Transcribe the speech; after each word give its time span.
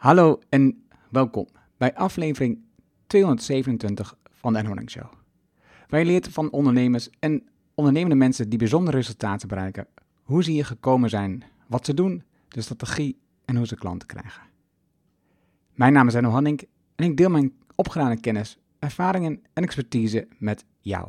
Hallo 0.00 0.38
en 0.48 0.82
welkom 1.10 1.46
bij 1.76 1.94
aflevering 1.94 2.58
227 3.06 4.16
van 4.30 4.52
de 4.52 4.58
Enhoorning 4.58 4.90
Show. 4.90 5.12
Je 5.88 6.04
leert 6.04 6.28
van 6.28 6.50
ondernemers 6.50 7.10
en 7.18 7.48
ondernemende 7.74 8.14
mensen 8.14 8.48
die 8.48 8.58
bijzondere 8.58 8.96
resultaten 8.96 9.48
bereiken, 9.48 9.86
hoe 10.22 10.44
ze 10.44 10.50
hier 10.50 10.64
gekomen 10.64 11.10
zijn, 11.10 11.42
wat 11.66 11.86
ze 11.86 11.94
doen, 11.94 12.22
de 12.48 12.60
strategie 12.60 13.18
en 13.44 13.56
hoe 13.56 13.66
ze 13.66 13.74
klanten 13.74 14.08
krijgen. 14.08 14.42
Mijn 15.74 15.92
naam 15.92 16.06
is 16.06 16.14
Enno 16.14 16.30
Hanning 16.30 16.60
en 16.94 17.04
ik 17.04 17.16
deel 17.16 17.30
mijn 17.30 17.52
opgedane 17.74 18.20
kennis, 18.20 18.58
ervaringen 18.78 19.42
en 19.52 19.62
expertise 19.62 20.28
met 20.38 20.64
jou. 20.78 21.08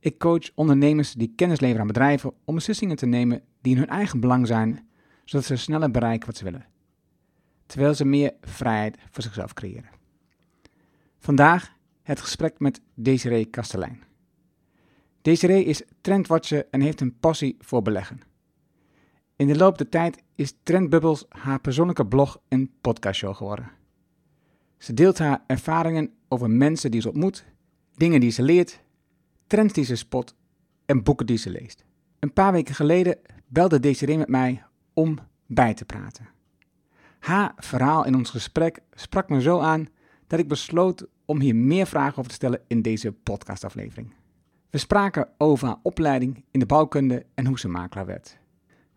Ik 0.00 0.18
coach 0.18 0.50
ondernemers 0.54 1.12
die 1.12 1.32
kennis 1.36 1.60
leveren 1.60 1.80
aan 1.80 1.86
bedrijven 1.86 2.32
om 2.44 2.54
beslissingen 2.54 2.96
te 2.96 3.06
nemen 3.06 3.42
die 3.60 3.72
in 3.72 3.78
hun 3.78 3.88
eigen 3.88 4.20
belang 4.20 4.46
zijn, 4.46 4.88
zodat 5.24 5.46
ze 5.46 5.56
sneller 5.56 5.90
bereiken 5.90 6.26
wat 6.26 6.36
ze 6.36 6.44
willen 6.44 6.70
terwijl 7.70 7.94
ze 7.94 8.04
meer 8.04 8.32
vrijheid 8.40 8.96
voor 9.10 9.22
zichzelf 9.22 9.52
creëren. 9.52 9.90
Vandaag 11.18 11.72
het 12.02 12.20
gesprek 12.20 12.58
met 12.58 12.80
Desiree 12.94 13.44
Kastelein. 13.44 14.02
Desiree 15.22 15.64
is 15.64 15.82
trendwatcher 16.00 16.66
en 16.70 16.80
heeft 16.80 17.00
een 17.00 17.18
passie 17.18 17.56
voor 17.58 17.82
beleggen. 17.82 18.20
In 19.36 19.46
de 19.46 19.56
loop 19.56 19.78
der 19.78 19.88
tijd 19.88 20.22
is 20.34 20.54
Trendbubbles 20.62 21.24
haar 21.28 21.60
persoonlijke 21.60 22.06
blog 22.06 22.40
en 22.48 22.70
podcastshow 22.80 23.36
geworden. 23.36 23.70
Ze 24.78 24.94
deelt 24.94 25.18
haar 25.18 25.44
ervaringen 25.46 26.12
over 26.28 26.50
mensen 26.50 26.90
die 26.90 27.00
ze 27.00 27.08
ontmoet, 27.08 27.44
dingen 27.94 28.20
die 28.20 28.30
ze 28.30 28.42
leert, 28.42 28.80
trends 29.46 29.72
die 29.72 29.84
ze 29.84 29.96
spot 29.96 30.34
en 30.86 31.02
boeken 31.02 31.26
die 31.26 31.38
ze 31.38 31.50
leest. 31.50 31.84
Een 32.18 32.32
paar 32.32 32.52
weken 32.52 32.74
geleden 32.74 33.18
belde 33.46 33.80
Desiree 33.80 34.18
met 34.18 34.28
mij 34.28 34.64
om 34.92 35.18
bij 35.46 35.74
te 35.74 35.84
praten. 35.84 36.28
Haar 37.20 37.52
verhaal 37.56 38.04
in 38.06 38.14
ons 38.14 38.30
gesprek 38.30 38.78
sprak 38.94 39.28
me 39.28 39.40
zo 39.40 39.58
aan 39.58 39.88
dat 40.26 40.38
ik 40.38 40.48
besloot 40.48 41.06
om 41.24 41.40
hier 41.40 41.56
meer 41.56 41.86
vragen 41.86 42.18
over 42.18 42.28
te 42.30 42.34
stellen 42.34 42.60
in 42.66 42.82
deze 42.82 43.12
podcastaflevering. 43.12 44.12
We 44.70 44.78
spraken 44.78 45.28
over 45.38 45.66
haar 45.66 45.78
opleiding 45.82 46.44
in 46.50 46.60
de 46.60 46.66
bouwkunde 46.66 47.26
en 47.34 47.46
hoe 47.46 47.58
ze 47.58 47.68
makelaar 47.68 48.06
werd. 48.06 48.38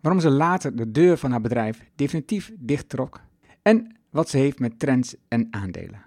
Waarom 0.00 0.20
ze 0.20 0.30
later 0.30 0.76
de 0.76 0.90
deur 0.90 1.16
van 1.16 1.30
haar 1.30 1.40
bedrijf 1.40 1.84
definitief 1.94 2.52
dichttrok 2.58 3.20
en 3.62 3.96
wat 4.10 4.28
ze 4.28 4.38
heeft 4.38 4.58
met 4.58 4.78
trends 4.78 5.16
en 5.28 5.48
aandelen. 5.50 6.02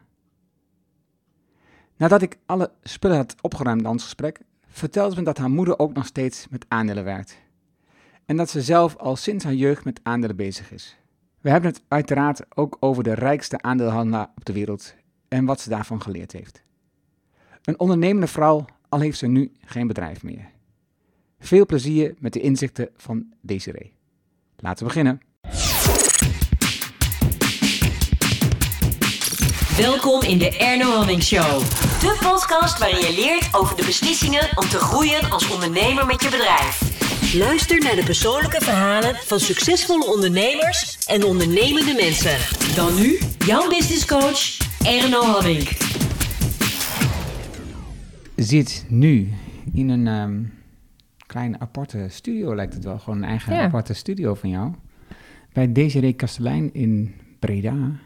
Nadat 1.98 2.22
ik 2.22 2.38
alle 2.46 2.72
spullen 2.84 3.18
had 3.18 3.36
opgeruimd 3.42 3.82
in 3.82 3.88
ons 3.88 4.04
gesprek, 4.04 4.40
vertelde 4.68 5.14
ze 5.14 5.20
me 5.20 5.26
dat 5.26 5.38
haar 5.38 5.50
moeder 5.50 5.80
ook 5.80 5.94
nog 5.94 6.06
steeds 6.06 6.48
met 6.50 6.66
aandelen 6.68 7.04
werkt. 7.04 7.38
En 8.26 8.38
dat 8.38 8.50
ze 8.50 8.62
zelf 8.62 8.96
al 8.96 9.16
sinds 9.16 9.44
haar 9.44 9.54
jeugd 9.54 9.84
met 9.84 10.00
aandelen 10.04 10.36
bezig 10.36 10.72
is. 10.72 10.98
We 11.42 11.50
hebben 11.50 11.72
het 11.72 11.82
uiteraard 11.88 12.42
ook 12.56 12.78
over 12.80 13.04
de 13.04 13.14
rijkste 13.14 13.62
aandeelhandelaar 13.62 14.30
op 14.38 14.46
de 14.46 14.54
wereld 14.54 14.96
en 15.28 15.46
wat 15.46 15.60
ze 15.60 15.70
daarvan 15.70 16.02
geleerd 16.02 16.32
heeft. 16.32 16.62
Een 17.64 17.80
ondernemende 17.80 18.28
vrouw, 18.28 18.66
al 18.90 19.00
heeft 19.00 19.18
ze 19.18 19.28
nu 19.28 19.52
geen 19.66 19.88
bedrijf 19.88 20.24
meer. 20.24 20.50
Veel 21.40 21.66
plezier 21.66 22.16
met 22.20 22.34
de 22.34 22.40
inzichten 22.40 22.90
van 22.96 23.34
Desiree. 23.42 23.94
Laten 24.58 24.80
we 24.80 24.94
beginnen. 24.94 25.22
Welkom 29.78 30.22
in 30.22 30.38
de 30.38 30.58
Erno 30.58 30.92
Hamming 30.92 31.24
Show. 31.24 31.60
De 32.00 32.18
podcast 32.22 32.80
waarin 32.80 32.98
je 32.98 33.14
leert 33.16 33.56
over 33.56 33.76
de 33.76 33.86
beslissingen 33.86 34.50
om 34.56 34.70
te 34.70 34.80
groeien 34.80 35.30
als 35.32 35.52
ondernemer 35.52 36.06
met 36.06 36.22
je 36.22 36.30
bedrijf. 36.30 36.97
Luister 37.34 37.80
naar 37.80 37.96
de 37.96 38.04
persoonlijke 38.06 38.62
verhalen 38.62 39.16
van 39.16 39.40
succesvolle 39.40 40.14
ondernemers 40.14 41.06
en 41.08 41.24
ondernemende 41.24 41.94
mensen. 41.94 42.38
Dan 42.76 42.96
nu, 42.96 43.20
jouw 43.46 43.70
business 43.70 44.06
coach, 44.06 44.58
Erno 44.86 45.22
Hamming. 45.22 45.68
Zit 48.36 48.86
nu 48.90 49.34
in 49.74 49.90
een 49.90 50.08
ehm, 50.08 50.44
kleine 51.26 51.60
aparte 51.60 52.06
studio, 52.10 52.56
lijkt 52.56 52.74
het 52.74 52.84
wel. 52.84 53.00
Gewoon 53.00 53.18
een 53.18 53.30
eigen 53.30 53.54
Ja. 53.54 53.62
aparte 53.64 53.94
studio 53.94 54.34
van 54.34 54.50
jou. 54.50 54.74
Bij 55.54 55.72
Desiree 55.72 56.14
Kastelein 56.14 56.74
in 56.74 57.16
Breda. 57.40 58.00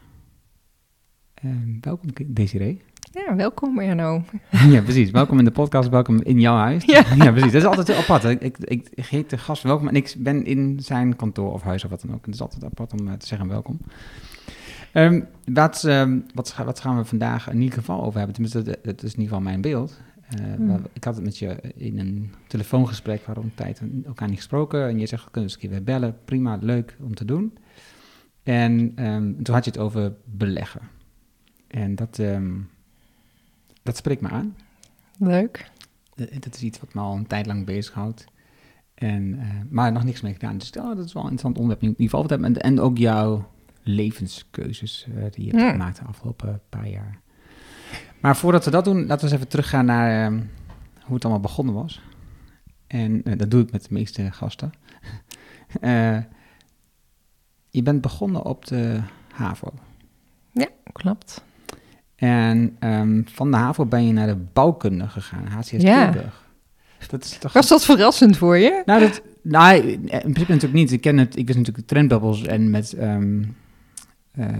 Ehm, 1.34 1.80
welkom, 1.80 2.08
Desiree. 2.26 2.82
Ja, 3.12 3.36
welkom 3.36 3.78
Erno. 3.78 4.22
Ja, 4.68 4.80
precies. 4.82 5.10
Welkom 5.10 5.38
in 5.38 5.44
de 5.44 5.50
podcast, 5.50 5.88
welkom 5.88 6.20
in 6.22 6.40
jouw 6.40 6.56
huis. 6.56 6.84
Ja. 6.84 7.02
precies. 7.32 7.52
Dat 7.52 7.60
is 7.62 7.64
altijd 7.64 7.86
heel 7.88 7.96
apart. 7.96 8.24
Ik, 8.24 8.58
ik, 8.58 8.88
ik 8.94 9.06
heet 9.06 9.30
de 9.30 9.38
gast 9.38 9.62
welkom 9.62 9.88
en 9.88 9.94
ik 9.94 10.14
ben 10.18 10.44
in 10.44 10.80
zijn 10.80 11.16
kantoor 11.16 11.52
of 11.52 11.62
huis 11.62 11.84
of 11.84 11.90
wat 11.90 12.00
dan 12.00 12.14
ook. 12.14 12.26
Het 12.26 12.34
is 12.34 12.40
altijd 12.40 12.64
apart 12.64 12.92
om 13.00 13.08
eh, 13.08 13.12
te 13.14 13.26
zeggen 13.26 13.48
welkom. 13.48 13.80
Ehm, 14.92 15.20
wat, 15.44 15.84
ehm, 15.84 16.18
wat, 16.34 16.54
wat 16.64 16.80
gaan 16.80 16.96
we 16.96 17.04
vandaag 17.04 17.50
in 17.50 17.60
ieder 17.60 17.78
geval 17.78 18.02
over 18.02 18.16
hebben? 18.18 18.32
Tenminste, 18.34 18.62
dat- 18.62 18.84
dat 18.84 19.02
is 19.02 19.14
in 19.14 19.20
ieder 19.20 19.24
geval 19.36 19.40
mijn 19.40 19.60
beeld. 19.60 20.00
Eh, 20.28 20.44
Hmm. 20.56 20.82
Ik 20.92 21.04
had 21.04 21.14
het 21.14 21.24
met 21.24 21.38
je 21.38 21.56
in 21.76 21.98
een 21.98 22.32
telefoongesprek, 22.46 23.24
hadden 23.24 23.44
een 23.44 23.54
tijd 23.54 23.82
elkaar 24.06 24.28
niet 24.28 24.36
gesproken. 24.36 24.88
En 24.88 24.98
je 24.98 25.06
zegt, 25.06 25.24
we 25.24 25.30
kunnen 25.30 25.50
eens 25.50 25.54
een 25.62 25.68
keer 25.68 25.76
weer 25.78 25.84
bellen. 25.84 26.16
Prima, 26.24 26.58
leuk 26.60 26.96
om 27.00 27.14
te 27.14 27.24
doen. 27.24 27.58
En 28.42 28.92
ehm, 28.94 29.42
toen 29.42 29.54
had 29.54 29.64
je 29.64 29.70
het 29.70 29.80
over 29.80 30.12
beleggen. 30.24 30.80
En 31.68 31.94
dat, 31.94 32.18
dat 33.82 33.96
spreekt 33.96 34.20
me 34.20 34.28
aan. 34.28 34.56
Leuk. 35.18 35.70
Eh, 36.14 36.26
Dat 36.40 36.54
is 36.54 36.62
iets 36.62 36.80
wat 36.80 36.94
me 36.94 37.00
al 37.00 37.16
een 37.16 37.26
tijd 37.26 37.46
lang 37.46 37.66
bezighoudt. 37.66 38.24
En, 38.94 39.38
eh, 39.38 39.48
maar 39.70 39.92
nog 39.92 40.04
niks 40.04 40.20
mee 40.20 40.32
gedaan. 40.32 40.58
Dus 40.58 40.70
oh, 40.70 40.96
dat 40.96 41.04
is 41.04 41.12
wel 41.12 41.22
een 41.24 41.30
interessant 41.30 41.56
onderwerp 41.56 41.82
in 41.82 41.88
ieder 41.88 42.18
geval. 42.18 42.38
En, 42.38 42.60
en 42.60 42.80
ook 42.80 42.98
jouw 42.98 43.50
levenskeuzes 43.82 45.06
eh, 45.08 45.24
die 45.30 45.44
je 45.44 45.56
hebt 45.56 45.70
gemaakt 45.70 45.98
de 45.98 46.04
afgelopen 46.04 46.60
paar 46.68 46.88
jaar. 46.88 47.20
Maar 48.20 48.36
voordat 48.36 48.64
we 48.64 48.70
dat 48.70 48.84
doen, 48.84 49.06
laten 49.06 49.16
we 49.16 49.22
eens 49.22 49.32
even 49.32 49.48
teruggaan 49.48 49.84
naar 49.84 50.24
ehm, 50.24 50.42
hoe 51.02 51.14
het 51.14 51.24
allemaal 51.24 51.42
begonnen 51.42 51.74
was. 51.74 52.02
En 52.86 53.22
dat 53.22 53.50
doe 53.50 53.62
ik 53.62 53.72
met 53.72 53.82
de 53.82 53.94
meeste 53.94 54.30
gasten. 54.32 54.72
Je 57.70 57.82
bent 57.82 58.00
begonnen 58.00 58.44
op 58.44 58.66
de 58.66 59.00
HAVO. 59.32 59.72
Klopt. 60.92 61.44
En 62.28 62.76
ehm, 62.78 63.22
van 63.24 63.50
de 63.50 63.56
HAVO 63.56 63.86
ben 63.86 64.06
je 64.06 64.12
naar 64.12 64.26
de 64.26 64.36
bouwkunde 64.52 65.08
gegaan, 65.08 65.46
HCS 65.46 65.70
Ja. 65.70 66.10
Tilburg. 66.10 66.42
Dat 67.08 67.24
is 67.24 67.38
toch... 67.38 67.52
Was 67.52 67.68
dat 67.68 67.84
verrassend 67.84 68.36
voor 68.36 68.56
je? 68.58 68.82
Nou, 68.86 69.00
dat, 69.00 69.22
nou, 69.42 69.76
in 69.82 70.00
principe 70.08 70.52
natuurlijk 70.52 70.72
niet. 70.72 70.92
Ik 70.92 71.00
ken 71.00 71.18
het, 71.18 71.36
ik 71.36 71.46
wist 71.46 71.58
natuurlijk 71.58 71.86
trendbubbles 71.86 72.42
en 72.46 72.70
met, 72.70 72.92
ehm, 72.92 73.42
eh, 74.32 74.48
eh, 74.48 74.54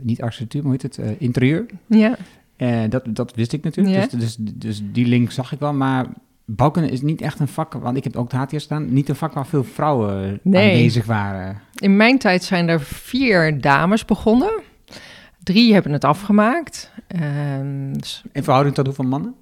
niet 0.00 0.22
architectuur, 0.22 0.62
maar 0.62 0.72
hoe 0.72 0.80
heet 0.82 0.96
het, 0.96 1.06
eh, 1.06 1.14
interieur. 1.18 1.66
Ja. 1.86 2.16
Dat, 2.88 3.02
dat 3.08 3.34
wist 3.34 3.52
ik 3.52 3.64
natuurlijk, 3.64 3.96
Ja. 4.12 4.18
dus, 4.18 4.36
dus, 4.36 4.52
dus 4.54 4.82
die 4.92 5.06
link 5.06 5.30
zag 5.30 5.52
ik 5.52 5.58
wel. 5.58 5.72
Maar 5.72 6.06
bouwkunde 6.44 6.90
is 6.90 7.00
niet 7.00 7.20
echt 7.20 7.40
een 7.40 7.48
vak, 7.48 7.72
want 7.72 7.96
ik 7.96 8.04
heb 8.04 8.16
ook 8.16 8.30
de 8.30 8.36
HTS 8.36 8.62
staan, 8.62 8.92
niet 8.92 9.08
een 9.08 9.16
vak 9.16 9.32
waar 9.32 9.46
veel 9.46 9.64
vrouwen 9.64 10.40
Nee. 10.42 10.70
aanwezig 10.72 11.06
waren. 11.06 11.60
In 11.74 11.96
mijn 11.96 12.18
tijd 12.18 12.42
zijn 12.44 12.68
er 12.68 12.80
vier 12.80 13.60
dames 13.60 14.04
begonnen. 14.04 14.52
Drie 15.42 15.72
hebben 15.72 15.92
het 15.92 16.04
afgemaakt. 16.04 16.90
Ehm, 17.06 17.92
dus 17.92 18.22
In 18.32 18.42
verhouding 18.42 18.74
tot 18.74 18.86
hoeveel 18.86 19.04
mannen? 19.04 19.34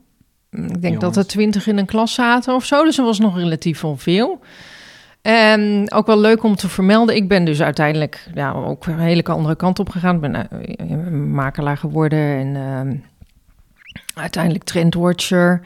ik 0.51 0.59
denk 0.59 0.83
Jongens. 0.83 1.01
dat 1.01 1.17
er 1.17 1.27
twintig 1.27 1.67
in 1.67 1.79
een 1.79 1.87
klas 1.87 2.15
zaten 2.15 2.55
of 2.55 2.65
zo. 2.65 2.85
Dus 2.85 2.99
er 2.99 3.05
was 3.05 3.19
nog 3.19 3.37
relatief 3.37 3.81
wel 3.81 3.97
veel. 3.97 4.41
En 5.23 5.93
ook 5.93 6.07
wel 6.07 6.21
leuk 6.21 6.43
om 6.43 6.57
te 6.57 6.69
vermelden. 6.69 7.17
Ik 7.17 7.29
ben 7.29 7.45
dus 7.45 7.63
uiteindelijk 7.63 8.29
ja, 8.35 8.53
ook 8.53 8.87
een 8.87 8.99
hele 8.99 9.25
andere 9.25 9.57
kant 9.57 9.79
op 9.79 9.89
gegaan. 9.89 10.15
Ik 10.15 10.21
ben 10.21 10.51
eh, 10.51 10.97
makelaar 11.13 11.77
geworden 11.77 12.19
en 12.19 12.57
ehm, 12.57 12.97
uiteindelijk 14.15 14.65
trendwatcher. 14.65 15.61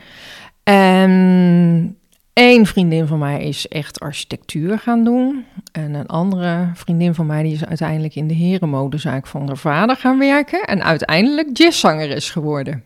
En 0.63 1.97
één 2.35 2.67
vriendin 2.67 3.07
van 3.07 3.19
mij 3.19 3.45
is 3.45 3.69
echt 3.69 4.01
architectuur 4.01 4.79
gaan 4.79 5.05
doen. 5.05 5.45
En 5.73 5.95
een 5.95 6.07
andere 6.07 6.71
vriendin 6.75 7.15
van 7.15 7.27
mij 7.27 7.43
die 7.43 7.53
is 7.53 7.65
uiteindelijk 7.65 8.15
in 8.15 8.29
de 8.29 8.35
herenmodezaak 8.35 9.27
van 9.27 9.47
haar 9.47 9.57
vader 9.57 9.97
gaan 9.97 10.19
werken. 10.19 10.65
En 10.65 10.85
uiteindelijk 10.85 11.57
jazzzangeres 11.57 12.31
geworden. 12.31 12.85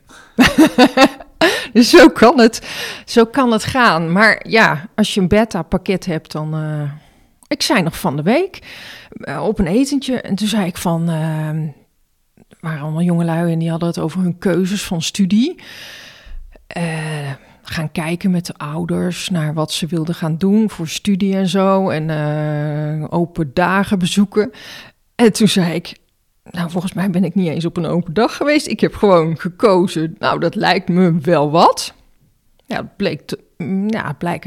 dus 1.72 1.90
zo 1.90 2.08
kan, 2.08 2.40
het, 2.40 2.68
zo 3.04 3.24
kan 3.24 3.52
het 3.52 3.64
gaan. 3.64 4.12
Maar 4.12 4.44
ja, 4.48 4.88
als 4.94 5.14
je 5.14 5.20
een 5.20 5.28
beta-pakket 5.28 6.06
hebt, 6.06 6.32
dan... 6.32 6.54
eh, 6.54 6.90
ik 7.46 7.62
zei 7.62 7.82
nog 7.82 7.98
van 7.98 8.16
de 8.16 8.22
week 8.22 8.58
eh, 9.10 9.44
op 9.46 9.58
een 9.58 9.66
etentje. 9.66 10.20
En 10.20 10.34
toen 10.34 10.48
zei 10.48 10.66
ik 10.66 10.76
van... 10.76 11.08
er 11.08 12.56
waren 12.60 12.80
allemaal 12.80 13.02
jongelui 13.02 13.52
en 13.52 13.58
die 13.58 13.70
hadden 13.70 13.88
het 13.88 13.98
over 13.98 14.20
hun 14.20 14.38
keuzes 14.38 14.82
van 14.84 15.02
studie. 15.02 15.62
Eh, 16.66 17.30
gaan 17.70 17.92
kijken 17.92 18.30
met 18.30 18.46
de 18.46 18.54
ouders 18.56 19.28
naar 19.28 19.54
wat 19.54 19.72
ze 19.72 19.86
wilden 19.86 20.14
gaan 20.14 20.36
doen 20.36 20.70
voor 20.70 20.88
studie 20.88 21.36
en 21.36 21.48
zo. 21.48 21.88
En 21.88 22.10
eh, 22.10 23.06
open 23.10 23.50
dagen 23.54 23.98
bezoeken. 23.98 24.50
En 25.14 25.32
toen 25.32 25.48
zei 25.48 25.74
ik, 25.74 25.96
nou 26.50 26.70
volgens 26.70 26.92
mij 26.92 27.10
ben 27.10 27.24
ik 27.24 27.34
niet 27.34 27.48
eens 27.48 27.64
op 27.64 27.76
een 27.76 27.86
open 27.86 28.14
dag 28.14 28.36
geweest. 28.36 28.66
Ik 28.66 28.80
heb 28.80 28.94
gewoon 28.94 29.38
gekozen, 29.38 30.16
nou 30.18 30.40
dat 30.40 30.54
lijkt 30.54 30.88
me 30.88 31.18
wel 31.18 31.50
wat. 31.50 31.94
Ja, 32.66 32.76
het 32.76 32.96
bleek, 32.96 33.20
te, 33.26 33.38
mm, 33.56 33.90
ja, 33.90 34.12
blijkt 34.12 34.46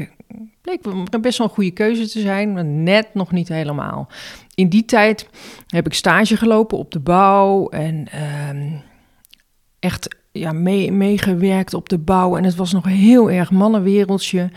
Bleek 0.60 0.82
best 1.20 1.38
wel 1.38 1.46
een 1.46 1.52
goede 1.52 1.70
keuze 1.70 2.08
te 2.08 2.20
zijn, 2.20 2.52
maar 2.52 2.64
net 2.64 3.14
nog 3.14 3.32
niet 3.32 3.48
helemaal. 3.48 4.08
In 4.54 4.68
die 4.68 4.84
tijd 4.84 5.28
heb 5.66 5.86
ik 5.86 5.94
stage 5.94 6.36
gelopen 6.36 6.78
op 6.78 6.90
de 6.90 7.00
bouw 7.00 7.68
en 7.68 8.08
ehm, 8.10 8.72
echt 9.78 10.16
ja, 10.32 10.52
meegewerkt 10.52 11.74
op 11.74 11.88
de 11.88 11.98
bouw. 11.98 12.36
En 12.36 12.44
het 12.44 12.54
was 12.54 12.72
nog 12.72 12.84
heel 12.84 13.30
erg 13.30 13.50
mannenwereldje. 13.50 14.50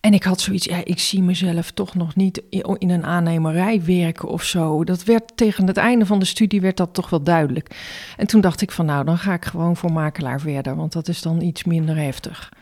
En 0.00 0.14
ik 0.14 0.22
had 0.22 0.40
zoiets, 0.40 0.66
ja, 0.66 0.80
ik 0.84 0.98
zie 0.98 1.22
mezelf 1.22 1.70
toch 1.70 1.94
nog 1.94 2.16
niet 2.16 2.42
in 2.78 2.90
een 2.90 3.04
aannemerij 3.04 3.84
werken 3.84 4.28
of 4.28 4.42
zo. 4.42 4.84
Dat 4.84 5.04
werd 5.04 5.36
tegen 5.36 5.66
het 5.66 5.76
einde 5.76 6.06
van 6.06 6.18
de 6.18 6.24
studie 6.24 6.60
werd 6.60 6.76
dat 6.76 6.94
toch 6.94 7.10
wel 7.10 7.22
duidelijk. 7.22 7.76
En 8.16 8.26
toen 8.26 8.40
dacht 8.40 8.60
ik 8.60 8.70
van 8.70 8.86
nou, 8.86 9.04
dan 9.04 9.18
ga 9.18 9.32
ik 9.32 9.44
gewoon 9.44 9.76
voor 9.76 9.92
makelaar 9.92 10.40
verder, 10.40 10.76
want 10.76 10.92
dat 10.92 11.08
is 11.08 11.22
dan 11.22 11.40
iets 11.40 11.64
minder 11.64 11.96
heftig. 11.96 12.52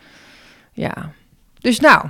Ja, 0.73 1.11
dus 1.59 1.79
nou, 1.79 2.09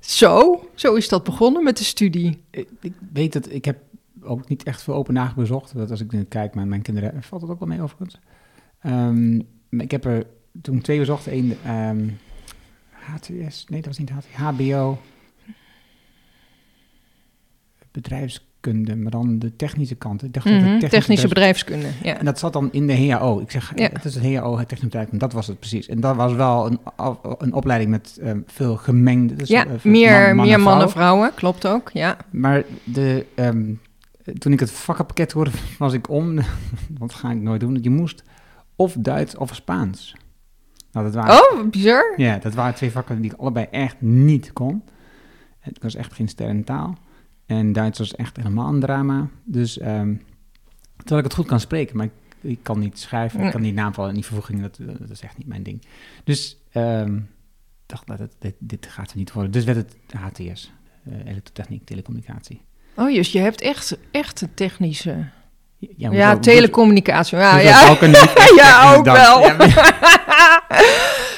zo, 0.00 0.60
zo 0.74 0.94
is 0.94 1.08
dat 1.08 1.24
begonnen 1.24 1.64
met 1.64 1.76
de 1.76 1.84
studie. 1.84 2.42
Ik, 2.50 2.68
weet 3.12 3.32
dat 3.32 3.52
ik 3.52 3.64
heb 3.64 3.78
ook 4.22 4.48
niet 4.48 4.62
echt 4.62 4.82
veel 4.82 4.94
open 4.94 5.14
dagen 5.14 5.34
bezocht. 5.36 5.76
Dat 5.76 5.90
als 5.90 6.00
ik 6.00 6.12
nu 6.12 6.24
kijk 6.24 6.54
naar 6.54 6.66
mijn 6.66 6.82
kinderen, 6.82 7.22
valt 7.22 7.42
het 7.42 7.50
ook 7.50 7.58
wel 7.58 7.68
mee 7.68 7.82
overigens. 7.82 8.18
Um, 8.86 9.42
ik 9.70 9.90
heb 9.90 10.04
er 10.04 10.26
toen 10.62 10.80
twee 10.80 10.98
bezocht. 10.98 11.26
Eén 11.26 11.50
um, 11.50 11.56
ehm, 11.64 12.08
HTS, 12.90 13.64
nee 13.68 13.80
dat 13.80 13.86
was 13.86 13.98
niet 13.98 14.10
HTS, 14.10 14.26
HBO, 14.32 14.98
bedrijfskunde, 17.90 18.96
maar 18.96 19.10
dan 19.10 19.38
de 19.38 19.56
technische 19.56 19.94
kant. 19.94 20.22
Ik 20.22 20.32
dacht 20.32 20.46
mm 20.46 20.52
technische, 20.60 20.88
technische 20.88 21.28
bedrijfskunde, 21.28 21.86
ja. 22.02 22.18
En 22.18 22.24
dat 22.24 22.38
zat 22.38 22.52
dan 22.52 22.68
in 22.72 22.86
de 22.86 23.06
HAO. 23.06 23.40
Ik 23.40 23.50
zeg, 23.50 23.72
ja. 23.74 23.88
het 23.92 24.04
is 24.04 24.14
het 24.14 24.24
HAO, 24.24 24.58
het 24.58 24.68
technische 24.68 24.98
bedrijf, 24.98 25.08
dat 25.20 25.32
was 25.32 25.46
het 25.46 25.58
precies. 25.58 25.88
En 25.88 26.00
dat 26.00 26.16
was 26.16 26.32
wel 26.32 26.66
een, 26.66 26.78
een 27.38 27.52
opleiding 27.52 27.90
met 27.90 28.18
um, 28.22 28.44
veel 28.46 28.76
gemengde... 28.76 29.34
Dus, 29.34 29.48
ja, 29.48 29.66
uh, 29.66 29.72
meer, 29.82 30.34
man, 30.34 30.46
meer 30.46 30.60
mannen, 30.60 30.90
vrouwen, 30.90 31.34
klopt 31.34 31.66
ook, 31.66 31.90
ja. 31.92 32.16
Maar 32.30 32.64
de, 32.84 33.26
toen 34.38 34.52
ik 34.52 34.60
het 34.60 34.70
vakkenpakket 34.70 35.32
hoorde, 35.32 35.50
was 35.78 35.92
ik 35.92 36.10
om. 36.10 36.38
Dat 37.00 37.14
ga 37.14 37.30
ik 37.30 37.40
nooit 37.40 37.60
doen. 37.60 37.78
Je 37.80 37.90
moest 37.90 38.22
of 38.76 38.96
Duits 38.98 39.36
of 39.36 39.54
Spaans. 39.54 40.14
Nou, 40.92 41.04
dat 41.04 41.14
waren, 41.14 41.34
oh, 41.34 41.70
bizar. 41.70 42.14
Ja, 42.16 42.38
dat 42.38 42.54
waren 42.54 42.74
twee 42.74 42.90
vakken 42.90 43.20
die 43.20 43.32
ik 43.32 43.38
allebei 43.38 43.66
echt 43.70 44.00
niet 44.00 44.52
kon. 44.52 44.82
Het 45.58 45.82
was 45.82 45.94
echt 45.94 46.12
geen 46.12 46.28
ster 46.28 46.48
in 46.48 46.64
taal. 46.64 46.98
En 47.46 47.72
Duits 47.72 47.98
was 47.98 48.14
echt 48.14 48.36
helemaal 48.36 48.74
een 48.74 48.80
drama. 48.80 49.28
Dus 49.44 49.80
um, 49.80 50.22
terwijl 50.96 51.18
ik 51.18 51.24
het 51.24 51.34
goed 51.34 51.46
kan 51.46 51.60
spreken, 51.60 51.96
maar 51.96 52.06
ik, 52.06 52.12
ik 52.40 52.58
kan 52.62 52.78
niet 52.78 52.98
schrijven, 52.98 53.40
ik 53.40 53.50
kan 53.50 53.60
niet 53.60 53.74
naamvallen 53.74 54.10
en 54.10 54.16
die 54.16 54.24
vervoegingen, 54.24 54.62
dat, 54.62 54.98
dat, 54.98 55.10
is 55.10 55.20
echt 55.20 55.38
niet 55.38 55.46
mijn 55.46 55.62
ding. 55.62 55.82
Dus 56.24 56.56
um, 56.74 57.28
dacht, 57.86 58.06
nou, 58.06 58.18
dat, 58.18 58.36
dit, 58.38 58.54
dit 58.58 58.86
gaat 58.86 59.10
er 59.10 59.16
niet 59.16 59.32
worden. 59.32 59.52
Dus 59.52 59.64
werd 59.64 59.76
het 59.76 59.96
HTS, 60.20 60.72
uh, 61.08 61.14
eh, 61.14 61.26
elektrotechniek, 61.26 61.84
telecommunicatie. 61.84 62.60
Oh, 62.96 63.14
dus 63.14 63.32
je 63.32 63.38
hebt 63.38 63.60
echt, 63.60 63.98
echt 64.10 64.40
een 64.40 64.54
technische... 64.54 65.28
Ja, 65.78 66.10
ja 66.12 66.38
telecommunicatie. 66.38 67.38
Ja, 67.38 67.58
ja. 67.58 67.88
Ook 67.90 68.00
ja, 68.56 68.94
ook 68.94 69.04
wel. 69.20 69.42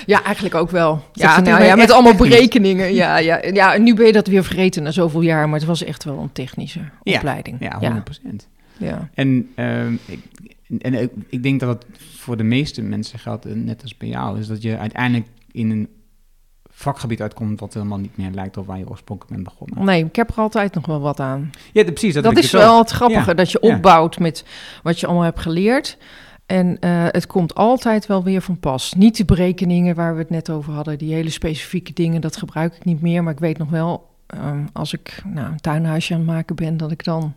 Ja, 0.06 0.22
eigenlijk 0.22 0.54
ook 0.54 0.70
wel. 0.70 1.02
Ja, 1.12 1.40
nou, 1.40 1.64
ja, 1.64 1.76
met 1.76 1.90
allemaal 1.90 2.14
berekeningen. 2.14 2.94
Ja, 2.94 3.18
ja, 3.18 3.40
ja, 3.52 3.76
nu 3.76 3.94
ben 3.94 4.06
je 4.06 4.12
dat 4.12 4.26
weer 4.26 4.44
vergeten 4.44 4.82
na 4.82 4.90
zoveel 4.90 5.20
jaar, 5.20 5.48
maar 5.48 5.58
het 5.58 5.68
was 5.68 5.84
echt 5.84 6.04
wel 6.04 6.18
een 6.18 6.32
technische 6.32 6.80
opleiding. 7.02 7.56
Ja, 7.60 7.78
100 7.78 8.04
procent. 8.04 8.48
Ja. 8.76 9.08
En, 9.14 9.50
uh, 9.56 9.90
ik, 9.90 10.20
en 10.78 11.10
ik 11.28 11.42
denk 11.42 11.60
dat 11.60 11.68
het 11.68 11.86
voor 12.16 12.36
de 12.36 12.42
meeste 12.42 12.82
mensen 12.82 13.18
geldt, 13.18 13.46
eh, 13.46 13.52
net 13.52 13.82
als 13.82 13.96
bij 13.96 14.08
jou, 14.08 14.38
is 14.38 14.46
dat 14.46 14.62
je 14.62 14.78
uiteindelijk 14.78 15.26
in 15.52 15.70
een 15.70 15.88
vakgebied 16.78 17.22
uitkomt 17.22 17.60
wat 17.60 17.74
helemaal 17.74 17.98
niet 17.98 18.16
meer 18.16 18.30
lijkt 18.30 18.56
op 18.56 18.66
waar 18.66 18.78
je 18.78 18.88
oorspronkelijk 18.88 19.34
bent 19.34 19.48
begonnen. 19.48 19.84
Nee, 19.84 20.04
ik 20.04 20.16
heb 20.16 20.30
er 20.30 20.36
altijd 20.36 20.74
nog 20.74 20.86
wel 20.86 21.00
wat 21.00 21.20
aan. 21.20 21.50
Ja, 21.72 21.84
precies. 21.84 22.14
Dat, 22.14 22.22
dat 22.22 22.36
is 22.36 22.50
dus 22.50 22.60
wel 22.60 22.78
het 22.78 22.90
grappige, 22.90 23.34
dat 23.34 23.50
je 23.50 23.60
opbouwt 23.60 24.18
met 24.18 24.44
wat 24.82 25.00
je 25.00 25.06
allemaal 25.06 25.24
hebt 25.24 25.40
geleerd. 25.40 25.98
En 26.46 26.66
uh, 26.80 27.04
het 27.06 27.26
komt 27.26 27.54
altijd 27.54 28.06
wel 28.06 28.22
weer 28.22 28.40
van 28.40 28.58
pas. 28.58 28.94
Niet 28.94 29.16
de 29.16 29.24
berekeningen 29.24 29.94
waar 29.94 30.12
we 30.12 30.18
het 30.18 30.30
net 30.30 30.50
over 30.50 30.72
hadden, 30.72 30.98
die 30.98 31.14
hele 31.14 31.30
specifieke 31.30 31.92
dingen, 31.92 32.20
dat 32.20 32.36
gebruik 32.36 32.74
ik 32.74 32.84
niet 32.84 33.00
meer. 33.00 33.22
Maar 33.22 33.32
ik 33.32 33.38
weet 33.38 33.58
nog 33.58 33.70
wel, 33.70 34.08
um, 34.34 34.68
als 34.72 34.92
ik 34.92 35.22
nou, 35.24 35.50
een 35.50 35.60
tuinhuisje 35.60 36.12
aan 36.12 36.20
het 36.20 36.28
maken 36.28 36.56
ben, 36.56 36.76
dat 36.76 36.90
ik 36.90 37.04
dan 37.04 37.34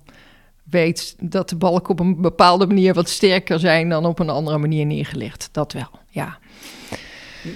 weet 0.64 1.16
dat 1.20 1.50
de 1.50 1.56
balken 1.56 1.90
op 1.90 2.00
een 2.00 2.22
bepaalde 2.22 2.68
manier 2.68 2.94
wat 2.94 3.10
sterker 3.10 3.60
zijn 3.60 3.90
dan 3.90 4.06
op 4.06 4.20
een 4.20 4.30
andere 4.30 4.58
manier 4.58 4.86
neergelegd. 4.86 5.50
Dat 5.52 5.74
wel, 5.74 5.90
ja. 6.10 6.38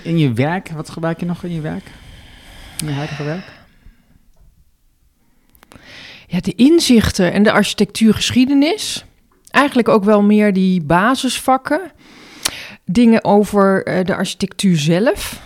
In 0.04 0.18
je 0.18 0.34
werk, 0.34 0.70
wat 0.70 0.90
gebruik 0.90 1.20
je 1.20 1.26
nog 1.26 1.44
in 1.44 1.52
je 1.52 1.62
werk? 1.62 1.92
In 2.82 2.88
je 2.88 2.94
huidige 2.94 3.24
werk? 3.24 3.46
Ja, 6.28 6.40
de 6.40 6.56
inzichten 6.56 7.34
en 7.34 7.44
de 7.44 7.52
architectuurgeschiedenis. 7.52 9.06
Eigenlijk 9.50 9.88
ook 9.88 10.04
wel 10.04 10.22
meer 10.22 10.54
die 10.54 10.84
basisvakken. 10.84 11.92
Dingen 12.86 13.24
over 13.24 13.88
uh, 13.88 14.04
de 14.04 14.16
architectuur 14.16 14.78
zelf. 14.78 15.42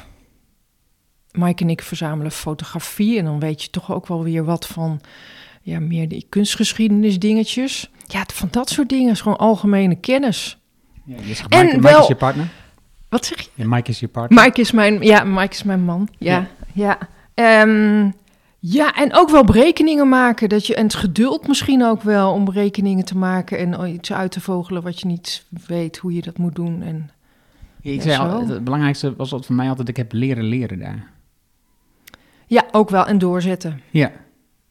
Mike 1.32 1.64
en 1.64 1.70
ik 1.70 1.82
verzamelen 1.82 2.32
fotografie 2.32 3.18
en 3.18 3.26
dan 3.26 3.40
weet 3.40 3.64
je 3.64 3.70
toch 3.70 3.92
ook 3.92 4.08
wel 4.08 4.24
weer 4.24 4.46
wat 4.46 4.68
van 4.68 5.02
ja, 5.62 5.80
meer 5.80 6.08
die 6.08 6.26
kunstgeschiedenis 6.30 7.20
dingetjes. 7.20 7.90
Ja, 8.08 8.24
van 8.34 8.48
dat 8.52 8.70
soort 8.70 8.90
dingen 8.90 9.12
is 9.12 9.22
gewoon 9.22 9.38
algemene 9.38 9.96
kennis. 9.96 10.58
Ja, 11.06 11.16
Mike, 11.22 11.44
en 11.50 11.82
wel, 11.82 12.02
is 12.02 12.08
je 12.08 12.16
partner? 12.16 12.48
Wat 13.10 13.26
zeg 13.26 13.40
je? 13.42 13.50
Ja, 13.54 13.68
Mike 13.68 13.90
is 13.90 14.00
je 14.00 14.08
partner. 14.08 14.44
Mike 14.44 14.62
is 14.62 14.72
mijn, 14.72 15.02
ja, 15.02 15.24
Mike 15.24 15.54
is 15.54 15.64
mijn 15.64 15.82
man. 15.82 16.08
Ja, 16.18 16.48
ja. 16.74 16.98
ja. 17.36 17.62
Um, 17.62 18.14
ja, 18.60 18.96
en 18.96 19.14
ook 19.14 19.30
wel 19.30 19.44
berekeningen 19.44 20.10
maken. 20.10 20.50
Dat 20.50 20.68
je, 20.68 20.76
en 20.76 20.84
het 20.84 20.96
geduld 20.96 21.48
misschien 21.48 21.84
ook 21.84 22.02
wel 22.02 22.34
om 22.34 22.46
berekeningen 22.46 23.06
te 23.06 23.18
maken 23.18 23.58
en 23.58 23.94
iets 23.94 24.14
uit 24.14 24.32
te 24.32 24.42
vogelen 24.42 24.84
wat 24.84 25.00
je 25.00 25.08
niet 25.08 25.46
weet 25.68 25.98
hoe 25.98 26.14
je 26.14 26.22
dat 26.22 26.38
moet 26.38 26.56
doen. 26.56 26.82
En, 26.82 27.12
ik 27.82 28.02
zei 28.02 28.18
al, 28.18 28.48
het 28.48 28.64
belangrijkste 28.64 29.16
was 29.16 29.30
voor 29.30 29.56
mij 29.56 29.70
altijd, 29.70 29.90
ik 29.90 29.98
heb 29.98 30.14
leren 30.14 30.44
leren 30.44 30.80
daar. 30.80 31.12
Ja, 32.48 32.66
ook 32.72 32.90
wel. 32.90 33.06
En 33.06 33.18
doorzetten. 33.18 33.82
Ja. 33.90 34.12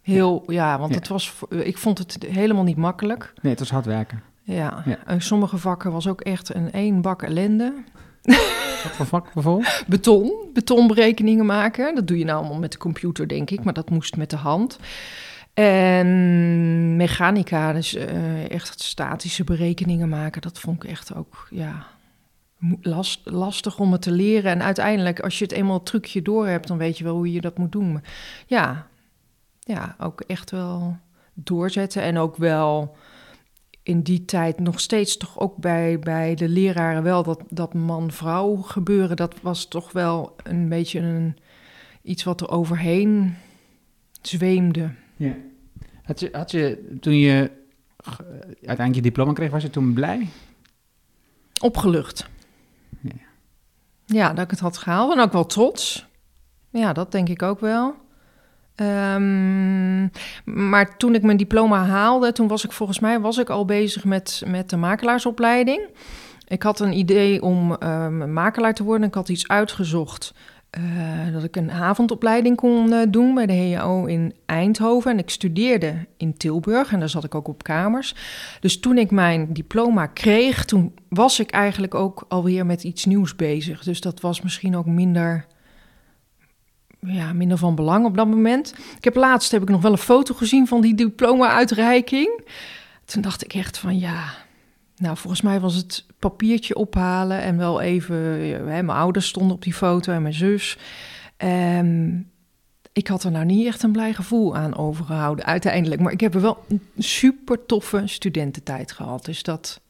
Heel, 0.02 0.42
ja, 0.46 0.78
want 0.78 0.94
Het 0.94 1.08
was, 1.08 1.34
ik 1.48 1.78
vond 1.78 1.98
het 1.98 2.18
helemaal 2.28 2.64
niet 2.64 2.76
makkelijk. 2.76 3.32
Nee, 3.42 3.50
het 3.50 3.60
was 3.60 3.70
hard 3.70 3.86
werken. 3.86 4.22
Ja, 4.42 4.82
ja. 4.84 4.98
En 5.06 5.20
sommige 5.20 5.58
vakken 5.58 5.92
was 5.92 6.08
ook 6.08 6.20
echt 6.20 6.54
een 6.54 6.72
één 6.72 7.00
bak 7.00 7.22
ellende. 7.22 7.74
Wat 8.82 8.92
voor 8.92 9.06
vak 9.06 9.32
bijvoorbeeld? 9.34 9.84
Beton, 9.86 10.32
betonberekeningen 10.52 11.46
maken. 11.46 11.94
Dat 11.94 12.06
doe 12.06 12.18
je 12.18 12.24
nou 12.24 12.38
allemaal 12.38 12.58
met 12.58 12.72
de 12.72 12.78
computer, 12.78 13.28
denk 13.28 13.50
ik, 13.50 13.64
maar 13.64 13.72
dat 13.72 13.90
moest 13.90 14.16
met 14.16 14.30
de 14.30 14.36
hand. 14.36 14.78
En 15.54 16.96
mechanica, 16.96 17.72
dus 17.72 17.94
uh, 17.94 18.50
echt 18.50 18.80
statische 18.80 19.44
berekeningen 19.44 20.08
maken, 20.08 20.42
dat 20.42 20.58
vond 20.58 20.82
ik 20.82 20.90
echt 20.90 21.14
ook, 21.14 21.46
ja, 21.50 21.86
last, 22.80 23.20
lastig 23.24 23.78
om 23.78 23.92
het 23.92 24.02
te 24.02 24.10
leren. 24.10 24.50
En 24.50 24.62
uiteindelijk, 24.62 25.20
als 25.20 25.38
je 25.38 25.44
het 25.44 25.52
eenmaal 25.52 25.74
het 25.74 25.86
trucje 25.86 26.22
door 26.22 26.46
hebt, 26.46 26.68
dan 26.68 26.78
weet 26.78 26.98
je 26.98 27.04
wel 27.04 27.14
hoe 27.14 27.32
je 27.32 27.40
dat 27.40 27.58
moet 27.58 27.72
doen. 27.72 28.02
Ja, 28.46 28.86
ja, 29.60 29.96
ook 29.98 30.20
echt 30.20 30.50
wel 30.50 30.96
doorzetten 31.34 32.02
en 32.02 32.18
ook 32.18 32.36
wel 32.36 32.96
in 33.88 34.02
die 34.02 34.24
tijd 34.24 34.60
nog 34.60 34.80
steeds 34.80 35.16
toch 35.16 35.38
ook 35.38 35.56
bij, 35.56 35.98
bij 35.98 36.34
de 36.34 36.48
leraren 36.48 37.02
wel 37.02 37.22
dat, 37.22 37.42
dat 37.48 37.74
man-vrouw 37.74 38.56
gebeuren. 38.56 39.16
Dat 39.16 39.34
was 39.40 39.66
toch 39.66 39.92
wel 39.92 40.36
een 40.42 40.68
beetje 40.68 41.00
een, 41.00 41.36
iets 42.02 42.24
wat 42.24 42.40
er 42.40 42.50
overheen 42.50 43.36
zweemde. 44.22 44.90
Ja. 45.16 45.34
Had 46.02 46.20
je, 46.20 46.28
had 46.32 46.50
je 46.50 46.96
toen 47.00 47.16
je 47.16 47.50
uiteindelijk 48.46 48.94
je 48.94 49.02
diploma 49.02 49.32
kreeg, 49.32 49.50
was 49.50 49.62
je 49.62 49.70
toen 49.70 49.92
blij? 49.92 50.28
Opgelucht. 51.60 52.28
Ja. 53.00 53.10
ja, 54.06 54.32
dat 54.32 54.44
ik 54.44 54.50
het 54.50 54.60
had 54.60 54.78
gehaald 54.78 55.12
en 55.14 55.20
ook 55.20 55.32
wel 55.32 55.46
trots. 55.46 56.06
Ja, 56.70 56.92
dat 56.92 57.12
denk 57.12 57.28
ik 57.28 57.42
ook 57.42 57.60
wel. 57.60 57.94
Um, 58.80 60.10
maar 60.44 60.96
toen 60.96 61.14
ik 61.14 61.22
mijn 61.22 61.36
diploma 61.36 61.84
haalde, 61.84 62.32
toen 62.32 62.48
was 62.48 62.64
ik 62.64 62.72
volgens 62.72 62.98
mij 62.98 63.20
was 63.20 63.38
ik 63.38 63.50
al 63.50 63.64
bezig 63.64 64.04
met, 64.04 64.42
met 64.46 64.70
de 64.70 64.76
makelaarsopleiding. 64.76 65.88
Ik 66.46 66.62
had 66.62 66.80
een 66.80 66.92
idee 66.92 67.42
om 67.42 67.76
um, 67.82 68.32
makelaar 68.32 68.74
te 68.74 68.84
worden. 68.84 69.08
Ik 69.08 69.14
had 69.14 69.28
iets 69.28 69.48
uitgezocht 69.48 70.34
uh, 70.78 71.32
dat 71.32 71.44
ik 71.44 71.56
een 71.56 71.70
avondopleiding 71.70 72.56
kon 72.56 72.92
uh, 72.92 73.00
doen 73.08 73.34
bij 73.34 73.46
de 73.46 73.74
HAO 73.74 74.04
in 74.04 74.34
Eindhoven. 74.46 75.10
En 75.10 75.18
ik 75.18 75.30
studeerde 75.30 76.06
in 76.16 76.36
Tilburg 76.36 76.92
en 76.92 76.98
daar 76.98 77.08
zat 77.08 77.24
ik 77.24 77.34
ook 77.34 77.48
op 77.48 77.62
kamers. 77.62 78.14
Dus 78.60 78.80
toen 78.80 78.98
ik 78.98 79.10
mijn 79.10 79.52
diploma 79.52 80.06
kreeg, 80.06 80.64
toen 80.64 80.94
was 81.08 81.40
ik 81.40 81.50
eigenlijk 81.50 81.94
ook 81.94 82.24
alweer 82.28 82.66
met 82.66 82.84
iets 82.84 83.04
nieuws 83.04 83.36
bezig. 83.36 83.82
Dus 83.82 84.00
dat 84.00 84.20
was 84.20 84.42
misschien 84.42 84.76
ook 84.76 84.86
minder 84.86 85.46
ja, 87.00 87.32
minder 87.32 87.58
van 87.58 87.74
belang 87.74 88.04
op 88.06 88.16
dat 88.16 88.26
moment. 88.26 88.74
Ik 88.96 89.04
heb 89.04 89.14
laatst 89.14 89.50
heb 89.50 89.62
ik 89.62 89.68
nog 89.68 89.82
wel 89.82 89.92
een 89.92 89.98
foto 89.98 90.34
gezien 90.34 90.66
van 90.66 90.80
die 90.80 90.94
diploma-uitreiking. 90.94 92.40
Toen 93.04 93.22
dacht 93.22 93.44
ik 93.44 93.54
echt 93.54 93.78
van 93.78 93.98
ja, 93.98 94.34
nou 94.96 95.16
volgens 95.16 95.42
mij 95.42 95.60
was 95.60 95.74
het 95.74 96.06
papiertje 96.18 96.74
ophalen 96.74 97.40
en 97.40 97.56
wel 97.56 97.80
even. 97.80 98.16
Hè, 98.16 98.82
mijn 98.82 98.98
ouders 98.98 99.28
stonden 99.28 99.56
op 99.56 99.62
die 99.62 99.74
foto 99.74 100.12
en 100.12 100.22
mijn 100.22 100.34
zus. 100.34 100.78
Um, 101.44 102.30
ik 102.92 103.06
had 103.06 103.24
er 103.24 103.30
nou 103.30 103.44
niet 103.44 103.66
echt 103.66 103.82
een 103.82 103.92
blij 103.92 104.14
gevoel 104.14 104.56
aan 104.56 104.76
overgehouden 104.76 105.44
uiteindelijk. 105.44 106.00
Maar 106.00 106.12
ik 106.12 106.20
heb 106.20 106.34
er 106.34 106.40
wel 106.40 106.64
een 106.68 106.82
super 106.98 107.66
toffe 107.66 108.02
studententijd 108.04 108.92
gehad. 108.92 109.24
Dus 109.24 109.42
dat, 109.42 109.80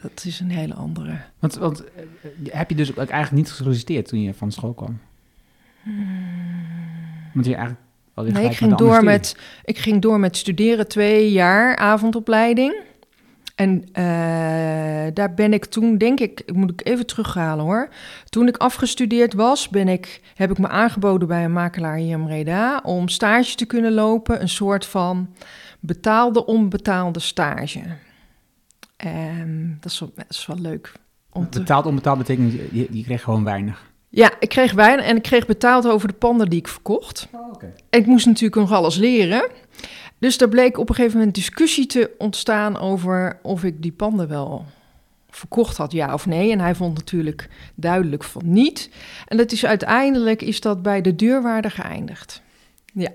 dat 0.00 0.24
is 0.24 0.40
een 0.40 0.50
hele 0.50 0.74
andere. 0.74 1.20
Want, 1.38 1.54
want 1.54 1.84
eh, 1.84 2.04
heb 2.50 2.70
je 2.70 2.76
dus 2.76 2.94
eigenlijk 2.94 3.32
niet 3.32 3.50
gesolliciteerd 3.50 4.08
toen 4.08 4.22
je 4.22 4.34
van 4.34 4.52
school 4.52 4.74
kwam? 4.74 4.98
Want 7.32 7.46
je 7.46 7.54
eigenlijk... 7.54 7.86
al 8.14 8.24
die 8.24 8.32
Nee, 8.32 8.44
ik 8.44 8.56
ging, 8.56 8.74
door 8.74 9.04
met, 9.04 9.36
ik 9.64 9.78
ging 9.78 10.02
door 10.02 10.20
met 10.20 10.36
studeren, 10.36 10.88
twee 10.88 11.32
jaar 11.32 11.76
avondopleiding. 11.76 12.74
En 13.54 13.84
eh, 13.92 15.14
daar 15.14 15.34
ben 15.34 15.52
ik 15.52 15.64
toen, 15.64 15.98
denk 15.98 16.20
ik, 16.20 16.52
moet 16.54 16.70
ik 16.70 16.86
even 16.86 17.06
terughalen 17.06 17.64
hoor. 17.64 17.88
Toen 18.24 18.48
ik 18.48 18.56
afgestudeerd 18.56 19.34
was, 19.34 19.68
ben 19.68 19.88
ik, 19.88 20.20
heb 20.34 20.50
ik 20.50 20.58
me 20.58 20.68
aangeboden 20.68 21.28
bij 21.28 21.44
een 21.44 21.52
makelaar 21.52 21.96
hier 21.96 22.18
in 22.18 22.24
Breda 22.24 22.80
om 22.84 23.08
stage 23.08 23.54
te 23.54 23.66
kunnen 23.66 23.92
lopen. 23.92 24.40
Een 24.40 24.48
soort 24.48 24.86
van 24.86 25.34
betaalde, 25.80 26.46
onbetaalde 26.46 27.20
stage. 27.20 27.82
Ehm, 28.96 29.66
dat, 29.80 29.92
is 29.92 30.00
wel, 30.00 30.12
dat 30.14 30.26
is 30.28 30.46
wel 30.46 30.58
leuk. 30.58 30.92
Om 31.30 31.50
te... 31.50 31.58
Betaald 31.58 31.86
onbetaald 31.86 32.18
betekent, 32.18 32.52
je, 32.52 32.88
je 32.90 33.02
kreeg 33.02 33.22
gewoon 33.22 33.44
weinig. 33.44 33.91
Ja, 34.14 34.32
ik 34.38 34.48
kreeg 34.48 34.72
wijn 34.72 34.98
en 34.98 35.16
ik 35.16 35.22
kreeg 35.22 35.46
betaald 35.46 35.88
over 35.88 36.08
de 36.08 36.14
panden 36.14 36.48
die 36.48 36.58
ik 36.58 36.68
verkocht. 36.68 37.28
Oh. 37.32 37.62
En 37.90 38.00
ik 38.00 38.06
moest 38.06 38.26
natuurlijk 38.26 38.54
nog 38.54 38.72
alles 38.72 38.96
leren. 38.96 39.50
Dus 40.18 40.40
er 40.40 40.48
bleek 40.48 40.78
op 40.78 40.88
een 40.88 40.94
gegeven 40.94 41.18
moment 41.18 41.34
discussie 41.34 41.86
te 41.86 42.10
ontstaan 42.18 42.78
over 42.78 43.38
of 43.42 43.64
ik 43.64 43.82
die 43.82 43.92
panden 43.92 44.28
wel 44.28 44.64
verkocht 45.30 45.76
had, 45.76 45.92
ja 45.92 46.12
of 46.12 46.26
nee. 46.26 46.52
En 46.52 46.60
hij 46.60 46.74
vond 46.74 46.94
natuurlijk 46.94 47.48
duidelijk 47.74 48.24
van 48.24 48.42
niet. 48.44 48.90
En 49.26 49.36
dat 49.36 49.52
is 49.52 49.64
uiteindelijk 49.66 50.42
is 50.42 50.60
dat 50.60 50.82
bij 50.82 51.00
de 51.00 51.14
deurwaarder 51.14 51.70
geëindigd. 51.70 52.42
Ja, 52.92 53.12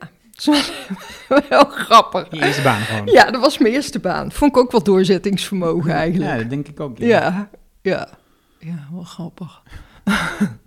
wel, 1.50 1.66
grappig. 1.86 2.28
Je 2.32 2.46
eerste 2.46 2.62
baan 2.62 2.82
gewoon. 2.82 3.06
Ja, 3.06 3.32
dat 3.32 3.42
was 3.42 3.58
mijn 3.58 3.74
eerste 3.74 4.00
baan. 4.00 4.32
Vond 4.32 4.52
ik 4.52 4.58
ook 4.58 4.72
wel 4.72 4.84
doorzettingsvermogen 4.84 5.92
eigenlijk. 5.92 6.32
Ja, 6.32 6.38
dat 6.38 6.50
denk 6.50 6.68
ik 6.68 6.80
ook. 6.80 6.98
Ja, 6.98 7.50
ja. 7.82 8.10
Ja, 8.60 8.88
wel 8.92 9.04
grappig. 9.04 9.62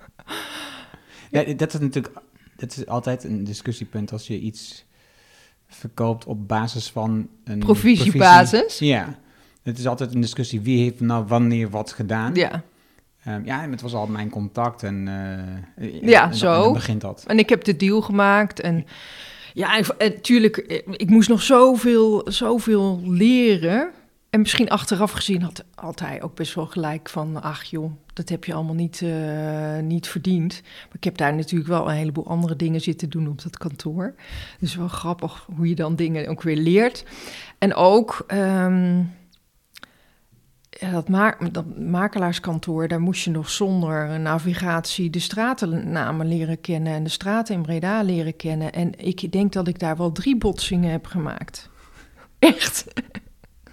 Ja, 1.31 1.55
dat 1.55 1.75
is 1.75 1.81
natuurlijk 1.81 2.15
dat 2.57 2.77
is 2.77 2.87
altijd 2.87 3.25
een 3.25 3.45
discussiepunt 3.45 4.13
als 4.13 4.27
je 4.27 4.39
iets 4.39 4.85
verkoopt 5.67 6.25
op 6.25 6.49
basis 6.49 6.91
van 6.91 7.29
een 7.45 7.59
Provisiebasis. 7.59 8.61
provisie. 8.61 8.87
Ja, 8.87 9.19
het 9.63 9.79
is 9.79 9.87
altijd 9.87 10.15
een 10.15 10.21
discussie 10.21 10.61
wie 10.61 10.83
heeft 10.83 11.01
nou 11.01 11.25
wanneer 11.27 11.71
wat 11.71 11.93
gedaan. 11.93 12.35
Ja. 12.35 12.63
Ehm, 13.25 13.45
ja, 13.45 13.63
en 13.63 13.71
het 13.71 13.81
was 13.81 13.95
al 13.95 14.07
mijn 14.07 14.31
contact 14.31 14.83
en, 14.83 15.09
eh, 15.77 16.03
Ja, 16.03 16.31
en, 16.31 16.35
zo. 16.35 16.55
En 16.55 16.63
dan 16.63 16.73
begint 16.73 17.01
dat. 17.01 17.25
En 17.27 17.39
ik 17.39 17.49
heb 17.49 17.65
de 17.65 17.77
deal 17.77 18.01
gemaakt. 18.01 18.61
En 18.61 18.87
ja, 19.55 19.77
en, 19.77 19.85
en 19.99 20.21
tuurlijk, 20.21 20.57
eh, 20.57 20.79
ik 20.87 21.11
moest 21.11 21.29
nog 21.29 21.43
zoveel, 21.43 22.23
zoveel 22.25 23.01
leren. 23.05 23.91
En 24.31 24.41
misschien 24.41 24.69
achteraf 24.69 25.11
gezien 25.11 25.43
had, 25.43 25.65
had 25.75 26.01
hij 26.01 26.23
ook 26.23 26.35
best 26.35 26.55
wel 26.55 26.67
gelijk 26.67 27.09
van... 27.09 27.43
ach 27.43 27.63
joh, 27.63 27.93
dat 28.13 28.29
heb 28.29 28.45
je 28.45 28.55
allemaal 28.55 28.75
niet, 28.75 29.03
eh, 29.03 29.79
niet 29.79 30.09
verdiend. 30.09 30.61
Maar 30.63 30.97
ik 30.97 31.05
heb 31.05 31.17
daar 31.17 31.35
natuurlijk 31.35 31.71
wel 31.71 31.89
een 31.89 31.97
heleboel 31.97 32.27
andere 32.27 32.57
dingen 32.57 32.81
zitten 32.81 33.11
doen 33.11 33.29
op 33.29 33.43
dat 33.43 33.59
kantoor. 33.59 34.15
Dus 34.61 34.75
wel 34.75 34.89
grappig 34.89 35.47
hoe 35.57 35.69
je 35.69 35.75
dan 35.75 35.97
dingen 35.97 36.29
ook 36.29 36.43
weer 36.43 36.57
leert. 36.57 37.05
En 37.59 37.75
ook... 37.75 38.25
ehm, 38.27 39.03
dat, 40.91 41.07
dat 41.53 41.79
makelaarskantoor, 41.79 42.89
daar 42.89 43.01
moest 43.01 43.25
je 43.25 43.31
nog 43.31 43.51
zonder 43.51 44.21
navigatie 44.21 45.11
de 45.11 45.19
stratennamen 45.19 46.29
leren 46.29 46.61
kennen 46.61 46.93
en 46.93 47.05
de 47.05 47.11
straten 47.11 47.55
in 47.55 47.63
Breda 47.63 48.03
leren 48.03 48.37
kennen. 48.37 48.73
En 48.73 48.93
ik 48.97 49.33
denk 49.33 49.53
dat 49.53 49.69
ik 49.69 49.79
daar 49.79 49.97
wel 49.97 50.13
drie 50.13 50.37
botsingen 50.37 50.91
heb 50.91 51.07
gemaakt. 51.07 51.71
Echt. 52.39 52.85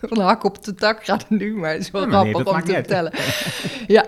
De 0.10 0.22
hak 0.22 0.44
op 0.44 0.64
de 0.64 0.76
tak 0.76 1.06
gaat 1.06 1.22
het 1.22 1.30
nu, 1.30 1.56
maar 1.56 1.72
het 1.72 1.82
is 1.82 1.92
wel 1.92 2.02
Ja, 2.02 2.08
maar 2.08 2.24
nee, 2.24 2.34
grappig 2.34 2.54
om 2.54 2.64
te 2.64 2.74
vertellen. 2.74 3.12
Ja, 3.88 4.02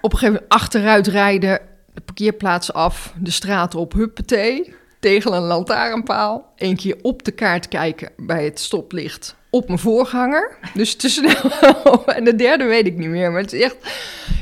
op 0.00 0.12
een 0.12 0.18
gegeven 0.18 0.32
moment 0.34 0.48
achteruit 0.48 1.06
rijden, 1.06 1.60
de 1.94 2.00
parkeerplaats 2.00 2.72
af, 2.72 3.12
de 3.18 3.30
straat 3.30 3.74
op, 3.74 3.92
huppatee, 3.92 4.74
tegen 5.00 5.32
een 5.32 5.42
lantaarnpaal. 5.42 6.52
Eén 6.56 6.76
keer 6.76 6.96
op 7.02 7.24
de 7.24 7.30
kaart 7.30 7.68
kijken 7.68 8.10
bij 8.16 8.44
het 8.44 8.60
stoplicht 8.60 9.36
op 9.50 9.66
mijn 9.66 9.78
voorganger. 9.78 10.58
Dus 10.74 10.96
te 10.96 11.08
snel. 11.08 12.04
en 12.16 12.24
de 12.24 12.34
derde 12.34 12.64
weet 12.64 12.86
ik 12.86 12.96
niet 12.96 13.08
meer, 13.08 13.32
maar 13.32 13.40
het 13.40 13.52
is 13.52 13.60
echt... 13.60 13.76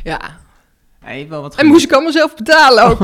Ja, 0.05 0.21
wel 1.29 1.43
wat 1.43 1.55
en 1.55 1.67
moest 1.67 1.85
ik 1.85 1.93
allemaal 1.93 2.13
zelf 2.13 2.35
betalen 2.35 2.85
ook. 2.85 2.99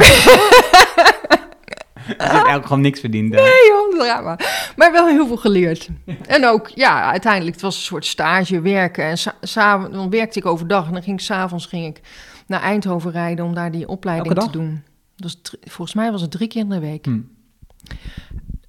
Hij 2.17 2.27
heeft 2.27 2.33
eigenlijk 2.33 2.67
gewoon 2.67 2.83
niks 2.83 3.01
verdiend. 3.01 3.33
daar. 3.33 3.43
Nee 3.43 3.69
joh, 3.69 3.99
drama. 4.01 4.39
Maar 4.77 4.93
wel 4.93 5.07
heel 5.07 5.27
veel 5.27 5.37
geleerd. 5.37 5.89
En 6.27 6.47
ook, 6.47 6.69
ja, 6.69 7.11
uiteindelijk, 7.11 7.53
het 7.53 7.63
was 7.63 7.77
een 7.77 7.83
soort 7.83 8.07
stage 8.07 8.61
werken. 8.61 9.05
En 9.05 9.19
sa- 9.19 9.35
s'avonds- 9.41 9.97
dan 9.97 10.11
werkte 10.11 10.39
ik 10.39 10.47
overdag 10.47 10.87
en 10.87 10.93
dan 10.93 11.03
ging 11.03 11.19
ik 11.19 11.25
s'avonds 11.25 11.67
ging 11.67 11.87
ik 11.87 12.01
naar 12.47 12.61
Eindhoven 12.63 13.11
rijden 13.11 13.45
om 13.45 13.55
daar 13.55 13.71
die 13.71 13.89
opleiding 13.89 14.39
te 14.39 14.51
doen. 14.51 14.83
Dus 15.17 15.41
volgens 15.61 15.95
mij 15.97 16.11
was 16.11 16.21
het 16.21 16.31
drie 16.31 16.49
keer 16.49 16.61
in 16.63 16.69
de 16.69 16.81
week. 16.81 17.05
Hm. 17.05 17.19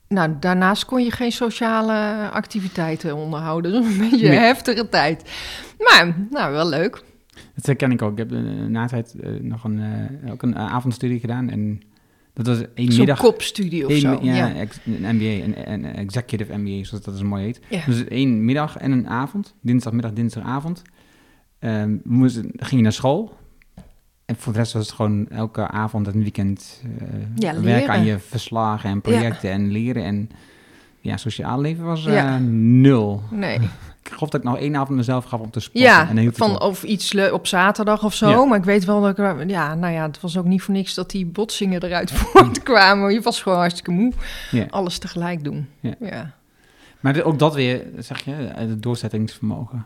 Nou, 0.07 0.33
daarnaast 0.39 0.85
kon 0.85 1.03
je 1.03 1.11
geen 1.11 1.31
sociale 1.31 2.29
activiteiten 2.31 3.15
onderhouden. 3.15 3.71
Was 3.71 3.85
een 3.85 4.09
beetje 4.09 4.27
Nee. 4.27 4.37
heftige 4.37 4.89
tijd. 4.89 5.31
Maar, 5.77 6.15
nou, 6.29 6.51
wel 6.51 6.67
leuk. 6.69 7.03
Dat 7.55 7.65
herken 7.65 7.91
ik 7.91 8.01
ook. 8.01 8.11
Ik 8.11 8.17
heb 8.17 8.31
eh, 8.31 8.37
na 8.67 8.87
tijd 8.87 9.15
eh, 9.21 9.29
nog 9.41 9.63
een, 9.63 9.79
eh, 10.23 10.31
ook 10.31 10.41
een 10.43 10.55
avondstudie 10.57 11.19
gedaan. 11.19 11.49
En 11.49 11.81
dat 12.43 12.57
was 12.57 12.67
één 12.73 12.97
middag. 12.97 13.19
kopstudie 13.19 13.85
of 13.85 13.91
één 13.91 13.99
zo. 14.01 14.19
ja, 14.21 14.33
Ja. 14.35 14.53
ex- 14.53 14.79
een 14.85 15.15
MBA, 15.15 15.25
een, 15.45 15.71
een 15.73 15.85
executive 15.85 16.57
MBA, 16.57 16.83
zoals 16.83 17.03
dat 17.03 17.15
is 17.15 17.21
mooi 17.23 17.43
heet. 17.43 17.59
Ja. 17.69 17.81
Dus 17.85 18.05
één 18.05 18.45
middag 18.45 18.77
en 18.77 18.91
een 18.91 19.07
avond. 19.07 19.55
Dinsdagmiddag, 19.61 20.13
dinsdagavond. 20.13 20.81
Ehm, 21.59 21.89
we 21.89 21.99
moesten, 22.03 22.51
ging 22.55 22.71
je 22.71 22.81
naar 22.81 22.91
school. 22.91 23.37
En 24.25 24.35
voor 24.37 24.53
de 24.53 24.59
rest 24.59 24.73
was 24.73 24.85
het 24.85 24.95
gewoon 24.95 25.27
elke 25.29 25.67
avond 25.67 26.07
en 26.07 26.21
weekend 26.21 26.83
eh, 26.99 27.07
Ja, 27.35 27.61
werken 27.61 27.89
aan 27.89 28.03
je 28.05 28.19
verslagen 28.19 28.89
en 28.89 29.01
projecten 29.01 29.51
en 29.51 29.71
leren. 29.71 30.03
En 30.03 30.29
ja, 31.01 31.17
sociaal 31.17 31.61
leven 31.61 31.83
was 31.85 32.05
eh, 32.05 32.37
nul. 32.57 33.21
Nee. 33.31 33.59
Ik 34.03 34.11
geloof 34.11 34.29
dat 34.29 34.41
ik 34.41 34.47
nog 34.47 34.57
één 34.57 34.75
avond 34.75 34.97
mezelf 34.97 35.25
gaf 35.25 35.39
om 35.39 35.51
te 35.51 35.59
sporten. 35.59 35.81
Ja, 35.81 36.09
en 36.09 36.15
dan 36.15 36.33
van 36.33 36.61
of 36.61 36.83
iets 36.83 37.15
op 37.31 37.47
zaterdag 37.47 38.03
of 38.03 38.13
zo. 38.13 38.29
Ja. 38.29 38.45
Maar 38.45 38.57
ik 38.57 38.63
weet 38.63 38.85
wel 38.85 39.01
dat 39.01 39.17
ik... 39.17 39.49
Ja, 39.49 39.75
nou 39.75 39.93
ja, 39.93 40.01
het 40.07 40.21
was 40.21 40.37
ook 40.37 40.45
niet 40.45 40.61
voor 40.61 40.73
niks 40.73 40.93
dat 40.93 41.09
die 41.09 41.25
botsingen 41.25 41.83
eruit 41.83 42.11
voortkwamen. 42.21 43.13
Je 43.13 43.21
was 43.21 43.41
gewoon 43.41 43.57
hartstikke 43.57 43.91
moe. 43.91 44.13
Ja. 44.51 44.65
Alles 44.69 44.97
tegelijk 44.97 45.43
doen. 45.43 45.69
Ja. 45.79 45.93
Ja, 45.99 46.31
Maar 46.99 47.23
ook 47.23 47.39
dat 47.39 47.55
weer, 47.55 47.83
zeg 47.97 48.25
je, 48.25 48.33
eh, 48.33 48.55
het 48.55 48.83
doorzettingsvermogen. 48.83 49.85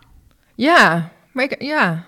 ja 0.56 1.10
maar 1.36 1.44
ik, 1.44 1.62
ja. 1.64 2.06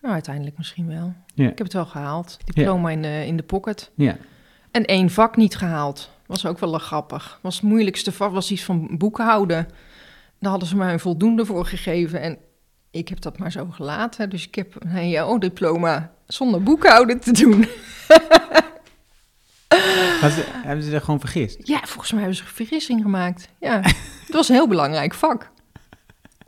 Nou, 0.00 0.14
uiteindelijk 0.14 0.56
misschien 0.56 0.88
wel. 0.88 1.14
Ja. 1.34 1.44
Ik 1.50 1.58
heb 1.58 1.66
het 1.66 1.72
wel 1.72 1.86
gehaald. 1.86 2.38
Diploma 2.44 2.90
in, 2.90 3.02
de, 3.02 3.26
in 3.26 3.36
de 3.36 3.42
pocket. 3.42 3.90
Ja. 3.94 4.16
En 4.70 4.84
één 4.84 5.10
vak 5.10 5.36
niet 5.36 5.56
gehaald. 5.56 6.10
Was 6.26 6.46
ook 6.46 6.58
wel 6.58 6.78
grappig. 6.78 7.38
Was 7.42 7.54
het 7.54 7.64
moeilijkste 7.64 8.12
vak 8.12 8.32
was 8.32 8.50
iets 8.50 8.62
van 8.62 8.88
boekhouden. 8.98 9.68
Daar 10.44 10.52
hadden 10.52 10.68
ze 10.68 10.76
mij 10.76 10.92
een 10.92 11.00
voldoende 11.00 11.44
voor 11.44 11.66
gegeven. 11.66 12.20
En 12.20 12.38
ik 12.90 13.08
heb 13.08 13.20
dat 13.20 13.38
maar 13.38 13.52
zo 13.52 13.66
gelaten. 13.70 14.30
Dus 14.30 14.46
ik 14.46 14.54
heb 14.54 14.74
een 14.78 15.16
HO-diploma 15.18 16.12
zonder 16.26 16.62
boekhouden 16.62 17.20
te 17.20 17.32
doen. 17.32 17.66
Ze- 20.24 20.44
hebben 20.64 20.84
ze 20.84 20.94
er 20.94 21.00
gewoon 21.00 21.20
vergist? 21.20 21.66
Ja, 21.68 21.80
volgens 21.84 22.10
mij 22.10 22.20
hebben 22.20 22.38
ze 22.38 22.42
een 22.44 22.48
vergissing 22.54 23.02
gemaakt. 23.02 23.48
Ja, 23.60 23.80
het 23.80 24.32
was 24.32 24.48
een 24.48 24.54
heel 24.54 24.68
belangrijk 24.68 25.14
vak. 25.14 25.50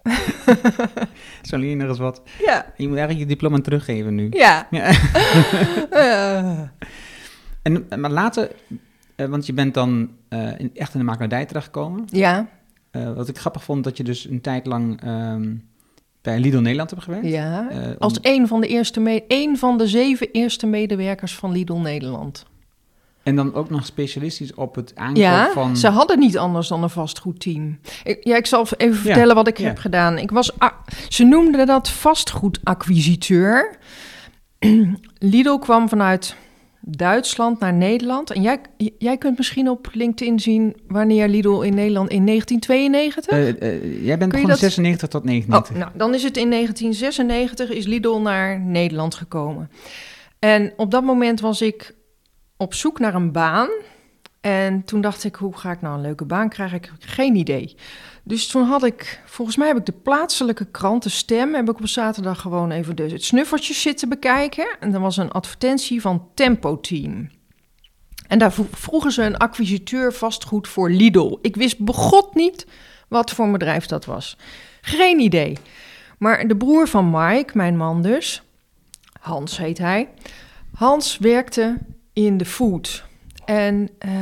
Zo 1.43 1.57
leer 1.57 1.71
je 1.71 1.77
nog 1.77 1.89
eens 1.89 1.99
wat. 1.99 2.23
Ja, 2.45 2.67
Je 2.77 2.89
moet 2.89 2.97
eigenlijk 2.97 3.29
je 3.29 3.35
diploma 3.35 3.59
teruggeven 3.61 4.15
nu. 4.15 4.27
ja. 4.31 4.67
Ja. 4.71 4.91
En, 7.63 7.87
maar 8.01 8.11
later, 8.11 8.51
eh, 9.17 9.27
want 9.27 9.47
je 9.47 9.53
bent 9.53 9.75
dan 9.75 10.11
eh, 10.29 10.49
echt 10.75 10.93
in 10.95 10.99
de 10.99 11.05
makelaardij 11.05 11.45
terechtgekomen. 11.47 12.05
ja, 12.11 12.47
Eh, 13.01 13.13
wat 13.13 13.29
ik 13.29 13.39
grappig 13.39 13.65
vond, 13.65 13.85
dat 13.85 13.97
je 13.97 14.05
dus 14.05 14.29
een 14.29 14.41
tijd 14.41 14.67
lang 14.67 15.03
ehm, 15.03 15.55
bij 16.23 16.39
Lidl 16.41 16.59
Nederland 16.59 16.91
hebt 16.91 17.03
gewerkt. 17.03 17.27
ja. 17.27 17.69
Eh, 17.71 17.77
om- 17.89 17.95
Als 17.99 18.19
een 18.23 18.47
van 18.49 18.61
de 18.61 18.67
eerste, 18.67 19.01
me- 19.01 19.25
een 19.29 19.59
van 19.59 19.79
de 19.79 19.87
zeven 19.89 20.29
eerste 20.33 20.67
medewerkers 20.67 21.35
van 21.35 21.53
Lidl 21.53 21.75
Nederland. 21.75 22.45
En 23.23 23.37
dan 23.37 23.55
ook 23.55 23.71
nog 23.71 23.87
specialistisch 23.87 24.55
op 24.55 24.75
het 24.75 24.93
aankoop 24.95 25.17
Ja, 25.17 25.51
van... 25.53 25.77
ze 25.77 25.89
hadden 25.89 26.19
niet 26.19 26.39
anders 26.39 26.69
dan 26.69 26.83
een 26.83 26.91
vastgoedteam. 26.91 27.79
Ik, 28.05 28.25
ja, 28.25 28.37
ik 28.37 28.47
zal 28.47 28.67
even 28.77 28.95
Ja, 28.97 29.01
vertellen 29.03 29.35
wat 29.35 29.49
ik 29.49 29.59
ja. 29.59 29.67
heb 29.67 29.79
gedaan. 29.79 30.19
Ik 30.19 30.31
was, 30.31 30.53
ze 31.09 31.25
noemden 31.25 31.67
dat 31.67 31.91
vastgoedacquisiteur. 31.91 33.77
Lidl 35.19 35.57
kwam 35.59 35.89
vanuit 35.89 36.37
Duitsland 36.89 37.61
naar 37.61 37.73
Nederland. 37.73 38.31
En 38.31 38.43
jij, 38.43 38.61
jij 38.99 39.17
kunt 39.17 39.37
misschien 39.37 39.69
op 39.71 39.89
LinkedIn 39.93 40.41
zien 40.41 40.77
wanneer 40.89 41.29
Lidl 41.29 41.61
in 41.61 41.75
Nederland 41.75 42.11
in 42.11 42.25
1992. 42.25 43.33
Eh, 43.33 43.75
eh, 43.75 44.05
jij 44.05 44.19
bent 44.19 44.33
van 44.37 44.49
dat- 44.49 44.59
96 44.59 45.09
tot 45.09 45.21
Oh, 45.21 45.27
99. 45.27 45.77
nou, 45.77 45.91
dan 45.95 46.15
is 46.15 46.23
het 46.23 46.37
in 46.37 46.49
1996 46.49 47.71
is 47.71 47.87
Lidl 47.87 48.19
naar 48.19 48.61
Nederland 48.61 49.15
gekomen. 49.15 49.71
En 50.39 50.73
op 50.77 50.91
dat 50.91 51.03
moment 51.05 51.41
was 51.41 51.63
ik 51.63 51.95
op 52.57 52.75
zoek 52.75 52.99
naar 52.99 53.15
een 53.15 53.33
baan. 53.33 53.69
En 54.41 54.85
toen 54.85 55.01
dacht 55.01 55.25
ik, 55.25 55.35
hoe 55.35 55.57
ga 55.57 55.71
ik 55.73 55.81
nou 55.81 55.95
een 55.97 56.03
leuke 56.03 56.25
baan 56.25 56.49
krijgen? 56.49 56.77
Ik 56.77 56.85
heb 56.85 56.95
geen 56.99 57.35
idee. 57.37 57.77
Dus 58.29 58.47
toen 58.47 58.65
had 58.65 58.85
ik, 58.85 59.23
volgens 59.25 59.57
mij 59.57 59.67
heb 59.67 59.77
ik 59.77 59.87
de 59.87 59.93
plaatselijke 59.93 60.65
krant, 60.65 61.03
de 61.03 61.09
Stem, 61.09 61.55
heb 61.55 61.71
ik 61.71 61.79
op 61.79 61.87
zaterdag 61.87 62.41
gewoon 62.41 62.71
even 62.71 62.97
de, 62.97 63.03
het 63.03 63.25
snuffertje 63.25 63.75
zitten 63.75 64.09
bekijken. 64.09 64.77
En 64.81 64.95
er 64.95 65.01
was 65.01 65.17
een 65.17 65.31
advertentie 65.31 66.01
van 66.01 66.29
Tempo 66.35 66.81
Team. 66.81 67.31
En 68.27 68.39
daar 68.39 68.53
vroegen 68.71 69.13
ze 69.13 69.23
een 69.23 69.37
acquisiteur 69.37 70.13
vastgoed 70.13 70.69
voor 70.69 70.91
Lidl. 70.91 71.39
Ik 71.43 71.57
wist 71.57 71.79
begot 71.79 72.35
niet 72.35 72.67
wat 73.09 73.31
voor 73.31 73.51
bedrijf 73.51 73.87
dat 73.87 74.05
was. 74.05 74.37
Geen 74.81 75.21
idee. 75.21 75.59
Maar 76.19 76.49
de 76.49 76.57
broer 76.57 76.89
van 76.89 77.11
Mike, 77.11 77.57
mijn 77.57 77.77
man 77.77 78.03
dus, 78.03 78.43
Hans 79.21 79.59
heet 79.59 79.79
hij. 79.79 80.09
Hans 80.75 81.19
werkte 81.19 81.79
in 82.13 82.37
de 82.37 82.45
food. 82.45 83.05
En 83.45 83.89
uh, 84.07 84.13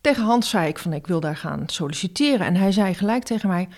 tegen 0.00 0.22
Hans 0.22 0.48
zei 0.48 0.68
ik 0.68 0.78
van 0.78 0.92
ik 0.92 1.06
wil 1.06 1.20
daar 1.20 1.36
gaan 1.36 1.62
solliciteren. 1.66 2.46
En 2.46 2.56
hij 2.56 2.72
zei 2.72 2.94
gelijk 2.94 3.24
tegen 3.24 3.48
mij: 3.48 3.68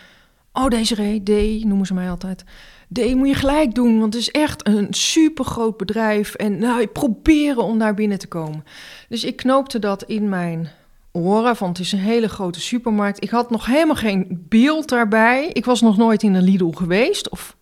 Oh, 0.53 0.69
deze 0.69 1.21
D, 1.25 1.65
noemen 1.65 1.87
ze 1.87 1.95
mij 1.95 2.11
altijd. 2.11 2.45
D 2.93 3.15
moet 3.15 3.29
je 3.29 3.35
gelijk 3.35 3.75
doen, 3.75 4.01
want 4.01 4.15
het 4.15 4.23
is 4.23 4.31
echt 4.31 4.67
een 4.67 4.87
super 4.91 5.45
groot 5.45 5.77
bedrijf. 5.77 6.35
En 6.35 6.59
nou, 6.59 6.87
proberen 6.87 7.65
om 7.65 7.79
daar 7.79 7.95
binnen 7.95 8.19
te 8.19 8.27
komen. 8.27 8.65
Dus 9.09 9.25
ik 9.25 9.37
knoopte 9.37 9.79
dat 9.79 10.03
in 10.03 10.29
mijn 10.29 10.69
oren, 11.13 11.57
want 11.59 11.77
het 11.77 11.87
is 11.87 11.93
een 11.93 11.99
hele 11.99 12.29
grote 12.29 12.61
supermarkt. 12.61 13.23
Ik 13.23 13.31
had 13.31 13.51
nog 13.51 13.67
helemaal 13.67 13.97
geen 13.97 14.45
beeld 14.49 14.89
daarbij. 14.89 15.49
Ik 15.53 15.65
was 15.65 15.81
nog 15.81 15.97
nooit 15.97 16.23
in 16.23 16.35
een 16.35 16.43
Lidl 16.43 16.71
geweest. 16.71 17.29
Of, 17.29 17.57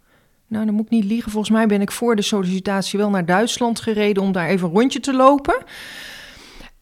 nou, 0.47 0.65
dan 0.65 0.75
moet 0.75 0.85
ik 0.85 0.91
niet 0.91 1.05
liegen. 1.05 1.31
Volgens 1.31 1.53
mij 1.53 1.67
ben 1.67 1.81
ik 1.81 1.91
voor 1.91 2.17
de 2.17 2.23
sollicitatie 2.23 2.99
wel 2.99 3.11
naar 3.11 3.27
Duitsland 3.27 3.81
gereden 3.81 4.23
om 4.23 4.33
daar 4.33 4.49
even 4.49 4.69
een 4.69 4.75
rondje 4.75 5.01
te 5.01 5.15
lopen. 5.15 5.63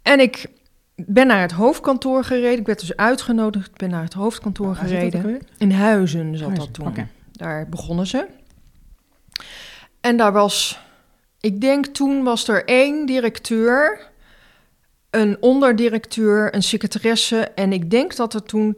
En 0.02 0.20
ik 0.20 0.46
ben 0.96 1.26
naar 1.26 1.40
het 1.40 1.52
hoofdkantoor 1.52 2.24
gereden. 2.24 2.58
Ik 2.58 2.66
werd 2.66 2.80
dus 2.80 2.96
uitgenodigd. 2.96 3.66
Ik 3.66 3.76
ben 3.76 3.90
naar 3.90 4.02
het 4.02 4.12
hoofdkantoor 4.12 4.74
gereden. 4.74 5.40
In 5.58 5.70
Huizen 5.70 6.36
zat 6.36 6.56
dat 6.56 6.72
toen. 6.72 6.94
Daar 7.32 7.68
begonnen 7.68 8.06
ze. 8.06 8.26
En 10.00 10.16
daar 10.16 10.32
was, 10.32 10.80
ik 11.40 11.60
denk 11.60 11.86
toen 11.86 12.22
was 12.22 12.48
er 12.48 12.64
één 12.64 13.06
directeur, 13.06 14.10
een 15.10 15.36
onderdirecteur, 15.40 16.54
een 16.54 16.62
secretaresse. 16.62 17.36
En 17.38 17.72
ik 17.72 17.90
denk 17.90 18.16
dat 18.16 18.34
er 18.34 18.42
toen 18.42 18.76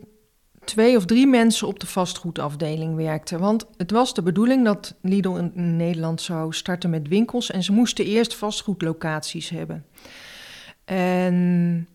twee 0.64 0.96
of 0.96 1.04
drie 1.04 1.26
mensen 1.26 1.66
op 1.66 1.80
de 1.80 1.86
vastgoedafdeling 1.86 2.96
werkten. 2.96 3.38
Want 3.38 3.66
het 3.76 3.90
was 3.90 4.14
de 4.14 4.22
bedoeling 4.22 4.64
dat 4.64 4.94
Lidl 5.02 5.36
in 5.36 5.76
Nederland 5.76 6.20
zou 6.20 6.52
starten 6.52 6.90
met 6.90 7.08
winkels. 7.08 7.50
En 7.50 7.62
ze 7.62 7.72
moesten 7.72 8.04
eerst 8.04 8.34
vastgoedlocaties 8.34 9.48
hebben. 9.48 9.84
En 10.84 11.88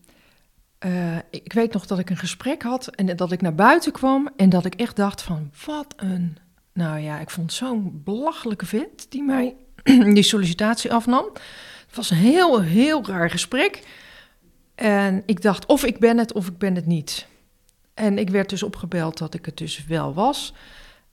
uh, 0.86 1.16
ik 1.30 1.52
weet 1.52 1.72
nog 1.72 1.86
dat 1.86 1.98
ik 1.98 2.10
een 2.10 2.16
gesprek 2.16 2.62
had 2.62 2.88
en 2.88 3.16
dat 3.16 3.32
ik 3.32 3.40
naar 3.40 3.54
buiten 3.54 3.92
kwam 3.92 4.28
en 4.36 4.48
dat 4.48 4.64
ik 4.64 4.74
echt 4.74 4.96
dacht 4.96 5.22
van 5.22 5.50
wat 5.66 5.94
een, 5.96 6.36
nou 6.72 6.98
ja, 6.98 7.20
ik 7.20 7.30
vond 7.30 7.52
zo'n 7.52 8.00
belachelijke 8.04 8.66
vent 8.66 9.06
die 9.08 9.22
mij 9.22 9.54
die 10.14 10.22
sollicitatie 10.22 10.92
afnam. 10.92 11.24
Het 11.86 11.96
was 11.96 12.10
een 12.10 12.16
heel, 12.16 12.60
heel 12.60 13.06
raar 13.06 13.30
gesprek. 13.30 13.82
En 14.74 15.22
ik 15.26 15.42
dacht 15.42 15.66
of 15.66 15.84
ik 15.84 15.98
ben 15.98 16.18
het 16.18 16.32
of 16.32 16.46
ik 16.46 16.58
ben 16.58 16.74
het 16.74 16.86
niet. 16.86 17.26
En 17.94 18.18
ik 18.18 18.30
werd 18.30 18.48
dus 18.48 18.62
opgebeld 18.62 19.18
dat 19.18 19.34
ik 19.34 19.46
het 19.46 19.56
dus 19.56 19.84
wel 19.86 20.14
was. 20.14 20.54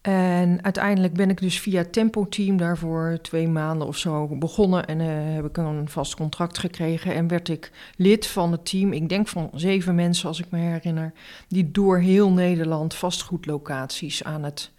En 0.01 0.63
uiteindelijk 0.63 1.13
ben 1.13 1.29
ik 1.29 1.41
dus 1.41 1.59
via 1.59 1.85
Tempo 1.91 2.27
Team 2.27 2.57
daarvoor 2.57 3.19
twee 3.21 3.47
maanden 3.47 3.87
of 3.87 3.97
zo 3.97 4.27
begonnen. 4.27 4.85
En 4.87 4.99
uh, 4.99 5.07
heb 5.35 5.45
ik 5.45 5.57
een 5.57 5.89
vast 5.89 6.15
contract 6.15 6.57
gekregen. 6.57 7.13
En 7.13 7.27
werd 7.27 7.49
ik 7.49 7.71
lid 7.95 8.27
van 8.27 8.51
het 8.51 8.65
team, 8.65 8.93
ik 8.93 9.09
denk 9.09 9.27
van 9.27 9.49
zeven 9.53 9.95
mensen 9.95 10.27
als 10.27 10.39
ik 10.39 10.45
me 10.49 10.57
herinner. 10.59 11.13
Die 11.47 11.71
door 11.71 11.99
heel 11.99 12.31
Nederland 12.31 12.93
vastgoedlocaties 12.93 14.23
aan 14.23 14.43
het 14.43 14.71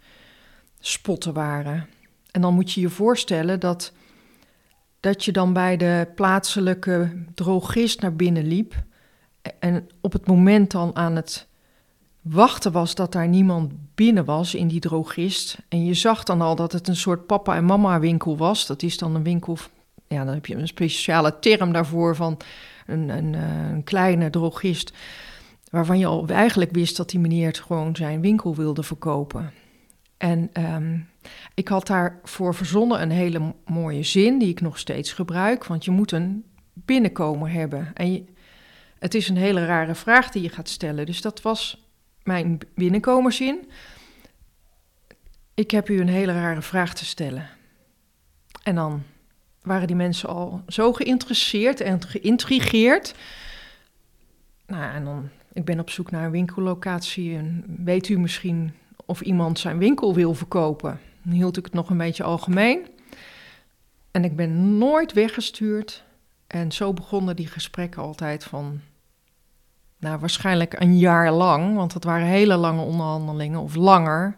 spotten 0.79 1.33
waren. 1.33 1.87
En 2.31 2.41
dan 2.41 2.53
moet 2.53 2.71
je 2.71 2.81
je 2.81 2.89
voorstellen 2.89 3.59
dat, 3.59 3.93
dat 4.99 5.25
je 5.25 5.31
dan 5.31 5.53
bij 5.53 5.77
de 5.77 6.07
plaatselijke 6.15 7.23
drogist 7.33 8.01
naar 8.01 8.15
binnen 8.15 8.47
liep. 8.47 8.83
En 9.59 9.89
op 10.01 10.13
het 10.13 10.27
moment 10.27 10.71
dan 10.71 10.95
aan 10.95 11.15
het 11.15 11.47
wachten 12.21 12.71
was 12.71 12.95
dat 12.95 13.11
daar 13.11 13.27
niemand 13.27 13.71
binnen 13.95 14.25
was 14.25 14.55
in 14.55 14.67
die 14.67 14.79
drogist. 14.79 15.57
En 15.69 15.85
je 15.85 15.93
zag 15.93 16.23
dan 16.23 16.41
al 16.41 16.55
dat 16.55 16.71
het 16.71 16.87
een 16.87 16.95
soort 16.95 17.25
papa- 17.25 17.55
en 17.55 17.65
mama-winkel 17.65 18.37
was. 18.37 18.65
Dat 18.65 18.83
is 18.83 18.97
dan 18.97 19.15
een 19.15 19.23
winkel, 19.23 19.57
ja, 20.07 20.25
dan 20.25 20.33
heb 20.33 20.45
je 20.45 20.55
een 20.55 20.67
speciale 20.67 21.39
term 21.39 21.73
daarvoor 21.73 22.15
van 22.15 22.37
een, 22.85 23.09
een, 23.09 23.35
eh, 23.35 23.69
een 23.71 23.83
kleine 23.83 24.29
drogist. 24.29 24.93
Waarvan 25.69 25.99
je 25.99 26.05
al 26.05 26.27
eigenlijk 26.27 26.71
wist 26.71 26.97
dat 26.97 27.09
die 27.09 27.19
meneer 27.19 27.47
het 27.47 27.59
gewoon 27.59 27.95
zijn 27.95 28.21
winkel 28.21 28.55
wilde 28.55 28.83
verkopen. 28.83 29.51
En 30.17 30.49
um, 30.53 31.07
ik 31.53 31.67
had 31.67 31.87
daarvoor 31.87 32.55
verzonnen 32.55 33.01
een 33.01 33.11
hele 33.11 33.53
mooie 33.65 34.03
zin 34.03 34.39
die 34.39 34.49
ik 34.49 34.61
nog 34.61 34.79
steeds 34.79 35.13
gebruik. 35.13 35.65
Want 35.65 35.85
je 35.85 35.91
moet 35.91 36.11
een 36.11 36.45
binnenkomer 36.73 37.51
hebben. 37.51 37.91
En 37.93 38.27
het 38.99 39.13
is 39.13 39.29
een 39.29 39.37
hele 39.37 39.65
rare 39.65 39.95
vraag 39.95 40.31
die 40.31 40.41
je 40.41 40.49
gaat 40.49 40.69
stellen. 40.69 41.05
Dus 41.05 41.21
dat 41.21 41.41
was 41.41 41.82
mijn 42.23 42.59
binnenkomerszin. 42.75 43.69
Ik 45.53 45.71
heb 45.71 45.89
u 45.89 45.99
een 45.99 46.07
hele 46.07 46.33
rare 46.33 46.61
vraag 46.61 46.93
te 46.93 47.05
stellen. 47.05 47.49
En 48.63 48.75
dan 48.75 49.03
waren 49.61 49.87
die 49.87 49.95
mensen 49.95 50.29
al 50.29 50.63
zo 50.67 50.93
geïnteresseerd 50.93 51.81
en 51.81 52.01
geïntrigeerd. 52.01 53.15
Nou, 54.67 54.93
en 54.93 55.03
dan, 55.03 55.29
ik 55.53 55.65
ben 55.65 55.79
op 55.79 55.89
zoek 55.89 56.11
naar 56.11 56.25
een 56.25 56.31
winkellocatie. 56.31 57.37
En 57.37 57.63
weet 57.83 58.09
u 58.09 58.19
misschien 58.19 58.73
of 59.05 59.21
iemand 59.21 59.59
zijn 59.59 59.77
winkel 59.77 60.13
wil 60.13 60.33
verkopen? 60.33 60.99
Dan 61.21 61.33
hield 61.33 61.57
ik 61.57 61.65
het 61.65 61.73
nog 61.73 61.89
een 61.89 61.97
beetje 61.97 62.23
algemeen. 62.23 62.87
En 64.11 64.23
ik 64.23 64.35
ben 64.35 64.77
nooit 64.77 65.13
weggestuurd. 65.13 66.03
En 66.47 66.71
zo 66.71 66.93
begonnen 66.93 67.35
die 67.35 67.47
gesprekken 67.47 68.01
altijd 68.01 68.43
van 68.43 68.81
nou, 70.03 70.19
waarschijnlijk 70.19 70.79
een 70.79 70.97
jaar 70.97 71.31
lang, 71.31 71.75
want 71.75 71.93
dat 71.93 72.03
waren 72.03 72.27
hele 72.27 72.55
lange 72.55 72.81
onderhandelingen 72.81 73.59
of 73.59 73.75
langer. 73.75 74.37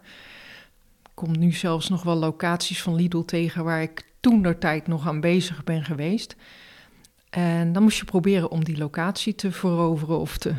Ik 1.04 1.12
kom 1.13 1.38
nu 1.38 1.51
zelfs 1.51 1.89
nog 1.89 2.04
wel 2.04 2.15
locaties 2.15 2.82
van 2.82 2.95
Lidl 2.95 3.21
tegen 3.21 3.63
waar 3.63 3.82
ik 3.82 4.13
toen 4.19 4.41
der 4.41 4.58
tijd 4.58 4.88
nog 4.88 5.08
aan 5.08 5.19
bezig 5.19 5.63
ben 5.63 5.84
geweest. 5.84 6.36
En 7.30 7.73
dan 7.73 7.84
moest 7.84 7.97
je 7.97 8.06
proberen 8.06 8.51
om 8.51 8.63
die 8.63 8.78
locatie 8.78 9.36
te 9.36 9.51
veroveren 9.51 10.19
of 10.19 10.38
te, 10.38 10.54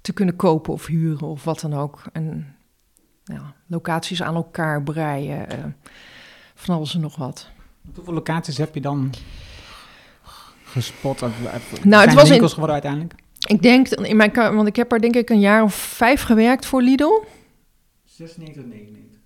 te 0.00 0.12
kunnen 0.12 0.36
kopen 0.36 0.72
of 0.72 0.86
huren 0.86 1.26
of 1.26 1.44
wat 1.44 1.60
dan 1.60 1.74
ook. 1.74 2.02
En 2.12 2.56
ja, 3.24 3.54
locaties 3.66 4.22
aan 4.22 4.34
elkaar 4.34 4.82
breien, 4.82 5.52
uh, 5.52 5.64
van 6.54 6.74
alles 6.74 6.94
en 6.94 7.00
nog 7.00 7.16
wat. 7.16 7.50
Hoeveel 7.94 8.14
locaties 8.14 8.58
heb 8.58 8.74
je 8.74 8.80
dan 8.80 9.12
gespot? 10.64 11.20
Nou, 11.84 12.04
het 12.04 12.14
was 12.14 12.28
winkels 12.28 12.50
in, 12.50 12.54
geworden 12.54 12.72
uiteindelijk? 12.72 13.22
Ik 13.44 13.62
denk, 13.62 13.88
in 13.88 14.16
mijn, 14.16 14.32
want 14.32 14.68
ik 14.68 14.76
heb 14.76 14.92
er 14.92 15.00
denk 15.00 15.16
ik 15.16 15.30
een 15.30 15.40
jaar 15.40 15.62
of 15.62 15.74
vijf 15.74 16.22
gewerkt 16.22 16.66
voor 16.66 16.82
Lidl. 16.82 17.24
96, 18.04 18.64
99. 18.64 19.20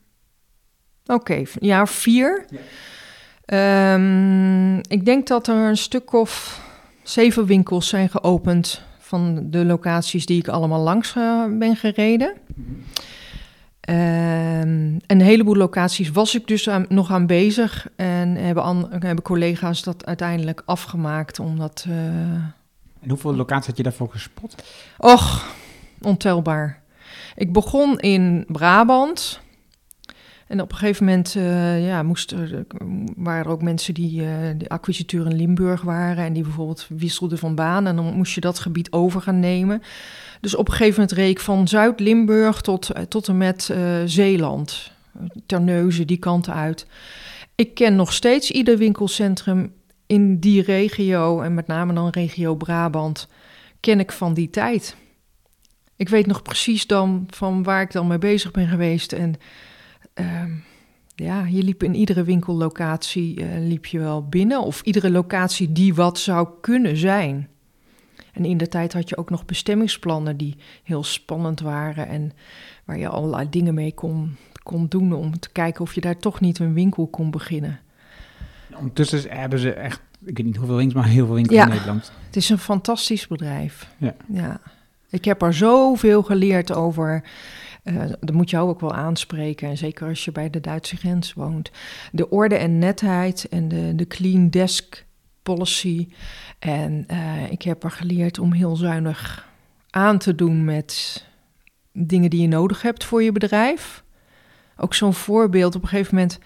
Oké, 1.06 1.14
okay, 1.14 1.38
een 1.38 1.66
jaar 1.66 1.82
of 1.82 1.90
vier. 1.90 2.44
Ja. 2.50 3.94
Um, 3.94 4.76
ik 4.88 5.04
denk 5.04 5.26
dat 5.26 5.46
er 5.46 5.54
een 5.54 5.76
stuk 5.76 6.12
of 6.12 6.62
zeven 7.02 7.46
winkels 7.46 7.88
zijn 7.88 8.08
geopend 8.08 8.82
van 8.98 9.50
de 9.50 9.64
locaties 9.64 10.26
die 10.26 10.38
ik 10.38 10.48
allemaal 10.48 10.80
langs 10.80 11.14
uh, 11.14 11.44
ben 11.58 11.76
gereden. 11.76 12.34
Mm 12.54 12.64
-hmm. 12.64 13.96
um, 13.96 14.96
een 15.06 15.20
heleboel 15.20 15.56
locaties 15.56 16.10
was 16.10 16.34
ik 16.34 16.46
dus 16.46 16.68
aan, 16.68 16.86
nog 16.88 17.10
aan 17.10 17.26
bezig 17.26 17.88
en 17.96 18.34
hebben, 18.34 18.62
an, 18.62 18.88
hebben 18.90 19.22
collega's 19.22 19.82
dat 19.82 20.06
uiteindelijk 20.06 20.62
afgemaakt 20.64 21.38
omdat... 21.38 21.86
Uh, 21.88 21.94
hoeveel 23.08 23.34
locaties 23.34 23.66
had 23.66 23.76
je 23.76 23.82
daarvoor 23.82 24.10
gespot? 24.10 24.62
Och, 24.98 25.54
ontelbaar. 26.00 26.82
Ik 27.36 27.52
begon 27.52 27.98
in 27.98 28.44
Brabant. 28.48 29.40
En 30.46 30.60
op 30.60 30.72
een 30.72 30.78
gegeven 30.78 31.04
moment 31.04 31.34
uh, 31.34 31.86
ja, 31.86 32.02
moest 32.02 32.32
er, 32.32 32.66
waren 33.16 33.44
er 33.44 33.50
ook 33.50 33.62
mensen 33.62 33.94
die 33.94 34.22
uh, 34.22 34.28
de 34.56 34.68
acquisiteur 34.68 35.26
in 35.26 35.36
Limburg 35.36 35.82
waren 35.82 36.24
en 36.24 36.32
die 36.32 36.42
bijvoorbeeld 36.42 36.86
wisselden 36.88 37.38
van 37.38 37.54
baan. 37.54 37.86
En 37.86 37.96
dan 37.96 38.14
moest 38.14 38.34
je 38.34 38.40
dat 38.40 38.58
gebied 38.58 38.92
over 38.92 39.20
gaan 39.20 39.40
nemen. 39.40 39.82
Dus 40.40 40.56
op 40.56 40.66
een 40.66 40.74
gegeven 40.74 41.00
moment 41.00 41.18
reek 41.18 41.40
van 41.40 41.68
Zuid-Limburg 41.68 42.60
tot, 42.60 42.90
uh, 42.96 43.02
tot 43.02 43.28
en 43.28 43.36
met 43.36 43.74
Zeeland, 44.04 44.92
Terneuzen, 45.46 46.06
die 46.06 46.18
kant 46.18 46.48
uit. 46.48 46.86
Ik 47.54 47.74
ken 47.74 47.96
nog 47.96 48.12
steeds 48.12 48.50
ieder 48.50 48.78
winkelcentrum 48.78 49.72
in 50.08 50.38
die 50.38 50.62
regio, 50.62 51.40
en 51.40 51.54
met 51.54 51.66
name 51.66 51.92
dan 51.92 52.08
regio 52.08 52.54
Brabant, 52.54 53.28
ken 53.80 54.00
ik 54.00 54.12
van 54.12 54.34
die 54.34 54.50
tijd. 54.50 54.96
Ik 55.96 56.08
weet 56.08 56.26
nog 56.26 56.42
precies 56.42 56.86
dan 56.86 57.26
van 57.30 57.62
waar 57.62 57.82
ik 57.82 57.92
dan 57.92 58.06
mee 58.06 58.18
bezig 58.18 58.50
ben 58.50 58.68
geweest. 58.68 59.12
En 59.12 59.34
uh, 60.14 60.44
ja, 61.14 61.44
je 61.46 61.62
liep 61.62 61.82
in 61.82 61.94
iedere 61.94 62.22
winkellocatie 62.22 63.40
uh, 63.40 63.46
liep 63.58 63.86
je 63.86 63.98
wel 63.98 64.28
binnen. 64.28 64.62
Of 64.62 64.82
iedere 64.82 65.10
locatie 65.10 65.72
die 65.72 65.94
wat 65.94 66.18
zou 66.18 66.48
kunnen 66.60 66.96
zijn. 66.96 67.48
En 68.32 68.44
in 68.44 68.56
de 68.56 68.68
tijd 68.68 68.92
had 68.92 69.08
je 69.08 69.16
ook 69.16 69.30
nog 69.30 69.44
bestemmingsplannen 69.44 70.36
die 70.36 70.56
heel 70.82 71.04
spannend 71.04 71.60
waren 71.60 72.08
en 72.08 72.32
waar 72.84 72.98
je 72.98 73.08
allerlei 73.08 73.48
dingen 73.48 73.74
mee 73.74 73.94
kon 73.94 74.88
doen 74.88 75.12
om 75.12 75.38
te 75.38 75.52
kijken 75.52 75.80
of 75.80 75.94
je 75.94 76.00
daar 76.00 76.18
toch 76.18 76.40
niet 76.40 76.58
een 76.58 76.74
winkel 76.74 77.06
kon 77.06 77.30
beginnen. 77.30 77.80
Ondertussen 78.78 79.24
hebben 79.30 79.58
ze 79.58 79.72
echt, 79.72 80.00
ik 80.24 80.36
weet 80.36 80.46
niet 80.46 80.56
hoeveel 80.56 80.76
winkels, 80.76 81.02
maar 81.02 81.12
heel 81.12 81.26
veel 81.26 81.34
winkels 81.34 81.56
Ja. 81.56 81.62
in 81.64 81.68
Nederland. 81.70 82.12
Het 82.26 82.36
is 82.36 82.48
een 82.48 82.58
fantastisch 82.58 83.26
bedrijf. 83.26 83.88
Ja. 83.96 84.14
ja. 84.28 84.60
Ik 85.10 85.24
heb 85.24 85.42
er 85.42 85.54
zoveel 85.54 86.22
geleerd 86.22 86.72
over. 86.72 87.22
eh, 87.82 87.94
dat 88.20 88.32
moet 88.34 88.50
jou 88.50 88.68
ook 88.68 88.80
wel 88.80 88.94
aanspreken. 88.94 89.68
En 89.68 89.76
zeker 89.76 90.08
als 90.08 90.24
je 90.24 90.32
bij 90.32 90.50
de 90.50 90.60
Duitse 90.60 90.96
grens 90.96 91.32
woont. 91.32 91.70
De 92.12 92.30
orde 92.30 92.56
en 92.56 92.78
netheid 92.78 93.48
en 93.48 93.68
de, 93.68 93.92
de 93.94 94.06
clean 94.06 94.50
desk 94.50 95.04
policy. 95.42 96.08
En 96.58 97.04
eh, 97.06 97.50
ik 97.50 97.62
heb 97.62 97.84
er 97.84 97.90
geleerd 97.90 98.38
om 98.38 98.52
heel 98.52 98.76
zuinig 98.76 99.48
aan 99.90 100.18
te 100.18 100.34
doen 100.34 100.64
met 100.64 101.24
dingen 101.92 102.30
die 102.30 102.40
je 102.40 102.48
nodig 102.48 102.82
hebt 102.82 103.04
voor 103.04 103.22
je 103.22 103.32
bedrijf. 103.32 104.04
Ook 104.76 104.94
zo'n 104.94 105.14
voorbeeld 105.14 105.74
op 105.74 105.82
een 105.82 105.88
gegeven 105.88 106.14
moment. 106.14 106.38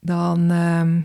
Dan, 0.00 0.50
ehm, 0.50 1.00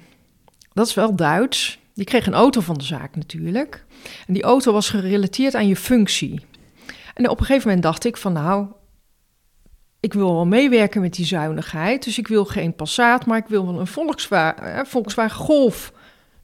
dat 0.78 0.88
is 0.88 0.94
wel 0.94 1.16
Duits. 1.16 1.80
Je 1.94 2.04
kreeg 2.04 2.28
een 2.28 2.34
auto 2.34 2.62
van 2.62 2.78
de 2.78 2.84
zaak 2.84 3.16
natuurlijk. 3.16 3.86
En 4.28 4.34
die 4.34 4.44
auto 4.44 4.72
was 4.72 4.90
gerelateerd 4.90 5.56
aan 5.56 5.68
je 5.68 5.76
functie. 5.76 6.46
En 7.14 7.30
op 7.30 7.40
een 7.40 7.46
gegeven 7.46 7.68
moment 7.68 7.86
dacht 7.86 8.06
ik 8.06 8.18
van 8.18 8.34
nou, 8.34 8.68
ik 10.00 10.14
wil 10.14 10.34
wel 10.34 10.46
meewerken 10.46 11.02
met 11.02 11.14
die 11.14 11.26
zuinigheid. 11.26 12.04
Dus 12.04 12.18
ik 12.18 12.28
wil 12.28 12.46
geen 12.46 12.76
Passat, 12.76 13.26
maar 13.26 13.38
ik 13.38 13.48
wil 13.48 13.66
wel 13.66 13.80
een 13.80 13.88
Volkswagen, 13.88 14.74
eh, 14.74 14.86
Volkswagen 14.86 15.38
Golf. 15.38 15.94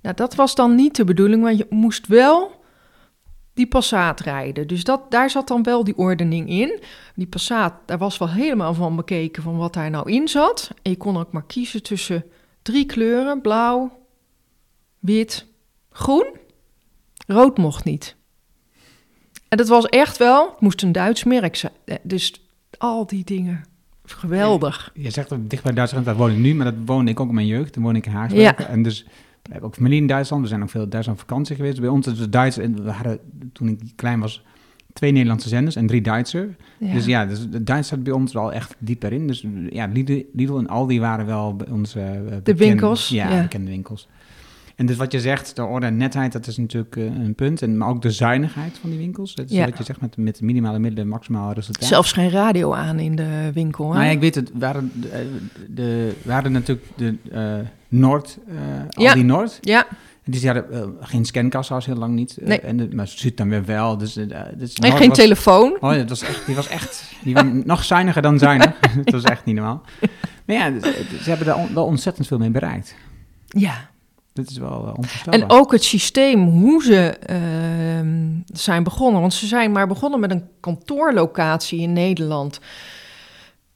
Nou, 0.02 0.16
dat 0.16 0.36
was 0.36 0.56
dan 0.56 0.76
niet 0.76 0.96
de 0.96 1.04
bedoeling, 1.04 1.44
want 1.44 1.58
je 1.58 1.66
moest 1.70 2.08
wel 2.08 2.62
die 3.54 3.68
Passat 3.68 4.20
rijden. 4.20 4.68
Dus 4.68 4.84
dat, 4.84 5.12
daar 5.12 5.30
zat 5.30 5.48
dan 5.48 5.64
wel 5.64 5.84
die 5.84 5.98
ordening 5.98 6.50
in. 6.50 6.80
Die 7.16 7.28
Passat, 7.28 7.74
daar 7.86 7.98
was 7.98 8.18
wel 8.18 8.30
helemaal 8.30 8.74
van 8.74 8.96
bekeken 8.96 9.44
van 9.44 9.58
wat 9.58 9.74
daar 9.74 9.90
nou 9.90 10.12
in 10.12 10.28
zat. 10.28 10.72
En 10.82 10.92
je 10.92 10.98
kon 10.98 11.18
ook 11.18 11.32
maar 11.32 11.46
kiezen 11.46 11.84
tussen 11.84 12.26
drie 12.62 12.86
kleuren, 12.86 13.42
blauw, 13.42 14.03
wit, 15.04 15.46
groen. 15.92 16.26
Rood 17.28 17.58
mocht 17.58 17.84
niet. 17.84 18.16
En 19.50 19.58
dat 19.58 19.68
was 19.68 19.86
echt 19.86 20.18
wel, 20.18 20.50
het 20.52 20.60
moest 20.62 20.82
een 20.82 20.92
Duits 20.92 21.24
merk 21.24 21.56
zijn. 21.56 21.74
Eh, 21.86 21.96
Dus 22.04 22.48
al 22.78 23.06
die 23.08 23.24
dingen, 23.24 23.64
geweldig. 24.06 24.92
Je 24.94 25.10
zegt 25.10 25.30
dat 25.30 25.50
dicht 25.50 25.64
bij 25.64 25.74
Duitsland, 25.74 26.06
daar 26.06 26.16
woon 26.16 26.32
ik 26.32 26.38
nu, 26.38 26.56
maar 26.56 26.66
dat 26.66 26.76
woonde 26.86 27.12
ik 27.12 27.20
ook 27.20 27.28
in 27.30 27.34
mijn 27.36 27.48
jeugd. 27.48 27.74
Toen 27.74 27.84
woonde 27.84 28.00
ik 28.00 28.06
in 28.06 28.12
Haaksbergen. 28.12 28.68
En 28.68 28.84
dus 28.84 29.04
we 29.44 29.50
hebben 29.52 29.70
ook 29.70 29.76
familie 29.76 30.02
in 30.02 30.08
Duitsland. 30.08 30.42
We 30.42 30.48
zijn 30.48 30.62
ook 30.64 30.70
veel 30.70 30.84
in 30.84 30.90
Duitsland 30.90 31.20
vakantie 31.20 31.56
geweest. 31.56 31.80
Bij 31.80 31.90
ons 31.90 32.08
is 32.08 32.20
het 32.20 32.32
Duits, 32.32 32.58
en 32.58 32.84
we 32.84 32.92
hadden 32.92 33.20
toen 33.54 33.68
ik 33.68 33.80
klein 33.96 34.20
was, 34.20 34.44
twee 34.94 35.12
Nederlandse 35.12 35.48
zenders 35.50 35.76
en 35.76 35.88
drie 35.88 36.02
Duitser. 36.02 36.56
Dus 36.80 37.06
ja, 37.06 37.26
dus 37.26 37.50
de 37.50 37.64
Duits 37.64 37.88
zat 37.88 38.04
bij 38.04 38.14
ons 38.14 38.34
wel 38.34 38.54
echt 38.54 38.76
diep 38.80 39.04
erin. 39.04 39.28
Dus 39.28 39.46
ja, 39.70 39.86
Lidl, 39.86 40.22
Lidl 40.34 40.58
en 40.58 40.68
Aldi 40.68 41.00
waren 41.00 41.26
wel 41.26 41.56
bij 41.56 41.68
ons 41.70 41.96
eh, 41.96 42.04
bekende- 42.22 42.56
winkels, 42.56 43.10
Ja, 43.10 43.30
ja. 43.30 43.42
bekende 43.42 43.72
winkels. 43.72 44.08
En 44.76 44.86
dus 44.86 44.96
wat 44.96 45.12
je 45.12 45.20
zegt, 45.20 45.56
de 45.56 45.64
orde 45.64 45.86
en 45.86 45.98
netheid, 45.98 46.32
dat 46.32 46.48
is 46.48 46.58
natuurlijk 46.58 46.96
eh, 46.96 47.04
een 47.06 47.36
punt. 47.36 47.62
En, 47.62 47.78
maar 47.78 47.88
ook 47.90 48.02
de 48.02 48.12
zuinigheid 48.12 48.78
van 48.82 48.90
die 48.90 49.00
winkels. 49.00 49.36
Dat 49.36 49.46
is 49.50 49.52
Ja. 49.58 49.66
wat 49.66 49.78
je 49.78 49.84
zegt 49.84 50.02
met, 50.02 50.18
met 50.18 50.42
minimale 50.42 50.80
middelen, 50.80 51.08
maximale 51.08 51.54
resultaat. 51.54 51.88
Zelfs 51.88 52.12
geen 52.12 52.30
radio 52.30 52.74
aan 52.74 53.00
in 53.00 53.16
de 53.16 53.52
winkel. 53.54 53.88
Hè? 53.88 53.94
Nou 53.94 54.06
ja, 54.06 54.12
ik 54.12 54.20
weet 54.20 54.36
het, 54.36 54.52
we 54.54 54.66
hadden, 54.66 54.92
de, 54.96 55.10
eh, 55.10 55.20
de, 55.70 56.14
hadden 56.28 56.52
natuurlijk 56.52 56.88
de 56.96 57.16
eh, 57.32 57.56
Noord, 57.88 58.38
Ja. 58.90 59.10
Aldi 59.10 59.24
Noord. 59.24 59.58
Ja, 59.62 59.86
En 60.24 60.32
die 60.32 60.46
hadden 60.50 60.96
geen 61.00 61.26
scankassa's 61.26 61.86
heel 61.86 61.96
lang 61.96 62.14
niet. 62.16 62.38
Nee. 62.42 62.60
en 62.60 62.78
de, 62.78 62.88
maar 62.96 63.08
Zuid 63.08 63.38
dan 63.38 63.50
weer 63.50 63.66
wel. 63.66 63.98
Dus, 63.98 64.14
dus 64.14 64.74
en 64.74 64.92
geen 64.92 65.08
was- 65.10 65.18
telefoon. 65.18 65.78
Oh, 65.80 65.92
ja, 65.92 65.98
dat 65.98 66.10
was 66.10 66.22
echt, 66.22 66.46
die 66.46 66.56
was 66.56 66.68
echt 66.68 67.12
die 67.24 67.34
was 67.34 67.44
nog 67.64 67.84
zuiniger 67.84 68.22
dan 68.22 68.40
zuinig. 68.40 68.80
dat 69.04 69.14
was 69.14 69.24
echt 69.24 69.46
niet 69.46 69.56
normaal. 69.56 69.82
Maar 70.46 70.56
ja, 70.56 70.80
ze 71.22 71.30
hebben 71.30 71.46
daar 71.48 71.68
wel 71.74 71.86
ontzettend 71.86 72.28
veel 72.28 72.38
mee 72.38 72.50
bereikt. 72.52 72.96
Ja. 73.48 73.92
Dat 74.34 74.50
is 74.50 74.58
wel 74.58 74.88
uh, 74.88 74.94
onvoorstelbaar. 74.98 75.42
En 75.42 75.50
ook 75.50 75.72
het 75.72 75.84
systeem, 75.84 76.48
hoe 76.48 76.84
ze 76.84 77.18
ehm, 77.18 78.30
zijn 78.46 78.84
begonnen. 78.84 79.22
Want 79.22 79.34
ze 79.34 79.48
zijn 79.48 79.72
maar 79.72 79.88
begonnen 79.88 80.20
met 80.20 80.32
een 80.32 80.48
kantoorlocatie 80.60 81.80
in 81.80 81.94
Nederland. 81.94 82.60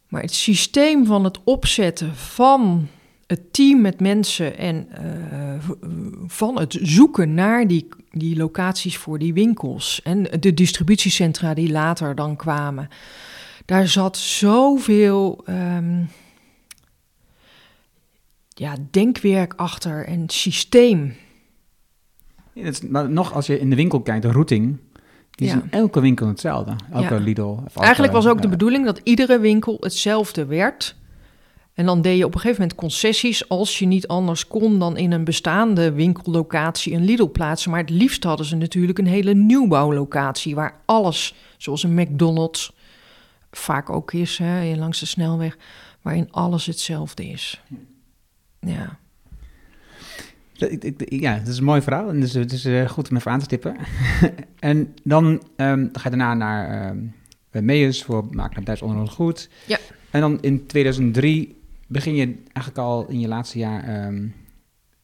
Maar 0.07 0.21
het 0.21 0.33
systeem 0.33 1.05
van 1.05 1.23
het 1.23 1.39
opzetten 1.43 2.15
van 2.15 2.87
het 3.27 3.53
team 3.53 3.81
met 3.81 3.99
mensen 3.99 4.57
en 4.57 4.87
eh, 4.91 5.89
van 6.27 6.59
het 6.59 6.77
zoeken 6.81 7.33
naar 7.33 7.67
die, 7.67 7.87
die 8.11 8.37
locaties 8.37 8.97
voor 8.97 9.19
die 9.19 9.33
winkels 9.33 10.01
en 10.03 10.23
de 10.39 10.53
distributiecentra 10.53 11.53
die 11.53 11.71
later 11.71 12.15
dan 12.15 12.35
kwamen. 12.35 12.87
Daar 13.65 13.87
zat 13.87 14.17
zoveel 14.17 15.41
ehm, 15.45 16.03
ja, 18.57 18.75
denkwerk 18.91 19.53
achter 19.53 20.05
en 20.05 20.29
systeem. 20.29 21.15
Ja, 22.53 22.63
is- 22.65 22.81
maar 22.81 23.09
nog 23.09 23.33
als 23.33 23.47
je 23.47 23.59
in 23.59 23.69
de 23.69 23.75
winkel 23.75 24.01
kijkt, 24.01 24.21
de 24.21 24.31
routing, 24.31 24.77
die 25.31 25.47
Ja. 25.47 25.55
is 25.55 25.61
in 25.61 25.71
elke 25.71 25.99
winkel 25.99 26.27
hetzelfde. 26.27 26.75
Elke 26.91 27.13
Ja. 27.13 27.19
Lidl. 27.19 27.41
of 27.41 27.59
elke, 27.65 27.79
Eigenlijk 27.79 28.13
was 28.13 28.27
ook 28.27 28.37
de 28.37 28.43
eh, 28.43 28.49
bedoeling 28.49 28.85
dat 28.85 29.01
iedere 29.03 29.39
winkel 29.39 29.77
hetzelfde 29.79 30.45
werd. 30.45 30.95
En 31.73 31.85
dan 31.85 32.01
deed 32.01 32.17
je 32.17 32.25
op 32.25 32.33
een 32.33 32.39
gegeven 32.39 32.61
moment 32.61 32.79
concessies 32.79 33.49
als 33.49 33.79
je 33.79 33.85
niet 33.85 34.07
anders 34.07 34.47
kon 34.47 34.79
dan 34.79 34.97
in 34.97 35.11
een 35.11 35.23
bestaande 35.23 35.91
winkellocatie 35.91 36.93
een 36.93 37.05
Lidl 37.05 37.27
plaatsen. 37.27 37.71
Maar 37.71 37.79
het 37.79 37.89
liefst 37.89 38.23
hadden 38.23 38.45
ze 38.45 38.55
natuurlijk 38.55 38.97
een 38.99 39.07
hele 39.07 39.33
nieuwbouwlocatie 39.33 40.55
waar 40.55 40.81
alles, 40.85 41.35
zoals 41.57 41.83
een 41.83 41.93
McDonald's, 41.93 42.73
vaak 43.51 43.89
ook 43.89 44.13
is, 44.13 44.37
hè, 44.37 44.75
langs 44.75 44.99
de 44.99 45.05
snelweg, 45.05 45.57
waarin 46.01 46.27
alles 46.31 46.65
hetzelfde 46.65 47.25
is. 47.29 47.61
Ja. 48.67 48.97
Ja, 50.97 51.37
dat 51.37 51.47
is 51.47 51.57
een 51.57 51.63
mooi 51.63 51.81
verhaal. 51.81 52.09
En 52.09 52.19
dus, 52.19 52.33
het 52.33 52.51
is 52.51 52.65
eh, 52.65 52.89
goed 52.89 53.09
om 53.09 53.15
even 53.15 53.31
aan 53.31 53.39
te 53.39 53.45
stippen. 53.45 53.75
en 54.59 54.93
dan, 55.03 55.41
ehm, 55.55 55.79
dan 55.79 55.89
ga 55.93 56.09
je 56.09 56.17
daarna 56.17 56.33
naar 56.33 56.87
ehm 56.89 56.97
Meus 57.65 58.03
voor 58.03 58.25
Makelaar 58.31 58.63
Duits 58.63 58.81
Onderhoud 58.81 59.09
Goed. 59.09 59.49
Ja. 59.65 59.77
En 60.09 60.21
dan 60.21 60.41
in 60.41 60.65
2003 60.65 61.61
begin 61.87 62.15
je 62.15 62.25
eigenlijk 62.53 62.77
al 62.87 63.07
in 63.07 63.19
je 63.19 63.27
laatste 63.27 63.57
jaar 63.57 63.83
ehm, 63.83 64.27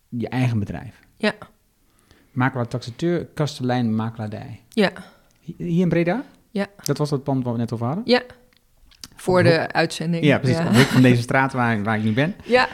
je 0.10 0.30
eigen 0.30 0.60
bedrijf. 0.60 1.00
Ja. 1.18 1.34
Makelaar 2.32 2.68
Taxateur, 2.68 3.26
Kastelein 3.26 3.96
Makelaardij. 3.96 4.60
Ja. 4.70 4.92
Hi- 5.42 5.54
Hier 5.58 5.82
in 5.82 5.90
Breda? 5.90 6.24
Ja. 6.52 6.68
Dat 6.84 6.98
was 6.98 7.10
dat 7.10 7.24
pand 7.24 7.44
waar 7.44 7.54
we 7.54 7.60
net 7.60 7.72
over 7.74 7.86
hadden? 7.86 8.04
Ja. 8.08 8.22
Voor 9.16 9.44
de 9.44 9.72
uitzending. 9.72 10.24
Ja, 10.26 10.38
precies. 10.40 10.60
Hoek 10.60 10.76
van 10.88 11.02
deze 11.02 11.22
straat 11.22 11.54
waar, 11.54 11.84
waar 11.84 11.98
ik 11.98 12.04
nu 12.04 12.14
ben. 12.14 12.36
Ja. 12.46 12.68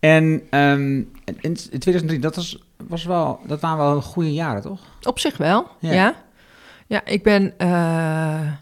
En 0.00 0.42
ehm, 0.50 0.96
in 1.24 1.36
in 1.40 1.54
2003, 1.54 2.18
dat, 2.18 2.36
was, 2.36 2.62
was 2.88 3.04
wel, 3.04 3.40
dat 3.46 3.60
waren 3.60 3.78
wel 3.78 4.02
goede 4.02 4.32
jaren, 4.32 4.62
toch? 4.62 4.80
Op 5.02 5.18
zich 5.18 5.36
wel, 5.36 5.66
Ja. 5.80 5.92
ja. 5.92 6.14
Ja, 6.86 7.04
ik 7.04 7.22
ben 7.22 7.54
eh, 7.58 8.52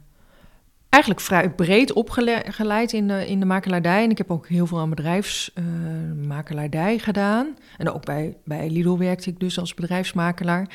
eigenlijk 0.88 1.24
vrij 1.24 1.50
breed 1.50 1.92
opgeleid 1.92 2.92
in 2.92 3.08
de, 3.08 3.26
in 3.26 3.40
de 3.40 3.46
makelaardij. 3.46 4.04
En 4.04 4.10
ik 4.10 4.18
heb 4.18 4.30
ook 4.30 4.48
heel 4.48 4.66
veel 4.66 4.78
aan 4.78 4.90
bedrijfsmakelaardij 4.90 6.98
gedaan. 6.98 7.56
En 7.78 7.92
ook 7.92 8.04
bij, 8.04 8.36
bij 8.44 8.70
Lidl 8.70 8.96
werkte 8.96 9.30
ik 9.30 9.40
dus 9.40 9.58
als 9.58 9.74
bedrijfsmakelaar. 9.74 10.68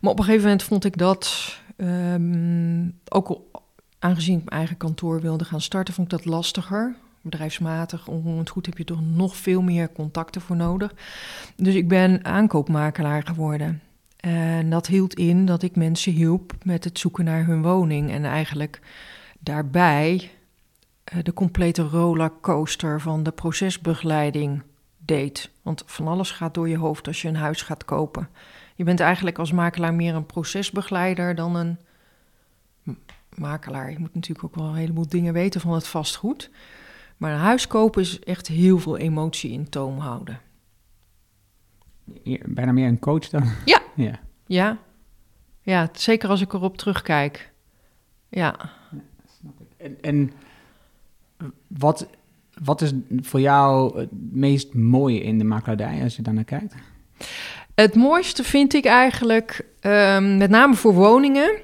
Maar 0.00 0.10
op 0.10 0.18
een 0.18 0.24
gegeven 0.24 0.44
moment 0.44 0.62
vond 0.62 0.84
ik 0.84 0.96
dat, 0.96 1.54
ehm, 1.76 2.88
ook 3.08 3.40
aangezien 3.98 4.38
ik 4.38 4.44
mijn 4.44 4.56
eigen 4.58 4.76
kantoor 4.76 5.20
wilde 5.20 5.44
gaan 5.44 5.60
starten, 5.60 5.94
vond 5.94 6.12
ik 6.12 6.18
dat 6.18 6.26
lastiger. 6.26 6.94
Bedrijfsmatig, 7.24 8.08
onroerend 8.08 8.50
goed, 8.50 8.66
heb 8.66 8.78
je 8.78 8.84
toch 8.84 9.00
nog 9.00 9.36
veel 9.36 9.62
meer 9.62 9.92
contacten 9.92 10.40
voor 10.40 10.56
nodig. 10.56 10.94
Dus 11.56 11.74
ik 11.74 11.88
ben 11.88 12.24
aankoopmakelaar 12.24 13.22
geworden. 13.22 13.80
En 14.16 14.70
dat 14.70 14.86
hield 14.86 15.14
in 15.14 15.46
dat 15.46 15.62
ik 15.62 15.76
mensen 15.76 16.12
hielp 16.12 16.52
met 16.62 16.84
het 16.84 16.98
zoeken 16.98 17.24
naar 17.24 17.46
hun 17.46 17.62
woning. 17.62 18.10
En 18.10 18.24
eigenlijk 18.24 18.80
daarbij 19.38 20.30
eh, 21.04 21.18
de 21.22 21.32
complete 21.32 21.82
rollercoaster 21.82 23.00
van 23.00 23.22
de 23.22 23.32
procesbegeleiding 23.32 24.62
deed. 24.98 25.50
Want 25.62 25.82
van 25.86 26.08
alles 26.08 26.30
gaat 26.30 26.54
door 26.54 26.68
je 26.68 26.78
hoofd 26.78 27.06
als 27.06 27.22
je 27.22 27.28
een 27.28 27.36
huis 27.36 27.62
gaat 27.62 27.84
kopen. 27.84 28.28
Je 28.74 28.84
bent 28.84 29.00
eigenlijk 29.00 29.38
als 29.38 29.52
makelaar 29.52 29.94
meer 29.94 30.14
een 30.14 30.26
procesbegeleider 30.26 31.34
dan 31.34 31.56
een 31.56 31.78
makelaar. 33.34 33.90
Je 33.90 33.98
moet 33.98 34.14
natuurlijk 34.14 34.44
ook 34.44 34.54
wel 34.54 34.64
een 34.64 34.74
heleboel 34.74 35.08
dingen 35.08 35.32
weten 35.32 35.60
van 35.60 35.72
het 35.72 35.86
vastgoed. 35.86 36.50
Maar 37.16 37.32
een 37.32 37.38
huis 37.38 37.66
kopen 37.66 38.02
is 38.02 38.18
echt 38.20 38.46
heel 38.46 38.78
veel 38.78 38.96
emotie 38.98 39.50
in 39.52 39.68
toom 39.68 39.98
houden. 39.98 40.40
Meer- 42.24 42.42
Bijna 42.46 42.72
meer 42.72 42.88
een 42.88 42.98
coach 42.98 43.28
dan? 43.28 43.44
Ja. 43.64 43.82
Ja. 43.96 44.18
Ja, 44.46 44.78
ja 45.62 45.88
zeker 45.92 46.28
als 46.28 46.40
ik 46.40 46.52
erop 46.52 46.76
terugkijk. 46.76 47.52
Ja. 48.28 48.70
En, 49.76 49.96
en 50.00 50.32
wat, 51.66 52.06
wat 52.64 52.80
is 52.82 52.92
voor 53.20 53.40
jou 53.40 53.98
het 53.98 54.08
meest 54.32 54.74
mooie 54.74 55.20
in 55.22 55.38
de 55.38 55.44
makelaardij 55.44 56.02
als 56.02 56.16
je 56.16 56.22
daar 56.22 56.34
naar 56.34 56.44
kijkt? 56.44 56.74
Het 57.74 57.94
mooiste 57.94 58.44
vind 58.44 58.74
ik 58.74 58.84
eigenlijk, 58.84 59.64
ehm, 59.80 60.36
met 60.36 60.50
name 60.50 60.74
voor 60.74 60.94
woningen, 60.94 61.58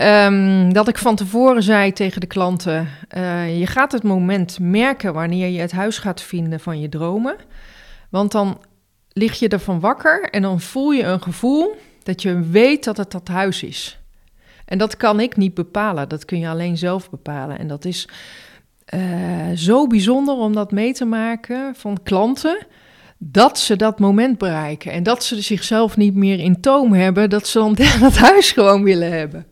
ehm, 0.00 0.72
dat 0.72 0.88
ik 0.88 0.98
van 0.98 1.16
tevoren 1.16 1.62
zei 1.62 1.92
tegen 1.92 2.20
de 2.20 2.26
klanten: 2.26 2.88
eh, 3.08 3.58
je 3.58 3.66
gaat 3.66 3.92
het 3.92 4.02
moment 4.02 4.58
merken 4.58 5.12
wanneer 5.12 5.48
je 5.48 5.60
het 5.60 5.72
huis 5.72 5.98
gaat 5.98 6.22
vinden 6.22 6.60
van 6.60 6.80
je 6.80 6.88
dromen. 6.88 7.36
Want 8.10 8.32
dan 8.32 8.60
lig 9.12 9.38
je 9.38 9.48
ervan 9.48 9.80
wakker 9.80 10.30
en 10.30 10.42
dan 10.42 10.60
voel 10.60 10.90
je 10.90 11.02
een 11.02 11.22
gevoel 11.22 11.76
dat 12.02 12.22
je 12.22 12.40
weet 12.40 12.84
dat 12.84 12.96
het 12.96 13.10
dat 13.10 13.28
huis 13.28 13.62
is. 13.62 13.98
En 14.64 14.78
dat 14.78 14.96
kan 14.96 15.20
ik 15.20 15.36
niet 15.36 15.54
bepalen, 15.54 16.08
dat 16.08 16.24
kun 16.24 16.38
je 16.38 16.48
alleen 16.48 16.78
zelf 16.78 17.10
bepalen. 17.10 17.58
En 17.58 17.68
dat 17.68 17.84
is 17.84 18.08
eh, 18.84 19.00
zo 19.54 19.86
bijzonder 19.86 20.34
om 20.34 20.54
dat 20.54 20.72
mee 20.72 20.92
te 20.92 21.04
maken 21.04 21.74
van 21.74 22.02
klanten 22.02 22.66
dat 23.18 23.58
ze 23.58 23.76
dat 23.76 23.98
moment 23.98 24.38
bereiken 24.38 24.92
en 24.92 25.02
dat 25.02 25.24
ze 25.24 25.42
zichzelf 25.42 25.96
niet 25.96 26.14
meer 26.14 26.38
in 26.38 26.60
toom 26.60 26.92
hebben, 26.92 27.30
dat 27.30 27.46
ze 27.46 27.58
dan 27.58 27.76
het 28.06 28.18
huis 28.18 28.52
gewoon 28.52 28.82
willen 28.82 29.12
hebben. 29.12 29.46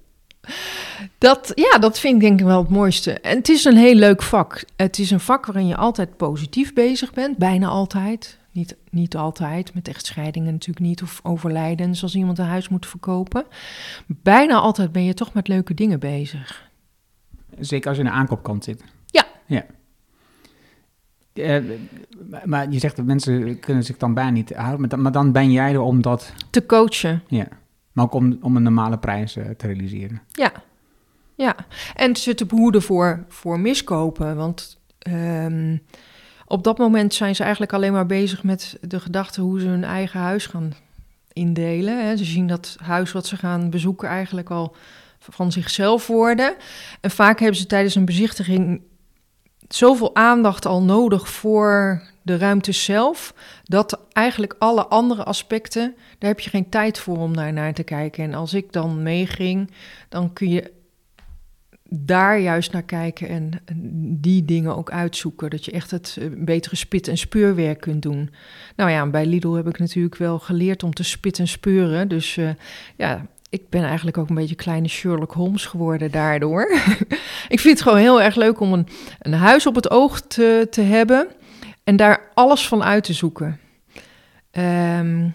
Dat, 1.19 1.53
ja, 1.55 1.79
dat 1.79 1.99
vind 1.99 2.15
ik 2.15 2.21
denk 2.21 2.41
ik 2.41 2.47
wel 2.47 2.59
het 2.59 2.71
mooiste. 2.71 3.21
En 3.21 3.37
het 3.37 3.49
is 3.49 3.65
een 3.65 3.77
heel 3.77 3.95
leuk 3.95 4.23
vak. 4.23 4.65
Het 4.77 4.99
is 4.99 5.11
een 5.11 5.21
vak 5.21 5.47
waarin 5.47 5.67
je 5.67 5.77
altijd 5.77 6.17
positief 6.17 6.73
bezig 6.73 7.13
bent, 7.13 7.37
bijna 7.37 7.67
altijd. 7.67 8.39
Niet, 8.53 8.77
niet 8.91 9.17
altijd, 9.17 9.75
met 9.75 9.89
echtscheidingen 9.89 10.53
natuurlijk 10.53 10.87
niet, 10.87 11.03
of 11.03 11.21
overlijden, 11.23 11.95
zoals 11.95 12.15
iemand 12.15 12.39
een 12.39 12.45
huis 12.45 12.69
moet 12.69 12.87
verkopen. 12.87 13.45
Bijna 14.07 14.55
altijd 14.55 14.93
ben 14.93 15.05
je 15.05 15.15
toch 15.15 15.33
met 15.35 15.49
leuke 15.49 15.75
dingen 15.75 16.01
bezig. 16.01 16.71
Zeker 17.59 17.89
als 17.89 17.97
je 17.97 18.05
aan 18.05 18.11
de 18.11 18.17
aankoopkant 18.17 18.65
zit. 18.65 18.85
Ja. 19.07 19.25
Ja. 19.47 19.65
Eh, 21.33 21.63
maar 22.45 22.71
je 22.71 22.79
zegt 22.79 22.97
dat 22.97 23.05
mensen 23.05 23.61
kunnen 23.61 23.85
zich 23.85 23.97
dan 23.97 24.15
bijna 24.15 24.31
niet 24.31 24.55
houden, 24.55 24.81
maar 24.81 24.89
dan, 24.89 25.03
maar 25.03 25.13
dan 25.13 25.33
ben 25.33 25.53
jij 25.53 25.73
er 25.73 25.81
om 25.81 26.03
dat... 26.03 26.33
Te 26.51 26.67
coachen. 26.67 27.23
Ja, 27.27 27.49
maar 27.99 28.07
ook 28.07 28.15
om, 28.15 28.39
om 28.41 28.57
een 28.57 28.63
normale 28.63 28.99
prijs 28.99 29.37
eh, 29.37 29.45
te 29.45 29.67
realiseren. 29.67 30.23
Ja, 30.33 30.53
ja. 31.35 31.57
En 31.95 32.17
ze 32.17 32.35
te 32.35 32.47
behoeden 32.47 32.83
voor, 32.83 33.25
voor 33.29 33.61
miskopen. 33.61 34.37
Want 34.37 34.79
ehm, 34.99 35.77
op 36.47 36.65
dat 36.65 36.79
moment 36.79 37.15
zijn 37.15 37.35
ze 37.35 37.43
eigenlijk 37.43 37.73
alleen 37.73 37.93
maar 37.93 38.07
bezig 38.07 38.43
met 38.43 38.79
de 38.81 39.01
gedachte 39.01 39.41
hoe 39.41 39.61
ze 39.61 39.67
hun 39.67 39.85
eigen 39.85 40.21
huis 40.21 40.47
gaan 40.47 40.73
indelen. 41.33 42.07
Hè. 42.07 42.17
Ze 42.17 42.25
zien 42.25 42.47
dat 42.47 42.77
huis 42.83 43.13
wat 43.13 43.27
ze 43.27 43.37
gaan 43.37 43.71
bezoeken 43.71 44.09
eigenlijk 44.09 44.51
al 44.51 44.77
van 45.19 45.53
zichzelf 45.53 46.07
worden. 46.07 46.55
En 47.01 47.11
vaak 47.11 47.39
hebben 47.39 47.59
ze 47.59 47.67
tijdens 47.67 47.95
een 47.95 48.05
bezichtiging 48.05 48.83
zoveel 49.69 50.15
aandacht 50.15 50.67
al 50.67 50.83
nodig 50.83 51.29
voor 51.29 52.03
de 52.29 52.37
ruimte 52.37 52.73
zelf, 52.73 53.35
dat 53.65 54.01
eigenlijk 54.13 54.55
alle 54.59 54.87
andere 54.87 55.25
aspecten, 55.25 55.95
daar 56.19 56.31
heb 56.31 56.41
je 56.41 56.51
geen 56.51 56.69
tijd 56.69 56.99
voor 56.99 57.19
om 57.19 57.37
daar 57.37 57.53
naar 57.53 57.75
te 57.75 57.83
kijken. 57.83 58.25
En 58.25 58.35
als 58.35 58.55
ik 58.55 58.73
dan 58.73 59.03
meeging, 59.03 59.71
dan 60.09 60.33
kun 60.33 60.49
je 60.49 60.73
daar 61.91 62.39
juist 62.39 62.73
naar 62.73 62.83
kijken 62.83 63.29
en 63.29 63.51
die 64.21 64.45
dingen 64.45 64.77
ook 64.77 64.91
uitzoeken. 64.91 65.51
Dat 65.51 65.65
je 65.65 65.73
echt 65.73 65.91
het 65.91 66.17
eh, 66.21 66.27
betere 66.37 66.77
spit- 66.77 67.09
en 67.09 67.19
speurwerk 67.19 67.81
kunt 67.81 68.03
doen. 68.03 68.31
Nou 68.77 68.91
ja, 68.91 69.07
bij 69.07 69.27
Lidl 69.27 69.53
heb 69.53 69.69
ik 69.69 69.79
natuurlijk 69.79 70.17
wel 70.17 70.39
geleerd 70.39 70.83
om 70.83 70.93
te 70.93 71.03
spit 71.03 71.39
en 71.39 71.49
speuren. 71.49 72.09
Dus 72.09 72.37
uh, 72.37 72.51
ja, 72.97 73.27
ik 73.51 73.69
ben 73.69 73.83
eigenlijk 73.83 74.19
ook 74.19 74.29
een 74.29 74.35
beetje 74.35 74.55
kleine 74.55 74.89
Sherlock 74.89 75.33
Holmes 75.33 75.67
geworden 75.67 76.11
daardoor. 76.11 76.71
ik 77.49 77.61
vind 77.61 77.79
het 77.79 77.83
gewoon 77.83 77.99
heel 77.99 78.23
erg 78.23 78.35
leuk 78.35 78.61
om 78.61 78.73
een, 78.73 78.87
een 79.19 79.33
huis 79.33 79.67
op 79.67 79.75
het 79.75 79.91
oog 79.91 80.21
te, 80.21 80.67
te 80.71 80.81
hebben 80.81 81.29
en 81.89 81.97
daar 81.97 82.31
alles 82.35 82.69
van 82.69 82.83
uit 82.83 83.05
te 83.05 83.13
zoeken. 83.13 83.61
Um, 84.53 85.35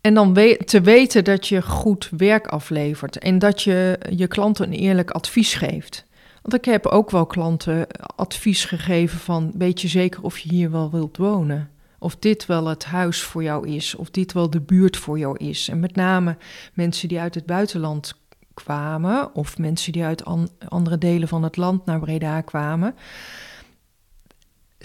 en 0.00 0.14
dan 0.14 0.34
te 0.64 0.80
weten 0.80 1.24
dat 1.24 1.48
je 1.48 1.62
goed 1.62 2.08
werk 2.16 2.46
aflevert 2.46 3.18
en 3.18 3.38
dat 3.38 3.62
je 3.62 3.98
je 4.16 4.26
klanten 4.26 4.66
een 4.66 4.72
eerlijk 4.72 5.10
advies 5.10 5.54
geeft. 5.54 6.06
Want 6.42 6.54
ik 6.54 6.64
heb 6.64 6.86
ook 6.86 7.10
wel 7.10 7.26
klanten 7.26 7.86
advies 8.16 8.64
gegeven 8.64 9.18
van 9.18 9.52
weet 9.58 9.80
je 9.80 9.88
zeker 9.88 10.22
of 10.22 10.38
je 10.38 10.48
hier 10.48 10.70
wel 10.70 10.90
wilt 10.90 11.16
wonen? 11.16 11.70
Of 11.98 12.16
dit 12.16 12.46
wel 12.46 12.66
het 12.66 12.84
huis 12.84 13.22
voor 13.22 13.42
jou 13.42 13.68
is, 13.68 13.94
of 13.94 14.10
dit 14.10 14.32
wel 14.32 14.50
de 14.50 14.60
buurt 14.60 14.96
voor 14.96 15.18
jou 15.18 15.36
is. 15.38 15.68
En 15.68 15.80
met 15.80 15.96
name 15.96 16.36
mensen 16.74 17.08
die 17.08 17.20
uit 17.20 17.34
het 17.34 17.46
buitenland 17.46 18.14
kwamen, 18.54 19.34
of 19.34 19.58
mensen 19.58 19.92
die 19.92 20.04
uit 20.04 20.24
andere 20.68 20.98
delen 20.98 21.28
van 21.28 21.42
het 21.42 21.56
land 21.56 21.86
naar 21.86 22.00
Breda 22.00 22.40
kwamen. 22.40 22.94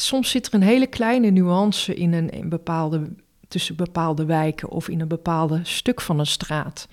Soms 0.02 0.30
zit 0.30 0.48
er 0.48 0.54
een 0.54 0.62
hele 0.62 0.88
kleine 0.88 1.30
nuance 1.30 1.96
in 1.96 2.14
een, 2.14 2.50
bepaalde, 2.50 3.12
tussen 3.48 3.76
bepaalde 3.76 4.26
wijken 4.26 4.70
of 4.70 4.90
in 4.90 5.00
een 5.00 5.08
bepaalde 5.08 5.60
stuk 5.64 6.02
van 6.02 6.20
een 6.20 6.26
straat. 6.26 6.88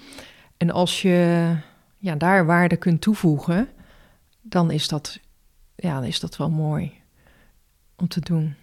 En 0.56 0.70
als 0.70 1.02
je 1.02 1.50
ja, 1.98 2.14
daar 2.14 2.46
waarde 2.46 2.76
kunt 2.76 3.00
toevoegen, 3.00 3.68
dan 4.42 4.70
is 4.70 4.88
dat, 4.88 5.20
ja, 5.74 5.94
dan 5.94 6.04
is 6.04 6.20
dat 6.20 6.36
wel 6.36 6.50
mooi 6.50 6.92
om 7.96 8.08
te 8.08 8.20
doen 8.20 8.54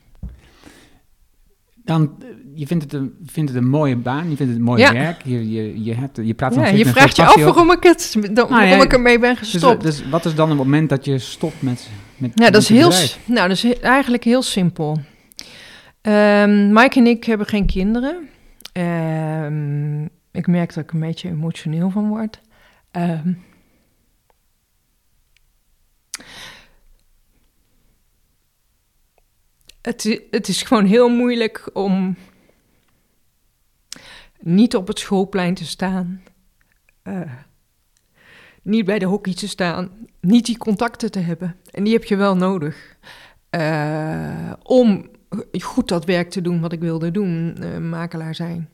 dan, 1.83 2.11
je 2.53 2.67
vindt 2.67 2.83
het, 2.83 2.93
een, 2.93 3.13
vindt 3.25 3.51
het 3.51 3.59
een 3.59 3.69
mooie 3.69 3.95
baan, 3.95 4.29
je 4.29 4.35
vindt 4.35 4.51
het 4.51 4.55
een 4.55 4.61
mooi 4.61 4.91
werk, 4.91 5.21
je, 5.23 5.51
je, 5.51 5.83
je, 5.83 5.93
hebt, 5.93 6.17
je 6.21 6.33
praat 6.33 6.53
van 6.53 6.63
ja, 6.63 6.69
Je 6.69 6.85
vraagt 6.85 7.15
je 7.15 7.25
af 7.25 7.43
waarom 7.43 7.71
ik, 7.71 7.83
het, 7.83 8.15
nou, 8.31 8.47
waarom 8.49 8.81
ik 8.81 8.93
ermee 8.93 9.19
ben 9.19 9.35
dus, 9.35 9.51
gestopt. 9.51 9.81
Dus, 9.81 9.97
dus, 9.97 10.09
wat 10.09 10.25
is 10.25 10.35
dan 10.35 10.49
het 10.49 10.57
moment 10.57 10.89
dat 10.89 11.05
je 11.05 11.19
stopt 11.19 11.61
met 11.61 11.89
met 12.17 12.31
Ja, 12.35 12.49
dat 12.49 12.61
is, 12.61 12.69
heel, 12.69 12.91
nou, 13.25 13.47
dat 13.47 13.63
is 13.63 13.79
eigenlijk 13.79 14.23
heel 14.23 14.41
simpel. 14.41 14.99
Um, 16.01 16.73
Mike 16.73 16.99
en 16.99 17.07
ik 17.07 17.23
hebben 17.23 17.47
geen 17.47 17.65
kinderen. 17.65 18.29
Um, 18.73 20.09
ik 20.31 20.47
merk 20.47 20.73
dat 20.73 20.83
ik 20.83 20.91
een 20.91 20.99
beetje 20.99 21.29
emotioneel 21.29 21.89
van 21.89 22.07
word. 22.07 22.41
Um, 22.91 23.43
het, 29.81 30.21
het 30.31 30.47
is 30.47 30.61
gewoon 30.61 30.85
heel 30.85 31.09
moeilijk 31.09 31.69
om 31.73 32.17
niet 34.39 34.75
op 34.75 34.87
het 34.87 34.99
schoolplein 34.99 35.53
te 35.53 35.65
staan. 35.65 36.23
Uh, 37.03 37.31
niet 38.63 38.85
bij 38.85 38.99
de 38.99 39.05
hockey 39.05 39.33
te 39.33 39.47
staan. 39.47 39.89
Niet 40.19 40.45
die 40.45 40.57
contacten 40.57 41.11
te 41.11 41.19
hebben. 41.19 41.55
En 41.71 41.83
die 41.83 41.93
heb 41.93 42.03
je 42.03 42.15
wel 42.15 42.35
nodig. 42.35 42.97
Uh, 43.55 44.53
om 44.63 45.09
goed 45.61 45.87
dat 45.87 46.05
werk 46.05 46.29
te 46.29 46.41
doen 46.41 46.61
wat 46.61 46.73
ik 46.73 46.79
wilde 46.79 47.11
doen, 47.11 47.57
uh, 47.59 47.77
makelaar 47.77 48.35
zijn. 48.35 48.69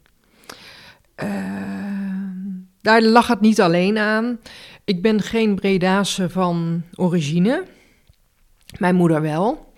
daar 2.81 3.01
lag 3.01 3.27
het 3.27 3.41
niet 3.41 3.61
alleen 3.61 3.97
aan. 3.97 4.39
Ik 4.83 5.01
ben 5.01 5.21
geen 5.21 5.55
Bredase 5.55 6.29
van 6.29 6.83
origine. 6.95 7.63
Mijn 8.77 8.95
moeder 8.95 9.21
wel. 9.21 9.68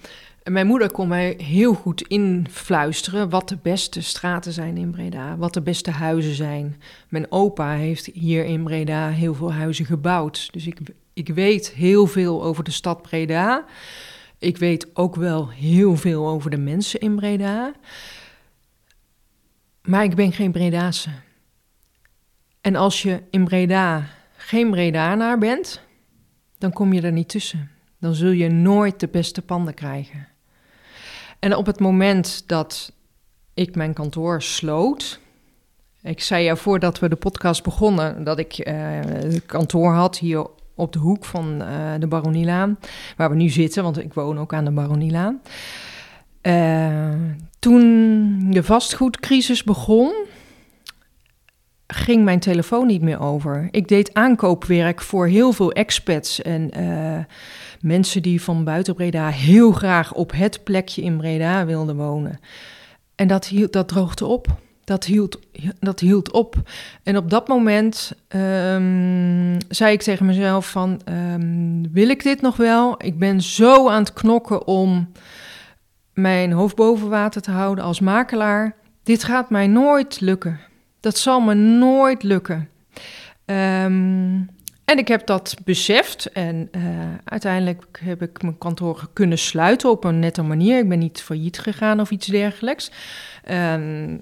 Mijn 0.44 0.68
moeder 0.68 0.92
kon 0.92 1.08
mij 1.08 1.34
heel 1.38 1.74
goed 1.74 2.02
influisteren 2.02 3.30
wat 3.30 3.50
de 3.50 3.58
beste 3.62 4.02
straten 4.02 4.54
zijn 4.54 4.78
in 4.78 4.92
Breda, 4.92 5.38
wat 5.38 5.54
de 5.54 5.62
beste 5.62 5.92
huizen 5.92 6.34
zijn. 6.34 6.82
Mijn 7.10 7.32
opa 7.32 7.74
heeft 7.74 8.06
hier 8.06 8.46
in 8.46 8.64
Breda 8.64 9.10
heel 9.10 9.34
veel 9.34 9.54
huizen 9.54 9.86
gebouwd. 9.86 10.54
Dus 10.54 10.68
ik, 10.68 10.80
ik 11.14 11.28
weet 11.28 11.72
heel 11.72 12.08
veel 12.08 12.44
over 12.44 12.64
de 12.64 12.72
stad 12.72 13.02
Breda. 13.02 13.66
Ik 14.38 14.58
weet 14.58 14.96
ook 14.96 15.16
wel 15.16 15.50
heel 15.50 15.96
veel 15.96 16.28
over 16.28 16.50
de 16.50 16.58
mensen 16.58 17.00
in 17.00 17.16
Breda. 17.16 17.74
Maar 19.82 20.04
ik 20.04 20.16
ben 20.16 20.32
geen 20.32 20.52
Bredase. 20.52 21.10
En 22.62 22.76
als 22.76 23.02
je 23.02 23.22
in 23.30 23.44
Breda 23.44 24.08
geen 24.38 24.70
Bredanaar 24.70 25.38
bent, 25.38 25.82
dan 26.58 26.72
kom 26.72 26.94
je 26.94 27.02
er 27.02 27.12
niet 27.12 27.30
tussen. 27.30 27.72
Dan 28.00 28.14
zul 28.16 28.32
je 28.32 28.50
nooit 28.50 29.00
de 29.00 29.08
beste 29.08 29.42
panden 29.42 29.74
krijgen. 29.74 30.28
En 31.42 31.56
op 31.56 31.66
het 31.66 31.80
moment 31.80 32.44
dat 32.46 32.92
ik 33.54 33.76
mijn 33.76 33.94
kantoor 33.94 34.42
sloot. 34.42 35.20
Ik 36.02 36.22
zei 36.22 36.44
ja 36.44 36.56
voordat 36.56 37.00
we 37.00 37.10
de 37.10 37.16
podcast 37.16 37.64
begonnen 37.64 38.24
dat 38.24 38.40
ik 38.40 38.68
uh, 38.68 39.00
kantoor 39.46 39.94
had 39.94 40.18
hier 40.18 40.48
op 40.76 40.94
de 40.94 41.00
hoek 41.00 41.26
van 41.26 41.62
uh, 41.62 41.94
de 42.00 42.08
Baronielaan, 42.08 42.80
waar 43.18 43.30
we 43.30 43.36
nu 43.36 43.50
zitten, 43.50 43.84
want 43.84 44.00
ik 44.00 44.14
woon 44.14 44.40
ook 44.40 44.54
aan 44.54 44.66
de 44.66 44.72
Baronielaan. 44.72 45.42
Uh, 46.42 47.14
toen 47.60 48.52
de 48.52 48.64
vastgoedcrisis 48.64 49.64
begon, 49.64 50.14
ging 51.94 52.24
mijn 52.24 52.40
telefoon 52.40 52.88
niet 52.88 53.02
meer 53.02 53.20
over. 53.20 53.68
Ik 53.72 53.88
deed 53.88 54.14
aankoopwerk 54.14 55.02
voor 55.02 55.28
heel 55.28 55.52
veel 55.52 55.72
expats 55.72 56.42
en 56.42 56.70
mensen 57.82 58.22
die 58.22 58.42
van 58.42 58.64
buiten 58.64 58.96
Breda 58.96 59.30
heel 59.30 59.72
graag 59.72 60.14
op 60.14 60.32
het 60.32 60.64
plekje 60.64 61.02
in 61.02 61.18
Breda 61.18 61.66
wilden 61.66 61.96
wonen. 61.96 62.40
En 63.16 63.28
dat, 63.28 63.48
hield, 63.48 63.74
dat 63.74 63.88
droogde 63.88 64.26
op. 64.26 64.48
Dat 64.84 65.06
hield, 65.06 65.40
dat 65.80 66.00
hield 66.00 66.32
op. 66.32 66.56
En 67.04 67.18
op 67.18 67.30
dat 67.30 67.48
moment 67.48 68.12
um, 68.28 69.58
zei 69.70 69.94
ik 69.94 70.02
tegen 70.02 70.26
mezelf 70.26 70.70
van, 70.70 71.02
um, 71.34 71.92
wil 71.92 72.10
ik 72.10 72.24
dit 72.24 72.42
nog 72.42 72.58
wel? 72.58 72.96
Ik 72.98 73.20
ben 73.20 73.42
zo 73.42 73.90
aan 73.90 74.04
het 74.04 74.14
knokken 74.14 74.68
om 74.68 75.12
mijn 76.14 76.52
hoofd 76.52 76.76
boven 76.76 77.10
water 77.10 77.42
te 77.42 77.52
houden 77.52 77.84
als 77.84 78.00
makelaar. 78.00 78.76
dit 79.04 79.24
gaat 79.24 79.50
mij 79.50 79.68
nooit 79.68 80.22
lukken. 80.22 80.60
Dat 81.02 81.18
zal 81.18 81.40
me 81.40 81.54
nooit 81.54 82.24
lukken. 82.24 82.70
Ehm, 83.46 84.40
en 84.86 84.98
ik 84.98 85.08
heb 85.08 85.26
dat 85.26 85.56
beseft 85.64 86.32
en 86.32 86.68
eh, 86.72 86.82
uiteindelijk 87.24 88.00
heb 88.04 88.22
ik 88.22 88.42
mijn 88.42 88.58
kantoor 88.58 89.10
kunnen 89.14 89.38
sluiten 89.38 89.90
op 89.90 90.04
een 90.04 90.20
nette 90.20 90.42
manier. 90.42 90.80
Ik 90.80 90.90
ben 90.90 91.00
niet 91.00 91.22
failliet 91.22 91.60
gegaan 91.60 92.00
of 92.00 92.12
iets 92.12 92.28
dergelijks. 92.28 92.92
Ehm, 93.44 94.18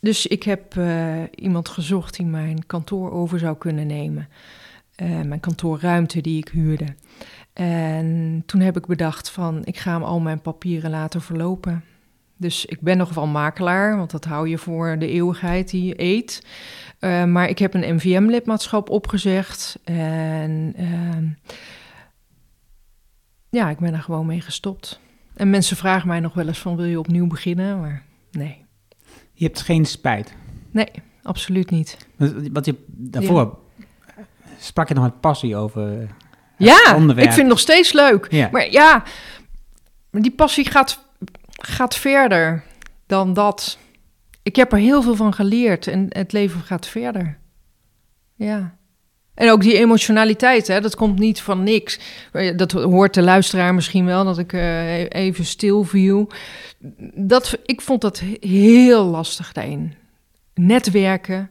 dus 0.00 0.26
ik 0.26 0.42
heb 0.42 0.76
eh, 0.76 1.22
iemand 1.34 1.68
gezocht 1.68 2.16
die 2.16 2.26
mijn 2.26 2.66
kantoor 2.66 3.10
over 3.12 3.38
zou 3.38 3.56
kunnen 3.56 3.86
nemen. 3.86 4.28
Eh, 4.94 5.20
mijn 5.20 5.40
kantoorruimte 5.40 6.20
die 6.20 6.38
ik 6.38 6.48
huurde. 6.48 6.94
En 7.52 8.42
toen 8.46 8.60
heb 8.60 8.76
ik 8.76 8.86
bedacht 8.86 9.30
van, 9.30 9.64
ik 9.64 9.78
ga 9.78 9.92
hem 9.92 10.02
al 10.02 10.20
mijn 10.20 10.40
papieren 10.40 10.90
laten 10.90 11.22
verlopen. 11.22 11.84
Dus 12.38 12.66
ik 12.66 12.80
ben 12.80 12.96
nog 12.96 13.14
wel 13.14 13.26
makelaar, 13.26 13.96
want 13.96 14.10
dat 14.10 14.24
hou 14.24 14.48
je 14.48 14.58
voor 14.58 14.98
de 14.98 15.08
eeuwigheid 15.08 15.70
die 15.70 15.84
je 15.84 16.02
eet. 16.02 16.46
Uh, 17.00 17.24
maar 17.24 17.48
ik 17.48 17.58
heb 17.58 17.74
een 17.74 17.94
MVM-lidmaatschap 17.94 18.90
opgezegd 18.90 19.78
en 19.84 20.74
uh, 20.78 21.30
ja, 23.50 23.70
ik 23.70 23.78
ben 23.78 23.94
er 23.94 24.02
gewoon 24.02 24.26
mee 24.26 24.40
gestopt. 24.40 25.00
En 25.34 25.50
mensen 25.50 25.76
vragen 25.76 26.08
mij 26.08 26.20
nog 26.20 26.34
wel 26.34 26.46
eens 26.46 26.58
van, 26.58 26.76
wil 26.76 26.84
je 26.84 26.98
opnieuw 26.98 27.26
beginnen? 27.26 27.80
Maar 27.80 28.02
nee. 28.30 28.64
Je 29.32 29.44
hebt 29.44 29.60
geen 29.60 29.84
spijt? 29.84 30.34
Nee, 30.70 30.88
absoluut 31.22 31.70
niet. 31.70 31.96
Wat 32.52 32.64
je 32.64 32.74
daarvoor 32.86 33.58
ja. 33.76 34.24
sprak 34.58 34.88
je 34.88 34.94
nog 34.94 35.04
met 35.04 35.20
passie 35.20 35.56
over 35.56 36.08
ja, 36.56 36.94
onderwerp. 36.94 37.28
ik 37.28 37.34
vind 37.34 37.36
het 37.36 37.46
nog 37.46 37.58
steeds 37.58 37.92
leuk. 37.92 38.26
Ja. 38.30 38.48
Maar 38.52 38.70
ja, 38.70 39.02
die 40.10 40.30
passie 40.30 40.70
gaat, 40.70 41.07
gaat 41.58 41.94
verder 41.94 42.62
dan 43.06 43.32
dat. 43.32 43.78
Ik 44.42 44.56
heb 44.56 44.72
er 44.72 44.78
heel 44.78 45.02
veel 45.02 45.14
van 45.14 45.34
geleerd 45.34 45.86
en 45.86 46.06
het 46.08 46.32
leven 46.32 46.60
gaat 46.60 46.86
verder. 46.86 47.38
Ja. 48.34 48.76
En 49.34 49.50
ook 49.50 49.60
die 49.60 49.78
emotionaliteit, 49.78 50.66
hè, 50.66 50.80
dat 50.80 50.96
komt 50.96 51.18
niet 51.18 51.40
van 51.40 51.62
niks. 51.62 51.98
Dat 52.56 52.72
hoort 52.72 53.14
de 53.14 53.22
luisteraar 53.22 53.74
misschien 53.74 54.04
wel, 54.04 54.24
dat 54.24 54.38
ik 54.38 54.52
uh, 54.52 55.10
even 55.10 55.44
stil 55.44 55.84
viel. 55.84 56.30
Dat, 57.14 57.58
ik 57.64 57.80
vond 57.80 58.00
dat 58.00 58.22
heel 58.40 59.04
lastig 59.04 59.52
daarin. 59.52 59.94
Netwerken. 60.54 61.50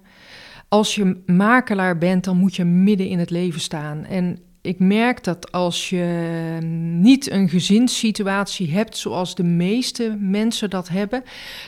Als 0.67 0.96
je 0.96 1.22
makelaar 1.26 1.98
bent, 1.98 2.24
dan 2.24 2.38
moet 2.38 2.56
je 2.56 2.63
midden 2.63 3.08
in 3.08 3.20
het 3.20 3.30
leven 3.30 3.62
staan. 3.62 4.06
En 4.06 4.39
ik 4.67 4.80
merk 4.80 5.23
dat 5.23 5.51
als 5.51 5.89
je 5.89 6.58
niet 6.99 7.32
een 7.32 7.49
gezinssituatie 7.49 8.71
hebt 8.71 8.97
zoals 8.97 9.36
de 9.36 9.43
meeste 9.43 10.17
mensen 10.19 10.69
dat 10.69 10.89
hebben, 10.89 11.23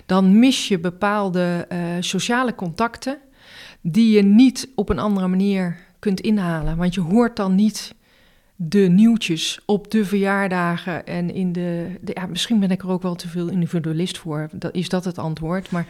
dan 0.05 0.39
mis 0.39 0.67
je 0.67 0.79
bepaalde 0.79 1.67
uh, 1.71 1.79
sociale 1.99 2.55
contacten 2.55 3.17
die 3.81 4.15
je 4.15 4.21
niet 4.21 4.69
op 4.75 4.89
een 4.89 4.99
andere 4.99 5.27
manier 5.27 5.77
kunt 5.99 6.19
inhalen. 6.19 6.77
Want 6.77 6.93
je 6.93 7.01
hoort 7.01 7.35
dan 7.35 7.55
niet 7.55 7.95
de 8.55 8.79
nieuwtjes 8.79 9.59
op 9.65 9.91
de 9.91 10.05
verjaardagen 10.05 11.05
en 11.05 11.33
in 11.33 11.51
de, 11.51 11.97
de 12.01 12.12
ja, 12.13 12.25
misschien 12.25 12.59
ben 12.59 12.71
ik 12.71 12.81
er 12.81 12.89
ook 12.89 13.01
wel 13.01 13.15
te 13.15 13.27
veel 13.27 13.49
individualist 13.49 14.17
voor. 14.17 14.49
Dat, 14.51 14.75
is 14.75 14.89
dat 14.89 15.05
het 15.05 15.17
antwoord? 15.17 15.71
Maar 15.71 15.85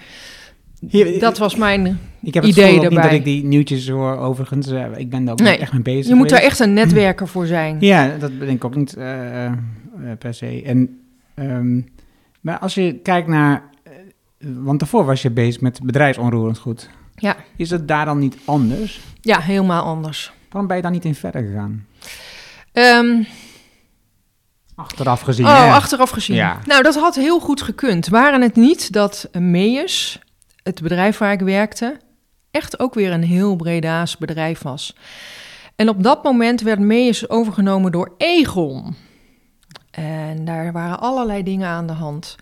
hier, 0.87 1.19
dat 1.19 1.37
was 1.37 1.55
mijn 1.55 1.99
ik 2.21 2.33
heb 2.33 2.43
het 2.43 2.51
idee. 2.51 2.79
Niet 2.79 3.01
dat 3.01 3.11
ik 3.11 3.23
die 3.23 3.43
nieuwtjes 3.43 3.89
hoor, 3.89 4.17
overigens. 4.17 4.67
Uh, 4.67 4.85
ik 4.97 5.09
ben 5.09 5.25
daar 5.25 5.33
ook 5.33 5.39
echt 5.39 5.73
mee 5.73 5.81
bezig. 5.81 6.07
Je 6.07 6.15
moet 6.15 6.29
daar 6.29 6.41
echt 6.41 6.59
een 6.59 6.73
netwerker 6.73 7.27
voor 7.27 7.45
zijn. 7.45 7.77
Ja, 7.79 8.17
dat 8.17 8.39
ben 8.39 8.49
ik 8.49 8.63
ook 8.63 8.75
niet 8.75 8.95
uh, 8.97 9.45
uh, 9.45 9.51
per 10.19 10.33
se. 10.33 10.61
En, 10.65 10.99
um, 11.35 11.87
maar 12.41 12.59
als 12.59 12.73
je 12.73 12.93
kijkt 12.93 13.27
naar... 13.27 13.63
want 14.39 14.79
daarvoor 14.79 15.05
was 15.05 15.21
je 15.21 15.31
bezig 15.31 15.61
met 15.61 15.79
bedrijfsonroerend 15.83 16.57
goed. 16.57 16.89
Ja. 17.15 17.35
Is 17.55 17.69
dat 17.69 17.87
daar 17.87 18.05
dan 18.05 18.19
niet 18.19 18.37
anders? 18.45 19.01
Ja, 19.21 19.39
helemaal 19.39 19.83
anders. 19.83 20.31
Waarom 20.49 20.67
ben 20.67 20.75
je 20.75 20.81
daar 20.81 20.91
niet 20.91 21.05
in 21.05 21.15
verder 21.15 21.41
gegaan? 21.41 21.85
Um, 22.73 23.27
achteraf 24.75 25.21
gezien. 25.21 25.45
Oh, 25.45 25.73
achteraf 25.73 26.09
gezien. 26.09 26.35
Ja. 26.35 26.59
Nou, 26.65 26.83
dat 26.83 26.95
had 26.95 27.15
heel 27.15 27.39
goed 27.39 27.61
gekund. 27.61 28.07
Waren 28.07 28.41
het 28.41 28.55
niet 28.55 28.91
dat 28.91 29.29
Meijers 29.31 30.19
het 30.63 30.81
bedrijf 30.81 31.17
waar 31.17 31.31
ik 31.31 31.39
werkte 31.39 31.99
echt 32.51 32.79
ook 32.79 32.93
weer 32.93 33.11
een 33.11 33.23
heel 33.23 33.55
Breda's 33.55 34.17
bedrijf 34.17 34.61
was. 34.61 34.95
En 35.75 35.89
op 35.89 36.03
dat 36.03 36.23
moment 36.23 36.61
werd 36.61 36.79
Meijers 36.79 37.29
overgenomen 37.29 37.91
door 37.91 38.13
Egon. 38.17 38.95
En 39.91 40.45
daar 40.45 40.71
waren 40.71 40.99
allerlei 40.99 41.43
dingen 41.43 41.67
aan 41.67 41.87
de 41.87 41.93
hand. 41.93 42.35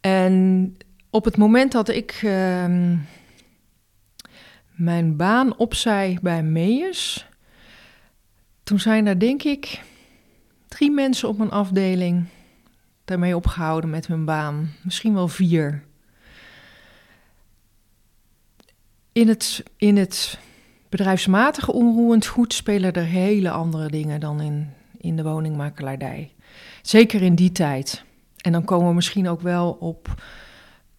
En 0.00 0.76
op 1.10 1.24
het 1.24 1.36
moment 1.36 1.72
dat 1.72 1.88
ik 1.88 2.20
uh, 2.24 2.64
mijn 4.72 5.16
baan 5.16 5.56
opzij 5.56 6.18
bij 6.22 6.42
Meijers, 6.42 7.26
toen 8.62 8.80
zijn 8.80 9.06
er 9.06 9.18
denk 9.18 9.42
ik 9.42 9.82
drie 10.68 10.90
mensen 10.90 11.28
op 11.28 11.38
mijn 11.38 11.50
afdeling 11.50 12.24
daarmee 13.04 13.36
opgehouden 13.36 13.90
met 13.90 14.06
hun 14.06 14.24
baan. 14.24 14.72
Misschien 14.82 15.14
wel 15.14 15.28
vier. 15.28 15.84
In 19.14 19.28
het, 19.28 19.62
in 19.76 19.96
het 19.96 20.38
bedrijfsmatige 20.88 21.72
onroerend 21.72 22.26
goed 22.26 22.52
spelen 22.52 22.92
er 22.92 23.04
hele 23.04 23.50
andere 23.50 23.88
dingen 23.88 24.20
dan 24.20 24.40
in, 24.40 24.68
in 24.98 25.16
de 25.16 25.22
woningmakelaardij. 25.22 26.32
Zeker 26.82 27.22
in 27.22 27.34
die 27.34 27.52
tijd. 27.52 28.04
En 28.36 28.52
dan 28.52 28.64
komen 28.64 28.88
we 28.88 28.94
misschien 28.94 29.28
ook 29.28 29.40
wel 29.40 29.70
op 29.80 30.22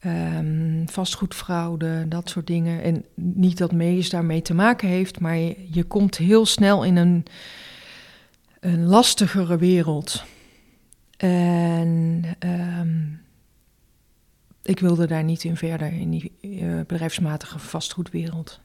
um, 0.05 0.83
vastgoedfraude, 0.89 2.07
dat 2.07 2.29
soort 2.29 2.47
dingen. 2.47 2.83
En 2.83 3.05
niet 3.15 3.57
dat 3.57 3.71
Mees 3.71 4.09
daarmee 4.09 4.41
te 4.41 4.53
maken 4.53 4.87
heeft, 4.87 5.19
maar 5.19 5.37
je, 5.71 5.83
komt 5.87 6.17
heel 6.17 6.45
snel 6.45 6.83
in 6.83 6.95
een, 6.95 7.25
een 8.59 8.85
lastigere 8.85 9.57
wereld. 9.57 10.23
En 11.17 12.23
um, 12.79 13.24
ik 14.65 14.79
wilde 14.79 15.07
daar 15.07 15.23
niet 15.23 15.43
in 15.43 15.57
verder, 15.57 15.93
in 15.93 16.09
die 16.09 16.31
uh, 16.41 16.79
bedrijfsmatige 16.87 17.59
vastgoedwereld. 17.59 18.59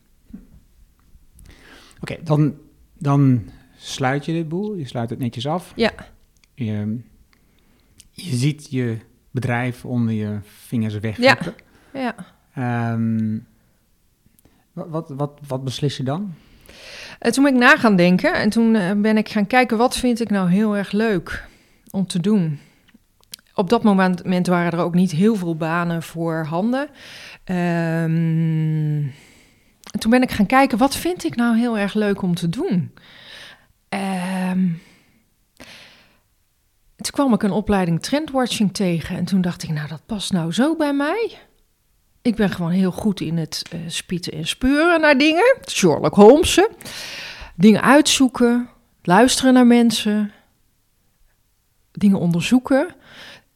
Oké, 2.00 2.12
okay, 2.12 2.20
dan, 2.24 2.54
dan 2.98 3.50
sluit 3.76 4.24
je 4.24 4.32
dit 4.32 4.48
boel, 4.48 4.74
je 4.74 4.86
sluit 4.86 5.10
het 5.10 5.18
netjes 5.18 5.46
af. 5.46 5.72
Ja. 5.76 5.92
Je, 6.54 6.98
je 8.10 8.36
ziet 8.36 8.70
je 8.70 8.98
bedrijf 9.30 9.84
onder 9.84 10.14
je 10.14 10.38
vingers 10.42 10.98
weg. 10.98 11.18
Ja. 11.18 11.38
ja. 11.92 12.14
Um, 12.92 13.46
wat, 14.72 15.08
wat, 15.08 15.40
wat 15.46 15.64
beslis 15.64 15.96
je 15.96 16.02
dan? 16.02 16.34
Uh, 17.20 17.32
toen 17.32 17.44
ben 17.44 17.54
ik 17.54 17.60
na 17.60 17.76
gaan 17.76 17.96
denken 17.96 18.34
en 18.34 18.50
toen 18.50 18.74
uh, 18.74 18.92
ben 18.92 19.16
ik 19.16 19.28
gaan 19.28 19.46
kijken, 19.46 19.78
wat 19.78 19.96
vind 19.96 20.20
ik 20.20 20.30
nou 20.30 20.50
heel 20.50 20.76
erg 20.76 20.92
leuk 20.92 21.48
om 21.90 22.06
te 22.06 22.20
doen? 22.20 22.58
Op 23.54 23.70
dat 23.70 23.82
moment 23.82 24.46
waren 24.46 24.72
er 24.72 24.84
ook 24.84 24.94
niet 24.94 25.10
heel 25.10 25.36
veel 25.36 25.56
banen 25.56 26.02
voor 26.02 26.44
handen. 26.44 26.88
Um, 27.44 29.12
toen 29.98 30.10
ben 30.10 30.22
ik 30.22 30.30
gaan 30.30 30.46
kijken, 30.46 30.78
wat 30.78 30.96
vind 30.96 31.24
ik 31.24 31.36
nou 31.36 31.56
heel 31.56 31.78
erg 31.78 31.94
leuk 31.94 32.22
om 32.22 32.34
te 32.34 32.48
doen? 32.48 32.94
Um, 33.88 34.82
toen 36.96 37.12
kwam 37.12 37.32
ik 37.32 37.42
een 37.42 37.50
opleiding 37.50 38.02
trendwatching 38.02 38.74
tegen 38.74 39.16
en 39.16 39.24
toen 39.24 39.40
dacht 39.40 39.62
ik, 39.62 39.70
nou 39.70 39.88
dat 39.88 40.06
past 40.06 40.32
nou 40.32 40.52
zo 40.52 40.76
bij 40.76 40.92
mij. 40.92 41.38
Ik 42.22 42.36
ben 42.36 42.50
gewoon 42.50 42.70
heel 42.70 42.92
goed 42.92 43.20
in 43.20 43.36
het 43.36 43.62
uh, 43.74 43.80
spieten 43.86 44.32
en 44.32 44.46
speuren 44.46 45.00
naar 45.00 45.18
dingen. 45.18 45.56
Sherlock 45.68 46.14
Holmes. 46.14 46.60
Dingen 47.56 47.82
uitzoeken, 47.82 48.68
luisteren 49.02 49.52
naar 49.52 49.66
mensen, 49.66 50.32
dingen 51.92 52.18
onderzoeken. 52.18 52.94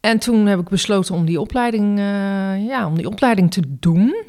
En 0.05 0.19
toen 0.19 0.45
heb 0.45 0.59
ik 0.59 0.69
besloten 0.69 1.15
om 1.15 1.25
die 1.25 1.39
opleiding, 1.39 1.99
uh, 1.99 2.65
ja, 2.67 2.87
om 2.87 2.95
die 2.95 3.07
opleiding 3.07 3.51
te 3.51 3.61
doen. 3.79 4.25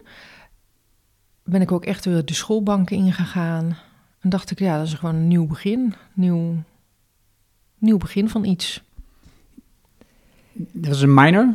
Ben 1.44 1.60
ik 1.60 1.72
ook 1.72 1.84
echt 1.84 2.04
weer 2.04 2.24
de 2.24 2.34
schoolbanken 2.34 2.96
ingegaan. 2.96 3.78
En 4.20 4.30
dacht 4.30 4.51
ik, 4.51 4.59
ja, 4.59 4.78
dat 4.78 4.86
is 4.86 4.94
gewoon 4.94 5.14
een 5.14 5.28
nieuw 5.28 5.46
begin. 5.46 5.94
Nieuw, 6.14 6.62
nieuw 7.78 7.96
begin 7.96 8.28
van 8.28 8.44
iets. 8.44 8.82
Dat 10.53 10.86
was 10.86 11.01
een 11.01 11.14
minor? 11.14 11.55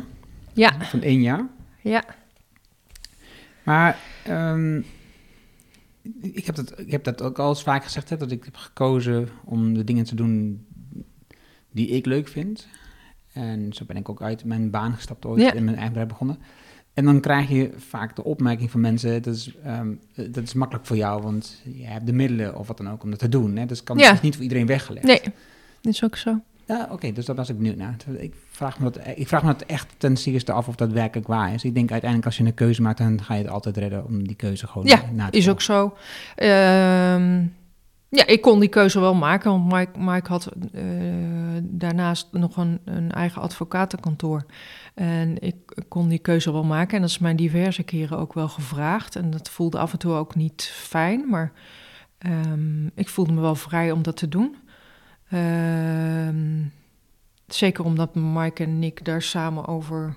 Ja. 0.52 0.80
Van 0.80 1.02
één 1.02 1.22
jaar? 1.22 1.46
Ja. 1.80 2.04
Maar 3.62 3.98
um, 4.28 4.84
ik, 6.20 6.46
heb 6.46 6.54
dat, 6.54 6.78
ik 6.78 6.90
heb 6.90 7.04
dat 7.04 7.22
ook 7.22 7.38
al 7.38 7.48
eens 7.48 7.62
vaak 7.62 7.84
gezegd, 7.84 8.08
hè, 8.08 8.16
dat 8.16 8.30
ik 8.30 8.44
heb 8.44 8.56
gekozen 8.56 9.28
om 9.44 9.74
de 9.74 9.84
dingen 9.84 10.04
te 10.04 10.14
doen 10.14 10.66
die 11.70 11.88
ik 11.88 12.06
leuk 12.06 12.28
vind. 12.28 12.68
En 13.32 13.72
zo 13.72 13.84
ben 13.84 13.96
ik 13.96 14.08
ook 14.08 14.22
uit 14.22 14.44
mijn 14.44 14.70
baan 14.70 14.94
gestapt 14.94 15.26
ooit 15.26 15.42
ja. 15.42 15.52
in 15.52 15.64
mijn 15.64 15.76
eigen 15.76 15.88
bedrijf 15.88 16.08
begonnen. 16.08 16.38
En 16.94 17.04
dan 17.04 17.20
krijg 17.20 17.48
je 17.48 17.70
vaak 17.76 18.16
de 18.16 18.24
opmerking 18.24 18.70
van 18.70 18.80
mensen, 18.80 19.22
dat 19.22 19.34
is, 19.34 19.54
um, 19.66 20.00
dat 20.14 20.42
is 20.42 20.52
makkelijk 20.52 20.86
voor 20.86 20.96
jou, 20.96 21.22
want 21.22 21.62
je 21.76 21.86
hebt 21.86 22.06
de 22.06 22.12
middelen 22.12 22.56
of 22.58 22.66
wat 22.66 22.76
dan 22.76 22.90
ook 22.90 23.02
om 23.02 23.10
dat 23.10 23.18
te 23.18 23.28
doen. 23.28 23.56
Hè? 23.56 23.66
Dus 23.66 23.82
kan 23.82 23.98
ja. 23.98 24.18
niet 24.22 24.34
voor 24.34 24.42
iedereen 24.42 24.66
weggelegd. 24.66 25.06
Nee, 25.06 25.20
dat 25.80 25.92
is 25.92 26.04
ook 26.04 26.16
zo. 26.16 26.40
Ja, 26.66 26.88
oké, 26.90 27.12
dus 27.12 27.24
dat 27.24 27.36
was 27.36 27.48
ik 27.48 27.56
benieuwd 27.56 27.76
naar. 27.76 27.96
Ik 28.18 28.34
vraag, 28.50 28.78
me 28.78 28.90
dat, 28.90 29.06
ik 29.14 29.28
vraag 29.28 29.42
me 29.42 29.52
dat 29.52 29.62
echt 29.62 29.94
ten 29.96 30.16
zeerste 30.16 30.52
af 30.52 30.68
of 30.68 30.74
dat 30.74 30.92
werkelijk 30.92 31.28
waar 31.28 31.54
is. 31.54 31.64
Ik 31.64 31.74
denk 31.74 31.90
uiteindelijk 31.90 32.28
als 32.28 32.38
je 32.38 32.44
een 32.44 32.54
keuze 32.54 32.82
maakt, 32.82 32.98
dan 32.98 33.22
ga 33.22 33.34
je 33.34 33.42
het 33.42 33.50
altijd 33.50 33.76
redden 33.76 34.04
om 34.04 34.26
die 34.26 34.36
keuze 34.36 34.66
gewoon 34.66 34.86
Ja, 34.86 35.02
na 35.12 35.30
te 35.30 35.36
Is 35.36 35.48
ook 35.48 35.60
zo. 35.60 35.96
Ehm, 36.34 37.44
ja, 38.14 38.26
ik 38.26 38.40
kon 38.40 38.60
die 38.60 38.68
keuze 38.68 39.00
wel 39.00 39.14
maken, 39.14 39.50
want 39.50 39.72
Mike, 39.72 39.98
Mike 39.98 40.28
had 40.28 40.52
eh, 40.72 40.82
daarnaast 41.62 42.28
nog 42.32 42.56
een, 42.56 42.80
een 42.84 43.12
eigen 43.12 43.42
advocatenkantoor. 43.42 44.46
En 44.94 45.42
ik 45.42 45.82
kon 45.88 46.08
die 46.08 46.18
keuze 46.18 46.52
wel 46.52 46.64
maken. 46.64 46.94
En 46.94 47.00
dat 47.00 47.10
is 47.10 47.18
mij 47.18 47.34
diverse 47.34 47.82
keren 47.82 48.18
ook 48.18 48.32
wel 48.32 48.48
gevraagd. 48.48 49.16
En 49.16 49.30
dat 49.30 49.50
voelde 49.50 49.78
af 49.78 49.92
en 49.92 49.98
toe 49.98 50.12
ook 50.12 50.34
niet 50.34 50.62
fijn, 50.74 51.28
maar 51.28 51.52
ehm, 52.18 52.86
ik 52.86 53.08
voelde 53.08 53.32
me 53.32 53.40
wel 53.40 53.54
vrij 53.54 53.90
om 53.90 54.02
dat 54.02 54.16
te 54.16 54.28
doen. 54.28 54.56
Ehm, 55.28 56.64
zeker 57.46 57.84
omdat 57.84 58.14
Mike 58.14 58.62
en 58.62 58.78
Nick 58.78 59.04
daar 59.04 59.22
samen 59.22 59.66
over... 59.66 60.16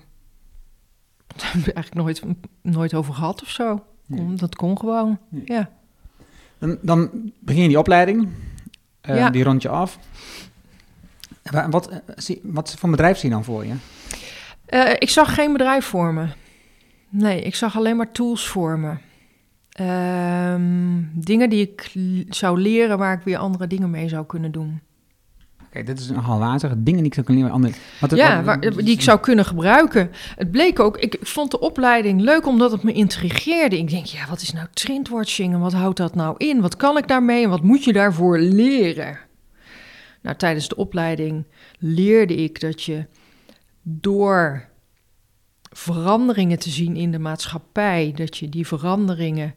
Daar 1.26 1.52
hebben 1.52 1.64
we 1.64 1.72
eigenlijk 1.72 2.06
nooit, 2.06 2.36
nooit 2.62 2.94
over 2.94 3.14
gehad 3.14 3.42
of 3.42 3.48
zo. 3.48 3.84
Dat 4.34 4.54
kon 4.54 4.78
gewoon, 4.78 5.18
Nee. 5.28 5.42
ja. 5.44 5.70
Dan, 6.58 6.78
dan 6.82 7.10
begin 7.40 7.62
je 7.62 7.68
die 7.68 7.78
opleiding, 7.78 8.28
eh, 9.00 9.16
Ja. 9.16 9.30
die 9.30 9.44
rond 9.44 9.62
je 9.62 9.68
af. 9.68 9.98
Wa- 11.42 11.68
Wat, 11.68 11.88
eh, 11.88 12.36
wat 12.42 12.74
voor 12.78 12.90
bedrijf 12.90 13.18
zie 13.18 13.28
je 13.28 13.34
dan 13.34 13.44
voor 13.44 13.66
je? 13.66 13.74
Eh, 14.66 14.90
ik 14.98 15.08
zag 15.10 15.34
geen 15.34 15.52
bedrijf 15.52 15.84
voor 15.84 16.14
me. 16.14 16.26
Nee, 17.08 17.42
ik 17.42 17.54
zag 17.54 17.76
alleen 17.76 17.96
maar 17.96 18.12
tools 18.12 18.48
voor 18.48 18.78
me. 18.78 18.94
Ehm, 19.70 21.02
dingen 21.12 21.50
die 21.50 21.60
ik 21.62 21.90
zou 22.28 22.60
leren 22.60 22.98
waar 22.98 23.18
ik 23.18 23.24
weer 23.24 23.38
andere 23.38 23.66
dingen 23.66 23.90
mee 23.90 24.08
zou 24.08 24.26
kunnen 24.26 24.52
doen. 24.52 24.80
Dit 25.84 25.98
is 25.98 26.08
nogal 26.08 26.38
wazig. 26.38 26.72
Dingen 26.76 26.98
die 26.98 27.06
ik 27.06 27.14
zou 27.14 27.26
kunnen 27.26 27.60
leren. 27.60 27.74
Ja, 28.08 28.42
waar, 28.42 28.60
die 28.60 28.90
ik 28.90 29.00
zou 29.00 29.20
kunnen 29.20 29.44
gebruiken. 29.44 30.10
Het 30.36 30.50
bleek 30.50 30.80
ook, 30.80 30.96
ik 30.98 31.18
vond 31.20 31.50
de 31.50 31.60
opleiding 31.60 32.20
leuk 32.20 32.46
omdat 32.46 32.72
het 32.72 32.82
me 32.82 32.92
intrigeerde. 32.92 33.78
Ik 33.78 33.90
denk, 33.90 34.06
ja, 34.06 34.26
wat 34.28 34.40
is 34.40 34.52
nou 34.52 34.66
trendwatching 34.72 35.54
en 35.54 35.60
wat 35.60 35.72
houdt 35.72 35.96
dat 35.96 36.14
nou 36.14 36.34
in? 36.36 36.60
Wat 36.60 36.76
kan 36.76 36.96
ik 36.96 37.08
daarmee 37.08 37.44
en 37.44 37.50
wat 37.50 37.62
moet 37.62 37.84
je 37.84 37.92
daarvoor 37.92 38.38
leren? 38.38 39.18
Nou, 40.22 40.36
tijdens 40.36 40.68
de 40.68 40.76
opleiding 40.76 41.46
leerde 41.78 42.34
ik 42.34 42.60
dat 42.60 42.82
je 42.82 43.06
door 43.82 44.64
veranderingen 45.70 46.58
te 46.58 46.70
zien 46.70 46.96
in 46.96 47.10
de 47.10 47.18
maatschappij, 47.18 48.12
dat 48.14 48.36
je 48.36 48.48
die 48.48 48.66
veranderingen 48.66 49.54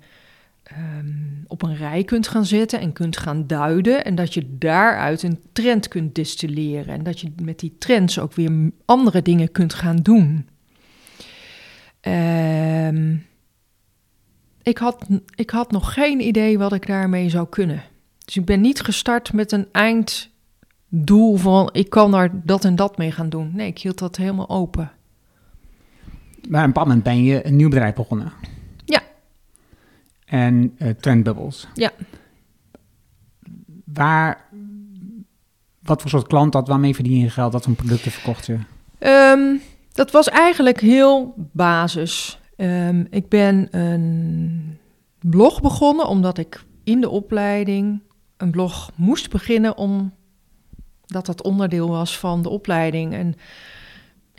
ehm, 0.70 1.08
op 1.48 1.62
een 1.62 1.76
rij 1.76 2.04
kunt 2.04 2.28
gaan 2.28 2.46
zetten 2.46 2.80
en 2.80 2.94
kunt 2.94 3.18
gaan 3.18 3.48
duiden. 3.48 4.06
En 4.06 4.16
dat 4.16 4.34
je 4.34 4.58
daaruit 4.58 5.24
een 5.24 5.40
trend 5.54 5.88
kunt 5.88 6.16
distilleren. 6.16 6.94
En 6.94 7.04
dat 7.04 7.20
je 7.20 7.32
met 7.42 7.60
die 7.60 7.76
trends 7.78 8.20
ook 8.20 8.34
weer 8.34 8.72
andere 8.86 9.22
dingen 9.22 9.52
kunt 9.52 9.74
gaan 9.74 9.96
doen. 9.96 10.48
Ehm, 12.02 13.16
ik, 14.62 14.78
had, 14.78 15.08
ik 15.36 15.50
had 15.50 15.72
nog 15.72 15.94
geen 15.94 16.22
idee 16.22 16.58
wat 16.58 16.74
ik 16.74 16.88
daarmee 16.88 17.30
zou 17.30 17.48
kunnen. 17.50 17.84
Dus 18.26 18.38
ik 18.38 18.46
ben 18.46 18.62
niet 18.62 18.82
gestart 18.82 19.34
met 19.34 19.52
een 19.52 19.68
einddoel 19.72 21.36
van 21.36 21.70
ik 21.72 21.90
kan 21.90 22.12
daar 22.12 22.30
dat 22.44 22.66
en 22.66 22.76
dat 22.76 22.98
mee 22.98 23.12
gaan 23.12 23.30
doen. 23.30 23.52
Nee, 23.54 23.68
ik 23.68 23.80
hield 23.80 24.00
dat 24.00 24.16
helemaal 24.16 24.50
open. 24.50 24.92
Maar 26.50 26.62
een 26.62 26.68
bepaald 26.68 26.88
moment 26.88 27.04
ben 27.04 27.24
je 27.24 27.46
een 27.46 27.56
nieuw 27.56 27.70
bedrijf 27.70 27.94
begonnen. 27.94 28.32
En 30.30 30.76
eh 30.78 30.90
Trendbubbles. 30.90 31.68
Ja. 31.74 31.92
Waar, 33.94 34.46
wat 35.84 36.02
voor 36.02 36.10
soort 36.10 36.28
klant 36.28 36.52
dat, 36.52 36.68
waarmee 36.68 36.96
verdien 36.96 37.20
je 37.20 37.30
geld, 37.30 37.54
wat 37.54 37.64
voor 37.64 37.74
producten 37.74 38.12
verkocht 38.12 38.46
je? 38.46 38.58
Ehm, 38.98 39.56
dat 39.94 40.12
was 40.12 40.30
eigenlijk 40.30 40.80
heel 40.80 41.34
basis. 41.52 42.40
Ehm, 42.56 43.06
ik 43.10 43.30
ben 43.30 43.68
een 43.72 44.78
blog 45.20 45.62
begonnen 45.62 46.08
omdat 46.08 46.38
ik 46.38 46.64
in 46.84 47.02
de 47.02 47.10
opleiding 47.10 48.02
een 48.38 48.52
blog 48.52 48.92
moest 48.96 49.30
beginnen 49.30 49.78
omdat 49.78 51.26
dat 51.26 51.44
onderdeel 51.44 51.90
was 51.90 52.18
van 52.20 52.42
de 52.42 52.50
opleiding. 52.50 53.14
En 53.14 53.36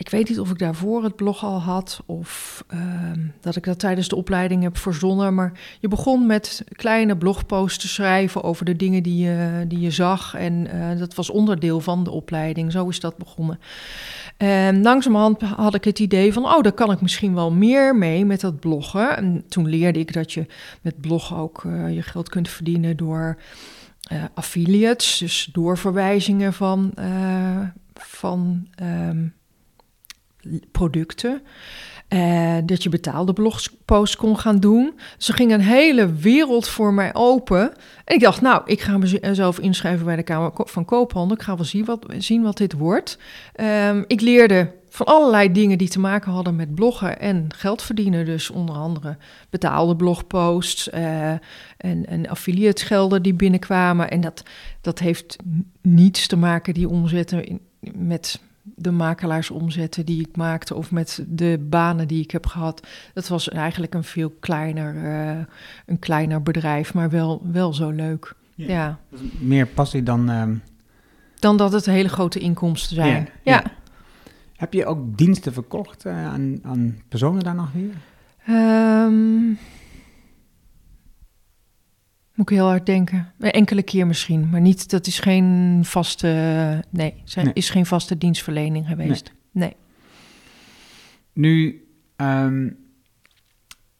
ik 0.01 0.09
weet 0.09 0.28
niet 0.28 0.40
of 0.40 0.51
ik 0.51 0.59
daarvoor 0.59 1.05
het 1.05 1.16
blog 1.16 1.44
al 1.44 1.61
had 1.61 2.03
of 2.07 2.64
ehm, 2.68 3.20
dat 3.40 3.57
ik 3.57 3.64
dat 3.64 3.78
tijdens 3.78 4.09
de 4.09 4.16
opleiding 4.16 4.62
heb 4.62 4.78
verzonnen. 4.78 5.34
Maar 5.34 5.53
je 5.80 5.88
begon 5.88 6.26
met 6.26 6.64
kleine 6.72 7.16
blogposts 7.16 7.78
te 7.78 7.88
schrijven 7.88 8.42
over 8.42 8.64
de 8.64 8.76
dingen 8.76 9.03
die 9.03 9.24
je, 9.24 9.64
die 9.68 9.80
je 9.80 9.90
zag. 9.90 10.34
En 10.34 10.66
eh, 10.66 10.98
dat 10.98 11.14
was 11.14 11.30
onderdeel 11.30 11.80
van 11.80 12.05
de 12.05 12.11
opleiding. 12.11 12.72
Zo 12.72 12.88
is 12.88 13.01
dat 13.01 13.16
begonnen. 13.16 13.61
En 14.36 14.82
langzamerhand 14.82 15.42
had 15.42 15.74
ik 15.74 15.84
het 15.84 15.98
idee 15.98 16.32
van, 16.32 16.44
oh, 16.44 16.61
daar 16.62 16.72
kan 16.72 16.92
ik 16.92 17.01
misschien 17.01 17.34
wel 17.34 17.53
meer 17.53 17.96
mee 17.96 18.24
met 18.24 18.40
dat 18.40 18.61
bloggen. 18.61 19.16
En 19.16 19.44
toen 19.48 19.68
leerde 19.68 19.98
ik 19.98 20.12
dat 20.12 20.32
je 20.32 20.46
met 20.80 21.01
bloggen 21.01 21.36
ook 21.36 21.64
eh, 21.64 21.94
je 21.94 22.03
geld 22.03 22.28
kunt 22.28 22.48
verdienen 22.48 22.96
door 22.96 23.38
eh, 24.03 24.24
affiliates, 24.34 25.18
dus 25.18 25.48
doorverwijzingen 25.53 26.53
van, 26.53 26.92
van 27.94 28.66
ehm, 28.74 29.26
producten. 30.70 31.43
Eh, 32.11 32.57
dat 32.64 32.82
je 32.82 32.88
betaalde 32.88 33.32
blogposts 33.32 34.16
kon 34.16 34.38
gaan 34.38 34.61
doen. 34.61 34.99
Er 35.26 35.34
ging 35.34 35.53
een 35.53 35.61
hele 35.61 36.12
wereld 36.12 36.68
voor 36.68 36.95
mij 36.95 37.14
open. 37.14 37.72
En 38.05 38.14
ik 38.14 38.20
dacht, 38.20 38.41
nou, 38.41 38.62
ik 38.64 38.80
ga 38.80 38.99
mezelf 38.99 39.59
inschrijven 39.59 40.05
bij 40.05 40.16
de 40.16 40.22
Kamer 40.22 40.51
van 40.55 40.84
Koophandel. 40.84 41.36
Ik 41.36 41.43
ga 41.43 41.57
wel 41.57 41.64
zien 41.64 41.84
wat, 41.84 42.07
zien 42.18 42.43
wat 42.43 42.57
dit 42.57 42.72
wordt. 42.72 43.18
Ehm, 43.53 44.03
ik 44.07 44.20
leerde 44.20 44.72
van 44.88 45.07
allerlei 45.07 45.53
dingen 45.53 45.78
die 45.78 45.88
te 45.88 46.01
maken 46.01 46.32
hadden 46.32 46.57
met 46.57 46.74
bloggen 46.74 47.20
en 47.20 47.47
geld 47.57 47.82
verdienen. 47.82 48.24
Dus 48.24 48.51
onder 48.51 48.74
andere 48.74 49.16
betaalde 49.51 49.97
blogposts 49.97 50.91
eh, 50.91 51.30
en, 51.76 52.07
en 52.07 52.28
affiliategelden 52.28 53.22
die 53.22 53.34
binnenkwamen. 53.34 54.11
En 54.11 54.20
dat, 54.20 54.43
dat 54.80 54.99
heeft 54.99 55.36
niets 55.80 56.26
te 56.26 56.36
maken, 56.36 56.74
die 56.74 56.88
omzetten, 56.88 57.45
in, 57.45 57.61
met 57.80 58.41
de 58.63 58.91
makelaarsomzetten 58.91 60.07
die 60.07 60.21
ik 60.21 60.37
maakte 60.37 60.75
of 60.75 60.91
met 60.91 61.25
de 61.29 61.67
banen 61.69 62.09
die 62.09 62.23
ik 62.23 62.31
heb 62.31 62.47
gehad. 62.47 62.87
Dat 63.15 63.29
was 63.29 63.49
eigenlijk 63.49 63.95
een 63.95 64.05
veel 64.05 64.31
kleiner, 64.41 64.95
uh, 64.95 65.45
een 65.87 65.99
kleiner 65.99 66.43
bedrijf, 66.43 66.95
maar 66.95 67.11
wel, 67.11 67.43
wel 67.53 67.75
zo 67.75 67.91
leuk. 67.91 68.35
Ja. 68.55 68.67
ja. 68.67 68.99
Meer 69.39 69.67
passie 69.67 70.03
dan... 70.03 70.31
Uh... 70.31 70.43
Dan 71.39 71.57
dat 71.57 71.73
het 71.73 71.87
hele 71.87 72.09
grote 72.09 72.39
inkomsten 72.39 72.95
zijn. 72.95 73.29
Ja. 73.43 73.53
ja. 73.53 73.63
Heb 74.57 74.73
je 74.73 74.87
ook 74.87 75.19
diensten 75.19 75.53
verkocht 75.53 76.07
uh, 76.07 76.27
aan, 76.27 76.59
aan, 76.63 76.99
personen 77.09 77.43
daar 77.43 77.55
nog 77.55 77.69
weer? 77.73 77.95
Um, 78.57 79.59
moet 82.41 82.51
ik 82.51 82.57
heel 82.57 82.66
hard 82.66 82.86
denken. 82.86 83.32
Enkele 83.38 83.82
keer 83.82 84.07
misschien, 84.07 84.49
maar 84.51 84.61
niet. 84.61 84.91
Dat 84.91 85.07
is 85.07 85.18
geen 85.18 85.80
vaste. 85.84 86.28
Nee, 86.91 87.14
zijn, 87.24 87.45
nee. 87.45 87.55
is 87.55 87.70
geen 87.70 87.86
vaste 87.86 88.18
dienstverlening 88.18 88.86
geweest. 88.86 89.32
Nee. 89.53 89.68
nee. 89.68 89.76
Nu, 91.32 91.84
um, 92.16 92.76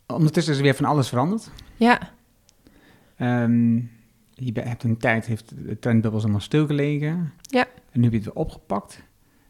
ondertussen 0.07 0.53
is 0.53 0.59
er 0.59 0.64
weer 0.64 0.74
van 0.74 0.84
alles 0.84 1.09
veranderd. 1.09 1.51
Ja. 1.76 2.11
Um, 3.18 3.91
je 4.34 4.53
hebt 4.53 4.82
een 4.82 4.97
tijd, 4.97 5.26
heeft 5.26 5.53
de 5.66 5.78
trendbubbels 5.78 6.22
allemaal 6.22 6.41
stilgelegen. 6.41 7.32
Ja. 7.43 7.66
En 7.93 8.01
nu 8.01 8.03
heb 8.03 8.12
je 8.12 8.18
het 8.18 8.26
weer 8.26 8.43
opgepakt. 8.43 9.03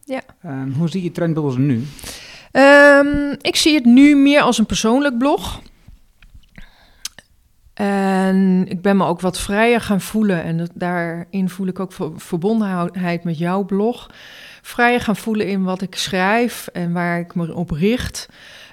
Ja. 0.03 0.21
Um, 0.45 0.73
hoe 0.73 0.89
zie 0.89 1.03
je 1.03 1.11
trendbubbels 1.11 1.57
nu? 1.57 1.83
ik 3.41 3.55
zie 3.55 3.73
het 3.75 3.85
nu 3.85 4.15
meer 4.15 4.41
als 4.41 4.57
een 4.57 4.65
persoonlijk 4.65 5.17
blog. 5.17 5.61
En 7.81 8.65
ik 8.67 8.81
ben 8.81 8.97
me 8.97 9.05
ook 9.05 9.21
wat 9.21 9.39
vrijer 9.39 9.81
gaan 9.81 10.01
voelen. 10.01 10.43
En 10.43 10.69
daarin 10.73 11.49
voel 11.49 11.67
ik 11.67 11.79
ook 11.79 11.93
verbondenheid 12.15 13.23
met 13.23 13.37
jouw 13.37 13.63
blog. 13.63 14.09
Vrijer 14.61 15.01
gaan 15.01 15.15
voelen 15.15 15.47
in 15.47 15.63
wat 15.63 15.81
ik 15.81 15.95
schrijf 15.95 16.67
en 16.67 16.93
waar 16.93 17.19
ik 17.19 17.35
me 17.35 17.55
op 17.55 17.71
richt. 17.71 18.29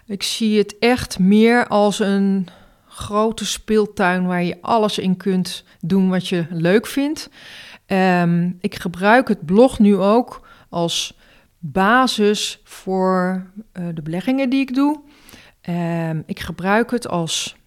Ik 0.07 0.23
zie 0.23 0.59
het 0.59 0.79
echt 0.79 1.19
meer 1.19 1.67
als 1.67 1.99
een 1.99 2.47
grote 2.87 3.47
speeltuin 3.47 4.27
waar 4.27 4.43
je 4.43 4.59
alles 4.61 4.99
in 4.99 5.17
kunt 5.17 5.65
doen 5.81 6.09
wat 6.09 6.29
je 6.29 6.47
leuk 6.51 6.87
vindt. 6.87 7.31
Um, 7.87 8.59
ik 8.61 8.75
gebruik 8.75 9.29
het 9.29 9.47
blog 9.47 9.79
nu 9.79 9.97
ook 9.97 10.49
als 10.69 11.19
basis 11.59 12.61
voor 12.65 13.47
uh, 13.73 13.87
de 13.95 14.03
beleggingen 14.03 14.51
die 14.51 14.61
ik 14.61 14.75
doe. 14.75 15.01
Um, 15.69 16.23
ik 16.27 16.41
gebruik 16.41 16.91
het 16.91 17.09
als 17.09 17.58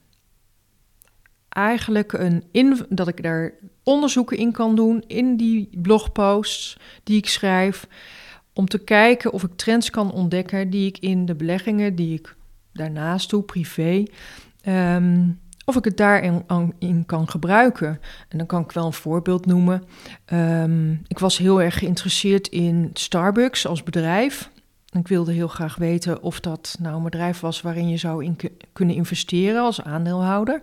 eigenlijk 1.54 2.14
een 2.14 2.44
in, 2.52 2.86
dat 2.90 3.08
ik 3.08 3.24
daar 3.24 3.54
onderzoeken 3.84 4.38
in 4.38 4.52
kan 4.52 4.76
doen 4.76 5.04
in 5.08 5.38
die 5.38 5.70
blogposts 5.82 6.78
die 7.04 7.18
ik 7.18 7.28
schrijf. 7.30 7.88
Om 8.54 8.66
te 8.68 8.78
kijken 8.78 9.32
of 9.32 9.44
ik 9.44 9.56
trends 9.56 9.90
kan 9.90 10.12
ontdekken 10.12 10.70
die 10.70 10.88
ik 10.88 10.98
in 10.98 11.26
de 11.26 11.36
beleggingen 11.36 11.96
die 11.96 12.14
ik 12.14 12.36
daarnaast 12.74 13.30
doe, 13.30 13.42
privé, 13.44 14.04
um, 14.68 15.40
of 15.66 15.76
ik 15.76 15.86
het 15.86 15.98
daarin 15.98 16.44
in 16.80 17.06
kan 17.06 17.30
gebruiken. 17.30 18.00
En 18.30 18.38
dan 18.38 18.48
kan 18.48 18.62
ik 18.62 18.72
wel 18.72 18.86
een 18.86 18.94
voorbeeld 18.94 19.46
noemen. 19.46 19.84
Ehm, 20.26 20.92
ik 20.92 21.20
was 21.20 21.38
heel 21.38 21.62
erg 21.62 21.78
geïnteresseerd 21.78 22.48
in 22.48 22.90
Starbucks 22.94 23.68
als 23.68 23.84
bedrijf. 23.84 24.50
Ik 24.90 25.08
wilde 25.08 25.32
heel 25.34 25.48
graag 25.48 25.76
weten 25.76 26.22
of 26.22 26.40
dat 26.40 26.78
nou 26.80 26.96
een 26.96 27.04
bedrijf 27.04 27.40
was 27.40 27.62
waarin 27.62 27.90
je 27.90 27.98
zou 27.98 28.24
in 28.24 28.36
ku- 28.36 28.58
kunnen 28.74 28.96
investeren 28.96 29.62
als 29.62 29.82
aandeelhouder. 29.82 30.62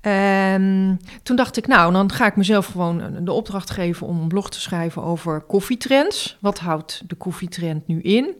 En 0.00 1.00
toen 1.22 1.36
dacht 1.36 1.56
ik, 1.56 1.66
nou, 1.66 1.92
dan 1.92 2.12
ga 2.12 2.26
ik 2.26 2.36
mezelf 2.36 2.66
gewoon 2.66 3.02
de 3.20 3.32
opdracht 3.32 3.70
geven 3.70 4.06
om 4.06 4.20
een 4.20 4.28
blog 4.28 4.50
te 4.50 4.60
schrijven 4.60 5.02
over 5.02 5.40
koffietrends. 5.40 6.36
Wat 6.40 6.58
houdt 6.58 7.02
de 7.06 7.14
koffietrend 7.14 7.86
nu 7.86 8.00
in? 8.00 8.34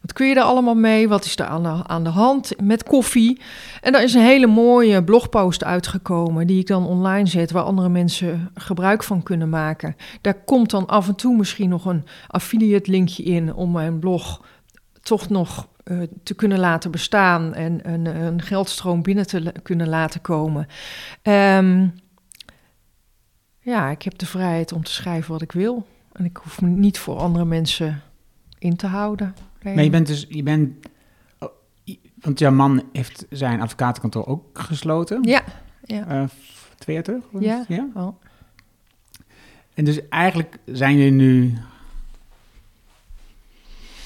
Wat 0.00 0.12
kun 0.12 0.26
je 0.26 0.34
er 0.34 0.42
allemaal 0.42 0.74
mee? 0.74 1.08
Wat 1.08 1.24
is 1.24 1.38
er 1.38 1.46
aan 1.46 1.62
de, 1.62 1.86
aan 1.86 2.04
de 2.04 2.10
hand 2.10 2.52
met 2.62 2.82
koffie? 2.82 3.40
En 3.80 3.92
daar 3.92 4.02
is 4.02 4.14
een 4.14 4.22
hele 4.22 4.46
mooie 4.46 5.04
blogpost 5.04 5.64
uitgekomen 5.64 6.46
die 6.46 6.60
ik 6.60 6.66
dan 6.66 6.86
online 6.86 7.26
zet, 7.26 7.50
waar 7.50 7.62
andere 7.62 7.88
mensen 7.88 8.50
gebruik 8.54 9.02
van 9.02 9.22
kunnen 9.22 9.48
maken. 9.48 9.96
Daar 10.20 10.44
komt 10.44 10.70
dan 10.70 10.86
af 10.86 11.08
en 11.08 11.14
toe 11.14 11.36
misschien 11.36 11.68
nog 11.68 11.84
een 11.84 12.04
affiliate 12.26 12.90
linkje 12.90 13.22
in 13.22 13.54
om 13.54 13.72
mijn 13.72 13.98
blog 13.98 14.40
toch 15.02 15.28
nog 15.28 15.68
eh, 15.84 15.98
te 16.22 16.34
kunnen 16.34 16.58
laten 16.58 16.90
bestaan 16.90 17.54
en 17.54 17.92
een, 17.92 18.06
een 18.06 18.42
geldstroom 18.42 19.02
binnen 19.02 19.26
te 19.26 19.52
kunnen 19.62 19.88
laten 19.88 20.20
komen. 20.20 20.66
Ehm, 21.22 21.88
ja, 23.60 23.90
ik 23.90 24.02
heb 24.02 24.18
de 24.18 24.26
vrijheid 24.26 24.72
om 24.72 24.84
te 24.84 24.92
schrijven 24.92 25.32
wat 25.32 25.42
ik 25.42 25.52
wil. 25.52 25.86
En 26.12 26.24
ik 26.24 26.36
hoef 26.36 26.60
me 26.60 26.68
niet 26.68 26.98
voor 26.98 27.16
andere 27.18 27.44
mensen 27.44 28.02
in 28.58 28.76
te 28.76 28.86
houden. 28.86 29.34
Nee. 29.62 29.74
Maar 29.74 29.84
je 29.84 29.90
bent 29.90 30.06
dus, 30.06 30.26
je 30.28 30.42
bent, 30.42 30.86
oh, 31.38 31.48
want 32.20 32.38
jouw 32.38 32.52
man 32.52 32.82
heeft 32.92 33.26
zijn 33.30 33.60
advocatenkantoor 33.60 34.26
ook 34.26 34.58
gesloten. 34.58 35.22
Ja, 35.22 35.42
ja. 35.84 36.26
F- 36.26 36.74
twee 36.78 36.94
jaar 36.94 37.04
terug? 37.04 37.24
Ja. 37.38 37.64
ja. 37.68 37.86
Oh. 37.94 38.20
En 39.74 39.84
dus 39.84 40.08
eigenlijk 40.08 40.56
zijn 40.64 40.96
jullie 40.96 41.12
nu... 41.12 41.54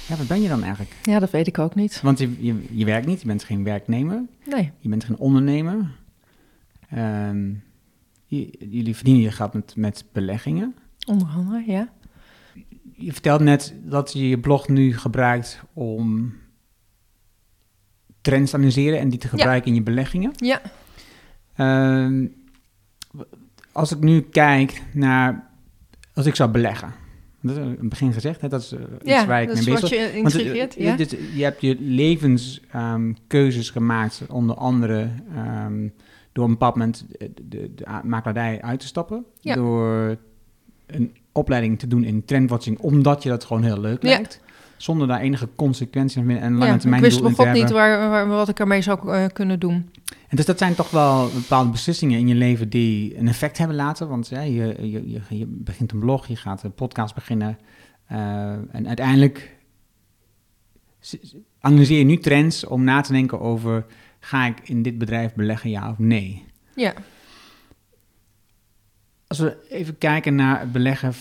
Ja, 0.09 0.16
wat 0.16 0.26
ben 0.26 0.40
je 0.42 0.48
dan 0.48 0.62
eigenlijk? 0.62 0.96
ja, 1.02 1.18
dat 1.18 1.30
weet 1.30 1.46
ik 1.46 1.59
ook 1.59 1.74
niet. 1.74 2.00
Want 2.00 2.18
je, 2.18 2.44
je, 2.44 2.64
je 2.70 2.84
werkt 2.84 3.06
niet, 3.06 3.20
je 3.20 3.26
bent 3.26 3.44
geen 3.44 3.64
werknemer, 3.64 4.22
Nee. 4.46 4.72
je 4.78 4.88
bent 4.88 5.04
geen 5.04 5.18
ondernemer. 5.18 5.90
Ehm, 6.90 7.48
je- 8.26 8.54
jullie 8.70 8.94
verdienen 8.94 9.22
je 9.22 9.30
geld 9.30 9.54
met, 9.54 9.76
met 9.76 10.04
beleggingen. 10.12 10.74
Onder 11.06 11.28
andere, 11.28 11.62
ja. 11.66 11.92
Je 12.96 13.12
vertelt 13.12 13.40
net 13.40 13.74
dat 13.84 14.12
je 14.12 14.28
je 14.28 14.38
blog 14.38 14.68
nu 14.68 14.96
gebruikt 14.98 15.62
om 15.72 16.34
trends 18.20 18.50
te 18.50 18.56
analyseren 18.56 18.98
en 18.98 19.09
die 19.09 19.18
te 19.18 19.28
gebruiken 19.28 19.68
in 19.68 19.74
je 19.74 19.82
beleggingen. 19.82 20.30
Ja. 20.36 20.61
Ehm, 21.54 22.26
als 23.72 23.92
ik 23.92 23.98
nu 24.00 24.20
kijk 24.20 24.82
naar, 24.94 25.50
als 26.14 26.26
ik 26.26 26.34
zou 26.34 26.50
beleggen, 26.50 26.92
dat 27.41 27.57
is 27.57 27.62
in 27.62 27.68
het 27.68 27.89
begin 27.89 28.12
gezegd, 28.12 28.41
hè, 28.41 28.49
dat 28.49 28.61
is 28.61 28.72
eh, 28.72 28.80
iets 28.80 29.05
Ja, 29.05 29.26
waar 29.26 29.43
ik 29.43 29.49
mee 29.49 29.57
bezig 29.64 29.80
Want, 30.22 30.34
eh, 30.34 30.62
eh, 30.62 30.68
ja. 30.76 30.97
dit- 30.97 31.18
je 31.34 31.43
hebt 31.43 31.61
je 31.61 31.76
levenskeuzes 31.80 33.70
gemaakt, 33.70 34.22
onder 34.28 34.57
andere 34.57 35.11
ehm, 35.34 35.89
door 36.32 36.45
een 36.45 36.51
bepaald 36.51 36.74
moment 36.76 37.07
de, 37.18 37.30
de, 37.49 37.74
de 37.74 37.84
makelaardij 38.03 38.62
uit 38.62 38.80
te 38.80 38.86
stappen. 38.86 39.24
Ja. 39.41 39.55
Door 39.55 40.16
een 40.86 41.12
opleiding 41.32 41.78
te 41.78 41.86
doen 41.86 42.05
in 42.05 42.24
trendwatching, 42.24 42.78
omdat 42.78 43.22
je 43.22 43.28
dat 43.28 43.45
gewoon 43.45 43.62
heel 43.62 43.80
leuk 43.80 44.03
lijkt. 44.03 44.41
Zonder 44.76 45.09
daar 45.09 45.20
enige 45.20 45.49
consequenties 45.57 46.16
en 46.16 46.26
lange 46.26 46.66
ja, 46.72 46.76
termijn 46.76 47.03
ik 47.05 47.09
wist 47.09 47.18
doel 47.18 47.28
in 47.28 47.34
nog 47.36 47.41
te 47.41 47.45
God 47.47 47.53
niet 47.53 47.62
hebben. 47.62 47.76
waar, 47.82 48.09
waar, 48.11 48.26
wat 48.28 48.49
ik 48.49 48.59
ermee 48.61 48.82
zou 48.82 49.12
eh, 49.12 49.24
kunnen 49.32 49.61
doen. 49.61 49.91
En 50.28 50.36
dus 50.36 50.44
dat 50.46 50.59
zijn 50.59 50.74
toch 50.74 50.90
wel 50.90 51.30
bepaalde 51.32 51.70
beslissingen 51.70 52.18
in 52.18 52.28
je 52.28 52.34
leven 52.34 52.68
die 52.68 53.18
een 53.18 53.28
effect 53.28 53.59
hebben 53.59 53.76
laten. 53.76 54.09
Want 54.09 54.28
ja, 54.28 54.40
je, 54.40 54.76
je, 54.90 55.11
je, 55.11 55.20
je 55.28 55.46
begint 55.46 55.92
een 55.92 55.98
blog, 55.98 56.26
je 56.26 56.36
gaat 56.36 56.62
een 56.62 56.74
podcast 56.74 57.14
beginnen. 57.14 57.59
eh, 58.06 58.52
en 58.52 58.86
uiteindelijk 58.86 59.56
analyseer 61.61 61.98
je 61.98 62.04
nu 62.04 62.18
trends 62.18 62.64
om 62.64 62.84
na 62.84 63.00
te 63.00 63.12
denken 63.12 63.40
over... 63.40 63.86
ga 64.20 64.46
ik 64.46 64.61
in 64.62 64.82
dit 64.82 64.98
bedrijf 64.98 65.34
beleggen, 65.34 65.70
ja 65.70 65.90
of 65.90 65.98
nee? 65.98 66.44
Ja, 66.74 66.94
Als 69.26 69.38
we 69.38 69.66
even 69.68 69.98
kijken 69.98 70.34
naar 70.34 70.61
het 70.61 70.72
beleggen 70.72 71.12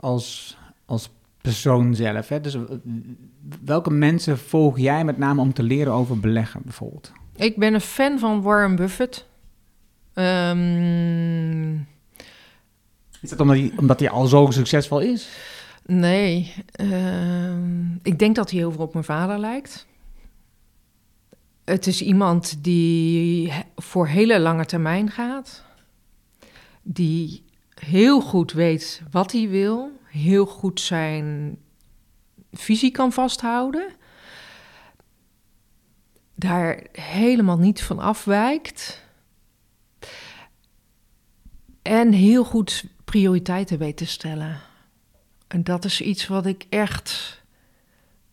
als, 0.00 0.56
als 0.84 1.10
persoon 1.40 1.94
zelf. 1.94 2.28
Hè? 2.28 2.40
Dus 2.40 2.56
welke 3.64 3.90
mensen 3.90 4.38
volg 4.38 4.78
jij 4.78 5.04
met 5.04 5.18
name 5.18 5.40
om 5.40 5.52
te 5.52 5.62
leren 5.62 5.92
over 5.92 6.20
beleggen 6.20 6.60
bijvoorbeeld? 6.64 7.12
Ik 7.40 7.56
ben 7.56 7.74
een 7.74 7.80
fan 7.80 8.18
van 8.18 8.42
Warren 8.42 8.76
Buffett. 8.76 9.26
Ehm, 10.14 11.74
Is 13.20 13.30
dat 13.30 13.40
omdat 13.40 13.56
hij, 13.56 13.72
omdat 13.76 14.00
hij 14.00 14.10
al 14.10 14.26
zo 14.26 14.48
succesvol 14.50 15.00
is? 15.00 15.28
nee, 15.86 16.54
ehm, 16.72 17.94
ik 18.02 18.18
denk 18.18 18.36
dat 18.36 18.50
hij 18.50 18.58
heel 18.58 18.72
veel 18.72 18.84
op 18.84 18.92
mijn 18.92 19.04
vader 19.04 19.38
lijkt. 19.38 19.86
Het 21.64 21.86
is 21.86 22.02
iemand 22.02 22.64
die 22.64 23.52
voor 23.76 24.06
hele 24.06 24.40
lange 24.40 24.64
termijn 24.64 25.10
gaat. 25.10 25.64
Die 26.82 27.44
heel 27.74 28.20
goed 28.20 28.52
weet 28.52 29.02
wat 29.10 29.32
hij 29.32 29.48
wil. 29.48 29.90
Heel 30.04 30.46
goed 30.46 30.80
zijn 30.80 31.56
visie 32.52 32.90
kan 32.90 33.12
vasthouden. 33.12 33.88
Daar 36.40 36.80
helemaal 36.92 37.58
niet 37.58 37.82
van 37.82 37.98
afwijkt. 37.98 39.02
En 41.82 42.12
heel 42.12 42.44
goed 42.44 42.84
prioriteiten 43.04 43.78
weet 43.78 43.96
te 43.96 44.06
stellen. 44.06 44.56
En 45.48 45.64
dat 45.64 45.84
is 45.84 46.00
iets 46.00 46.26
wat 46.26 46.46
ik 46.46 46.66
echt 46.68 47.40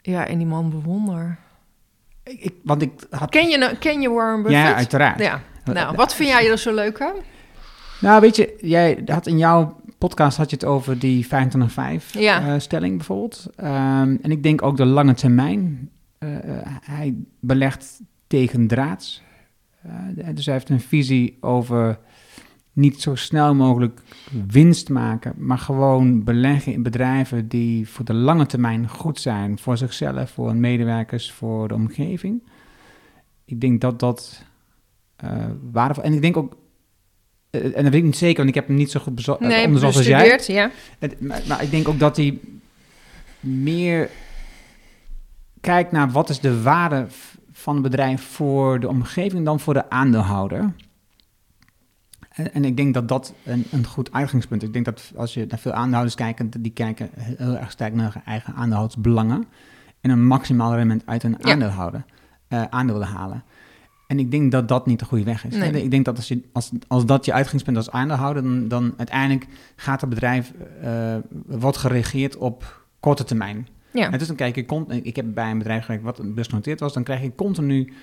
ja, 0.01 0.25
in 0.25 0.37
die 0.37 0.47
man 0.47 0.69
bewonder. 0.69 1.37
Ik, 2.23 2.39
ik- 2.41 2.55
want 2.63 2.81
ik 2.81 2.91
had... 3.09 3.29
Ken 3.29 3.47
je, 3.49 3.57
nou- 3.57 3.75
ken 3.75 4.01
je 4.01 4.09
Warren 4.09 4.41
Buffett? 4.43 4.63
Ja, 4.67 4.75
uiteraard. 4.75 5.19
Ja. 5.19 5.41
Nou, 5.63 5.95
wat 5.95 6.15
vind 6.15 6.29
jij 6.29 6.49
er 6.51 6.57
zo 6.57 6.73
leuk 6.73 7.01
aan? 7.01 7.15
Nou, 8.01 8.21
weet 8.21 8.35
je, 8.35 8.57
jij 8.61 9.01
had 9.05 9.27
in 9.27 9.37
jouw 9.37 9.79
podcast 9.97 10.37
had 10.37 10.49
je 10.49 10.55
het 10.55 10.65
over 10.65 10.99
die 10.99 11.25
25-5 11.25 11.29
Ja. 12.11 12.47
eh, 12.53 12.59
stelling 12.59 12.95
bijvoorbeeld. 12.97 13.45
Ehm, 13.55 14.17
en 14.21 14.31
ik 14.31 14.43
denk 14.43 14.61
ook 14.61 14.77
de 14.77 14.85
lange 14.85 15.13
termijn. 15.13 15.89
Eh, 16.17 16.37
eh, 16.59 16.65
hij 16.81 17.15
belegt 17.39 18.01
tegen 18.27 18.67
draads. 18.67 19.21
Eh, 19.81 19.91
dus 20.33 20.45
hij 20.45 20.53
heeft 20.53 20.69
een 20.69 20.79
visie 20.79 21.37
over 21.39 21.99
niet 22.73 23.01
zo 23.01 23.15
snel 23.15 23.55
mogelijk 23.55 24.01
winst 24.47 24.89
maken, 24.89 25.33
maar 25.37 25.57
gewoon 25.57 26.23
beleggen 26.23 26.73
in 26.73 26.83
bedrijven 26.83 27.47
die 27.47 27.89
voor 27.89 28.05
de 28.05 28.13
lange 28.13 28.45
termijn 28.45 28.89
goed 28.89 29.19
zijn. 29.19 29.59
Voor 29.59 29.77
zichzelf, 29.77 30.31
voor 30.31 30.47
hun 30.47 30.59
medewerkers, 30.59 31.31
voor 31.31 31.67
de 31.67 31.73
omgeving. 31.73 32.43
Ik 33.45 33.61
denk 33.61 33.81
dat 33.81 33.99
dat 33.99 34.43
eh 35.15 35.45
waardevol... 35.71 36.03
En 36.03 36.13
ik 36.13 36.21
denk 36.21 36.37
ook 36.37 36.57
en 37.49 37.71
dat 37.71 37.83
weet 37.83 37.93
ik 37.93 38.03
niet 38.03 38.17
zeker, 38.17 38.37
want 38.37 38.49
ik 38.49 38.55
heb 38.55 38.67
hem 38.67 38.75
niet 38.75 38.91
zo 38.91 38.99
goed 38.99 39.39
Nee, 39.39 39.65
onderzocht 39.65 39.95
als 39.97 40.05
jij. 40.05 40.39
ja. 40.47 40.71
Het- 40.99 41.21
maar, 41.21 41.41
maar 41.47 41.63
ik 41.63 41.71
denk 41.71 41.87
ook 41.87 41.99
dat 41.99 42.17
hij 42.17 42.39
meer 43.39 44.09
kijkt 45.67 45.91
naar 45.91 46.11
wat 46.11 46.29
is 46.29 46.39
de 46.39 46.61
waarde 46.61 47.07
van 47.51 47.73
het 47.73 47.83
bedrijf 47.83 48.21
voor 48.21 48.79
de 48.79 48.87
omgeving 48.87 49.45
dan 49.45 49.59
voor 49.59 49.73
de 49.73 49.89
aandeelhouder. 49.89 50.73
En, 52.29 52.53
en 52.53 52.65
ik 52.65 52.77
denk 52.77 52.93
dat 52.93 53.07
dat 53.07 53.33
een, 53.43 53.65
een 53.71 53.85
goed 53.85 54.11
uitgangspunt 54.11 54.61
is. 54.61 54.67
Ik 54.67 54.73
denk 54.73 54.85
dat 54.85 55.11
als 55.15 55.33
je 55.33 55.45
naar 55.49 55.59
veel 55.59 55.71
aandeelhouders 55.71 56.15
kijkt, 56.15 56.63
die 56.63 56.71
kijken 56.71 57.09
heel 57.13 57.57
erg 57.57 57.71
sterk 57.71 57.93
naar 57.93 58.13
hun 58.13 58.23
eigen 58.25 58.53
aandeelhoudersbelangen 58.53 59.45
en 60.01 60.09
een 60.09 60.25
maximaal 60.25 60.75
rendement 60.75 61.03
uit 61.05 61.23
een 61.23 61.35
Ja. 61.39 61.51
aandeelhouder, 61.51 62.05
aandeel 62.69 62.97
willen 62.99 63.13
halen. 63.13 63.43
En 64.07 64.19
ik 64.19 64.31
denk 64.31 64.51
dat 64.51 64.67
dat 64.67 64.85
niet 64.85 64.99
de 64.99 65.05
goede 65.05 65.23
weg 65.23 65.45
is. 65.45 65.55
Nee. 65.55 65.83
Ik 65.83 65.91
denk 65.91 66.05
dat 66.05 66.15
als, 66.15 66.27
je, 66.27 66.43
als, 66.53 66.71
als 66.87 67.05
dat 67.05 67.25
je 67.25 67.33
uitgangspunt 67.33 67.77
als 67.77 67.91
aandeelhouder, 67.91 68.43
dan, 68.43 68.67
dan 68.67 68.93
uiteindelijk 68.97 69.47
gaat 69.75 70.01
het 70.01 70.09
bedrijf, 70.09 70.53
eh 70.81 71.15
wordt 71.45 71.77
geregeerd 71.77 72.37
op 72.37 72.85
korte 72.99 73.23
termijn. 73.23 73.67
Ja. 73.97 74.11
En 74.11 74.17
dus 74.17 74.27
dan 74.27 74.35
kijk 74.35 74.65
cont- 74.65 75.05
ik 75.05 75.15
heb 75.15 75.25
bij 75.33 75.51
een 75.51 75.57
bedrijf 75.57 75.85
gewerkt 75.85 76.03
wat 76.03 76.35
beursgenoteerd 76.35 76.79
was, 76.79 76.93
dan 76.93 77.03
krijg 77.03 77.21
je 77.21 77.35
continu 77.35 77.93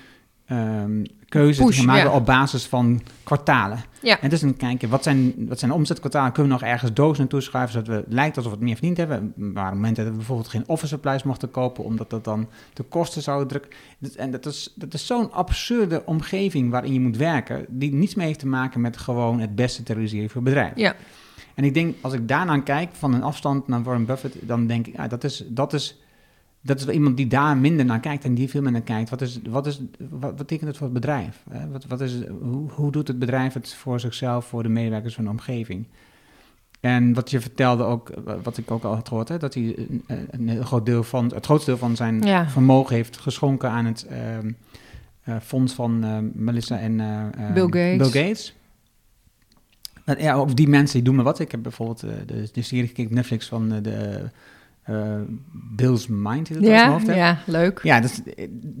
ehm 0.45 1.03
keuzes 1.29 1.65
Push, 1.65 1.79
te 1.79 1.85
maken 1.85 2.09
ja. 2.09 2.15
op 2.15 2.25
basis 2.25 2.65
van 2.65 3.01
kwartalen. 3.23 3.79
Ja. 4.01 4.21
En 4.21 4.29
dus 4.29 4.39
dan 4.39 4.57
kijk 4.57 4.81
je, 4.81 4.87
wat 4.87 5.03
zijn, 5.03 5.33
wat 5.47 5.59
zijn 5.59 5.71
de 5.71 5.77
omzetkwartalen? 5.77 6.31
Kunnen 6.31 6.51
we 6.51 6.59
nog 6.61 6.71
ergens 6.71 6.93
doos 6.93 7.17
naartoe 7.17 7.41
schuiven, 7.41 7.73
zodat 7.73 7.87
we 7.87 7.93
het 7.93 8.13
lijkt 8.13 8.37
alsof 8.37 8.51
we 8.51 8.57
het 8.57 8.67
meer 8.67 8.75
verdiend 8.75 8.97
hebben? 8.97 9.33
Er 9.39 9.53
waren 9.53 9.75
momenten 9.75 10.03
dat 10.03 10.11
we 10.11 10.17
bijvoorbeeld 10.17 10.49
geen 10.49 10.63
office 10.67 10.87
supplies 10.87 11.23
mochten 11.23 11.51
kopen, 11.51 11.83
omdat 11.83 12.09
dat 12.09 12.23
dan 12.23 12.47
de 12.73 12.83
kosten 12.83 13.21
zouden 13.21 13.47
drukken. 13.47 13.71
En 14.15 14.31
dat 14.31 14.45
is, 14.45 14.73
dat 14.75 14.93
is 14.93 15.05
zo'n 15.05 15.31
absurde 15.31 16.05
omgeving 16.05 16.71
waarin 16.71 16.93
je 16.93 16.99
moet 16.99 17.17
werken, 17.17 17.65
die 17.69 17.93
niets 17.93 18.15
meer 18.15 18.25
heeft 18.25 18.39
te 18.39 18.47
maken 18.47 18.81
met 18.81 18.97
gewoon 18.97 19.39
het 19.39 19.55
beste 19.55 19.83
te 19.83 19.93
realiseren 19.93 20.29
voor 20.29 20.41
het 20.41 20.49
bedrijf. 20.53 20.73
ja. 20.75 20.95
En 21.55 21.63
ik 21.63 21.73
denk, 21.73 21.95
als 22.01 22.13
ik 22.13 22.27
daarnaar 22.27 22.63
kijk, 22.63 22.89
van 22.91 23.13
een 23.13 23.23
afstand 23.23 23.67
naar 23.67 23.83
Warren 23.83 24.05
Buffett, 24.05 24.35
dan 24.41 24.67
denk 24.67 24.87
ik, 24.87 24.95
ja, 24.95 25.07
dat 25.07 25.23
is, 25.23 25.43
dat 25.47 25.73
is 25.73 25.99
dat 26.61 26.79
is 26.79 26.85
wel 26.85 26.93
iemand 26.93 27.17
die 27.17 27.27
daar 27.27 27.57
minder 27.57 27.85
naar 27.85 27.99
kijkt 27.99 28.23
en 28.23 28.33
die 28.33 28.49
veel 28.49 28.61
minder 28.61 28.81
kijkt. 28.81 29.09
Wat, 29.09 29.21
is, 29.21 29.39
wat, 29.49 29.67
is, 29.67 29.81
wat 30.09 30.35
betekent 30.35 30.67
het 30.67 30.77
voor 30.77 30.85
het 30.85 30.95
bedrijf? 30.95 31.43
Wat, 31.71 31.85
wat 31.85 32.01
is, 32.01 32.15
hoe, 32.41 32.69
hoe 32.71 32.91
doet 32.91 33.07
het 33.07 33.19
bedrijf 33.19 33.53
het 33.53 33.73
voor 33.73 33.99
zichzelf, 33.99 34.45
voor 34.45 34.63
de 34.63 34.69
medewerkers 34.69 35.15
van 35.15 35.23
de 35.23 35.29
omgeving? 35.29 35.87
En 36.79 37.13
wat 37.13 37.29
je 37.31 37.39
vertelde 37.39 37.83
ook, 37.83 38.11
wat 38.43 38.57
ik 38.57 38.71
ook 38.71 38.83
al 38.83 38.93
had 38.95 39.07
gehoord, 39.07 39.27
hè, 39.27 39.37
dat 39.37 39.53
hij 39.53 39.75
een, 39.77 40.03
een 40.29 40.49
heel 40.49 40.63
groot 40.63 40.85
deel 40.85 41.03
van, 41.03 41.31
het 41.33 41.45
grootste 41.45 41.69
deel 41.69 41.79
van 41.79 41.95
zijn 41.95 42.21
Ja. 42.21 42.49
vermogen 42.49 42.95
heeft 42.95 43.17
geschonken 43.17 43.69
aan 43.69 43.85
het 43.85 44.05
ehm, 44.09 44.51
eh, 45.23 45.35
fonds 45.41 45.73
van 45.73 46.03
eh, 46.03 46.17
Melissa 46.33 46.79
en 46.79 46.99
eh, 46.99 47.47
eh, 47.47 47.53
Bill 47.53 47.63
Gates. 47.63 47.97
Bill 48.11 48.23
Gates. 48.23 48.55
Ja, 50.05 50.33
ook 50.33 50.55
die 50.55 50.67
mensen 50.67 50.93
die 50.95 51.03
doen 51.03 51.15
maar 51.15 51.23
wat. 51.23 51.39
Ik 51.39 51.51
heb 51.51 51.61
bijvoorbeeld 51.61 52.03
eh, 52.03 52.09
de, 52.25 52.49
de 52.51 52.61
serie 52.61 52.87
gekeken 52.87 53.05
op 53.09 53.15
Netflix 53.15 53.47
van 53.47 53.73
eh, 53.73 53.77
de 53.83 54.19
eh, 54.83 55.15
Bill's 55.75 56.07
Mind. 56.09 56.47
heet 56.47 56.57
het 56.57 56.67
Ja, 56.67 56.89
hoofd, 56.91 57.05
ja, 57.05 57.37
leuk. 57.45 57.79
Ja, 57.83 57.99
dat, 57.99 58.11
is- 58.25 58.33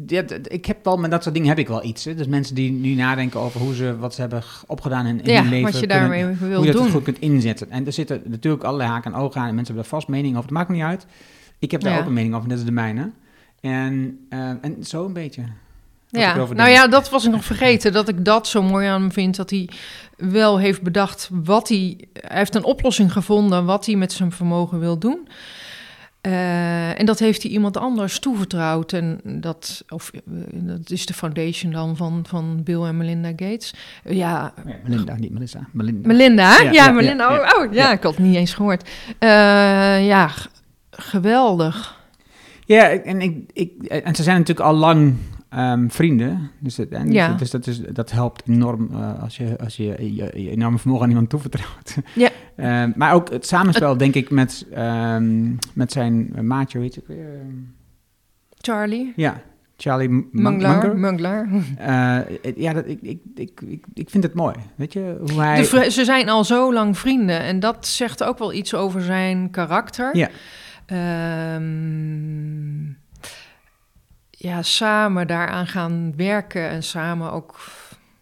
ja, 0.07 0.21
dat- 0.21 0.51
ik 0.53 0.65
heb 0.65 0.85
wel 0.85 0.97
met 0.97 1.11
dat 1.11 1.23
soort 1.23 1.35
dingen 1.35 1.49
heb 1.49 1.57
ik 1.59 1.67
wel 1.67 1.83
iets. 1.85 2.05
Hè. 2.05 2.15
Dus 2.15 2.27
mensen 2.27 2.55
die 2.55 2.71
nu 2.71 2.93
nadenken 2.93 3.39
over 3.39 3.59
hoe 3.61 3.73
ze 3.75 3.97
wat 3.97 4.13
ze 4.13 4.21
hebben 4.21 4.43
opgedaan 4.67 5.05
in, 5.05 5.21
in 5.23 5.31
Ja, 5.31 5.41
hun 5.41 5.49
leven. 5.49 5.63
wat 5.71 5.79
je 5.79 5.87
kunnen- 5.87 5.97
daarmee 6.09 6.23
hoe 6.37 6.47
wil 6.47 6.63
je 6.63 6.71
dat 6.71 6.81
doen. 6.81 6.91
goed 6.91 7.03
kunt 7.03 7.19
inzetten. 7.19 7.69
En 7.69 7.85
er 7.85 7.93
zitten 7.93 8.21
natuurlijk 8.25 8.63
allerlei 8.63 8.89
haken 8.89 9.13
en 9.13 9.19
ogen 9.19 9.41
aan. 9.41 9.47
En 9.47 9.55
mensen 9.55 9.73
hebben 9.73 9.91
daar 9.91 9.99
vast 10.01 10.07
mening 10.07 10.33
over. 10.33 10.45
Het 10.47 10.57
maakt 10.57 10.69
me 10.69 10.75
niet 10.75 10.83
uit. 10.83 11.05
Ik 11.59 11.71
heb 11.71 11.81
daar 11.81 11.93
Ja. 11.93 11.99
ook 11.99 12.05
een 12.05 12.13
mening 12.13 12.35
over. 12.35 12.49
Dat 12.49 12.57
is 12.57 12.65
de 12.65 12.71
mijne. 12.71 13.11
En, 13.61 14.19
en 14.29 14.75
zo 14.83 15.05
een 15.05 15.13
beetje. 15.13 15.43
Ja, 16.09 16.35
nou 16.35 16.69
ja, 16.69 16.87
dat 16.87 17.09
was 17.09 17.25
ik 17.25 17.31
nog 17.31 17.45
vergeten. 17.45 17.93
Dat 17.93 18.07
ik 18.07 18.25
dat 18.25 18.47
zo 18.47 18.61
mooi 18.63 18.87
aan 18.87 19.01
hem 19.01 19.11
vind. 19.11 19.35
Dat 19.35 19.49
hij 19.49 19.69
wel 20.17 20.59
heeft 20.59 20.81
bedacht 20.81 21.29
wat 21.31 21.67
hij... 21.67 21.97
Hij 22.13 22.37
heeft 22.37 22.55
een 22.55 22.63
oplossing 22.63 23.11
gevonden 23.11 23.65
wat 23.65 23.85
hij 23.85 23.95
met 23.95 24.11
zijn 24.11 24.31
vermogen 24.31 24.79
wil 24.79 24.97
doen. 24.97 25.27
Eh, 26.21 26.99
en 26.99 27.05
dat 27.05 27.19
heeft 27.19 27.43
hij 27.43 27.51
iemand 27.51 27.77
anders 27.77 28.19
toevertrouwd. 28.19 28.93
En 28.93 29.19
dat, 29.23 29.83
of, 29.89 30.11
eh, 30.13 30.21
dat 30.51 30.89
is 30.89 31.05
de 31.05 31.13
foundation 31.13 31.71
dan 31.71 31.95
van, 31.97 32.25
van 32.27 32.63
Bill 32.63 32.81
en 32.81 32.97
Melinda 32.97 33.29
Gates. 33.29 33.73
Eh, 34.03 34.15
ja, 34.15 34.53
Ja, 34.65 34.75
Melinda, 34.83 35.15
niet 35.15 35.31
Melissa. 35.31 35.67
Melinda. 35.71 36.07
Melinda? 36.07 36.61
Ja, 36.61 36.63
Ja, 36.63 36.71
ja, 36.71 36.91
Melinda. 36.91 37.31
ja, 37.31 37.37
oh, 37.39 37.63
oh, 37.63 37.73
ja, 37.73 37.83
ja. 37.83 37.91
ik 37.91 38.03
had 38.03 38.15
het 38.15 38.25
niet 38.25 38.35
eens 38.35 38.53
gehoord. 38.53 38.89
Eh, 39.19 39.27
ja, 40.05 40.29
geweldig. 40.91 42.03
Ja, 42.65 42.89
en, 42.89 43.21
ik, 43.21 43.37
ik, 43.53 43.83
en 43.83 44.15
ze 44.15 44.23
zijn 44.23 44.37
natuurlijk 44.37 44.67
al 44.67 44.75
lang 44.75 45.15
ehm, 45.55 45.87
vrienden. 45.89 46.51
Dus, 46.59 46.77
het, 46.77 46.89
en, 46.89 47.11
Ja. 47.11 47.33
dus 47.33 47.51
dat, 47.51 47.67
is, 47.67 47.79
dat 47.79 48.11
helpt 48.11 48.43
enorm 48.47 48.89
eh, 48.91 49.21
als 49.21 49.37
je, 49.37 49.57
als 49.59 49.75
je, 49.77 50.15
je 50.15 50.31
je 50.43 50.49
enorme 50.49 50.77
vermogen 50.77 51.03
aan 51.03 51.09
iemand 51.09 51.29
toevertrouwt. 51.29 51.95
Ja. 52.15 52.29
Ehm, 52.55 52.91
maar 52.95 53.13
ook 53.13 53.29
het 53.29 53.45
samenspel, 53.47 53.97
denk 53.97 54.13
ik, 54.15 54.29
met, 54.29 54.65
ehm, 54.73 55.51
met 55.73 55.91
zijn 55.91 56.33
maatje, 56.47 56.79
weet 56.79 56.99
ook 56.99 57.07
weer? 57.07 57.27
Charlie, 58.57 59.13
ja, 59.15 59.41
Charlie 59.77 60.09
M- 60.09 60.27
Manglar. 60.31 60.77
Munger. 60.77 60.97
Manglar. 60.99 61.47
Eh, 61.77 62.55
ja, 62.55 62.73
dat, 62.73 62.87
ik, 62.87 63.01
ik, 63.01 63.19
ik, 63.35 63.61
ik, 63.67 63.85
ik 63.93 64.09
vind 64.09 64.23
het 64.23 64.33
mooi. 64.33 64.55
Weet 64.75 64.93
je, 64.93 65.17
hoe 65.19 65.41
hij... 65.41 65.57
De 65.61 65.91
ze 65.91 66.03
zijn 66.05 66.29
al 66.29 66.43
zo 66.43 66.73
lang 66.73 66.97
vrienden 66.97 67.39
en 67.39 67.59
dat 67.59 67.87
zegt 67.87 68.23
ook 68.23 68.37
wel 68.39 68.53
iets 68.53 68.73
over 68.73 69.01
zijn 69.01 69.49
karakter. 69.51 70.17
Ja. 70.17 70.29
Ja, 74.45 74.61
samen 74.61 75.27
daaraan 75.27 75.67
gaan 75.67 76.13
werken 76.15 76.69
en 76.69 76.83
samen 76.83 77.31
ook 77.31 77.55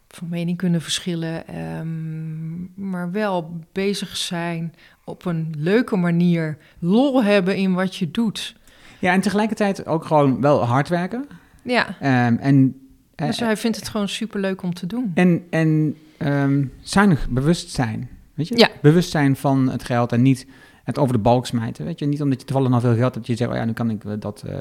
van 0.08 0.30
mening 0.30 0.58
kunnen 0.58 0.82
verschillen, 0.82 1.48
ehm, 1.48 2.90
maar 2.90 3.12
wel 3.12 3.60
bezig 3.72 4.18
zijn 4.18 4.74
op 5.04 5.26
een 5.26 5.54
leuke 5.58 5.96
manier, 5.96 6.58
lol 6.80 7.24
hebben 7.24 7.56
in 7.56 7.74
wat 7.74 7.96
je 7.96 8.12
doet. 8.12 8.56
Ja, 9.00 9.14
en 9.14 9.22
tegelijkertijd 9.22 9.86
ook 9.86 10.06
gewoon 10.06 10.42
wel 10.42 10.66
hard 10.66 10.90
werken. 10.90 11.28
Ja, 11.64 11.96
Ehm, 12.00 12.36
en, 12.36 12.80
eh, 13.16 13.28
dus 13.28 13.40
hij 13.40 13.58
vindt 13.58 13.78
het 13.78 13.90
gewoon 13.90 14.10
superleuk 14.10 14.62
om 14.62 14.74
te 14.74 14.88
doen. 14.88 15.12
En, 15.14 15.44
en 15.50 15.98
ehm, 16.18 16.66
zuinig 16.82 17.30
bewust 17.30 17.70
zijn. 17.70 18.10
Weet 18.34 18.48
je? 18.48 18.58
Ja. 18.58 18.70
Bewust 18.82 19.12
zijn 19.12 19.36
van 19.36 19.70
het 19.70 19.84
geld 19.84 20.12
en 20.12 20.22
niet 20.22 20.48
het 20.84 21.00
over 21.00 21.14
de 21.14 21.22
balk 21.22 21.46
smijten. 21.46 21.86
Weet 21.86 22.00
je? 22.00 22.06
Niet 22.06 22.22
omdat 22.22 22.40
je 22.40 22.46
toevallig 22.46 22.72
nog 22.72 22.82
veel 22.82 22.96
geld 22.96 23.14
hebt, 23.14 23.28
dat 23.28 23.28
je 23.28 23.36
zegt, 23.36 23.50
oh 23.52 23.56
ja, 23.56 23.66
nu 23.66 23.74
kan 23.74 23.90
ik 23.90 24.04
eh, 24.04 24.12
dat, 24.20 24.44
eh, 24.48 24.56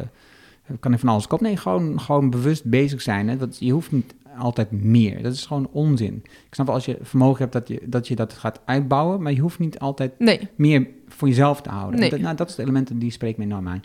kan 0.81 0.93
ik 0.93 0.99
van 0.99 1.09
alles 1.09 1.27
kopen. 1.27 1.47
Nee, 1.47 1.57
gewoon, 1.57 2.01
gewoon 2.01 2.31
bewust 2.31 2.65
bezig 2.65 3.03
zijn. 3.03 3.29
Hè? 3.29 3.37
Want 3.37 3.57
je 3.61 3.73
hoeft 3.73 3.93
niet 3.93 4.15
altijd 4.39 4.71
meer. 4.71 5.23
Dat 5.23 5.33
is 5.33 5.47
gewoon 5.47 5.69
onzin. 5.73 6.21
Ik 6.25 6.55
snap 6.55 6.67
wel 6.67 6.75
als 6.75 6.85
je 6.85 6.99
vermogen 7.03 7.39
hebt 7.39 7.53
dat 7.53 7.69
je, 7.69 7.81
dat 7.85 8.09
je 8.09 8.17
dat 8.17 8.33
gaat 8.33 8.61
uitbouwen, 8.65 9.23
maar 9.23 9.33
je 9.33 9.41
hoeft 9.41 9.59
niet 9.59 9.79
altijd 9.79 10.19
Nee, 10.19 10.49
meer 10.55 10.87
voor 11.09 11.29
jezelf 11.29 11.63
te 11.63 11.71
houden. 11.71 12.01
Nee. 12.01 12.11
Dat, 12.11 12.21
nou, 12.21 12.37
dat 12.37 12.49
is 12.49 12.55
de 12.55 12.63
elementen 12.63 12.99
die 12.99 13.11
spreken 13.11 13.41
me 13.41 13.47
enorm 13.47 13.69
aan. 13.69 13.83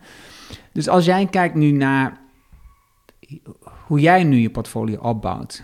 Dus 0.72 0.88
als 0.88 1.06
jij 1.06 1.26
kijkt 1.26 1.56
nu 1.56 1.72
naar 1.72 2.20
hoe 3.86 4.00
jij 4.00 4.24
nu 4.24 4.38
je 4.38 4.50
portfolio 4.50 5.00
opbouwt, 5.00 5.64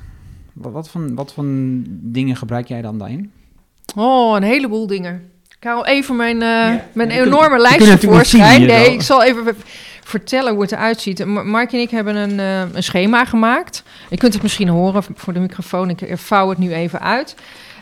wat, 0.53 0.72
wat, 0.72 0.89
voor, 0.89 1.14
wat 1.14 1.34
voor 1.34 1.45
dingen 1.88 2.36
gebruik 2.36 2.68
jij 2.68 2.82
dan 2.82 2.97
daarin? 2.97 3.32
Oh, 3.95 4.36
een 4.36 4.43
heleboel 4.43 4.88
dingen. 4.88 5.32
Ik 5.64 5.70
haal 5.70 5.86
even 5.86 6.16
mijn, 6.16 6.41
eh, 6.41 6.74
mijn 6.93 7.09
enorme 7.09 7.55
we 7.55 7.61
lijst 7.61 7.78
kunnen 7.78 7.93
natuurlijk 7.93 8.22
niet 8.22 8.30
zien 8.32 8.39
tevoorschijn. 8.39 8.59
hier 8.59 8.68
Nee, 8.68 8.93
ik 8.93 9.01
zal 9.01 9.24
even 9.24 9.55
vertellen 10.03 10.53
hoe 10.53 10.61
het 10.61 10.72
eruit 10.72 11.01
ziet. 11.01 11.26
Ma- 11.26 11.43
Mark 11.43 11.74
en 11.74 11.80
ik 11.80 11.89
hebben 11.89 12.16
een, 12.16 12.39
eh, 12.39 12.76
een 12.76 12.84
schema 12.84 13.26
gemaakt. 13.26 13.84
Je 14.09 14.18
kunt 14.18 14.34
het 14.34 14.41
misschien 14.41 14.68
horen 14.68 15.03
voor 15.16 15.34
de 15.34 15.39
microfoon. 15.39 15.89
Ik 15.89 16.18
vouw 16.18 16.49
het 16.49 16.57
nu 16.57 16.74
even 16.74 17.01
uit. 17.01 17.36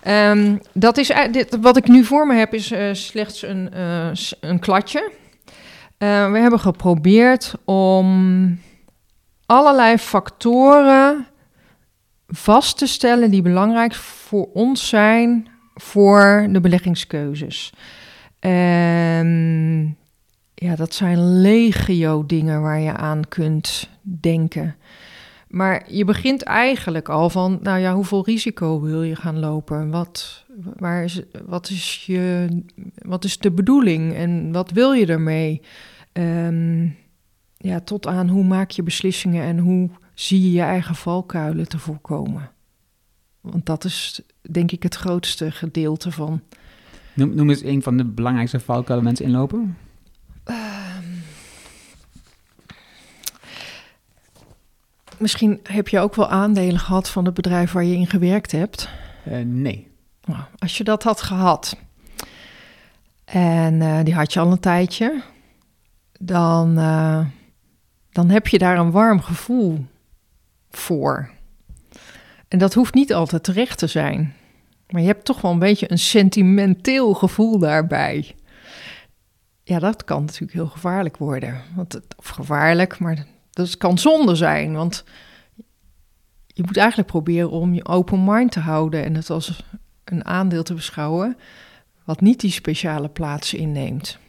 Ehm, 0.04 0.56
dat 0.74 0.98
is, 0.98 1.12
dit, 1.32 1.58
wat 1.62 1.78
ik 1.78 1.88
nu 1.88 2.04
voor 2.04 2.28
me 2.28 2.36
heb, 2.36 2.54
is 2.54 2.72
eh, 2.72 2.90
slechts 2.92 3.42
een, 3.42 3.70
een 4.40 4.60
kladje. 4.60 5.12
We 5.98 6.38
hebben 6.40 6.60
geprobeerd 6.60 7.54
om 7.66 8.60
allerlei 9.46 9.98
factoren 9.98 11.28
vast 12.28 12.78
te 12.78 12.88
stellen 12.88 13.32
die 13.32 13.42
belangrijk 13.42 13.94
voor 13.94 14.50
ons 14.54 14.88
zijn 14.88 15.48
voor 15.82 16.48
de 16.50 16.60
beleggingskeuzes. 16.60 17.74
En 18.40 19.98
ja, 20.54 20.76
dat 20.76 20.94
zijn 20.94 21.42
legio 21.42 22.26
dingen 22.26 22.62
waar 22.62 22.80
je 22.80 22.94
aan 22.94 23.28
kunt 23.28 23.90
denken. 24.02 24.76
Maar 25.48 25.84
je 25.88 26.06
begint 26.06 26.44
eigenlijk 26.44 27.10
al 27.10 27.30
van, 27.30 27.60
nou 27.62 27.80
ja, 27.80 27.94
hoeveel 27.94 28.26
risico 28.26 28.82
wil 28.82 29.04
je 29.04 29.16
gaan 29.16 29.40
lopen? 29.40 29.90
Wat, 29.90 30.46
waar 30.78 31.04
is, 31.04 31.22
wat, 31.46 31.70
is, 31.70 32.06
je, 32.06 32.48
wat 32.96 33.24
is 33.24 33.38
de 33.38 33.52
bedoeling 33.52 34.14
en 34.14 34.52
wat 34.52 34.72
wil 34.72 34.92
je 34.92 35.06
ermee? 35.06 35.62
Ehm, 36.12 36.88
ja, 37.58 37.80
tot 37.80 38.08
aan 38.08 38.30
hoe 38.30 38.44
maak 38.44 38.72
je 38.72 38.84
beslissingen 38.84 39.44
en 39.44 39.58
hoe 39.58 39.90
zie 40.14 40.42
je 40.42 40.52
je 40.52 40.62
eigen 40.62 40.96
valkuilen 40.96 41.68
te 41.68 41.80
voorkomen. 41.80 42.52
Want 43.42 43.66
dat 43.66 43.84
is 43.84 44.22
denk 44.42 44.72
ik 44.72 44.84
het 44.84 44.96
grootste 44.96 45.52
gedeelte 45.52 46.12
van. 46.12 46.42
Noem, 47.14 47.36
noem 47.36 47.50
eens 47.50 47.64
een 47.64 47.82
van 47.82 47.98
de 47.98 48.06
belangrijkste 48.06 48.60
valkuilen 48.60 49.06
mensen 49.06 49.26
inlopen. 49.26 49.78
Misschien 55.18 55.60
heb 55.64 55.88
je 55.88 56.00
ook 56.00 56.16
wel 56.16 56.30
aandelen 56.30 56.80
gehad 56.80 57.10
van 57.10 57.26
het 57.26 57.34
bedrijf 57.34 57.72
waar 57.72 57.84
je 57.84 57.96
in 57.96 58.08
gewerkt 58.08 58.52
hebt. 58.52 58.90
Eh, 59.24 59.40
nee. 59.46 59.88
Nou, 60.26 60.42
als 60.58 60.78
je 60.78 60.84
dat 60.84 61.04
had 61.04 61.22
gehad 61.22 61.78
en 63.26 63.82
eh, 63.82 64.04
die 64.04 64.14
had 64.14 64.34
je 64.34 64.40
al 64.40 64.52
een 64.52 64.60
tijdje, 64.60 65.22
dan, 66.20 66.78
eh, 66.78 67.26
dan 68.12 68.30
heb 68.30 68.48
je 68.48 68.58
daar 68.58 68.78
een 68.78 68.92
warm 68.92 69.22
gevoel 69.22 69.86
voor. 70.70 71.30
En 72.52 72.58
dat 72.58 72.74
hoeft 72.74 72.94
niet 72.94 73.14
altijd 73.14 73.44
terecht 73.44 73.78
te 73.78 73.88
zijn. 73.88 74.34
Maar 74.90 75.02
je 75.02 75.08
hebt 75.08 75.26
toch 75.26 75.42
wel 75.42 75.52
een 75.52 75.60
beetje 75.60 75.92
een 75.92 76.00
sentimenteel 76.00 77.14
gevoel 77.14 77.60
daarbij. 77.60 78.36
Ja, 79.64 79.80
dat 79.80 80.04
kan 80.04 80.22
natuurlijk 80.22 80.54
heel 80.54 80.68
gevaarlijk 80.68 81.18
worden. 81.18 81.62
Want 81.76 81.94
het, 81.94 82.04
of 82.18 82.28
gevaarlijk, 82.28 83.00
maar 83.00 83.26
dat 83.52 83.78
kan 83.78 83.98
zonde 83.98 84.36
zijn. 84.36 84.74
Want 84.74 85.04
je 86.48 86.64
moet 86.66 86.78
eigenlijk 86.78 87.10
proberen 87.10 87.52
om 87.52 87.74
je 87.74 87.86
open 87.86 88.24
mind 88.24 88.52
te 88.52 88.60
houden 88.60 89.04
en 89.04 89.16
het 89.16 89.30
als 89.30 89.64
een 90.04 90.26
aandeel 90.26 90.64
te 90.64 90.74
beschouwen 90.74 91.38
wat 92.04 92.22
niet 92.22 92.40
die 92.40 92.52
speciale 92.52 93.10
plaats 93.10 93.54
inneemt. 93.54 94.20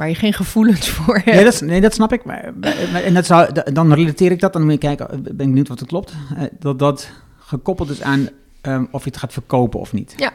Waar 0.00 0.08
je 0.08 0.14
geen 0.14 0.32
gevoelens 0.32 0.88
voor 0.96 1.14
hebt. 1.14 1.26
Nee, 1.26 1.44
dat, 1.44 1.52
is- 1.52 1.60
nee, 1.60 1.80
dat 1.80 1.94
snap 1.94 2.12
ik. 2.12 2.24
Maar, 2.24 2.52
maar- 2.60 3.02
en 3.02 3.14
dat 3.14 3.26
zou, 3.26 3.52
da- 3.52 3.62
dan 3.62 3.92
relateer 3.92 4.30
ik 4.32 4.40
dat, 4.40 4.52
dan 4.52 4.62
moet 4.62 4.72
je 4.72 4.78
kijken, 4.78 5.10
eh, 5.10 5.18
ben 5.18 5.30
ik 5.30 5.36
benieuwd 5.36 5.68
wat 5.68 5.78
het 5.78 5.88
klopt. 5.88 6.14
Eh, 6.36 6.42
dat 6.58 6.78
dat 6.78 7.10
gekoppeld 7.38 7.90
is 7.90 8.02
aan 8.02 8.28
ehm, 8.60 8.84
of 8.90 9.04
je 9.04 9.10
het 9.10 9.18
gaat 9.18 9.32
verkopen 9.32 9.80
of 9.80 9.92
niet. 9.92 10.30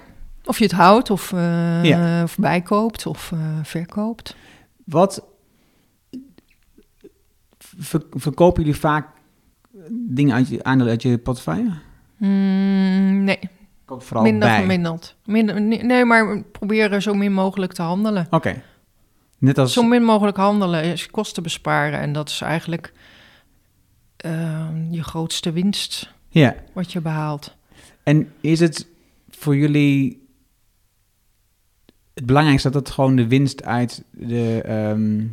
Of 0.46 0.58
je 0.58 0.64
het 0.64 0.74
houdt, 0.74 1.10
of, 1.10 1.34
eh, 1.34 1.84
Ja. 1.84 2.24
of 2.24 2.38
bijkoopt, 2.38 3.06
of 3.06 3.32
verkoopt. 3.64 4.36
Wat 4.84 5.26
ver- 7.60 8.06
verkopen 8.12 8.64
jullie 8.64 8.80
vaak 8.80 9.08
dingen 9.92 10.36
uit 10.36 10.48
je 10.50 10.64
aandelen 10.64 10.92
uit 10.92 11.02
je 11.02 11.18
portefeuille? 11.18 11.72
Mm, 12.18 13.24
nee, 13.24 13.40
Komt 13.86 14.04
vooral 14.04 14.24
minder 14.24 14.50
bij. 14.50 14.58
verminderd. 14.58 15.16
Minder, 15.26 15.62
nee, 15.62 15.84
nee, 15.84 16.06
maar 16.06 16.42
proberen 16.44 17.02
zo 17.02 17.14
min 17.14 17.34
mogelijk 17.34 17.74
te 17.74 17.82
handelen. 17.82 18.28
Oké. 18.30 18.62
Net 19.46 19.58
als... 19.58 19.74
Zo 19.74 19.84
min 19.84 20.04
mogelijk 20.04 20.38
handelen 20.38 20.84
is 20.84 21.08
kosten 21.08 21.44
besparen. 21.44 22.00
En 22.00 22.14
dat 22.14 22.30
is 22.30 22.42
eigenlijk 22.42 22.94
ehm, 24.18 24.92
je 24.92 25.04
grootste 25.04 25.52
winst 25.52 26.14
Ja. 26.30 26.56
wat 26.74 26.92
je 26.92 27.02
behaalt. 27.02 27.56
En 28.04 28.34
is 28.42 28.60
het 28.60 28.88
voor 29.30 29.56
jullie 29.56 30.28
het 32.14 32.26
belangrijkste 32.26 32.70
dat 32.70 32.86
het 32.86 32.94
gewoon 32.94 33.16
de 33.16 33.28
winst 33.28 33.64
uit 33.64 34.04
de 34.12 34.62
ehm, 34.66 35.26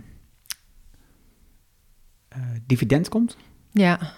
eh, 2.28 2.40
dividend 2.66 3.08
komt? 3.08 3.36
Ja, 3.70 4.12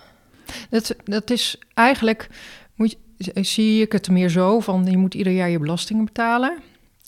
dat, 0.71 0.97
dat 1.05 1.31
is 1.31 1.59
eigenlijk, 1.75 2.29
moet 2.75 2.97
je, 3.17 3.45
zie 3.45 3.83
ik 3.83 3.93
het 3.93 4.11
meer 4.11 4.29
zo 4.29 4.61
van 4.61 4.85
je 4.85 4.97
moet 4.97 5.15
ieder 5.15 5.33
jaar 5.33 5.51
je 5.51 5.59
belastingen 5.59 6.05
betalen. 6.05 6.59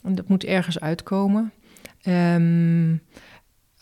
En 0.03 0.15
dat 0.15 0.27
moet 0.27 0.43
ergens 0.43 0.79
uitkomen. 0.79 1.51
Ehm, 2.07 2.95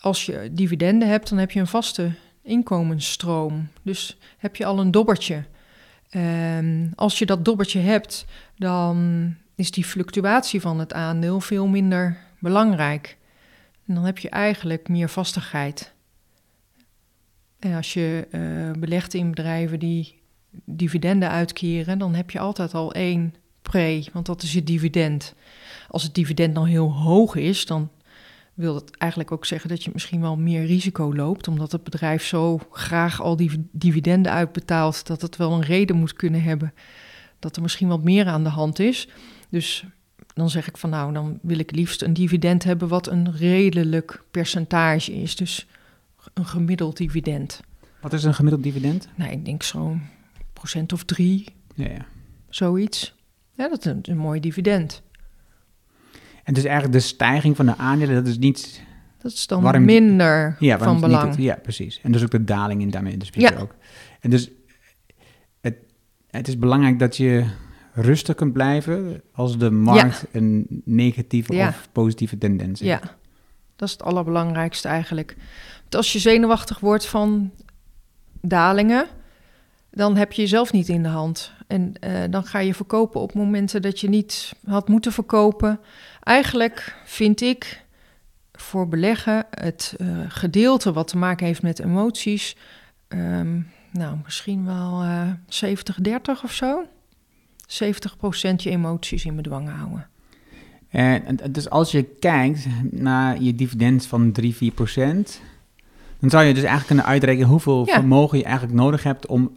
als 0.00 0.26
je 0.26 0.48
dividenden 0.52 1.08
hebt, 1.08 1.28
dan 1.28 1.38
heb 1.38 1.50
je 1.50 1.60
een 1.60 1.66
vaste 1.66 2.12
inkomensstroom. 2.42 3.68
Dus 3.82 4.18
heb 4.38 4.56
je 4.56 4.64
al 4.64 4.78
een 4.78 4.90
dobbertje. 4.90 5.44
Ehm, 6.10 6.86
als 6.94 7.18
je 7.18 7.26
dat 7.26 7.44
dobbertje 7.44 7.80
hebt, 7.80 8.26
dan 8.56 9.34
is 9.54 9.70
die 9.70 9.84
fluctuatie 9.84 10.60
van 10.60 10.78
het 10.78 10.92
aandeel 10.92 11.40
veel 11.40 11.66
minder 11.66 12.18
belangrijk. 12.38 13.16
En 13.86 13.94
dan 13.94 14.04
heb 14.04 14.18
je 14.18 14.30
eigenlijk 14.30 14.88
meer 14.88 15.08
vastigheid. 15.08 15.94
En 17.58 17.74
als 17.74 17.92
je 17.92 18.26
eh, 18.30 18.80
belegt 18.80 19.14
in 19.14 19.30
bedrijven 19.30 19.78
die 19.78 20.20
dividenden 20.64 21.30
uitkeren, 21.30 21.98
dan 21.98 22.14
heb 22.14 22.30
je 22.30 22.38
altijd 22.38 22.74
al 22.74 22.92
één 22.92 23.34
pre, 23.62 24.06
want 24.12 24.26
dat 24.26 24.42
is 24.42 24.52
je 24.52 24.64
dividend. 24.64 25.34
Als 25.88 26.02
het 26.02 26.14
dividend 26.14 26.54
dan 26.54 26.64
heel 26.64 26.92
hoog 26.92 27.34
is, 27.34 27.66
dan 27.66 27.90
wil 28.56 28.72
dat 28.72 28.90
eigenlijk 28.90 29.32
ook 29.32 29.44
zeggen 29.44 29.68
dat 29.68 29.84
je 29.84 29.90
misschien 29.92 30.20
wel 30.20 30.36
meer 30.36 30.64
risico 30.64 31.14
loopt, 31.14 31.48
omdat 31.48 31.72
het 31.72 31.84
bedrijf 31.84 32.24
zo 32.24 32.60
graag 32.70 33.22
al 33.22 33.36
die 33.36 33.68
dividenden 33.72 34.32
uitbetaalt, 34.32 35.06
dat 35.06 35.22
het 35.22 35.36
wel 35.36 35.52
een 35.52 35.62
reden 35.62 35.96
moet 35.96 36.12
kunnen 36.12 36.42
hebben 36.42 36.72
dat 37.38 37.56
er 37.56 37.62
misschien 37.62 37.88
wat 37.88 38.02
meer 38.02 38.26
aan 38.26 38.44
de 38.44 38.50
hand 38.50 38.78
is. 38.78 39.08
Dus 39.48 39.84
dan 40.34 40.50
zeg 40.50 40.68
ik 40.68 40.76
van 40.76 40.90
nou, 40.90 41.12
dan 41.12 41.38
wil 41.42 41.58
ik 41.58 41.70
liefst 41.70 42.02
een 42.02 42.12
dividend 42.12 42.64
hebben 42.64 42.88
wat 42.88 43.06
een 43.06 43.36
redelijk 43.36 44.22
percentage 44.30 45.14
is. 45.14 45.36
Dus 45.36 45.66
een 46.34 46.46
gemiddeld 46.46 46.96
dividend. 46.96 47.60
Wat 48.00 48.12
is 48.12 48.24
een 48.24 48.34
gemiddeld 48.34 48.62
dividend? 48.62 49.08
Nou, 49.14 49.30
ik 49.30 49.44
denk 49.44 49.62
zo'n 49.62 50.02
procent 50.52 50.92
of 50.92 51.04
drie, 51.04 51.46
Ja, 51.74 51.88
ja. 51.88 52.06
zoiets. 52.48 53.14
Ja, 53.54 53.68
dat 53.68 53.78
is 53.78 53.84
een, 53.84 54.00
een 54.02 54.16
mooi 54.16 54.40
dividend. 54.40 55.02
En 56.46 56.54
dus 56.54 56.64
eigenlijk 56.64 56.92
de 56.94 57.00
stijging 57.06 57.56
van 57.56 57.66
de 57.66 57.76
aandelen, 57.76 58.14
dat 58.14 58.26
is 58.26 58.38
niet... 58.38 58.82
Dat 59.18 59.32
is 59.32 59.46
dan 59.46 59.62
Waarom- 59.62 59.84
minder 59.84 60.56
Ja, 60.58 60.78
van 60.78 61.00
belang. 61.00 61.28
Het- 61.30 61.42
ja, 61.42 61.56
precies. 61.62 62.00
En 62.02 62.12
dus 62.12 62.22
ook 62.22 62.30
de 62.30 62.44
daling 62.44 62.80
in 62.82 62.90
daarmee 62.90 63.16
dus 63.16 63.28
Ja. 63.32 63.52
ook. 63.58 63.74
En 64.20 64.30
dus 64.30 64.50
het, 65.60 65.74
het 66.30 66.48
is 66.48 66.58
belangrijk 66.58 66.98
dat 66.98 67.16
je 67.16 67.44
rustig 67.92 68.34
kunt 68.34 68.52
blijven 68.52 69.22
als 69.32 69.58
de 69.58 69.70
markt 69.70 70.24
een 70.32 70.66
negatieve 70.84 71.54
Ja. 71.54 71.68
of 71.68 71.88
positieve 71.92 72.38
tendens 72.38 72.80
heeft. 72.80 73.02
Ja, 73.02 73.10
dat 73.76 73.88
is 73.88 73.92
het 73.94 74.02
allerbelangrijkste 74.02 74.88
eigenlijk. 74.88 75.36
Want 75.80 75.94
als 75.94 76.12
je 76.12 76.18
zenuwachtig 76.18 76.80
wordt 76.80 77.06
van 77.06 77.50
dalingen, 78.40 79.06
dan 79.90 80.16
heb 80.16 80.32
je 80.32 80.42
jezelf 80.42 80.72
niet 80.72 80.88
in 80.88 81.02
de 81.02 81.08
hand. 81.08 81.52
En 81.66 81.92
eh, 82.00 82.22
dan 82.30 82.44
ga 82.44 82.58
je 82.58 82.74
verkopen 82.74 83.20
op 83.20 83.34
momenten 83.34 83.82
dat 83.82 84.00
je 84.00 84.08
niet 84.08 84.52
had 84.66 84.88
moeten 84.88 85.12
verkopen. 85.12 85.80
Eigenlijk 86.22 86.96
vind 87.04 87.40
ik 87.40 87.84
voor 88.52 88.88
beleggen 88.88 89.46
het 89.50 89.94
eh, 89.98 90.06
gedeelte 90.28 90.92
wat 90.92 91.08
te 91.08 91.16
maken 91.16 91.46
heeft 91.46 91.62
met 91.62 91.78
emoties, 91.80 92.56
ehm, 93.08 93.60
nou 93.92 94.16
misschien 94.24 94.64
wel 94.64 95.02
eh 95.02 95.30
70-30 95.48 96.44
of 96.44 96.52
zo. 96.52 96.84
70% 97.66 98.62
je 98.62 98.70
emoties 98.70 99.24
in 99.24 99.36
bedwang 99.36 99.68
houden. 99.76 100.08
En, 100.88 101.26
en- 101.40 101.52
dus 101.52 101.70
als 101.70 101.90
je 101.90 102.02
kijkt 102.02 102.66
naar 102.90 103.42
je 103.42 103.54
dividend 103.54 104.06
van 104.06 104.32
3, 104.32 104.54
4 104.54 104.72
procent, 104.72 105.40
dan 106.18 106.30
zou 106.30 106.44
je 106.44 106.48
dus 106.54 106.62
eigenlijk 106.62 106.86
kunnen 106.86 107.04
uitrekenen 107.04 107.48
hoeveel 107.48 107.86
Ja. 107.86 107.94
vermogen 107.94 108.38
je 108.38 108.44
eigenlijk 108.44 108.74
nodig 108.74 109.02
hebt 109.02 109.26
om 109.26 109.56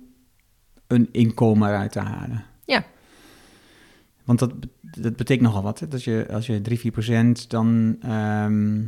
een 0.89 1.09
inkomen 1.11 1.69
eruit 1.69 1.91
te 1.91 1.99
halen. 1.99 2.43
Ja. 2.65 2.83
Want 4.23 4.39
dat, 4.39 4.53
dat 4.81 5.15
betekent 5.15 5.47
nogal 5.47 5.61
wat. 5.63 5.79
Hè? 5.79 5.87
Dat 5.87 6.03
je, 6.03 6.27
als 6.31 6.45
je 6.47 6.61
3, 6.61 6.79
4 6.79 6.91
procent 6.91 7.49
dan. 7.49 7.95
ehm, 8.01 8.81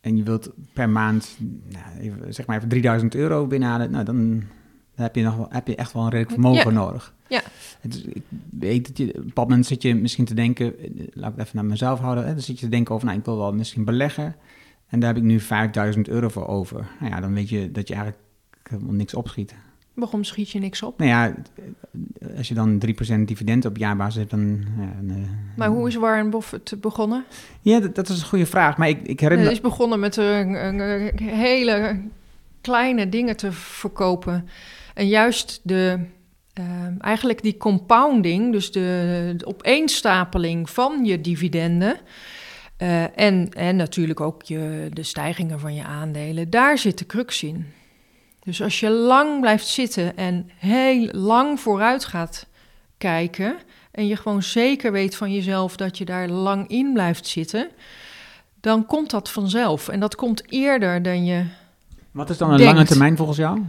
en 0.00 0.16
je 0.16 0.22
wilt 0.22 0.50
per 0.72 0.88
maand, 0.90 1.36
nou, 1.68 1.98
even, 1.98 2.34
zeg 2.34 2.46
maar 2.46 2.56
even 2.56 2.68
3000 2.68 3.14
euro 3.14 3.46
binnenhalen, 3.46 3.90
nou 3.90 4.04
dan, 4.04 4.28
dan 4.94 5.04
heb, 5.04 5.14
je 5.16 5.22
nog, 5.22 5.36
wel- 5.36 5.46
heb 5.50 5.66
je 5.66 5.76
echt 5.76 5.92
wel 5.92 6.02
een 6.02 6.08
redelijk 6.10 6.32
vermogen 6.40 6.72
Ja. 6.72 6.78
nodig. 6.78 7.14
Ja. 7.28 7.42
Het 7.80 7.94
is, 7.94 8.02
ik 8.04 8.22
weet 8.50 8.86
dat 8.86 8.98
je, 8.98 9.08
op 9.08 9.14
een 9.16 9.24
bepaald 9.26 9.48
moment 9.48 9.66
zit 9.66 9.82
je 9.82 9.94
misschien 9.94 10.24
te 10.24 10.34
denken, 10.34 10.78
eh, 10.78 10.90
laat 11.12 11.30
ik 11.32 11.36
het 11.36 11.44
even 11.46 11.56
naar 11.56 11.64
mezelf 11.64 11.98
houden, 12.00 12.26
hè, 12.26 12.32
dan 12.32 12.42
zit 12.42 12.58
je 12.58 12.64
te 12.64 12.70
denken 12.70 12.94
over, 12.94 13.06
nou 13.06 13.18
ik 13.18 13.24
wil 13.24 13.36
wel 13.36 13.52
misschien 13.52 13.84
beleggen 13.84 14.36
en 14.88 15.00
daar 15.00 15.08
heb 15.14 15.22
ik 15.22 15.28
nu 15.28 15.40
5000 15.40 16.08
euro 16.08 16.28
voor 16.28 16.46
over. 16.46 16.86
Nou 17.00 17.12
ja, 17.12 17.20
dan 17.20 17.34
weet 17.34 17.48
je 17.48 17.70
dat 17.70 17.88
je 17.88 17.94
eigenlijk 17.94 18.24
helemaal 18.62 18.94
niks 18.94 19.14
opschiet. 19.14 19.54
Waarom 19.96 20.24
schiet 20.24 20.50
je 20.50 20.58
niks 20.58 20.82
op? 20.82 20.98
Nou 20.98 21.10
ja, 21.10 21.34
als 22.36 22.48
je 22.48 22.54
dan 22.54 22.82
3% 22.86 23.20
dividend 23.24 23.64
op 23.64 23.76
jaarbasis 23.76 24.16
hebt, 24.16 24.30
dan... 24.30 24.64
Ja, 24.78 24.92
dan, 25.00 25.16
eh, 25.16 25.56
Maar 25.56 25.68
hoe 25.68 25.88
is 25.88 25.94
Warren 25.94 26.30
Buffett 26.30 26.80
begonnen? 26.80 27.24
Ja, 27.60 27.80
dat, 27.80 27.94
dat 27.94 28.08
is 28.08 28.20
een 28.20 28.28
goede 28.28 28.46
vraag, 28.46 28.76
maar 28.76 28.88
ik, 28.88 29.02
ik 29.02 29.20
herinner 29.20 29.46
Hij 29.46 29.54
is 29.54 29.60
begonnen 29.60 30.00
met 30.00 30.16
een 30.16 30.54
hele 31.22 32.00
kleine 32.60 33.08
dingen 33.08 33.36
te 33.36 33.52
verkopen. 33.52 34.48
En 34.94 35.08
juist 35.08 35.60
de, 35.62 35.98
eh, 36.52 36.64
eigenlijk 36.98 37.42
die 37.42 37.56
compounding, 37.56 38.52
dus 38.52 38.72
de, 38.72 39.34
de 39.36 39.46
opeenstapeling 39.46 40.70
van 40.70 41.04
je 41.04 41.20
dividenden... 41.20 41.96
eh, 42.76 43.18
en, 43.18 43.48
en 43.50 43.76
natuurlijk 43.76 44.20
ook 44.20 44.42
je, 44.42 44.88
de 44.92 45.02
stijgingen 45.02 45.60
van 45.60 45.74
je 45.74 45.84
aandelen, 45.84 46.50
daar 46.50 46.78
zit 46.78 46.98
de 46.98 47.06
crux 47.06 47.42
in. 47.42 47.66
Dus 48.46 48.62
als 48.62 48.80
je 48.80 48.90
lang 48.90 49.40
blijft 49.40 49.66
zitten 49.66 50.16
en 50.16 50.50
heel 50.56 51.08
lang 51.12 51.60
vooruit 51.60 52.04
gaat 52.04 52.46
kijken... 52.98 53.56
en 53.90 54.06
je 54.06 54.16
gewoon 54.16 54.42
zeker 54.42 54.92
weet 54.92 55.16
van 55.16 55.32
jezelf 55.32 55.76
dat 55.76 55.98
je 55.98 56.04
daar 56.04 56.28
lang 56.28 56.68
in 56.68 56.92
blijft 56.92 57.26
zitten... 57.26 57.68
dan 58.60 58.86
komt 58.86 59.10
dat 59.10 59.30
vanzelf. 59.30 59.88
En 59.88 60.00
dat 60.00 60.14
komt 60.14 60.52
eerder 60.52 61.02
dan 61.02 61.24
je 61.24 61.44
Wat 62.10 62.30
is 62.30 62.38
dan 62.38 62.50
een 62.50 62.56
denkt. 62.56 62.72
lange 62.72 62.86
termijn 62.86 63.16
volgens 63.16 63.38
jou? 63.38 63.62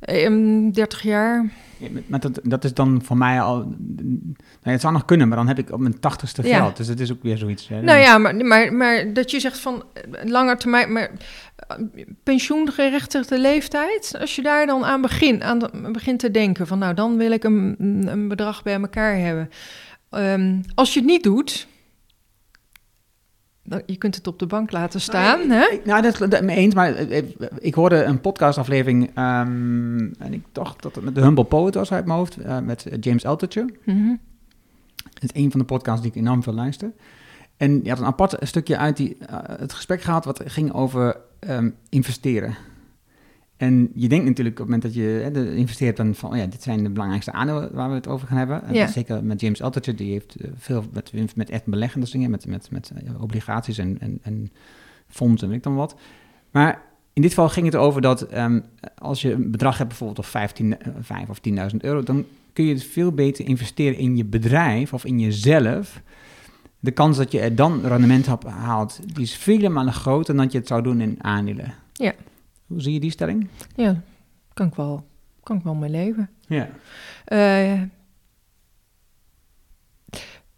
Eh, 0.00 0.72
30 0.72 1.02
jaar. 1.02 1.50
Ja, 1.78 1.88
maar 2.06 2.20
dat, 2.20 2.40
dat 2.42 2.64
is 2.64 2.74
dan 2.74 3.00
voor 3.04 3.16
mij 3.16 3.40
al... 3.40 3.56
Nou, 3.56 4.34
het 4.62 4.80
zou 4.80 4.92
nog 4.92 5.04
kunnen, 5.04 5.28
maar 5.28 5.36
dan 5.36 5.48
heb 5.48 5.58
ik 5.58 5.72
op 5.72 5.80
mijn 5.80 6.00
tachtigste 6.00 6.46
Ja. 6.46 6.56
geld. 6.58 6.76
Dus 6.76 6.86
het 6.86 7.00
is 7.00 7.12
ook 7.12 7.22
weer 7.22 7.38
zoiets. 7.38 7.68
Hè? 7.68 7.82
Nou 7.82 7.98
ja, 7.98 8.18
maar, 8.18 8.36
maar, 8.36 8.72
maar 8.72 9.12
dat 9.12 9.30
je 9.30 9.40
zegt 9.40 9.58
van 9.58 9.84
eh, 9.92 10.02
langer 10.30 10.56
termijn, 10.56 10.92
maar 10.92 11.10
eh, 11.56 11.76
pensioengerechtigde 12.22 13.38
leeftijd, 13.38 14.16
als 14.20 14.36
je 14.36 14.42
daar 14.42 14.66
dan 14.66 14.84
aan, 14.84 15.00
begin, 15.00 15.42
aan 15.42 15.58
begint 15.92 16.18
te 16.18 16.30
denken 16.30 16.66
van 16.66 16.78
nou, 16.78 16.94
dan 16.94 17.16
wil 17.16 17.30
ik 17.30 17.44
een, 17.44 17.74
een 18.06 18.28
bedrag 18.28 18.62
bij 18.62 18.74
elkaar 18.74 19.16
hebben. 19.16 19.50
Ehm, 20.10 20.56
als 20.74 20.94
je 20.94 21.00
het 21.00 21.08
niet 21.08 21.22
doet, 21.22 21.66
je 23.86 23.96
kunt 23.96 24.14
het 24.14 24.26
op 24.26 24.38
de 24.38 24.46
bank 24.46 24.70
laten 24.72 25.00
staan, 25.00 25.50
hè? 25.50 25.68
Ik- 25.72 25.84
nou, 25.84 26.02
dat 26.02 26.32
is 26.32 26.40
me 26.40 26.54
eens, 26.54 26.74
maar 26.74 26.94
eh, 26.94 27.18
eh, 27.18 27.24
ik 27.58 27.74
hoorde 27.74 28.02
een 28.04 28.20
podcastaflevering... 28.20 29.10
ehm, 29.14 29.98
en 30.18 30.32
ik 30.32 30.42
dacht 30.52 30.82
dat 30.82 30.94
het 30.94 31.04
met 31.04 31.14
de 31.14 31.20
Humble 31.20 31.44
Poet 31.44 31.74
was 31.74 31.92
uit 31.92 32.04
mijn 32.06 32.18
hoofd, 32.18 32.36
eh, 32.36 32.58
met 32.58 32.86
James 33.00 33.24
Altucher. 33.24 33.70
Mhm. 33.84 34.14
Het 35.14 35.22
is 35.34 35.42
een 35.42 35.50
van 35.50 35.60
de 35.60 35.66
podcasts 35.66 36.02
die 36.02 36.10
ik 36.10 36.16
enorm 36.16 36.42
veel 36.42 36.52
luister. 36.54 36.92
En 37.56 37.80
je 37.82 37.88
had 37.90 37.98
een 37.98 38.04
apart 38.04 38.36
stukje 38.40 38.76
uit 38.78 38.96
die, 38.96 39.16
het 39.58 39.72
gesprek 39.72 40.02
gehad 40.02 40.24
wat 40.24 40.42
ging 40.44 40.72
over 40.72 41.16
ehm, 41.38 41.70
investeren. 41.88 42.56
En 43.58 43.90
je 43.94 44.08
denkt 44.08 44.24
natuurlijk 44.24 44.60
op 44.60 44.66
het 44.68 44.74
moment 44.74 44.82
dat 44.82 44.94
je 45.04 45.20
hè, 45.22 45.30
de- 45.30 45.56
investeert 45.56 45.96
dan 45.96 46.14
van, 46.14 46.30
oh 46.30 46.36
ja, 46.36 46.46
dit 46.46 46.62
zijn 46.62 46.82
de 46.82 46.90
belangrijkste 46.90 47.32
aandelen 47.32 47.70
waar 47.72 47.88
we 47.88 47.94
het 47.94 48.08
over 48.08 48.26
gaan 48.28 48.36
hebben. 48.38 48.62
En 48.64 48.74
Ja. 48.74 48.86
Zeker 48.86 49.24
met 49.24 49.40
James 49.40 49.62
Altucher, 49.62 49.96
die 49.96 50.10
heeft 50.12 50.34
eh, 50.36 50.50
veel 50.56 50.84
met, 51.12 51.36
met 51.36 51.50
echt 51.50 51.64
beleggende 51.66 52.10
dingen, 52.10 52.30
met, 52.30 52.46
met, 52.46 52.70
met 52.70 52.92
eh, 53.04 53.22
obligaties 53.22 53.78
en, 53.78 53.96
en, 54.00 54.18
en 54.22 54.50
fondsen 55.08 55.42
en 55.42 55.48
weet 55.48 55.56
ik 55.58 55.64
dan 55.64 55.74
wat. 55.74 55.96
Maar 56.50 56.82
in 57.12 57.22
dit 57.22 57.30
geval 57.30 57.48
ging 57.48 57.66
het 57.66 57.76
over 57.76 58.00
dat 58.00 58.22
ehm, 58.22 58.60
als 58.98 59.22
je 59.22 59.32
een 59.32 59.50
bedrag 59.50 59.76
hebt 59.76 59.88
bijvoorbeeld 59.88 60.18
of 60.18 60.26
15, 60.26 60.78
eh, 60.80 60.92
5 61.00 61.28
of 61.28 61.40
10.000 61.48 61.76
euro, 61.80 62.02
dan 62.02 62.24
kun 62.52 62.64
je 62.64 62.72
het 62.74 62.84
veel 62.84 63.12
beter 63.12 63.46
investeren 63.46 63.98
in 63.98 64.16
je 64.16 64.24
bedrijf 64.24 64.92
of 64.92 65.04
in 65.04 65.20
jezelf. 65.20 66.02
De 66.80 66.90
kans 66.90 67.16
dat 67.16 67.32
je 67.32 67.40
er 67.40 67.54
dan 67.54 67.80
rendement 67.84 68.28
op 68.28 68.44
haalt, 68.48 69.00
die 69.14 69.22
is 69.22 69.34
vele 69.36 69.68
malen 69.68 69.92
groter 69.92 70.34
dan 70.34 70.42
dat 70.44 70.52
je 70.52 70.58
het 70.58 70.66
zou 70.66 70.82
doen 70.82 71.00
in 71.00 71.16
aandelen. 71.20 71.74
Ja. 71.92 72.12
Hoe 72.68 72.80
zie 72.80 72.92
je 72.92 73.00
die 73.00 73.10
stelling? 73.10 73.48
Ja, 73.76 74.02
kan 74.54 74.66
ik 74.66 74.74
wel, 74.74 75.06
kan 75.42 75.56
ik 75.56 75.62
wel 75.62 75.74
mee 75.74 75.90
leven. 75.90 76.30
Ja. 76.46 76.68
Eh, 77.24 77.82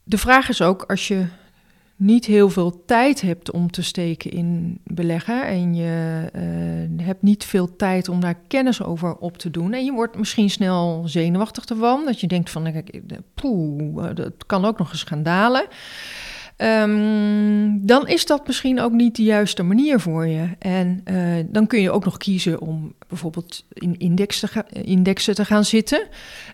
de 0.02 0.18
vraag 0.18 0.48
is 0.48 0.62
ook, 0.62 0.82
als 0.82 1.08
je 1.08 1.26
niet 1.96 2.24
heel 2.24 2.50
veel 2.50 2.84
tijd 2.84 3.20
hebt 3.20 3.50
om 3.50 3.70
te 3.70 3.82
steken 3.82 4.30
in 4.30 4.80
beleggen 4.84 5.46
en 5.46 5.74
je 5.74 6.24
uh, 6.98 7.06
hebt 7.06 7.22
niet 7.22 7.44
veel 7.44 7.76
tijd 7.76 8.08
om 8.08 8.20
daar 8.20 8.38
kennis 8.48 8.82
over 8.82 9.16
op 9.16 9.38
te 9.38 9.50
doen 9.50 9.72
en 9.72 9.84
je 9.84 9.92
wordt 9.92 10.18
misschien 10.18 10.50
snel 10.50 11.02
zenuwachtig 11.06 11.64
ervan, 11.64 12.04
dat 12.04 12.20
je 12.20 12.26
denkt 12.26 12.50
van, 12.50 12.84
poeh, 13.34 14.14
dat 14.14 14.46
kan 14.46 14.64
ook 14.64 14.78
nog 14.78 14.90
eens 14.90 15.02
gaan 15.02 15.22
dalen. 15.22 15.66
Um, 16.62 17.86
dan 17.86 18.08
is 18.08 18.26
dat 18.26 18.46
misschien 18.46 18.80
ook 18.80 18.92
niet 18.92 19.16
de 19.16 19.22
juiste 19.22 19.62
manier 19.62 20.00
voor 20.00 20.26
je. 20.26 20.48
En 20.58 21.02
uh, 21.10 21.44
dan 21.46 21.66
kun 21.66 21.80
je 21.80 21.90
ook 21.90 22.04
nog 22.04 22.16
kiezen 22.16 22.60
om 22.60 22.94
bijvoorbeeld 23.08 23.64
in 23.72 24.26
ga, 24.28 24.64
indexen 24.68 25.34
te 25.34 25.44
gaan 25.44 25.64
zitten. 25.64 26.06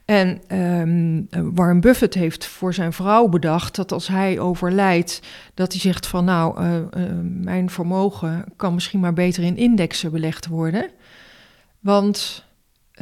En 0.04 0.40
um, 0.58 1.28
Warren 1.54 1.80
Buffett 1.80 2.14
heeft 2.14 2.46
voor 2.46 2.74
zijn 2.74 2.92
vrouw 2.92 3.28
bedacht 3.28 3.76
dat 3.76 3.92
als 3.92 4.08
hij 4.08 4.38
overlijdt, 4.38 5.20
dat 5.54 5.72
hij 5.72 5.80
zegt 5.80 6.06
van 6.06 6.24
nou, 6.24 6.64
uh, 6.64 6.74
mijn 7.22 7.70
vermogen 7.70 8.44
kan 8.56 8.74
misschien 8.74 9.00
maar 9.00 9.12
beter 9.12 9.42
in 9.42 9.56
indexen 9.56 10.10
belegd 10.10 10.46
worden. 10.46 10.90
Want 11.80 12.44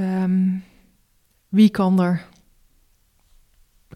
um, 0.01 0.65
wie 1.49 1.69
kan 1.69 2.01
er 2.01 2.25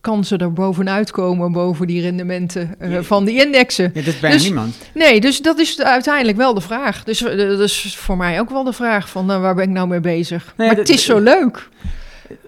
kan 0.01 0.25
ze 0.25 0.37
er 0.37 0.53
bovenuit 0.53 1.11
komen, 1.11 1.53
boven 1.53 1.87
die 1.87 2.01
rendementen 2.01 2.75
uh, 2.83 2.99
van 2.99 3.25
die 3.25 3.45
indexen. 3.45 3.85
Ja, 3.85 4.01
dat 4.01 4.15
is 4.15 4.21
bijna 4.21 4.37
dus, 4.37 4.45
niemand. 4.45 4.77
Nee, 4.95 5.21
dus 5.21 5.43
dat 5.43 5.59
is 5.59 5.83
uiteindelijk 5.83 6.37
wel 6.37 6.55
de 6.55 6.61
vraag. 6.61 7.05
Dus 7.05 7.23
uh, 7.23 7.49
dat 7.49 7.61
is 7.61 7.97
voor 7.97 8.17
mij 8.17 8.41
ook 8.41 8.51
wel 8.51 8.65
de 8.65 8.73
vraag 8.73 9.09
van 9.09 9.31
uh, 9.31 9.41
waar 9.41 9.55
ben 9.55 9.65
ik 9.65 9.71
nou 9.71 9.89
mee 9.89 10.01
bezig? 10.01 10.55
Nee, 10.57 10.67
maar 10.67 10.77
dat, 10.77 10.89
het 10.89 10.97
is 10.97 11.05
zo 11.05 11.19
leuk. 11.19 11.69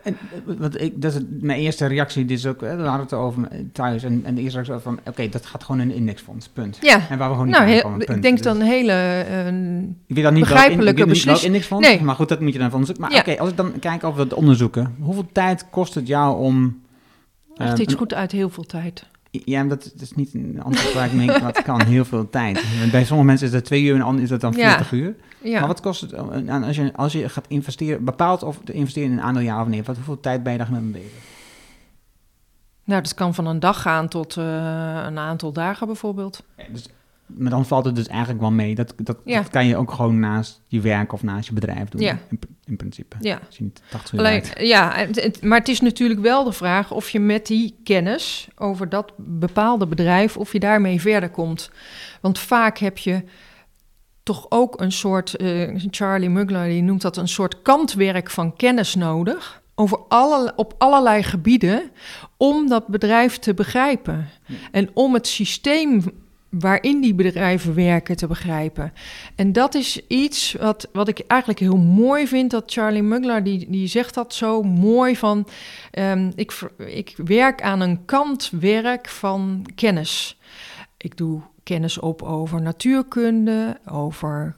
En, 0.02 0.16
wat 0.44 0.80
ik, 0.80 1.02
dat 1.02 1.14
is 1.14 1.20
mijn 1.40 1.58
eerste 1.60 1.86
reactie, 1.86 2.24
dit 2.24 2.38
is 2.38 2.46
ook, 2.46 2.60
we 2.60 2.66
hadden 2.66 3.00
het 3.00 3.12
over 3.12 3.48
thuis, 3.72 4.02
en, 4.02 4.20
en 4.24 4.34
de 4.34 4.40
eerste 4.40 4.60
reactie 4.60 4.82
van, 4.82 4.98
oké, 4.98 5.08
okay, 5.08 5.28
dat 5.28 5.46
gaat 5.46 5.64
gewoon 5.64 5.80
in 5.80 5.90
een 5.90 5.96
indexfonds, 5.96 6.48
punt. 6.48 6.78
Ja. 6.80 7.00
En 7.08 7.18
waar 7.18 7.28
we 7.28 7.34
gewoon 7.34 7.46
niet 7.48 7.58
nou, 7.58 7.80
komen, 7.80 7.98
punt. 7.98 8.16
Ik 8.16 8.22
denk 8.22 8.36
Dus- 8.36 8.46
dan 8.46 8.60
een 8.60 8.66
hele 8.66 9.24
ik 10.06 10.14
weet 10.14 10.24
dan 10.24 10.34
niet 10.34 10.42
begrijpelijke 10.42 11.06
beslissing. 11.06 11.46
indexfonds, 11.46 11.88
Nee. 11.88 12.00
maar 12.02 12.14
goed, 12.14 12.28
dat 12.28 12.40
moet 12.40 12.52
je 12.52 12.58
dan 12.58 12.70
van 12.70 12.80
onderzoeken. 12.80 13.04
Maar 13.04 13.26
Ja. 13.26 13.32
oké, 13.32 13.40
als 13.40 13.50
ik 13.50 13.56
dan 13.56 13.72
kijk 13.80 14.04
over 14.04 14.20
het 14.20 14.34
onderzoeken, 14.34 14.94
hoeveel 15.00 15.28
tijd 15.32 15.66
kost 15.70 15.94
het 15.94 16.06
jou 16.06 16.38
om... 16.38 16.80
Echt 17.60 17.72
ehm, 17.72 17.82
iets 17.82 17.94
goed 17.94 18.14
uit 18.14 18.32
heel 18.32 18.50
veel 18.50 18.64
tijd. 18.64 19.06
Ja, 19.30 19.64
dat, 19.64 19.82
dat 19.82 20.02
is 20.02 20.12
niet 20.12 20.34
een 20.34 20.62
antwoord 20.62 20.94
waar 20.94 21.12
ik 21.12 21.18
denk, 21.18 21.38
wat 21.38 21.62
kan 21.62 21.82
heel 21.82 22.04
veel 22.04 22.30
tijd. 22.30 22.64
Bij 22.90 23.04
sommige 23.04 23.28
mensen 23.28 23.46
is 23.46 23.52
dat 23.52 23.64
twee 23.64 23.82
uur 23.82 23.94
en 23.94 24.02
ander 24.02 24.22
is 24.22 24.28
dat 24.28 24.40
dan 24.40 24.52
Ja. 24.52 24.68
40 24.68 24.92
uur. 24.92 25.14
Ja. 25.42 25.58
Maar 25.58 25.68
wat 25.68 25.80
kost 25.80 26.00
het 26.00 26.12
eh, 26.12 26.62
als 26.62 26.76
je, 26.76 26.92
als 26.96 27.12
je 27.12 27.28
gaat 27.28 27.46
investeren, 27.48 28.04
bepaalt 28.04 28.42
of 28.42 28.58
te 28.64 28.72
investeren 28.72 29.10
in 29.10 29.18
een 29.18 29.24
aandeel 29.24 29.42
ja 29.42 29.60
of 29.60 29.68
nee? 29.68 29.82
Wat, 29.82 29.96
hoeveel 29.96 30.20
tijd 30.20 30.42
ben 30.42 30.52
je 30.52 30.58
daar 30.58 30.72
mee 30.72 30.80
bezig? 30.80 31.28
Nou, 32.84 33.02
dat 33.02 33.14
kan 33.14 33.34
van 33.34 33.46
een 33.46 33.60
dag 33.60 33.82
gaan 33.82 34.08
tot 34.08 34.36
eh, 34.36 34.44
een 35.06 35.18
aantal 35.18 35.52
dagen 35.52 35.86
bijvoorbeeld. 35.86 36.42
Ja, 36.56 36.64
dus, 36.72 36.88
maar 37.38 37.50
dan 37.50 37.66
valt 37.66 37.84
het 37.84 37.94
dus 37.94 38.06
eigenlijk 38.06 38.40
wel 38.40 38.50
mee. 38.50 38.74
Dat, 38.74 38.94
dat, 38.96 39.16
Ja. 39.24 39.40
dat 39.42 39.50
kan 39.50 39.66
je 39.66 39.76
ook 39.76 39.92
gewoon 39.92 40.18
naast 40.20 40.62
je 40.66 40.80
werk 40.80 41.12
of 41.12 41.22
naast 41.22 41.48
je 41.48 41.54
bedrijf 41.54 41.88
doen. 41.88 42.00
Ja. 42.00 42.18
In, 42.30 42.38
in 42.64 42.76
principe. 42.76 43.16
Ja. 43.20 43.38
Je 43.48 43.62
niet 43.62 43.82
80 43.90 44.12
uur 44.12 44.18
Alleen, 44.18 44.42
ja, 44.58 44.92
het- 44.94 45.22
het- 45.22 45.42
maar 45.42 45.58
het 45.58 45.68
is 45.68 45.80
natuurlijk 45.80 46.20
wel 46.20 46.44
de 46.44 46.52
vraag 46.52 46.90
of 46.90 47.10
je 47.10 47.20
met 47.20 47.46
die 47.46 47.76
kennis 47.84 48.48
over 48.56 48.88
dat 48.88 49.12
bepaalde 49.16 49.86
bedrijf, 49.86 50.36
of 50.36 50.52
je 50.52 50.60
daarmee 50.60 51.00
verder 51.00 51.30
komt. 51.30 51.70
Want 52.20 52.38
vaak 52.38 52.78
heb 52.78 52.98
je 52.98 53.22
toch 54.22 54.46
ook 54.48 54.80
een 54.80 54.92
soort, 54.92 55.36
eh, 55.36 55.74
Charlie 55.90 56.28
Mugler 56.30 56.68
die 56.68 56.82
noemt 56.82 57.02
dat 57.02 57.16
een 57.16 57.28
soort 57.28 57.62
kantwerk 57.62 58.30
van 58.30 58.56
kennis 58.56 58.94
nodig. 58.94 59.62
Over 59.74 59.98
alle, 60.08 60.52
op 60.56 60.74
allerlei 60.78 61.22
gebieden 61.22 61.90
om 62.36 62.68
dat 62.68 62.86
bedrijf 62.86 63.38
te 63.38 63.54
begrijpen. 63.54 64.28
En 64.70 64.90
om 64.94 65.14
het 65.14 65.26
systeem 65.26 66.02
waarin 66.50 67.00
die 67.00 67.14
bedrijven 67.14 67.74
werken 67.74 68.16
te 68.16 68.26
begrijpen. 68.26 68.92
En 69.34 69.52
dat 69.52 69.74
is 69.74 70.06
iets 70.06 70.52
wat, 70.52 70.88
wat 70.92 71.08
ik 71.08 71.18
eigenlijk 71.26 71.60
heel 71.60 71.76
mooi 71.76 72.26
vind. 72.26 72.50
Dat 72.50 72.72
Charlie 72.72 73.02
Mugler, 73.02 73.44
die, 73.44 73.70
die 73.70 73.86
zegt 73.86 74.14
dat 74.14 74.34
zo 74.34 74.62
mooi 74.62 75.16
van... 75.16 75.48
ehm, 75.90 76.30
ik, 76.34 76.70
ik 76.76 77.14
werk 77.24 77.62
aan 77.62 77.80
een 77.80 78.04
kantwerk 78.04 79.08
van 79.08 79.66
kennis. 79.74 80.38
Ik 80.96 81.16
doe 81.16 81.42
kennis 81.62 81.98
op 81.98 82.22
over 82.22 82.62
natuurkunde, 82.62 83.80
over 83.90 84.56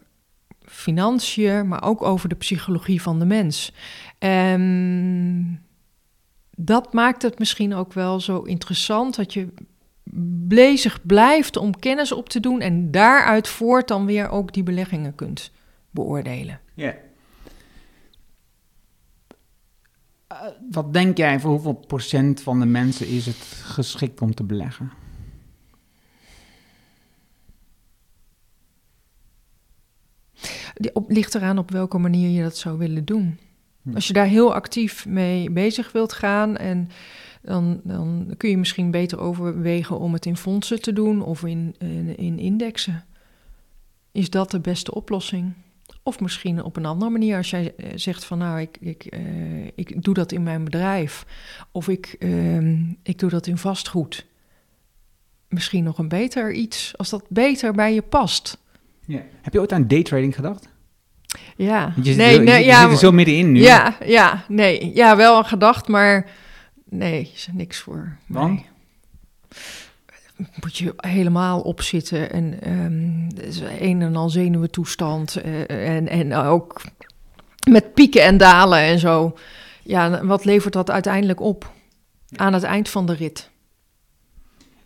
financiën... 0.65 1.69
maar 1.69 1.83
ook 1.85 2.03
over 2.03 2.29
de 2.29 2.35
psychologie 2.35 3.03
van 3.03 3.19
de 3.19 3.25
mens. 3.25 3.73
En 4.19 5.63
dat 6.57 6.93
maakt 6.93 7.23
het 7.23 7.39
misschien 7.39 7.75
ook 7.75 7.93
wel 7.93 8.21
zo 8.21 8.41
interessant... 8.41 9.17
dat 9.17 9.33
je 9.33 9.49
bezig 10.49 11.07
blijft 11.07 11.57
om 11.57 11.79
kennis 11.79 12.13
op 12.13 12.29
te 12.29 12.41
doen 12.41 12.61
en 12.61 12.91
daaruit 12.91 13.49
voort 13.49 13.89
dan 13.89 14.07
weer 14.07 14.29
ook 14.29 14.53
die 14.53 14.63
beleggingen 14.63 15.15
kunt 15.15 15.53
beoordelen. 15.91 16.61
Ja. 16.75 16.95
Eh, 20.27 20.39
wat 20.71 20.93
denk 20.93 21.17
jij, 21.17 21.41
voor 21.41 21.51
hoeveel 21.51 21.75
procent 21.75 22.41
van 22.41 22.61
de 22.61 22.67
mensen 22.67 23.09
is 23.09 23.27
het 23.27 23.63
geschikt 23.63 24.21
om 24.21 24.35
te 24.35 24.45
beleggen? 24.45 24.93
Die 30.75 30.95
op, 30.95 31.11
ligt 31.11 31.35
eraan 31.35 31.59
op 31.59 31.71
welke 31.71 31.99
manier 31.99 32.31
je 32.31 32.43
dat 32.43 32.57
zou 32.57 32.79
willen 32.79 33.05
doen. 33.05 33.39
Hm. 33.83 33.95
Als 33.95 34.07
je 34.07 34.13
daar 34.13 34.27
heel 34.27 34.55
actief 34.55 35.07
mee 35.07 35.51
bezig 35.51 35.93
wilt 35.93 36.13
gaan 36.13 36.57
en 36.57 36.91
dan, 37.43 37.81
dan 37.85 38.35
kun 38.37 38.51
je 38.51 38.59
misschien 38.59 38.91
beter 38.91 39.19
overwegen 39.19 39.99
om 39.99 40.13
het 40.13 40.27
in 40.27 40.37
fondsen 40.37 40.83
te 40.83 40.93
doen 40.93 41.23
of 41.23 41.45
in, 41.45 41.75
in, 41.79 42.17
in 42.17 42.39
indexen. 42.39 43.05
Is 44.13 44.31
dat 44.31 44.51
de 44.51 44.61
beste 44.61 44.95
oplossing? 44.95 45.53
Of 46.03 46.21
misschien 46.21 46.63
op 46.63 46.77
een 46.77 46.87
andere 46.87 47.11
manier, 47.11 47.37
als 47.37 47.51
jij 47.51 47.75
eh, 47.77 47.91
zegt 47.95 48.25
van 48.25 48.39
nou, 48.39 48.61
ik, 48.61 48.77
ik, 48.81 49.05
eh, 49.05 49.67
ik 49.75 50.03
doe 50.03 50.15
dat 50.15 50.33
in 50.33 50.43
mijn 50.43 50.65
bedrijf. 50.65 51.27
Of 51.71 51.89
ik, 51.89 52.17
ehm, 52.19 52.79
ik 53.03 53.19
doe 53.19 53.31
dat 53.31 53.47
in 53.47 53.59
vastgoed. 53.59 54.27
Misschien 55.49 55.85
nog 55.85 55.99
een 55.99 56.09
beter 56.09 56.53
iets, 56.53 56.93
als 56.97 57.11
dat 57.11 57.25
beter 57.29 57.73
bij 57.73 57.95
je 57.95 58.03
past. 58.03 58.59
Heb 59.43 59.53
je 59.53 59.61
ooit 59.61 59.73
aan 59.73 59.89
daytrading 59.89 60.35
gedacht? 60.35 60.69
Ja, 61.57 61.95
je, 62.03 62.15
nee, 62.15 62.35
zit, 62.35 62.43
nee, 62.43 62.59
je, 62.59 62.65
ja, 62.65 62.83
zit 62.83 62.91
er 62.91 62.99
zo 62.99 63.13
middenin 63.13 63.53
nu. 63.53 63.61
Ja, 63.61 63.97
ja, 64.05 64.45
nee. 64.49 64.95
Ja, 64.95 65.17
wel 65.17 65.39
een 65.39 65.45
gedacht, 65.45 65.89
maar 65.89 66.31
nee, 66.93 67.31
is 67.35 67.47
er 67.47 67.55
niks 67.55 67.79
voor. 67.79 68.17
Want? 68.27 68.61
Moet 70.61 70.77
je 70.77 70.95
helemaal 70.97 71.61
opzitten 71.61 72.33
en 72.33 72.61
ehm 72.61 73.37
het 73.37 73.47
is 73.47 73.61
een 73.81 74.03
en 74.03 74.17
al 74.17 74.31
zenuwentoestand 74.31 75.37
eh, 75.37 75.97
en, 75.97 76.09
en 76.09 76.35
ook 76.35 76.83
met 77.71 77.95
pieken 77.95 78.23
en 78.23 78.37
dalen 78.37 78.79
en 78.79 78.99
zo. 78.99 79.37
Ja, 79.83 80.25
wat 80.25 80.45
levert 80.45 80.73
dat 80.73 80.91
uiteindelijk 80.91 81.41
op 81.41 81.73
aan 82.37 82.53
het 82.53 82.63
eind 82.63 82.89
van 82.89 83.07
de 83.07 83.13
rit? 83.13 83.51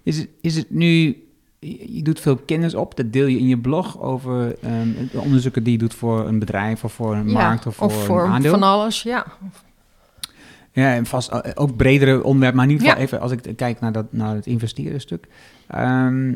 Is, 0.02 0.18
het, 0.18 0.28
is 0.40 0.57
het 0.57 0.70
nu, 0.70 1.22
je 1.59 2.02
doet 2.02 2.20
veel 2.20 2.36
kennis 2.36 2.74
op, 2.74 2.96
dat 2.96 3.12
deel 3.12 3.26
je 3.26 3.38
in 3.38 3.46
je 3.46 3.59
blog 3.59 4.00
over 4.00 4.59
ehm, 4.62 4.88
de 5.12 5.20
onderzoeken 5.20 5.62
die 5.62 5.72
je 5.72 5.78
doet 5.78 5.94
voor 5.94 6.26
een 6.26 6.38
bedrijf 6.38 6.84
of 6.84 6.92
voor 6.92 7.14
een 7.14 7.30
markt 7.30 7.66
of 7.66 7.76
voor, 7.76 8.22
een 8.24 8.30
aandeel. 8.30 8.50
van 8.50 8.62
alles, 8.62 9.02
ja. 9.02 9.26
Ja, 10.77 10.95
en 10.95 11.07
vast 11.07 11.31
eh, 11.31 11.51
ook 11.55 11.77
bredere 11.77 12.22
onderwerp, 12.24 12.55
maar 12.55 12.64
in 12.64 12.70
ieder 12.70 12.87
geval 12.87 13.01
Ja. 13.03 13.07
even 13.07 13.20
als 13.20 13.33
ik 13.33 13.57
kijk 13.57 13.81
naar, 13.81 13.93
dat, 13.93 14.12
naar 14.12 14.35
het 14.35 14.47
investeren 14.47 15.01
stuk. 15.01 15.27
Ehm, 15.66 16.35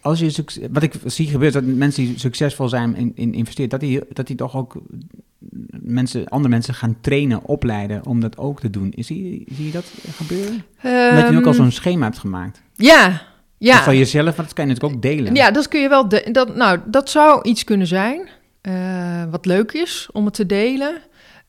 als 0.00 0.18
je 0.18 0.30
succes, 0.30 0.66
wat 0.72 0.82
ik 0.82 0.94
zie 1.04 1.26
gebeuren, 1.26 1.60
is 1.62 1.66
dat 1.68 1.76
mensen 1.76 2.04
die 2.04 2.18
succesvol 2.18 2.68
zijn 2.68 2.96
in, 2.96 3.12
in 3.14 3.34
investeren, 3.34 3.70
dat 3.70 3.80
die, 3.80 4.00
dat 4.12 4.26
die 4.26 4.36
toch 4.36 4.56
ook 4.56 4.76
mensen, 5.80 6.28
andere 6.28 6.48
mensen 6.54 6.74
gaan 6.74 6.96
trainen, 7.00 7.44
opleiden 7.44 8.06
om 8.06 8.20
dat 8.20 8.38
ook 8.38 8.60
te 8.60 8.70
doen. 8.70 8.92
Zie, 8.96 9.30
je- 9.30 9.54
zie 9.54 9.66
je 9.66 9.72
dat 9.72 9.92
gebeuren? 10.10 10.64
Omdat 10.82 11.30
je 11.30 11.36
ook 11.36 11.44
al 11.46 11.52
Ehm, 11.52 11.62
zo'n 11.62 11.70
schema 11.70 12.04
hebt 12.04 12.18
gemaakt. 12.18 12.62
Ja, 12.74 13.22
ja. 13.58 13.82
Van 13.82 13.96
jezelf, 13.96 14.36
maar 14.36 14.44
dat 14.46 14.54
kan 14.54 14.66
je 14.66 14.72
natuurlijk 14.72 14.96
ook 14.96 15.02
delen. 15.02 15.34
Ja, 15.34 15.50
dat 15.50 15.68
kun 15.68 15.80
je 15.80 15.88
wel. 15.88 16.08
De, 16.08 16.28
dat, 16.32 16.56
nou, 16.56 16.78
dat 16.86 17.10
zou 17.10 17.42
iets 17.48 17.64
kunnen 17.64 17.86
zijn. 17.86 18.28
eh, 18.60 19.24
wat 19.30 19.46
leuk 19.46 19.72
is 19.72 20.08
om 20.12 20.24
het 20.24 20.34
te 20.34 20.46
delen. 20.46 20.98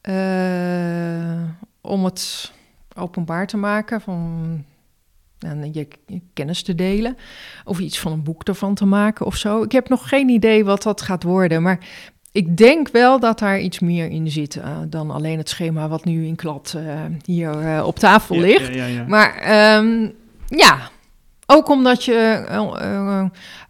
Eh, 0.01 1.43
om 1.81 2.05
het 2.05 2.51
openbaar 2.95 3.47
te 3.47 3.57
maken. 3.57 4.01
Van 4.01 4.63
en 5.39 5.73
je, 5.73 5.87
kennis 6.33 6.63
te 6.63 6.75
delen. 6.75 7.17
Of 7.65 7.79
iets 7.79 7.99
van 7.99 8.11
een 8.11 8.23
boek 8.23 8.43
ervan 8.43 8.73
te 8.73 8.85
maken 8.85 9.25
of 9.25 9.35
zo. 9.35 9.63
Ik 9.63 9.71
heb 9.71 9.89
nog 9.89 10.09
geen 10.09 10.29
idee 10.29 10.65
wat 10.65 10.83
dat 10.83 11.01
gaat 11.01 11.23
worden. 11.23 11.61
Maar 11.61 11.79
ik 12.31 12.57
denk 12.57 12.89
wel 12.89 13.19
dat 13.19 13.39
daar 13.39 13.59
iets 13.59 13.79
meer 13.79 14.09
in 14.09 14.31
zit. 14.31 14.55
eh, 14.55 14.77
dan 14.87 15.11
alleen 15.11 15.37
het 15.37 15.49
schema 15.49 15.87
wat 15.87 16.05
nu 16.05 16.25
in 16.25 16.35
klad 16.35 16.73
eh, 16.77 17.01
hier 17.25 17.83
op 17.85 17.99
tafel 17.99 18.35
Ja, 18.35 18.41
ligt. 18.41 18.67
ja, 18.67 18.85
ja, 18.85 18.85
ja. 18.85 19.05
Maar 19.07 19.35
ehm, 19.35 20.09
ja, 20.47 20.89
ook 21.45 21.69
omdat 21.69 22.03
je. 22.05 22.45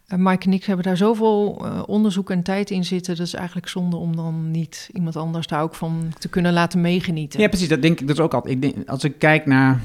Eh, 0.09 0.17
Mike 0.17 0.45
en 0.45 0.53
ik 0.53 0.63
hebben 0.63 0.85
daar 0.85 0.97
zoveel 0.97 1.61
eh, 1.65 1.83
onderzoek 1.85 2.29
en 2.29 2.43
tijd 2.43 2.69
in 2.69 2.85
zitten. 2.85 3.15
Dat 3.15 3.25
is 3.25 3.33
eigenlijk 3.33 3.67
zonde 3.67 3.95
om 3.95 4.15
dan 4.15 4.51
niet 4.51 4.89
iemand 4.93 5.15
anders 5.15 5.47
daar 5.47 5.61
ook 5.61 5.75
van 5.75 6.13
te 6.19 6.29
kunnen 6.29 6.53
laten 6.53 6.81
meegenieten. 6.81 7.39
Ja, 7.39 7.47
precies. 7.47 7.67
Dat 7.67 7.81
denk 7.81 7.99
ik 7.99 8.07
dus 8.07 8.19
ook 8.19 8.33
altijd. 8.33 8.53
Ik 8.53 8.61
denk, 8.61 8.89
als 8.89 9.03
ik 9.03 9.19
kijk 9.19 9.45
naar 9.45 9.79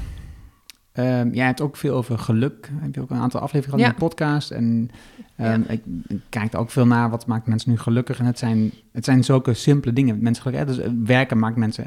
ehm, 0.91 1.29
jij 1.33 1.45
hebt 1.45 1.61
ook 1.61 1.77
veel 1.77 1.95
over 1.95 2.17
geluk. 2.19 2.69
Heb 2.73 2.95
je 2.95 3.01
ook 3.01 3.09
een 3.09 3.17
aantal 3.17 3.39
afleveringen 3.39 3.85
gehad 3.85 3.99
Ja. 3.99 4.05
in 4.05 4.09
de 4.09 4.15
podcast. 4.15 4.51
En 4.51 4.89
ehm, 5.35 5.61
ik, 5.67 5.83
ik 6.07 6.19
kijk 6.29 6.53
er 6.53 6.59
ook 6.59 6.71
veel 6.71 6.85
naar 6.87 7.09
wat 7.09 7.25
maakt 7.25 7.47
mensen 7.47 7.69
nu 7.71 7.77
gelukkig. 7.77 8.19
En 8.19 8.25
het 8.25 8.39
zijn, 8.39 8.71
het 8.91 9.05
zijn 9.05 9.23
zulke 9.23 9.53
simpele 9.53 9.93
dingen. 9.93 10.19
Mensen 10.21 10.43
gelukkig, 10.43 10.75
dus 10.75 10.85
eh, 10.85 10.91
werken 11.03 11.39
maakt 11.39 11.55
mensen 11.55 11.85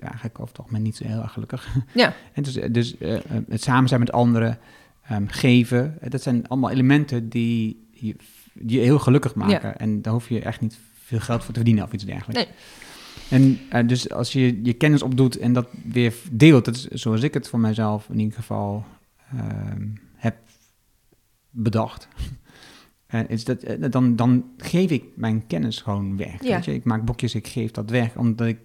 eigenlijk 0.00 0.34
over 0.40 0.48
het 0.48 0.58
algemeen 0.58 0.82
niet 0.82 0.96
zo 0.96 1.04
heel 1.06 1.22
erg 1.22 1.32
gelukkig. 1.32 1.68
Ja. 1.94 2.12
en 2.34 2.42
dus 2.42 2.58
dus 2.70 2.94
het 3.48 3.62
samen 3.62 3.88
zijn 3.88 4.00
met 4.00 4.12
anderen, 4.12 4.58
ehm, 5.08 5.26
geven. 5.26 6.00
eh, 6.00 6.10
dat 6.10 6.22
zijn 6.22 6.48
allemaal 6.48 6.70
elementen 6.70 7.28
die 7.28 7.88
je, 7.92 8.16
die 8.52 8.78
je 8.78 8.84
heel 8.84 8.98
gelukkig 8.98 9.34
maken. 9.34 9.76
En 9.78 10.02
daar 10.02 10.12
hoef 10.12 10.28
je 10.28 10.40
echt 10.40 10.60
niet 10.60 10.78
veel 10.94 11.20
geld 11.20 11.38
voor 11.44 11.52
te 11.52 11.60
verdienen 11.60 11.84
of 11.84 11.92
iets 11.92 12.04
dergelijks. 12.04 12.44
Nee. 12.44 12.54
En 13.30 13.58
eh, 13.70 13.88
dus 13.88 14.10
als 14.10 14.32
je 14.32 14.60
je 14.62 14.72
kennis 14.72 15.02
opdoet 15.02 15.38
en 15.38 15.52
dat 15.52 15.68
weer 15.84 16.14
deelt, 16.30 16.64
dat 16.64 16.74
is 16.76 16.84
zoals 16.84 17.22
ik 17.22 17.34
het 17.34 17.48
voor 17.48 17.58
mijzelf 17.60 18.08
in 18.08 18.18
ieder 18.18 18.34
geval 18.34 18.84
ehm, 19.32 19.88
heb 20.14 20.36
bedacht. 21.50 22.08
En 23.06 23.28
is 23.28 23.44
dat, 23.44 23.62
eh, 23.62 23.90
dan, 23.90 24.16
dan 24.16 24.44
geef 24.56 24.90
ik 24.90 25.04
mijn 25.14 25.46
kennis 25.46 25.80
gewoon 25.80 26.16
weg. 26.16 26.42
Ja. 26.42 26.54
Weet 26.54 26.64
je? 26.64 26.74
Ik 26.74 26.84
maak 26.84 27.04
boekjes, 27.04 27.34
ik 27.34 27.46
geef 27.46 27.70
dat 27.70 27.90
weg, 27.90 28.16
omdat, 28.16 28.46
ik, 28.46 28.58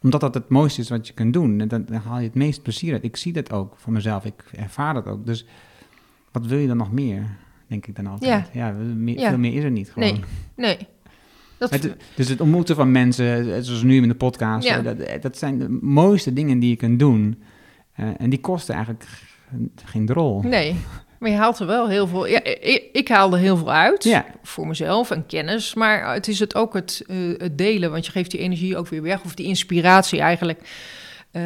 omdat 0.00 0.20
dat 0.20 0.34
het 0.34 0.48
mooiste 0.48 0.80
is 0.80 0.88
wat 0.88 1.06
je 1.06 1.12
kunt 1.12 1.32
doen. 1.32 1.60
En 1.60 1.68
dan, 1.68 1.84
dan 1.84 1.96
haal 2.00 2.18
je 2.18 2.26
het 2.26 2.34
meest 2.34 2.62
plezier 2.62 2.92
uit. 2.92 3.04
Ik 3.04 3.16
zie 3.16 3.32
dat 3.32 3.52
ook 3.52 3.74
voor 3.76 3.92
mezelf, 3.92 4.24
ik 4.24 4.44
ervaar 4.56 4.94
dat 4.94 5.06
ook. 5.06 5.26
Dus 5.26 5.46
wat 6.32 6.46
wil 6.46 6.58
je 6.58 6.66
dan 6.66 6.76
nog 6.76 6.92
meer, 6.92 7.26
denk 7.66 7.86
ik 7.86 7.96
dan 7.96 8.06
altijd. 8.06 8.48
Ja, 8.52 8.70
meer, 8.96 9.18
Ja. 9.18 9.28
veel 9.28 9.38
meer 9.38 9.54
is 9.54 9.64
er 9.64 9.70
niet 9.70 9.90
gewoon. 9.92 10.08
Nee. 10.12 10.20
Nee. 10.56 10.78
Dat, 11.58 11.70
Het, 11.70 11.96
dus 12.14 12.28
het 12.28 12.40
ontmoeten 12.40 12.76
van 12.76 12.92
mensen, 12.92 13.54
eh, 13.54 13.60
zoals 13.60 13.82
nu 13.82 14.02
in 14.02 14.08
de 14.08 14.14
podcast, 14.14 14.68
Ja. 14.68 14.78
eh, 14.78 14.84
dat, 14.84 15.22
dat 15.22 15.38
zijn 15.38 15.58
de 15.58 15.78
mooiste 15.80 16.32
dingen 16.32 16.58
die 16.58 16.70
je 16.70 16.76
kunt 16.76 16.98
doen. 16.98 17.42
Eh, 17.92 18.08
en 18.18 18.30
die 18.30 18.40
kosten 18.40 18.74
eigenlijk 18.74 19.04
geen- 19.84 20.06
drol. 20.06 20.42
nee. 20.42 20.76
Maar 21.18 21.30
je 21.30 21.36
haalt 21.36 21.58
er 21.58 21.66
wel 21.66 21.88
heel 21.88 22.06
veel... 22.06 22.26
Ja, 22.26 22.44
ik, 22.44 22.88
ik 22.92 23.08
haal 23.08 23.32
er 23.32 23.38
heel 23.38 23.56
veel 23.56 23.72
uit. 23.72 24.04
Ja, 24.04 24.24
Voor 24.42 24.66
mezelf 24.66 25.10
en 25.10 25.26
kennis. 25.26 25.74
Maar 25.74 26.14
het 26.14 26.28
is 26.28 26.38
het 26.38 26.54
ook 26.54 26.74
het, 26.74 27.04
eh, 27.06 27.16
het 27.36 27.58
delen. 27.58 27.90
Want 27.90 28.06
je 28.06 28.12
geeft 28.12 28.30
die 28.30 28.40
energie 28.40 28.76
ook 28.76 28.88
weer 28.88 29.02
weg. 29.02 29.24
Of 29.24 29.34
die 29.34 29.46
inspiratie 29.46 30.20
eigenlijk 30.20 30.60
eh, 31.30 31.42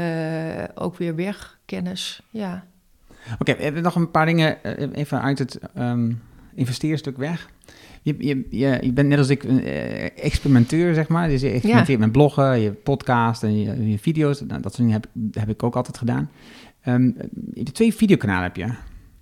ook 0.75 0.97
weer 0.97 1.15
weg. 1.15 1.59
Kennis. 1.65 2.21
Ja. 2.31 2.65
Oké. 3.39 3.55
hebben 3.59 3.83
nog 3.83 3.95
een 3.95 4.11
paar 4.11 4.27
dingen 4.27 4.63
eh, 4.65 4.89
even 4.93 5.23
uit 5.23 5.39
het 5.39 5.59
ehm 5.75 6.13
investeerstuk 6.55 7.17
weg. 7.17 7.51
Je, 8.03 8.15
je, 8.19 8.47
je, 8.51 8.79
je 8.81 8.93
bent 8.93 9.09
net 9.09 9.19
als 9.19 9.29
ik 9.29 9.43
een 9.45 9.65
eh, 9.65 10.25
experimenteur, 10.25 10.95
zeg 10.95 11.09
maar. 11.09 11.29
Dus 11.29 11.41
je 11.41 11.51
experimenteert 11.51 11.99
met 11.99 12.13
bloggen, 12.13 12.61
je 12.61 12.71
podcast 12.73 13.43
en 13.43 13.61
je, 13.61 13.91
je 13.91 13.99
video's. 13.99 14.41
Nou, 14.41 14.61
dat 14.61 14.75
soort 14.75 14.89
dingen 14.89 14.93
heb, 14.93 15.07
heb 15.39 15.49
ik 15.49 15.63
ook 15.63 15.77
altijd 15.77 15.99
gedaan. 15.99 16.31
Ehm, 16.81 17.11
hebt 17.55 17.75
twee 17.75 17.95
videokanalen 17.95 18.43
heb 18.43 18.57
je. 18.57 18.69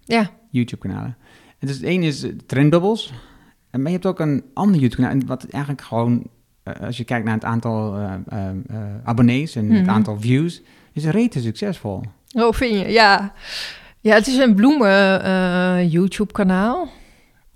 Ja. 0.05 0.31
YouTube-kanalen. 0.51 1.17
En 1.59 1.67
dus 1.67 1.77
het 1.77 1.85
ene 1.85 2.07
is 2.07 2.23
eh, 2.23 2.31
Trendbubbles. 2.47 3.13
En 3.71 3.79
Maar 3.83 3.91
je 3.91 3.97
hebt 3.97 4.07
ook 4.09 4.21
een 4.21 4.45
ander 4.55 4.81
YouTube-kanaal. 4.81 5.21
en 5.21 5.27
Wat 5.27 5.47
eigenlijk 5.51 5.83
gewoon, 5.83 6.27
eh, 6.63 6.81
als 6.81 6.97
je 6.97 7.05
kijkt 7.05 7.25
naar 7.25 7.35
het 7.35 7.45
aantal 7.45 7.97
eh, 7.97 8.13
eh, 8.29 8.49
eh, 8.49 8.77
abonnees 9.05 9.57
en 9.57 9.71
het 9.71 9.81
Mhm. 9.83 9.91
aantal 9.91 10.21
views, 10.21 10.63
is 10.93 11.05
rete 11.05 11.41
succesvol. 11.41 12.03
Oh, 12.37 12.53
vind 12.53 12.73
je? 12.81 12.89
Ja. 12.93 13.33
Ja, 14.05 14.15
het 14.15 14.27
is 14.27 14.37
een 14.37 14.55
bloemen 14.55 15.23
eh, 15.23 15.93
YouTube-kanaal. 15.93 16.89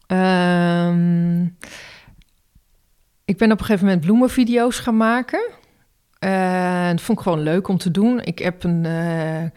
Ehm, 0.06 1.42
ik 3.24 3.36
ben 3.36 3.52
op 3.52 3.58
een 3.58 3.64
gegeven 3.64 3.86
moment 3.86 4.04
bloemenvideo's 4.04 4.78
gaan 4.78 4.96
maken. 4.96 5.50
En 6.18 6.90
dat 6.96 7.04
vond 7.04 7.18
ik 7.18 7.24
gewoon 7.24 7.40
leuk 7.42 7.68
om 7.68 7.78
te 7.78 7.90
doen. 7.90 8.20
Ik 8.20 8.38
heb 8.38 8.64
een, 8.64 8.84
eh, 8.86 9.42
eh, 9.44 9.50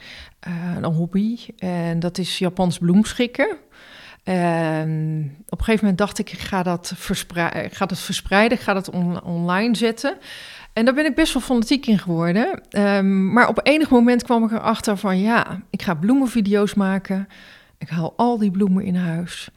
een 0.76 0.84
hobby 0.84 1.38
en 1.58 2.00
dat 2.00 2.18
is 2.18 2.38
Japans 2.38 2.78
bloemschikken. 2.78 3.58
En 4.24 5.36
op 5.50 5.60
een 5.60 5.66
gegeven 5.66 5.80
moment 5.80 5.98
dacht 5.98 6.20
ik, 6.20 6.32
ik 6.32 6.40
ga 6.40 6.64
dat, 6.64 6.94
verspreiden, 6.96 7.64
ik 7.64 7.74
ga 7.74 7.86
dat 7.86 8.00
verspreiden, 8.00 8.58
ik 8.58 8.64
ga 8.64 8.74
dat 8.74 8.90
on- 8.90 9.24
online 9.24 9.76
zetten. 9.76 10.18
En 10.74 10.86
daar 10.86 10.94
ben 10.94 11.06
ik 11.06 11.16
best 11.16 11.34
wel 11.34 11.42
fanatiek 11.42 11.86
in 11.86 12.00
geworden. 12.00 12.62
Ehm, 12.70 13.34
maar 13.34 13.48
op 13.48 13.60
enig 13.64 13.90
moment 13.90 14.24
kwam 14.24 14.44
ik 14.44 14.52
erachter 14.52 14.98
van 14.98 15.20
ja, 15.20 15.62
ik 15.70 15.82
ga 15.82 15.94
bloemenvideo's 15.94 16.74
maken. 16.74 17.28
Ik 17.78 17.90
haal 17.90 18.14
al 18.16 18.38
die 18.38 18.52
bloemen 18.52 18.84
in 18.84 18.96
huis. 18.96 19.50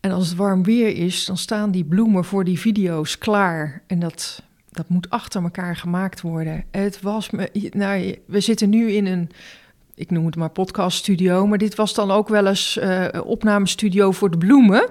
En 0.00 0.10
als 0.10 0.28
het 0.28 0.36
warm 0.36 0.62
weer 0.62 0.96
is, 0.96 1.24
dan 1.24 1.36
staan 1.36 1.70
die 1.70 1.84
bloemen 1.84 2.24
voor 2.24 2.44
die 2.44 2.58
video's 2.58 3.18
klaar. 3.18 3.82
En 3.86 3.98
dat, 3.98 4.42
dat 4.70 4.88
moet 4.88 5.10
achter 5.10 5.42
elkaar 5.42 5.76
gemaakt 5.76 6.20
worden. 6.20 6.64
Het 6.70 7.00
was 7.00 7.30
me. 7.30 7.70
Nou, 7.70 8.18
we 8.26 8.40
zitten 8.40 8.70
nu 8.70 8.90
in 8.90 9.06
een. 9.06 9.30
Ik 9.94 10.10
noem 10.10 10.26
het 10.26 10.36
maar 10.36 10.50
podcaststudio. 10.50 11.46
Maar 11.46 11.58
dit 11.58 11.74
was 11.74 11.94
dan 11.94 12.10
ook 12.10 12.28
wel 12.28 12.46
eens 12.46 12.78
eh 12.78 13.06
opnamestudio 13.24 14.12
voor 14.12 14.30
de 14.30 14.38
bloemen. 14.38 14.88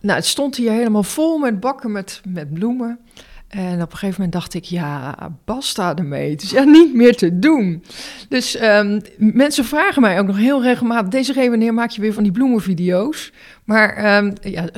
Nou, 0.00 0.16
het 0.16 0.26
stond 0.26 0.56
hier 0.56 0.70
helemaal 0.70 1.02
vol 1.02 1.38
met 1.38 1.60
bakken 1.60 1.92
met, 1.92 2.20
met 2.28 2.54
bloemen. 2.54 2.98
En 3.48 3.82
op 3.82 3.92
een 3.92 3.98
gegeven 3.98 4.14
moment 4.14 4.32
dacht 4.32 4.54
ik, 4.54 4.64
ja, 4.64 5.16
basta 5.44 5.96
ermee. 5.96 6.30
Het 6.30 6.42
is 6.42 6.50
ja 6.50 6.64
niet 6.64 6.94
meer 6.94 7.16
te 7.16 7.38
doen. 7.38 7.84
Dus 8.28 8.56
ehm, 8.56 9.00
mensen 9.18 9.64
vragen 9.64 10.02
mij 10.02 10.18
ook 10.18 10.26
nog 10.26 10.36
heel 10.36 10.62
regelmatig... 10.62 11.08
Deze 11.08 11.32
wanneer 11.50 11.74
maak 11.74 11.90
je 11.90 12.00
weer 12.00 12.12
van 12.12 12.22
die 12.22 12.32
bloemenvideo's? 12.32 13.32
Maar 13.64 13.96
ehm, 13.96 14.32
ja, 14.40 14.68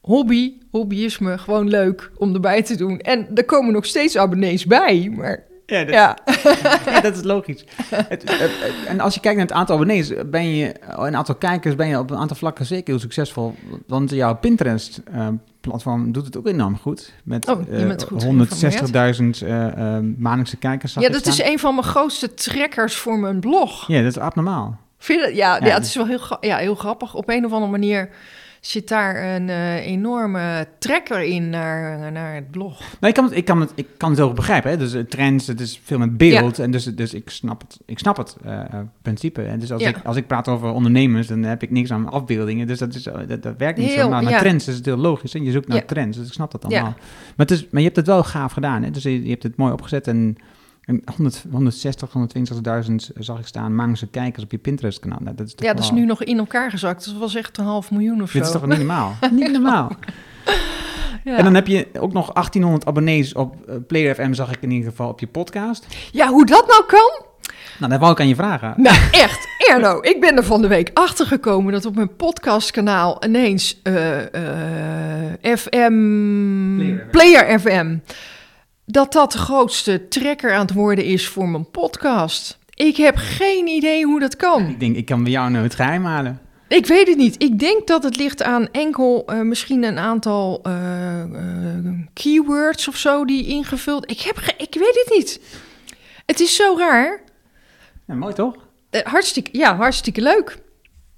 hobby, 0.00 0.52
hobbyisme, 0.70 1.38
gewoon 1.38 1.68
leuk 1.68 2.10
om 2.16 2.34
erbij 2.34 2.62
te 2.62 2.76
doen. 2.76 2.98
En 2.98 3.28
er 3.34 3.44
komen 3.44 3.72
nog 3.72 3.86
steeds 3.86 4.16
abonnees 4.16 4.66
bij, 4.66 5.12
maar 5.16 5.44
Ja, 5.70 5.84
dat, 5.84 5.94
ja. 5.94 6.18
ja, 6.92 7.00
dat 7.00 7.16
is 7.16 7.22
logisch. 7.22 7.64
Het, 7.94 8.08
het- 8.08 8.38
het- 8.38 8.74
en 8.86 9.00
als 9.00 9.14
je 9.14 9.20
kijkt 9.20 9.36
naar 9.38 9.46
het 9.46 9.56
aantal 9.56 9.74
abonnees, 9.74 10.12
ben 10.26 10.54
je, 10.56 10.74
een 10.96 11.16
aantal 11.16 11.34
kijkers, 11.34 11.74
ben 11.74 11.88
je 11.88 11.98
op 11.98 12.10
een 12.10 12.16
aantal 12.16 12.36
vlakken 12.36 12.66
zeker 12.66 12.86
heel 12.86 12.98
succesvol. 13.00 13.54
Want 13.86 14.10
jouw 14.10 14.36
Pinterest-platform 14.36 16.12
doet 16.12 16.24
het 16.24 16.36
ook 16.36 16.46
enorm 16.46 16.78
goed. 16.78 17.12
Met 17.24 17.48
Oh, 17.48 17.60
je 17.70 17.76
eh, 17.76 17.86
bent 17.86 18.02
goed 18.02 18.24
160.000 18.24 19.46
eh, 19.48 19.66
eh, 19.66 20.04
maandelijkse 20.18 20.56
kijkers. 20.56 20.94
ja, 20.94 21.08
dat 21.08 21.26
is 21.26 21.42
een 21.42 21.58
van 21.58 21.74
mijn 21.74 21.86
grootste 21.86 22.34
trekkers 22.34 22.94
voor 22.94 23.18
mijn 23.18 23.40
blog. 23.40 23.86
Ja, 23.88 24.02
dat 24.02 24.10
is 24.10 24.18
abnormaal. 24.18 24.78
Vind 24.98 25.20
je 25.20 25.26
dat? 25.26 25.36
Ja, 25.36 25.56
Ja, 25.56 25.66
ja, 25.66 25.74
het 25.74 25.84
is 25.86 25.94
wel 25.94 26.06
heel, 26.06 26.20
ja, 26.40 26.56
heel 26.56 26.74
grappig. 26.74 27.14
Op 27.14 27.28
een 27.28 27.44
of 27.44 27.52
andere 27.52 27.70
manier 27.70 28.08
zit 28.60 28.88
daar 28.88 29.34
een 29.34 29.48
eh, 29.48 29.86
enorme 29.86 30.66
trekker 30.78 31.22
in 31.22 31.50
naar, 31.50 32.12
naar 32.12 32.34
het 32.34 32.50
blog. 32.50 32.78
Nou, 32.78 33.06
ik, 33.06 33.14
kan 33.14 33.24
het, 33.24 33.36
ik, 33.36 33.44
kan 33.44 33.60
het, 33.60 33.72
ik 33.74 33.86
kan 33.96 34.08
het 34.08 34.18
heel 34.18 34.26
goed 34.26 34.36
begrijpen. 34.36 34.70
Hè? 34.70 34.76
Dus 34.76 34.94
eh, 34.94 35.02
trends, 35.02 35.46
het 35.46 35.60
is 35.60 35.80
veel 35.84 35.98
met 35.98 36.16
beeld. 36.16 36.58
En 36.58 36.70
dus, 36.70 36.84
dus 36.84 37.14
ik 37.14 37.30
snap 37.30 37.60
het, 37.60 37.78
ik 37.86 37.98
snap 37.98 38.16
het 38.16 38.36
eh, 38.44 38.60
eh, 38.60 38.80
principe. 39.02 39.42
En 39.42 39.58
dus 39.58 39.72
als, 39.72 39.82
Ja. 39.82 39.88
ik, 39.88 39.96
als 40.04 40.16
ik 40.16 40.26
praat 40.26 40.48
over 40.48 40.72
ondernemers, 40.72 41.26
dan 41.26 41.42
heb 41.42 41.62
ik 41.62 41.70
niks 41.70 41.90
aan 41.90 42.10
afbeeldingen. 42.10 42.66
Dus 42.66 42.78
dat, 42.78 42.94
is, 42.94 43.06
eh, 43.06 43.14
dat, 43.28 43.42
dat 43.42 43.54
werkt 43.58 43.78
niet 43.78 43.88
Heel, 43.88 44.02
zo. 44.02 44.08
Maar 44.08 44.22
met 44.22 44.32
ja. 44.32 44.38
trends 44.38 44.68
is 44.68 44.76
het 44.76 44.84
heel 44.84 44.96
logisch. 44.96 45.34
En 45.34 45.44
je 45.44 45.50
zoekt 45.50 45.68
naar 45.68 45.84
trends, 45.84 46.16
dus 46.16 46.26
ik 46.26 46.32
snap 46.32 46.50
dat 46.50 46.64
allemaal. 46.64 46.94
Maar, 47.36 47.46
het 47.46 47.50
is, 47.50 47.66
maar 47.70 47.80
je 47.80 47.86
hebt 47.86 47.96
het 47.96 48.06
wel 48.06 48.24
gaaf 48.24 48.52
gedaan. 48.52 48.82
Hè? 48.82 48.90
Dus 48.90 49.02
je, 49.02 49.22
je 49.22 49.30
hebt 49.30 49.42
het 49.42 49.56
mooi 49.56 49.72
opgezet. 49.72 50.06
En 50.06 50.36
100, 50.86 51.44
160, 51.50 52.08
120.000 52.90 52.94
zag 53.18 53.38
ik 53.38 53.46
staan 53.46 53.74
maandelijkse 53.74 54.06
kijkers 54.06 54.44
op 54.44 54.50
je 54.50 54.58
Pinterest-kanaal. 54.58 55.18
Nou, 55.20 55.36
dat 55.36 55.46
is 55.46 55.54
toch 55.54 55.66
Ja, 55.66 55.74
dat 55.74 55.84
is 55.84 55.90
nu 55.90 56.04
nog 56.04 56.22
in 56.22 56.38
elkaar 56.38 56.70
gezakt. 56.70 57.04
Dat 57.04 57.16
was 57.16 57.34
echt 57.34 57.58
een 57.58 57.64
half 57.64 57.90
miljoen 57.90 58.22
of 58.22 58.30
zo. 58.30 58.38
Dit 58.38 58.46
is 58.46 58.52
toch 58.52 58.66
niet 58.66 58.78
normaal? 58.78 59.14
niet 59.30 59.52
normaal. 59.52 59.92
ja. 61.24 61.36
En 61.36 61.44
dan 61.44 61.54
heb 61.54 61.66
je 61.66 61.88
ook 61.98 62.12
nog 62.12 62.32
1800 62.32 62.86
abonnees 62.86 63.34
op 63.34 63.68
eh, 63.68 63.76
Player 63.86 64.14
FM, 64.14 64.32
zag 64.32 64.52
ik 64.52 64.62
in 64.62 64.70
ieder 64.70 64.90
geval, 64.90 65.08
op 65.08 65.20
je 65.20 65.26
podcast. 65.26 65.86
ja, 66.12 66.28
hoe 66.28 66.46
dat 66.46 66.66
nou 66.66 66.84
kan? 66.86 67.28
Nou, 67.78 67.92
dat 67.92 68.00
wou 68.00 68.12
ik 68.12 68.20
aan 68.20 68.28
je 68.28 68.34
vragen. 68.34 68.74
Nou, 68.76 68.96
echt, 69.10 69.48
Erno, 69.70 69.98
ik 70.00 70.20
ben 70.20 70.36
er 70.36 70.44
van 70.44 70.62
de 70.62 70.68
week 70.68 70.90
achter 70.94 71.26
gekomen 71.26 71.72
dat 71.72 71.84
op 71.84 71.94
mijn 71.94 72.16
podcastkanaal 72.16 73.24
ineens 73.24 73.80
eh, 73.82 74.34
eh, 74.34 75.58
FM, 75.58 76.76
Player 76.76 76.98
FM. 77.00 77.10
Player 77.10 77.60
FM, 77.60 77.96
dat 78.90 79.12
dat 79.12 79.32
de 79.32 79.38
grootste 79.38 80.08
trekker 80.08 80.52
aan 80.52 80.60
het 80.60 80.72
worden 80.72 81.04
is 81.04 81.28
voor 81.28 81.48
mijn 81.48 81.70
podcast. 81.70 82.58
Ik 82.74 82.96
heb 82.96 83.16
geen 83.16 83.66
idee 83.66 84.04
hoe 84.04 84.20
dat 84.20 84.36
kan. 84.36 84.68
Ik 84.68 84.80
denk, 84.80 84.96
ik 84.96 85.06
kan 85.06 85.22
bij 85.22 85.32
jou 85.32 85.50
nou 85.50 85.64
het 85.64 85.74
geheim 85.74 86.04
halen. 86.04 86.40
Ik 86.68 86.86
weet 86.86 87.08
het 87.08 87.16
niet. 87.16 87.42
Ik 87.42 87.58
denk 87.58 87.86
dat 87.86 88.02
het 88.02 88.16
ligt 88.16 88.42
aan 88.42 88.68
enkel 88.72 89.22
eh, 89.26 89.40
misschien 89.40 89.82
een 89.82 89.98
aantal 89.98 90.60
eh, 90.62 91.20
eh, 91.20 91.28
keywords 92.12 92.88
of 92.88 92.96
zo 92.96 93.24
die 93.24 93.46
ingevuld. 93.46 94.10
Ik 94.10 94.20
heb, 94.20 94.38
ik 94.56 94.74
weet 94.74 95.04
het 95.04 95.12
niet. 95.16 95.40
Het 96.26 96.40
is 96.40 96.56
zo 96.56 96.74
raar. 96.78 97.20
Ja, 98.06 98.14
mooi 98.14 98.34
toch? 98.34 98.54
Hartstikke, 98.90 99.50
ja, 99.52 99.76
hartstikke 99.76 100.20
leuk. 100.20 100.58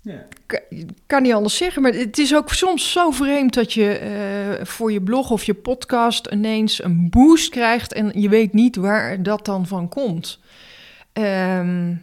Ja. 0.04 0.26
K- 0.46 0.62
kan 1.06 1.22
niet 1.22 1.32
anders 1.32 1.56
zeggen, 1.56 1.82
maar 1.82 1.92
het 1.92 2.18
is 2.18 2.34
ook 2.34 2.48
soms 2.48 2.92
zo 2.92 3.10
vreemd 3.10 3.54
dat 3.54 3.72
je 3.72 3.88
eh, 3.88 4.64
voor 4.66 4.92
je 4.92 5.02
blog 5.02 5.30
of 5.30 5.44
je 5.44 5.54
podcast 5.54 6.26
ineens 6.26 6.82
een 6.84 7.10
boost 7.10 7.50
krijgt 7.50 7.92
en 7.92 8.20
je 8.20 8.28
weet 8.28 8.52
niet 8.52 8.76
waar 8.76 9.22
dat 9.22 9.44
dan 9.44 9.66
van 9.66 9.88
komt. 9.88 10.40
Ehm, 11.12 11.94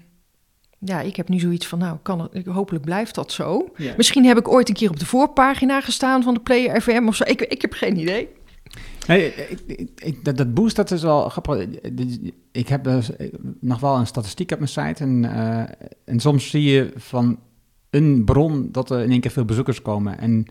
ja, 0.80 1.02
ik 1.02 1.16
heb 1.16 1.30
nu 1.30 1.40
zoiets 1.40 1.68
van, 1.68 1.80
nou, 1.80 1.98
kan 2.02 2.30
het, 2.32 2.46
hopelijk 2.46 2.86
blijft 2.86 3.16
dat 3.16 3.32
zo. 3.32 3.70
Ja. 3.76 3.94
Misschien 3.98 4.26
heb 4.26 4.38
ik 4.38 4.48
ooit 4.48 4.70
een 4.70 4.76
keer 4.76 4.90
op 4.90 5.00
de 5.00 5.06
voorpagina 5.06 5.82
gestaan 5.82 6.24
van 6.24 6.34
de 6.34 6.40
Player 6.40 6.82
FM 6.82 7.08
of 7.08 7.16
zo. 7.16 7.24
Ik, 7.28 7.42
ik 7.42 7.62
heb 7.62 7.74
geen 7.74 7.98
idee. 8.00 8.30
Nee, 9.08 9.26
ik, 9.36 9.60
ik, 9.68 9.90
ik- 10.04 10.26
dat, 10.26 10.38
dat 10.38 10.54
boost, 10.54 10.76
dat 10.76 10.92
is 10.92 11.02
wel 11.02 11.30
grappig. 11.30 11.66
Ik 12.52 12.68
heb 12.68 12.84
dus 12.84 13.10
nog 13.60 13.80
wel 13.80 13.96
een 13.96 14.08
statistiek 14.08 14.52
op 14.52 14.58
mijn 14.58 14.70
site. 14.70 15.04
En, 15.04 15.26
eh, 15.36 15.88
en 16.06 16.20
soms 16.20 16.50
zie 16.50 16.64
je 16.64 16.92
van 16.96 17.40
een 17.90 18.22
bron 18.26 18.70
dat 18.72 18.90
er 18.90 19.04
in 19.04 19.12
één 19.12 19.20
keer 19.20 19.32
veel 19.32 19.46
bezoekers 19.46 19.82
komen. 19.82 20.18
En, 20.20 20.46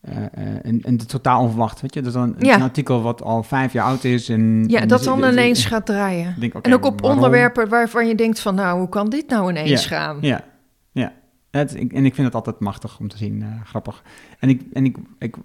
eh, 0.00 0.16
eh, 0.16 0.28
en, 0.62 0.80
en 0.82 0.96
het 0.96 1.08
totaal 1.08 1.40
onverwacht, 1.42 1.80
weet 1.80 1.94
je. 1.94 2.02
Dus 2.02 2.12
dan 2.12 2.34
Ja. 2.38 2.54
een 2.54 2.62
artikel 2.62 3.02
wat 3.02 3.22
al 3.22 3.42
vijf 3.42 3.72
jaar 3.72 3.84
oud 3.84 4.04
is. 4.04 4.28
En, 4.28 4.64
Ja, 4.68 4.80
en 4.80 4.88
dat 4.88 4.98
dus- 4.98 5.06
dan 5.06 5.20
dus- 5.20 5.30
ineens 5.32 5.64
gaat 5.66 5.86
draaien. 5.86 6.34
denk, 6.38 6.54
En 6.54 6.74
ook 6.74 6.84
op 6.84 7.00
waarom? 7.00 7.16
onderwerpen 7.18 7.68
waarvan 7.68 8.06
je 8.08 8.14
denkt 8.14 8.40
van, 8.40 8.54
nou, 8.54 8.78
hoe 8.78 8.88
kan 8.88 9.08
dit 9.10 9.28
nou 9.28 9.50
ineens 9.50 9.86
gaan? 9.86 10.18
Ja, 10.20 10.44
ja. 10.92 11.12
Het, 11.50 11.74
ik, 11.74 11.92
en 11.92 12.04
ik 12.04 12.14
vind 12.14 12.26
het 12.26 12.36
altijd 12.36 12.58
machtig 12.60 12.98
om 12.98 13.08
te 13.08 13.16
zien, 13.16 13.42
eh, 13.42 13.48
grappig. 13.64 14.02
En, 14.38 14.48
ik, 14.48 14.62
en 14.72 14.84
ik, 14.84 14.96
ik, 15.18 15.36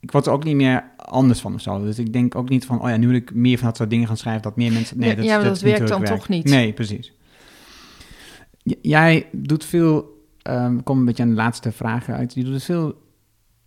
ik 0.00 0.10
word 0.12 0.26
er 0.26 0.32
ook 0.32 0.44
niet 0.44 0.56
meer 0.56 0.84
anders 0.96 1.40
van 1.40 1.54
of 1.54 1.60
zo. 1.60 1.82
Dus 1.84 1.98
ik 1.98 2.12
denk 2.12 2.34
ook 2.34 2.48
niet 2.48 2.66
van, 2.66 2.80
oh 2.82 2.88
ja, 2.88 2.96
nu 2.96 3.06
wil 3.06 3.16
ik 3.16 3.34
meer 3.34 3.58
van 3.58 3.66
dat 3.66 3.76
soort 3.76 3.90
dingen 3.90 4.06
gaan 4.06 4.16
schrijven, 4.16 4.42
dat 4.42 4.56
meer 4.56 4.72
mensen... 4.72 4.98
Nee, 4.98 5.08
Ja, 5.08 5.14
dat, 5.14 5.24
ja, 5.24 5.34
maar 5.36 5.44
dat 5.44 5.52
niet 5.52 5.62
werkt 5.62 5.88
dan 5.88 6.00
werk. 6.00 6.14
toch 6.16 6.28
niet. 6.28 6.44
Nee, 6.44 6.72
precies. 6.72 7.12
J- 8.62 8.74
jij 8.82 9.26
doet 9.32 9.64
veel, 9.64 10.13
ehm 10.44 10.80
kom 10.82 10.98
een 10.98 11.04
beetje 11.04 11.22
aan 11.22 11.28
de 11.28 11.34
laatste 11.34 11.72
vragen 11.72 12.14
uit. 12.14 12.34
Je 12.34 12.44
doet 12.44 12.52
dus 12.52 12.64
veel 12.64 13.02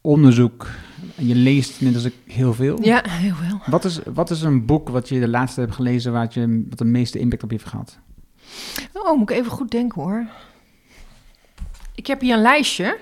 onderzoek. 0.01 0.67
En 1.15 1.27
je 1.27 1.35
leest 1.35 1.81
net 1.81 1.95
als 1.95 2.03
ik 2.03 2.13
heel 2.25 2.53
veel. 2.53 2.83
Ja, 2.83 3.03
heel 3.07 3.35
wel. 3.49 3.59
Wat 3.65 3.85
is, 3.85 3.99
wat 4.13 4.29
is 4.29 4.41
een 4.41 4.65
boek 4.65 4.89
wat 4.89 5.09
je 5.09 5.19
de 5.19 5.27
laatste 5.27 5.59
hebt 5.59 5.75
gelezen 5.75 6.11
waar 6.11 6.27
je, 6.29 6.65
wat 6.69 6.77
de 6.77 6.85
meeste 6.85 7.19
impact 7.19 7.43
op 7.43 7.51
je 7.51 7.57
heeft 7.57 7.69
gehad? 7.69 7.99
Oh, 8.93 9.17
moet 9.17 9.29
ik 9.29 9.35
even 9.35 9.51
goed 9.51 9.71
denken 9.71 10.01
hoor. 10.01 10.27
Ik 11.95 12.07
heb 12.07 12.21
hier 12.21 12.35
een 12.35 12.41
lijstje. 12.41 12.97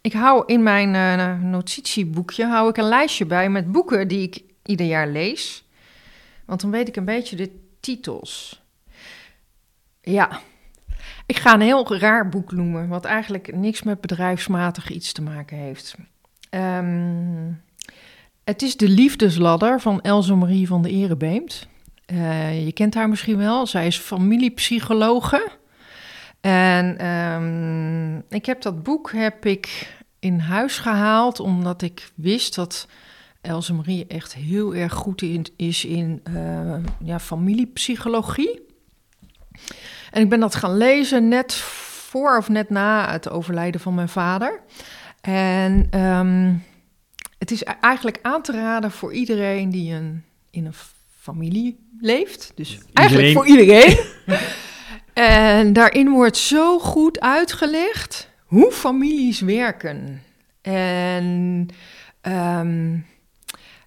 Ik 0.00 0.12
hou 0.12 0.42
in 0.46 0.62
mijn 0.62 0.94
eh, 0.94 1.42
notitieboekje 1.42 2.46
hou 2.46 2.68
ik 2.68 2.76
een 2.76 2.88
lijstje 2.88 3.26
bij 3.26 3.50
met 3.50 3.72
boeken 3.72 4.08
die 4.08 4.22
ik 4.22 4.42
ieder 4.62 4.86
jaar 4.86 5.08
lees. 5.08 5.64
Want 6.44 6.60
dan 6.60 6.70
weet 6.70 6.88
ik 6.88 6.96
een 6.96 7.04
beetje 7.04 7.36
de 7.36 7.50
titels. 7.80 8.62
Ja, 10.00 10.40
ik 11.26 11.36
ga 11.36 11.54
een 11.54 11.60
heel 11.60 11.96
raar 11.96 12.28
boek 12.28 12.52
noemen, 12.52 12.88
wat 12.88 13.04
eigenlijk 13.04 13.54
niks 13.54 13.82
met 13.82 14.00
bedrijfsmatig 14.00 14.90
iets 14.90 15.12
te 15.12 15.22
maken 15.22 15.56
heeft. 15.56 15.94
Ehm, 16.50 17.52
het 18.44 18.62
is 18.62 18.76
De 18.76 18.88
Liefdesladder 18.88 19.80
van 19.80 20.00
Elze 20.00 20.34
Marie 20.34 20.66
van 20.66 20.82
de 20.82 20.90
Erebeemt. 20.90 21.68
Eh, 22.06 22.64
je 22.64 22.72
kent 22.72 22.94
haar 22.94 23.08
misschien 23.08 23.36
wel. 23.36 23.66
Zij 23.66 23.86
is 23.86 23.98
familiepsychologe. 23.98 25.50
En 26.40 26.98
ehm, 26.98 28.16
ik 28.28 28.46
heb 28.46 28.62
dat 28.62 28.82
boek 28.82 29.12
heb 29.12 29.46
ik 29.46 29.94
in 30.18 30.38
huis 30.38 30.78
gehaald 30.78 31.40
omdat 31.40 31.82
ik 31.82 32.10
wist 32.14 32.54
dat 32.54 32.88
Else 33.40 33.72
Marie 33.74 34.06
echt 34.06 34.34
heel 34.34 34.74
erg 34.74 34.92
goed 34.92 35.22
in, 35.22 35.46
is 35.56 35.84
in 35.84 36.20
eh, 36.24 36.76
ja, 37.04 37.18
familiepsychologie. 37.18 38.60
En 40.14 40.22
ik 40.22 40.28
ben 40.28 40.40
dat 40.40 40.54
gaan 40.54 40.76
lezen 40.76 41.28
net 41.28 41.54
voor 41.54 42.36
of 42.36 42.48
net 42.48 42.70
na 42.70 43.10
het 43.10 43.30
overlijden 43.30 43.80
van 43.80 43.94
mijn 43.94 44.08
vader. 44.08 44.60
En 45.20 45.86
ehm, 45.90 46.52
het 47.38 47.50
is 47.50 47.62
eigenlijk 47.64 48.18
aan 48.22 48.42
te 48.42 48.52
raden 48.52 48.90
voor 48.90 49.12
iedereen 49.12 49.70
die 49.70 49.94
een, 49.94 50.24
in 50.50 50.66
een 50.66 50.74
familie 51.20 51.78
leeft. 52.00 52.52
Dus 52.54 52.78
eigenlijk 52.92 53.32
voor 53.32 53.46
iedereen. 53.46 53.98
en 55.12 55.72
daarin 55.72 56.10
wordt 56.10 56.36
zo 56.36 56.78
goed 56.78 57.20
uitgelegd 57.20 58.30
hoe 58.44 58.72
families 58.72 59.40
werken. 59.40 60.22
En 60.62 61.68
ehm 62.20 62.96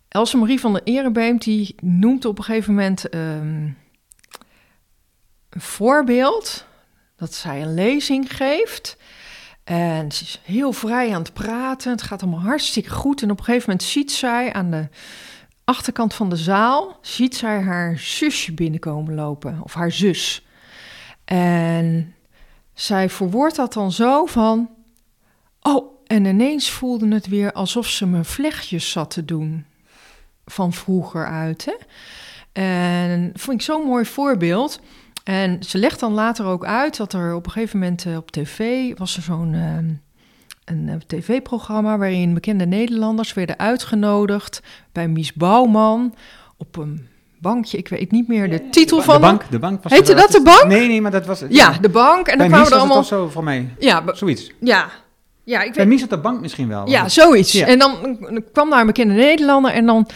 Else 0.07 0.37
Marie 0.37 0.59
van 0.59 0.73
der 0.73 0.81
Erebeemt 0.83 1.43
die 1.43 1.75
noemt 1.81 2.25
op 2.25 2.37
een 2.37 2.43
gegeven 2.43 2.73
moment 2.73 3.09
ehm, 3.09 3.69
voorbeeld 5.49 6.65
dat 7.15 7.33
zij 7.33 7.61
een 7.61 7.73
lezing 7.73 8.35
geeft. 8.35 8.97
En 9.63 10.11
ze 10.11 10.23
is 10.23 10.41
heel 10.43 10.71
vrij 10.71 11.13
aan 11.13 11.21
het 11.21 11.33
praten. 11.33 11.91
Het 11.91 12.01
gaat 12.01 12.21
allemaal 12.21 12.39
hartstikke 12.39 12.89
goed. 12.89 13.21
En 13.21 13.31
op 13.31 13.37
een 13.37 13.43
gegeven 13.43 13.69
moment 13.69 13.87
ziet 13.87 14.11
zij 14.11 14.53
aan 14.53 14.71
de 14.71 14.87
achterkant 15.63 16.13
van 16.13 16.29
de 16.29 16.35
zaal... 16.35 16.97
ziet 17.01 17.35
zij 17.35 17.61
haar 17.61 17.97
zusje 17.97 18.53
binnenkomen 18.53 19.15
lopen. 19.15 19.59
Of 19.63 19.73
haar 19.73 19.91
zus. 19.91 20.45
En 21.25 22.15
zij 22.73 23.09
verwoordt 23.09 23.55
dat 23.55 23.73
dan 23.73 23.91
zo 23.91 24.25
van... 24.25 24.69
Oh, 25.61 25.91
en 26.05 26.25
ineens 26.25 26.69
voelde 26.69 27.07
het 27.13 27.27
weer 27.27 27.51
alsof 27.51 27.87
ze 27.87 28.05
me 28.05 28.23
vlechtjes 28.23 28.91
zat 28.91 29.09
te 29.09 29.25
doen. 29.25 29.65
Van 30.45 30.73
vroeger 30.73 31.25
uit, 31.25 31.65
hè. 31.65 31.75
En 32.61 33.31
vond 33.35 33.59
ik 33.59 33.65
zo'n 33.65 33.85
mooi 33.85 34.05
voorbeeld... 34.05 34.79
En 35.27 35.63
ze 35.63 35.77
legt 35.77 35.99
dan 35.99 36.13
later 36.13 36.45
ook 36.45 36.65
uit 36.65 36.97
dat 36.97 37.13
er 37.13 37.35
op 37.35 37.45
een 37.45 37.51
gegeven 37.51 37.79
moment 37.79 38.05
eh, 38.05 38.15
op 38.15 38.31
tv 38.31 38.91
was 38.97 39.17
er 39.17 39.21
zo'n 39.21 39.53
ehm, 39.53 39.85
een 40.65 40.89
eh, 40.89 40.95
tv-programma 41.07 41.97
waarin 41.97 42.33
bekende 42.33 42.65
Nederlanders 42.65 43.33
werden 43.33 43.59
uitgenodigd 43.59 44.61
bij 44.91 45.07
Mies 45.07 45.33
Bouwman 45.33 46.15
op 46.57 46.77
een 46.77 47.07
bankje. 47.39 47.77
Ik 47.77 47.87
weet 47.87 48.11
niet 48.11 48.27
meer 48.27 48.49
de 48.49 48.69
titel 48.69 48.97
de, 48.97 49.03
van 49.03 49.15
de 49.15 49.21
bank, 49.21 49.43
de 49.49 49.59
bank 49.59 49.83
was 49.83 49.91
Heette 49.91 50.13
dat 50.13 50.31
de 50.31 50.41
bank? 50.41 50.65
Nee, 50.65 50.87
nee, 50.87 51.01
maar 51.01 51.11
dat 51.11 51.25
was... 51.25 51.43
Ja, 51.49 51.77
de 51.81 51.89
bank. 51.89 52.27
En 52.27 52.37
bij 52.37 52.47
dan 52.47 52.47
kwamen 52.47 52.51
er 52.57 52.59
was 52.59 52.69
het 52.69 52.79
allemaal. 52.79 52.97
of 52.97 53.05
zo, 53.05 53.29
voor 53.29 53.43
mij. 53.43 53.69
Ja, 53.79 54.03
Zoiets. 54.13 54.51
ja, 54.59 54.89
ja, 55.47 55.61
ik 55.61 55.73
Bij 55.73 55.83
weet. 55.83 55.93
Mies 55.93 56.03
op 56.03 56.09
de 56.09 56.17
bank 56.17 56.41
misschien 56.41 56.67
wel. 56.67 56.89
Ja, 56.89 57.09
zoiets. 57.09 57.51
Ja. 57.51 57.65
En 57.67 57.79
dan 57.79 58.17
kwam 58.53 58.69
daar 58.69 58.79
een 58.79 58.85
bekende 58.85 59.13
Nederlander 59.13 59.71
en 59.71 59.85
dan 59.85 60.07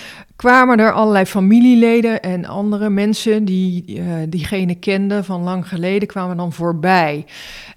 kwamen 0.41 0.79
er 0.79 0.91
allerlei 0.91 1.25
familieleden 1.25 2.21
en 2.21 2.45
andere 2.45 2.89
mensen 2.89 3.45
die 3.45 3.83
eh, 3.85 4.03
diegene 4.29 4.75
kenden 4.75 5.25
van 5.25 5.43
lang 5.43 5.67
geleden 5.67 6.07
kwamen 6.07 6.37
dan 6.37 6.53
voorbij. 6.53 7.25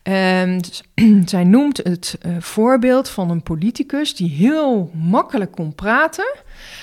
En 0.02 0.60
zij 1.24 1.44
noemt 1.44 1.76
het 1.76 2.16
eh, 2.20 2.32
voorbeeld 2.38 3.08
van 3.08 3.30
een 3.30 3.42
politicus 3.42 4.16
die 4.16 4.30
heel 4.30 4.90
makkelijk 4.94 5.52
kon 5.52 5.74
praten. 5.74 6.36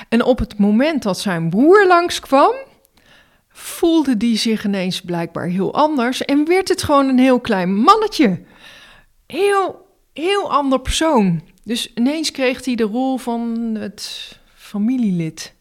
En 0.09 0.23
op 0.23 0.39
het 0.39 0.57
moment 0.57 1.03
dat 1.03 1.19
zijn 1.19 1.49
broer 1.49 1.88
langskwam, 1.88 2.53
voelde 3.49 4.17
die 4.17 4.38
zich 4.38 4.65
ineens 4.65 5.01
blijkbaar 5.01 5.47
heel 5.47 5.73
anders 5.73 6.25
en 6.25 6.47
werd 6.47 6.69
het 6.69 6.84
gewoon 6.84 7.07
een 7.07 7.19
heel 7.19 7.39
klein 7.39 7.75
mannetje. 7.75 8.41
Heel, 9.25 9.88
heel 10.13 10.51
ander 10.51 10.79
persoon. 10.79 11.41
Dus 11.63 11.93
ineens 11.93 12.32
kreeg 12.32 12.65
hij 12.65 12.75
de 12.75 12.84
rol 12.84 13.17
van 13.17 13.57
het 13.79 14.39
familielid. 14.55 15.59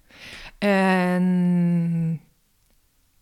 En 0.69 2.21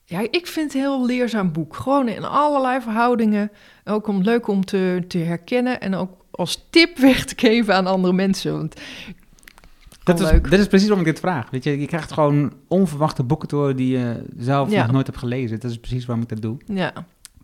ja, 0.04 0.20
ik 0.30 0.46
vind 0.46 0.72
het 0.72 0.74
een 0.74 0.80
heel 0.88 1.06
leerzaam 1.06 1.52
boek. 1.52 1.76
Gewoon 1.76 2.08
in 2.08 2.24
allerlei 2.24 2.80
verhoudingen. 2.80 3.50
Ook 3.84 4.06
om 4.06 4.22
leuk 4.22 4.48
om 4.48 4.64
te, 4.64 5.04
te 5.08 5.18
herkennen 5.18 5.80
en 5.80 5.94
ook 5.94 6.10
als 6.30 6.66
tip 6.70 6.98
weg 7.08 7.24
te 7.24 7.34
geven 7.36 7.74
aan 7.74 7.86
andere 7.86 8.14
mensen. 8.14 8.52
Want 8.52 8.80
Dat 10.04 10.20
is, 10.20 10.30
dat 10.50 10.58
is 10.60 10.66
precies 10.66 10.88
waarom 10.88 11.06
ik 11.06 11.12
dit 11.12 11.20
vraag. 11.20 11.50
Weet 11.50 11.64
je, 11.64 11.80
je 11.80 11.86
krijgt 11.86 12.12
gewoon 12.12 12.52
onverwachte 12.68 13.22
boeken 13.22 13.48
door 13.48 13.76
die 13.76 13.98
je 13.98 14.24
zelf 14.38 14.70
Ja. 14.70 14.82
nog 14.82 14.92
nooit 14.92 15.06
hebt 15.06 15.18
gelezen. 15.18 15.60
Dat 15.60 15.70
is 15.70 15.78
precies 15.78 16.06
waarom 16.06 16.24
ik 16.24 16.30
dat 16.30 16.42
doe. 16.42 16.56
ja, 16.66 16.92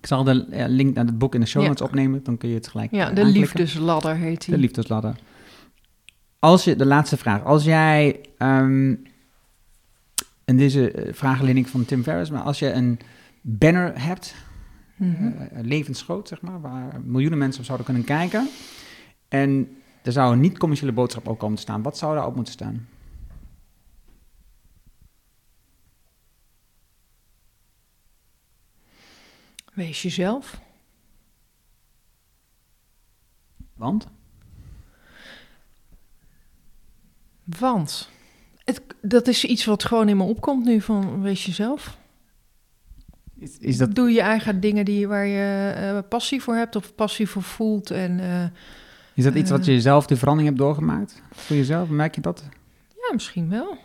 Ik 0.00 0.06
zal 0.06 0.24
de 0.24 0.46
link 0.68 0.94
naar 0.94 1.04
het 1.04 1.18
boek 1.18 1.34
in 1.34 1.40
de 1.40 1.46
show 1.46 1.62
Ja. 1.62 1.68
notes 1.68 1.86
opnemen, 1.86 2.20
dan 2.22 2.36
kun 2.36 2.48
je 2.48 2.54
het 2.54 2.68
gelijk 2.68 2.90
ja 2.90 3.08
eh, 3.08 3.14
de 3.14 3.22
aanklikken. 3.22 3.40
liefdesladder 3.60 4.16
heet 4.16 4.44
De 4.46 4.50
hij. 4.52 4.60
liefdesladder. 4.60 5.14
Als 6.38 6.64
je, 6.64 6.76
de 6.76 6.86
laatste 6.86 7.16
vraag. 7.16 7.44
Als 7.44 7.64
jij, 7.64 8.20
ehm, 8.38 8.94
en 10.44 10.56
deze 10.56 10.90
eh, 10.90 11.46
ik 11.56 11.66
van 11.68 11.84
Tim 11.84 12.02
Ferriss, 12.02 12.30
maar 12.30 12.42
als 12.42 12.58
je 12.58 12.72
een 12.72 12.98
banner 13.40 14.02
hebt, 14.02 14.34
Mhm. 14.96 15.26
eh, 15.26 15.62
levensgroot 15.62 16.28
zeg 16.28 16.40
maar, 16.40 16.60
waar 16.60 17.00
miljoenen 17.04 17.38
mensen 17.38 17.60
op 17.60 17.66
zouden 17.66 17.86
kunnen 17.86 18.04
kijken, 18.04 18.48
en 19.28 19.76
er 20.02 20.12
zou 20.12 20.32
een 20.32 20.40
niet-commerciële 20.40 20.92
boodschap 20.92 21.28
ook 21.28 21.38
komen 21.38 21.56
te 21.56 21.62
staan, 21.62 21.82
wat 21.82 21.98
zou 21.98 22.14
daarop 22.14 22.34
moeten 22.34 22.52
staan? 22.52 22.86
Wees 29.74 30.02
jezelf. 30.02 30.60
Want? 33.74 34.06
Want 37.44 38.10
het, 38.64 38.82
dat 39.02 39.28
is 39.28 39.44
iets 39.44 39.64
wat 39.64 39.84
gewoon 39.84 40.08
in 40.08 40.16
me 40.16 40.22
opkomt 40.22 40.64
nu 40.64 40.80
van 40.80 41.22
wees 41.22 41.46
jezelf. 41.46 41.98
Is, 43.38 43.58
is 43.58 43.76
dat, 43.76 43.94
Doe 43.94 44.10
je 44.10 44.20
eigen 44.20 44.60
dingen 44.60 44.84
die, 44.84 45.08
waar 45.08 45.26
je 45.26 45.72
eh, 45.76 46.08
passie 46.08 46.42
voor 46.42 46.54
hebt 46.54 46.76
of 46.76 46.94
passie 46.94 47.28
voor 47.28 47.42
voelt. 47.42 47.90
En 47.90 48.20
eh, 48.20 48.44
is 49.14 49.24
dat 49.24 49.34
iets 49.34 49.50
wat 49.50 49.64
je 49.64 49.80
zelf 49.80 50.06
de 50.06 50.16
verandering 50.16 50.54
hebt 50.54 50.64
doorgemaakt? 50.64 51.22
Voor 51.32 51.56
jezelf, 51.56 51.88
merk 51.88 52.14
je 52.14 52.20
dat? 52.20 52.48
ja, 53.08 53.14
misschien 53.14 53.50
wel. 53.50 53.76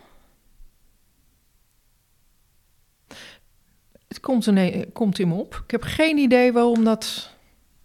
Het 4.08 4.20
komt, 4.20 4.48
in, 4.48 4.90
komt 4.94 5.20
in 5.20 5.28
me 5.28 5.34
op. 5.34 5.62
Ik 5.64 5.72
heb 5.72 5.84
geen 5.84 6.18
idee 6.18 6.54
waarom, 6.54 6.84
dat, 6.84 7.36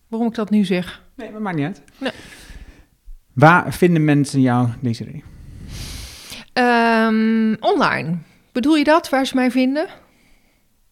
waarom 0.08 0.28
ik 0.28 0.34
dat 0.34 0.50
nu 0.50 0.64
zeg. 0.64 1.02
Nee, 1.14 1.30
maar 1.30 1.42
maakt 1.42 1.56
niet 1.56 1.66
uit. 1.66 1.82
Nee. 1.98 2.12
Waar 3.32 3.72
vinden 3.72 4.04
mensen 4.04 4.40
jou, 4.40 4.68
Desiree? 4.80 5.24
Ehm, 6.54 7.54
online. 7.60 8.16
Bedoel 8.52 8.76
je 8.76 8.84
dat, 8.84 9.08
waar 9.08 9.26
ze 9.26 9.34
mij 9.34 9.50
vinden? 9.50 9.86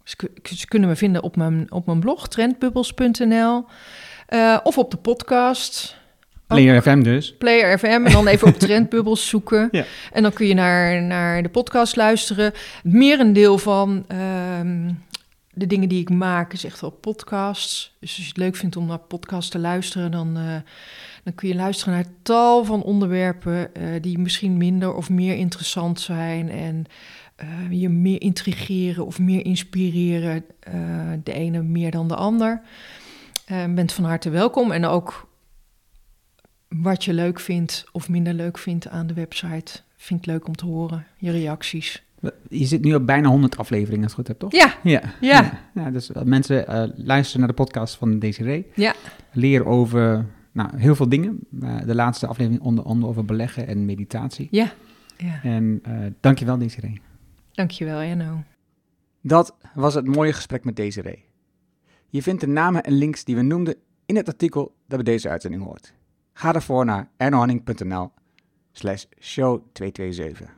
Ze, 0.04 0.16
ku- 0.16 0.32
ze 0.56 0.66
kunnen 0.66 0.88
me 0.88 0.96
vinden 0.96 1.22
op 1.22 1.36
mijn, 1.36 1.72
op 1.72 1.86
mijn 1.86 2.00
blog, 2.00 2.28
trendbubbles.nl. 2.28 3.64
eh, 4.26 4.58
of 4.62 4.78
op 4.78 4.90
de 4.90 4.96
podcast, 4.96 5.96
Player 6.46 6.82
FM 6.82 7.02
dus. 7.02 7.36
Player 7.36 7.78
FM. 7.78 7.86
En 8.04 8.12
dan 8.12 8.26
even 8.26 8.48
op 8.48 8.58
Trendbubbles 8.58 9.28
zoeken. 9.28 9.68
Ja. 9.72 9.84
En 10.12 10.22
dan 10.22 10.32
kun 10.32 10.46
je 10.46 10.54
naar, 10.54 11.02
naar 11.02 11.42
de 11.42 11.48
podcast 11.48 11.96
luisteren. 11.96 12.44
Het 12.44 12.54
merendeel 12.82 13.58
van 13.58 14.04
ehm, 14.08 14.90
de 15.50 15.66
dingen 15.66 15.88
die 15.88 16.00
ik 16.00 16.10
maak 16.10 16.52
is 16.52 16.64
echt 16.64 16.80
wel 16.80 16.90
podcasts. 16.90 17.96
Dus 18.00 18.08
als 18.10 18.18
je 18.22 18.28
het 18.28 18.36
leuk 18.36 18.56
vindt 18.56 18.76
om 18.76 18.86
naar 18.86 18.98
podcasts 18.98 19.50
te 19.50 19.58
luisteren... 19.58 20.10
dan, 20.10 20.36
eh, 20.36 20.54
dan 21.22 21.34
kun 21.34 21.48
je 21.48 21.54
luisteren 21.54 21.94
naar 21.94 22.06
tal 22.22 22.64
van 22.64 22.82
onderwerpen... 22.82 23.74
eh, 23.74 23.84
die 24.00 24.18
misschien 24.18 24.56
minder 24.56 24.94
of 24.94 25.10
meer 25.10 25.34
interessant 25.34 26.00
zijn... 26.00 26.50
en 26.50 26.84
eh, 27.36 27.48
je 27.70 27.88
meer 27.88 28.20
intrigeren 28.20 29.06
of 29.06 29.18
meer 29.18 29.44
inspireren. 29.44 30.44
eh, 30.60 30.74
de 31.22 31.32
ene 31.32 31.62
meer 31.62 31.90
dan 31.90 32.08
de 32.08 32.16
ander. 32.16 32.62
Bent 33.74 33.92
van 33.92 34.04
harte 34.04 34.30
welkom. 34.30 34.70
En 34.70 34.84
ook 34.84 35.28
wat 36.68 37.04
je 37.04 37.12
leuk 37.12 37.40
vindt 37.40 37.84
of 37.92 38.08
minder 38.08 38.34
leuk 38.34 38.58
vindt 38.58 38.88
aan 38.88 39.06
de 39.06 39.14
website. 39.14 39.80
Vind 39.96 40.20
ik 40.20 40.26
leuk 40.26 40.46
om 40.46 40.54
te 40.54 40.66
horen. 40.66 41.06
Je 41.16 41.30
reacties. 41.30 42.02
Je 42.48 42.64
zit 42.64 42.82
nu 42.82 42.94
op 42.94 43.06
bijna 43.06 43.28
100 43.28 43.56
afleveringen, 43.56 44.02
als 44.02 44.16
het 44.16 44.20
goed 44.20 44.28
heb, 44.28 44.38
toch? 44.38 44.52
Ja, 44.52 44.74
Ja. 44.82 45.02
Ja. 45.20 45.60
ja 45.74 45.90
dus 45.90 46.10
mensen 46.24 46.64
uh, 46.68 47.04
luisteren 47.06 47.40
naar 47.40 47.48
de 47.48 47.62
podcast 47.62 47.94
van 47.94 48.18
Desiree. 48.18 48.66
Ja. 48.74 48.94
Leren 49.32 49.66
over 49.66 50.26
nou, 50.52 50.76
heel 50.76 50.94
veel 50.94 51.08
dingen. 51.08 51.38
Uh, 51.60 51.80
de 51.84 51.94
laatste 51.94 52.26
aflevering 52.26 52.62
onder 52.62 52.84
andere 52.84 53.06
over 53.06 53.24
beleggen 53.24 53.66
en 53.66 53.84
meditatie. 53.84 54.48
Ja. 54.50 54.72
ja. 55.16 55.42
En 55.42 55.82
uh, 55.88 56.06
dankjewel 56.20 56.58
Desiree. 56.58 57.00
Dankjewel, 57.52 58.00
Enno. 58.00 58.42
Dat 59.20 59.56
was 59.74 59.94
het 59.94 60.06
mooie 60.06 60.32
gesprek 60.32 60.64
met 60.64 60.76
Desiree. 60.76 61.24
Je 62.08 62.22
vindt 62.22 62.40
de 62.40 62.46
namen 62.46 62.82
en 62.82 62.92
links 62.92 63.24
die 63.24 63.36
we 63.36 63.42
noemden 63.42 63.76
in 64.06 64.16
het 64.16 64.28
artikel 64.28 64.74
dat 64.86 65.02
bij 65.02 65.12
deze 65.12 65.28
uitzending 65.28 65.62
hoort. 65.62 65.94
Ga 66.32 66.52
daarvoor 66.52 66.84
naar 66.84 67.08
ernohanning.nl 67.16 68.10
slash 68.72 69.04
show 69.20 69.62
227. 69.72 70.56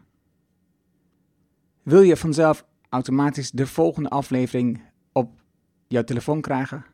Wil 1.82 2.02
je 2.02 2.16
vanzelf 2.16 2.66
automatisch 2.88 3.50
de 3.50 3.66
volgende 3.66 4.08
aflevering 4.08 4.82
op 5.12 5.42
jouw 5.88 6.04
telefoon 6.04 6.40
krijgen? 6.40 6.84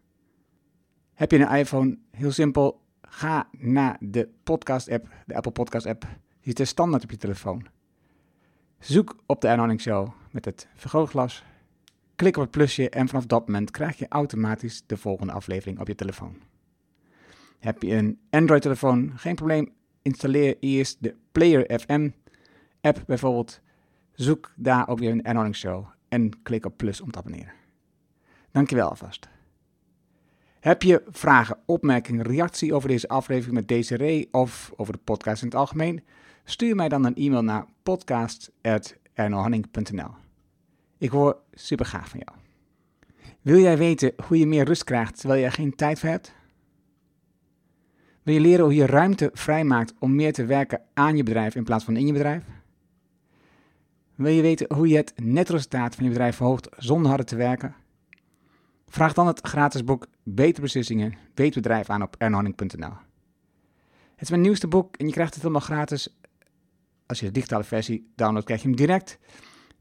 Heb 1.15 1.31
je 1.31 1.39
een 1.39 1.57
iPhone? 1.57 1.99
Heel 2.11 2.33
simpel. 2.33 2.80
Ga 3.13 3.49
naar 3.59 3.97
de 4.01 4.29
podcast 4.43 4.91
app, 4.91 5.09
de 5.27 5.35
Apple 5.35 5.53
Podcast 5.53 5.87
app. 5.87 6.07
Die 6.41 6.55
zit 6.57 6.69
standaard 6.69 7.03
op 7.03 7.11
je 7.11 7.17
telefoon. 7.17 7.67
Zoek 8.79 9.17
op 9.27 9.41
de 9.41 9.47
Ernohanning 9.49 9.81
Show 9.81 10.09
met 10.31 10.45
het 10.45 10.69
vergrootglas. 10.75 11.45
Klik 12.17 12.37
op 12.37 12.43
het 12.43 12.51
plusje 12.51 12.91
en 12.91 13.09
vanaf 13.09 13.27
dat 13.27 13.47
moment 13.47 13.71
krijg 13.71 13.99
je 13.99 14.07
automatisch 14.09 14.83
de 14.87 14.97
volgende 14.97 15.33
aflevering 15.33 15.81
op 15.81 15.87
je 15.87 15.95
telefoon. 15.95 16.37
Heb 17.59 17.83
je 17.83 17.95
een 17.95 18.21
Android-telefoon? 18.31 19.13
Geen 19.17 19.35
probleem. 19.35 19.73
Installeer 20.03 20.57
eerst 20.61 20.97
de 21.01 21.15
Player 21.33 21.81
FM 21.81 22.11
app 22.81 23.03
bijvoorbeeld. 23.07 23.61
Zoek 24.13 24.53
daar 24.57 24.89
ook 24.89 24.99
weer 24.99 25.11
een 25.11 25.25
Ernohanning 25.25 25.57
Show 25.57 25.87
en 26.09 26.43
klik 26.43 26.65
op 26.65 26.77
plus 26.77 27.01
om 27.01 27.11
te 27.11 27.19
abonneren. 27.19 27.53
Dankjewel 28.51 28.89
alvast. 28.89 29.29
Heb 30.61 30.83
je 30.83 31.03
vragen, 31.11 31.59
opmerkingen, 31.67 32.25
reactie 32.25 32.75
over 32.75 32.89
deze 32.89 33.09
aflevering 33.09 33.55
met 33.55 33.69
Desiree 33.69 34.29
of 34.31 34.73
over 34.77 34.93
de 34.93 35.01
podcast 35.05 35.43
in 35.43 35.49
het 35.49 35.57
algemeen? 35.57 36.05
Stuur 36.45 36.77
mij 36.77 36.89
dan 36.89 37.05
een 37.05 37.15
e-mail 37.15 37.43
naar 37.43 37.67
podcast.ernohanning.nl. 37.83 40.11
Ik 40.99 41.11
hoor 41.11 41.37
super 41.53 41.87
graag 41.87 42.09
van 42.09 42.23
jou. 42.25 42.39
Wil 43.43 43.59
jij 43.59 43.79
weten 43.79 44.13
hoe 44.27 44.39
je 44.39 44.47
meer 44.47 44.65
rust 44.65 44.85
krijgt 44.85 45.19
terwijl 45.19 45.41
je 45.41 45.47
er 45.47 45.53
geen 45.53 45.75
tijd 45.75 45.99
voor 45.99 46.09
hebt? 46.09 46.33
Wil 48.23 48.35
je 48.35 48.41
leren 48.41 48.65
hoe 48.65 48.75
je 48.75 48.87
ruimte 48.87 49.31
vrijmaakt 49.33 49.95
om 49.99 50.15
meer 50.15 50.33
te 50.33 50.45
werken 50.45 50.83
aan 50.95 51.17
je 51.17 51.23
bedrijf 51.23 51.55
in 51.55 51.65
plaats 51.65 51.85
van 51.85 51.97
in 51.97 52.07
je 52.07 52.13
bedrijf? 52.13 52.45
Wil 54.15 54.33
je 54.33 54.43
weten 54.43 54.75
hoe 54.75 54.89
je 54.89 54.97
het 54.97 55.13
netresultaat 55.17 55.95
van 55.95 56.05
je 56.05 56.11
bedrijf 56.11 56.37
verhoogt 56.37 56.69
zonder 56.77 57.09
harder 57.09 57.27
te 57.27 57.37
werken? 57.37 57.75
Vraag 58.93 59.13
dan 59.13 59.27
het 59.27 59.41
gratis 59.47 59.85
boek 59.85 60.07
Beter 60.23 60.63
Beslissingen, 60.63 61.15
Beter 61.35 61.61
Bedrijf 61.61 61.91
aan 61.91 62.03
op 62.03 62.15
ernohanning.nl. 62.19 62.93
Het 64.11 64.21
is 64.21 64.31
mijn 64.31 64.43
nieuwste 64.43 64.69
boek 64.69 64.97
en 64.97 65.07
je 65.07 65.13
krijgt 65.13 65.35
het 65.35 65.43
helemaal 65.43 65.63
gratis. 65.63 66.19
Als 67.07 67.21
je 67.21 67.27
de 67.27 67.33
digitale 67.33 67.65
versie 67.65 68.13
downloadt, 68.15 68.45
krijg 68.45 68.63
je 68.63 68.69
hem 68.69 68.77
direct. 68.77 69.19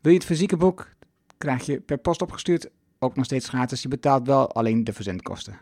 Wil 0.01 0.11
je 0.11 0.17
het 0.17 0.27
fysieke 0.27 0.57
boek, 0.57 0.89
krijg 1.37 1.65
je 1.65 1.79
per 1.79 1.97
post 1.97 2.21
opgestuurd, 2.21 2.69
ook 2.99 3.15
nog 3.15 3.25
steeds 3.25 3.47
gratis. 3.49 3.81
Je 3.81 3.87
betaalt 3.87 4.27
wel 4.27 4.51
alleen 4.51 4.83
de 4.83 4.93
verzendkosten. 4.93 5.59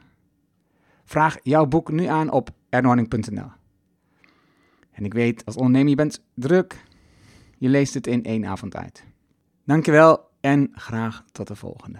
Vraag 1.03 1.38
jouw 1.44 1.65
boek 1.65 1.91
nu 1.91 2.06
aan 2.06 2.32
op 2.32 2.49
ernohanning.nl. 2.69 3.52
En 4.91 5.06
ik 5.06 5.14
weet, 5.14 5.45
als 5.45 5.56
ondernemer, 5.56 5.90
je 5.90 5.95
bent 5.95 6.22
druk. 6.34 6.84
Je 7.57 7.69
leest 7.69 7.94
het 7.94 8.07
in 8.07 8.24
één 8.24 8.45
avond 8.45 8.76
uit. 8.76 9.03
Dankjewel 9.64 10.30
en 10.40 10.69
graag 10.72 11.24
tot 11.32 11.48
de 11.48 11.56
volgende. 11.56 11.99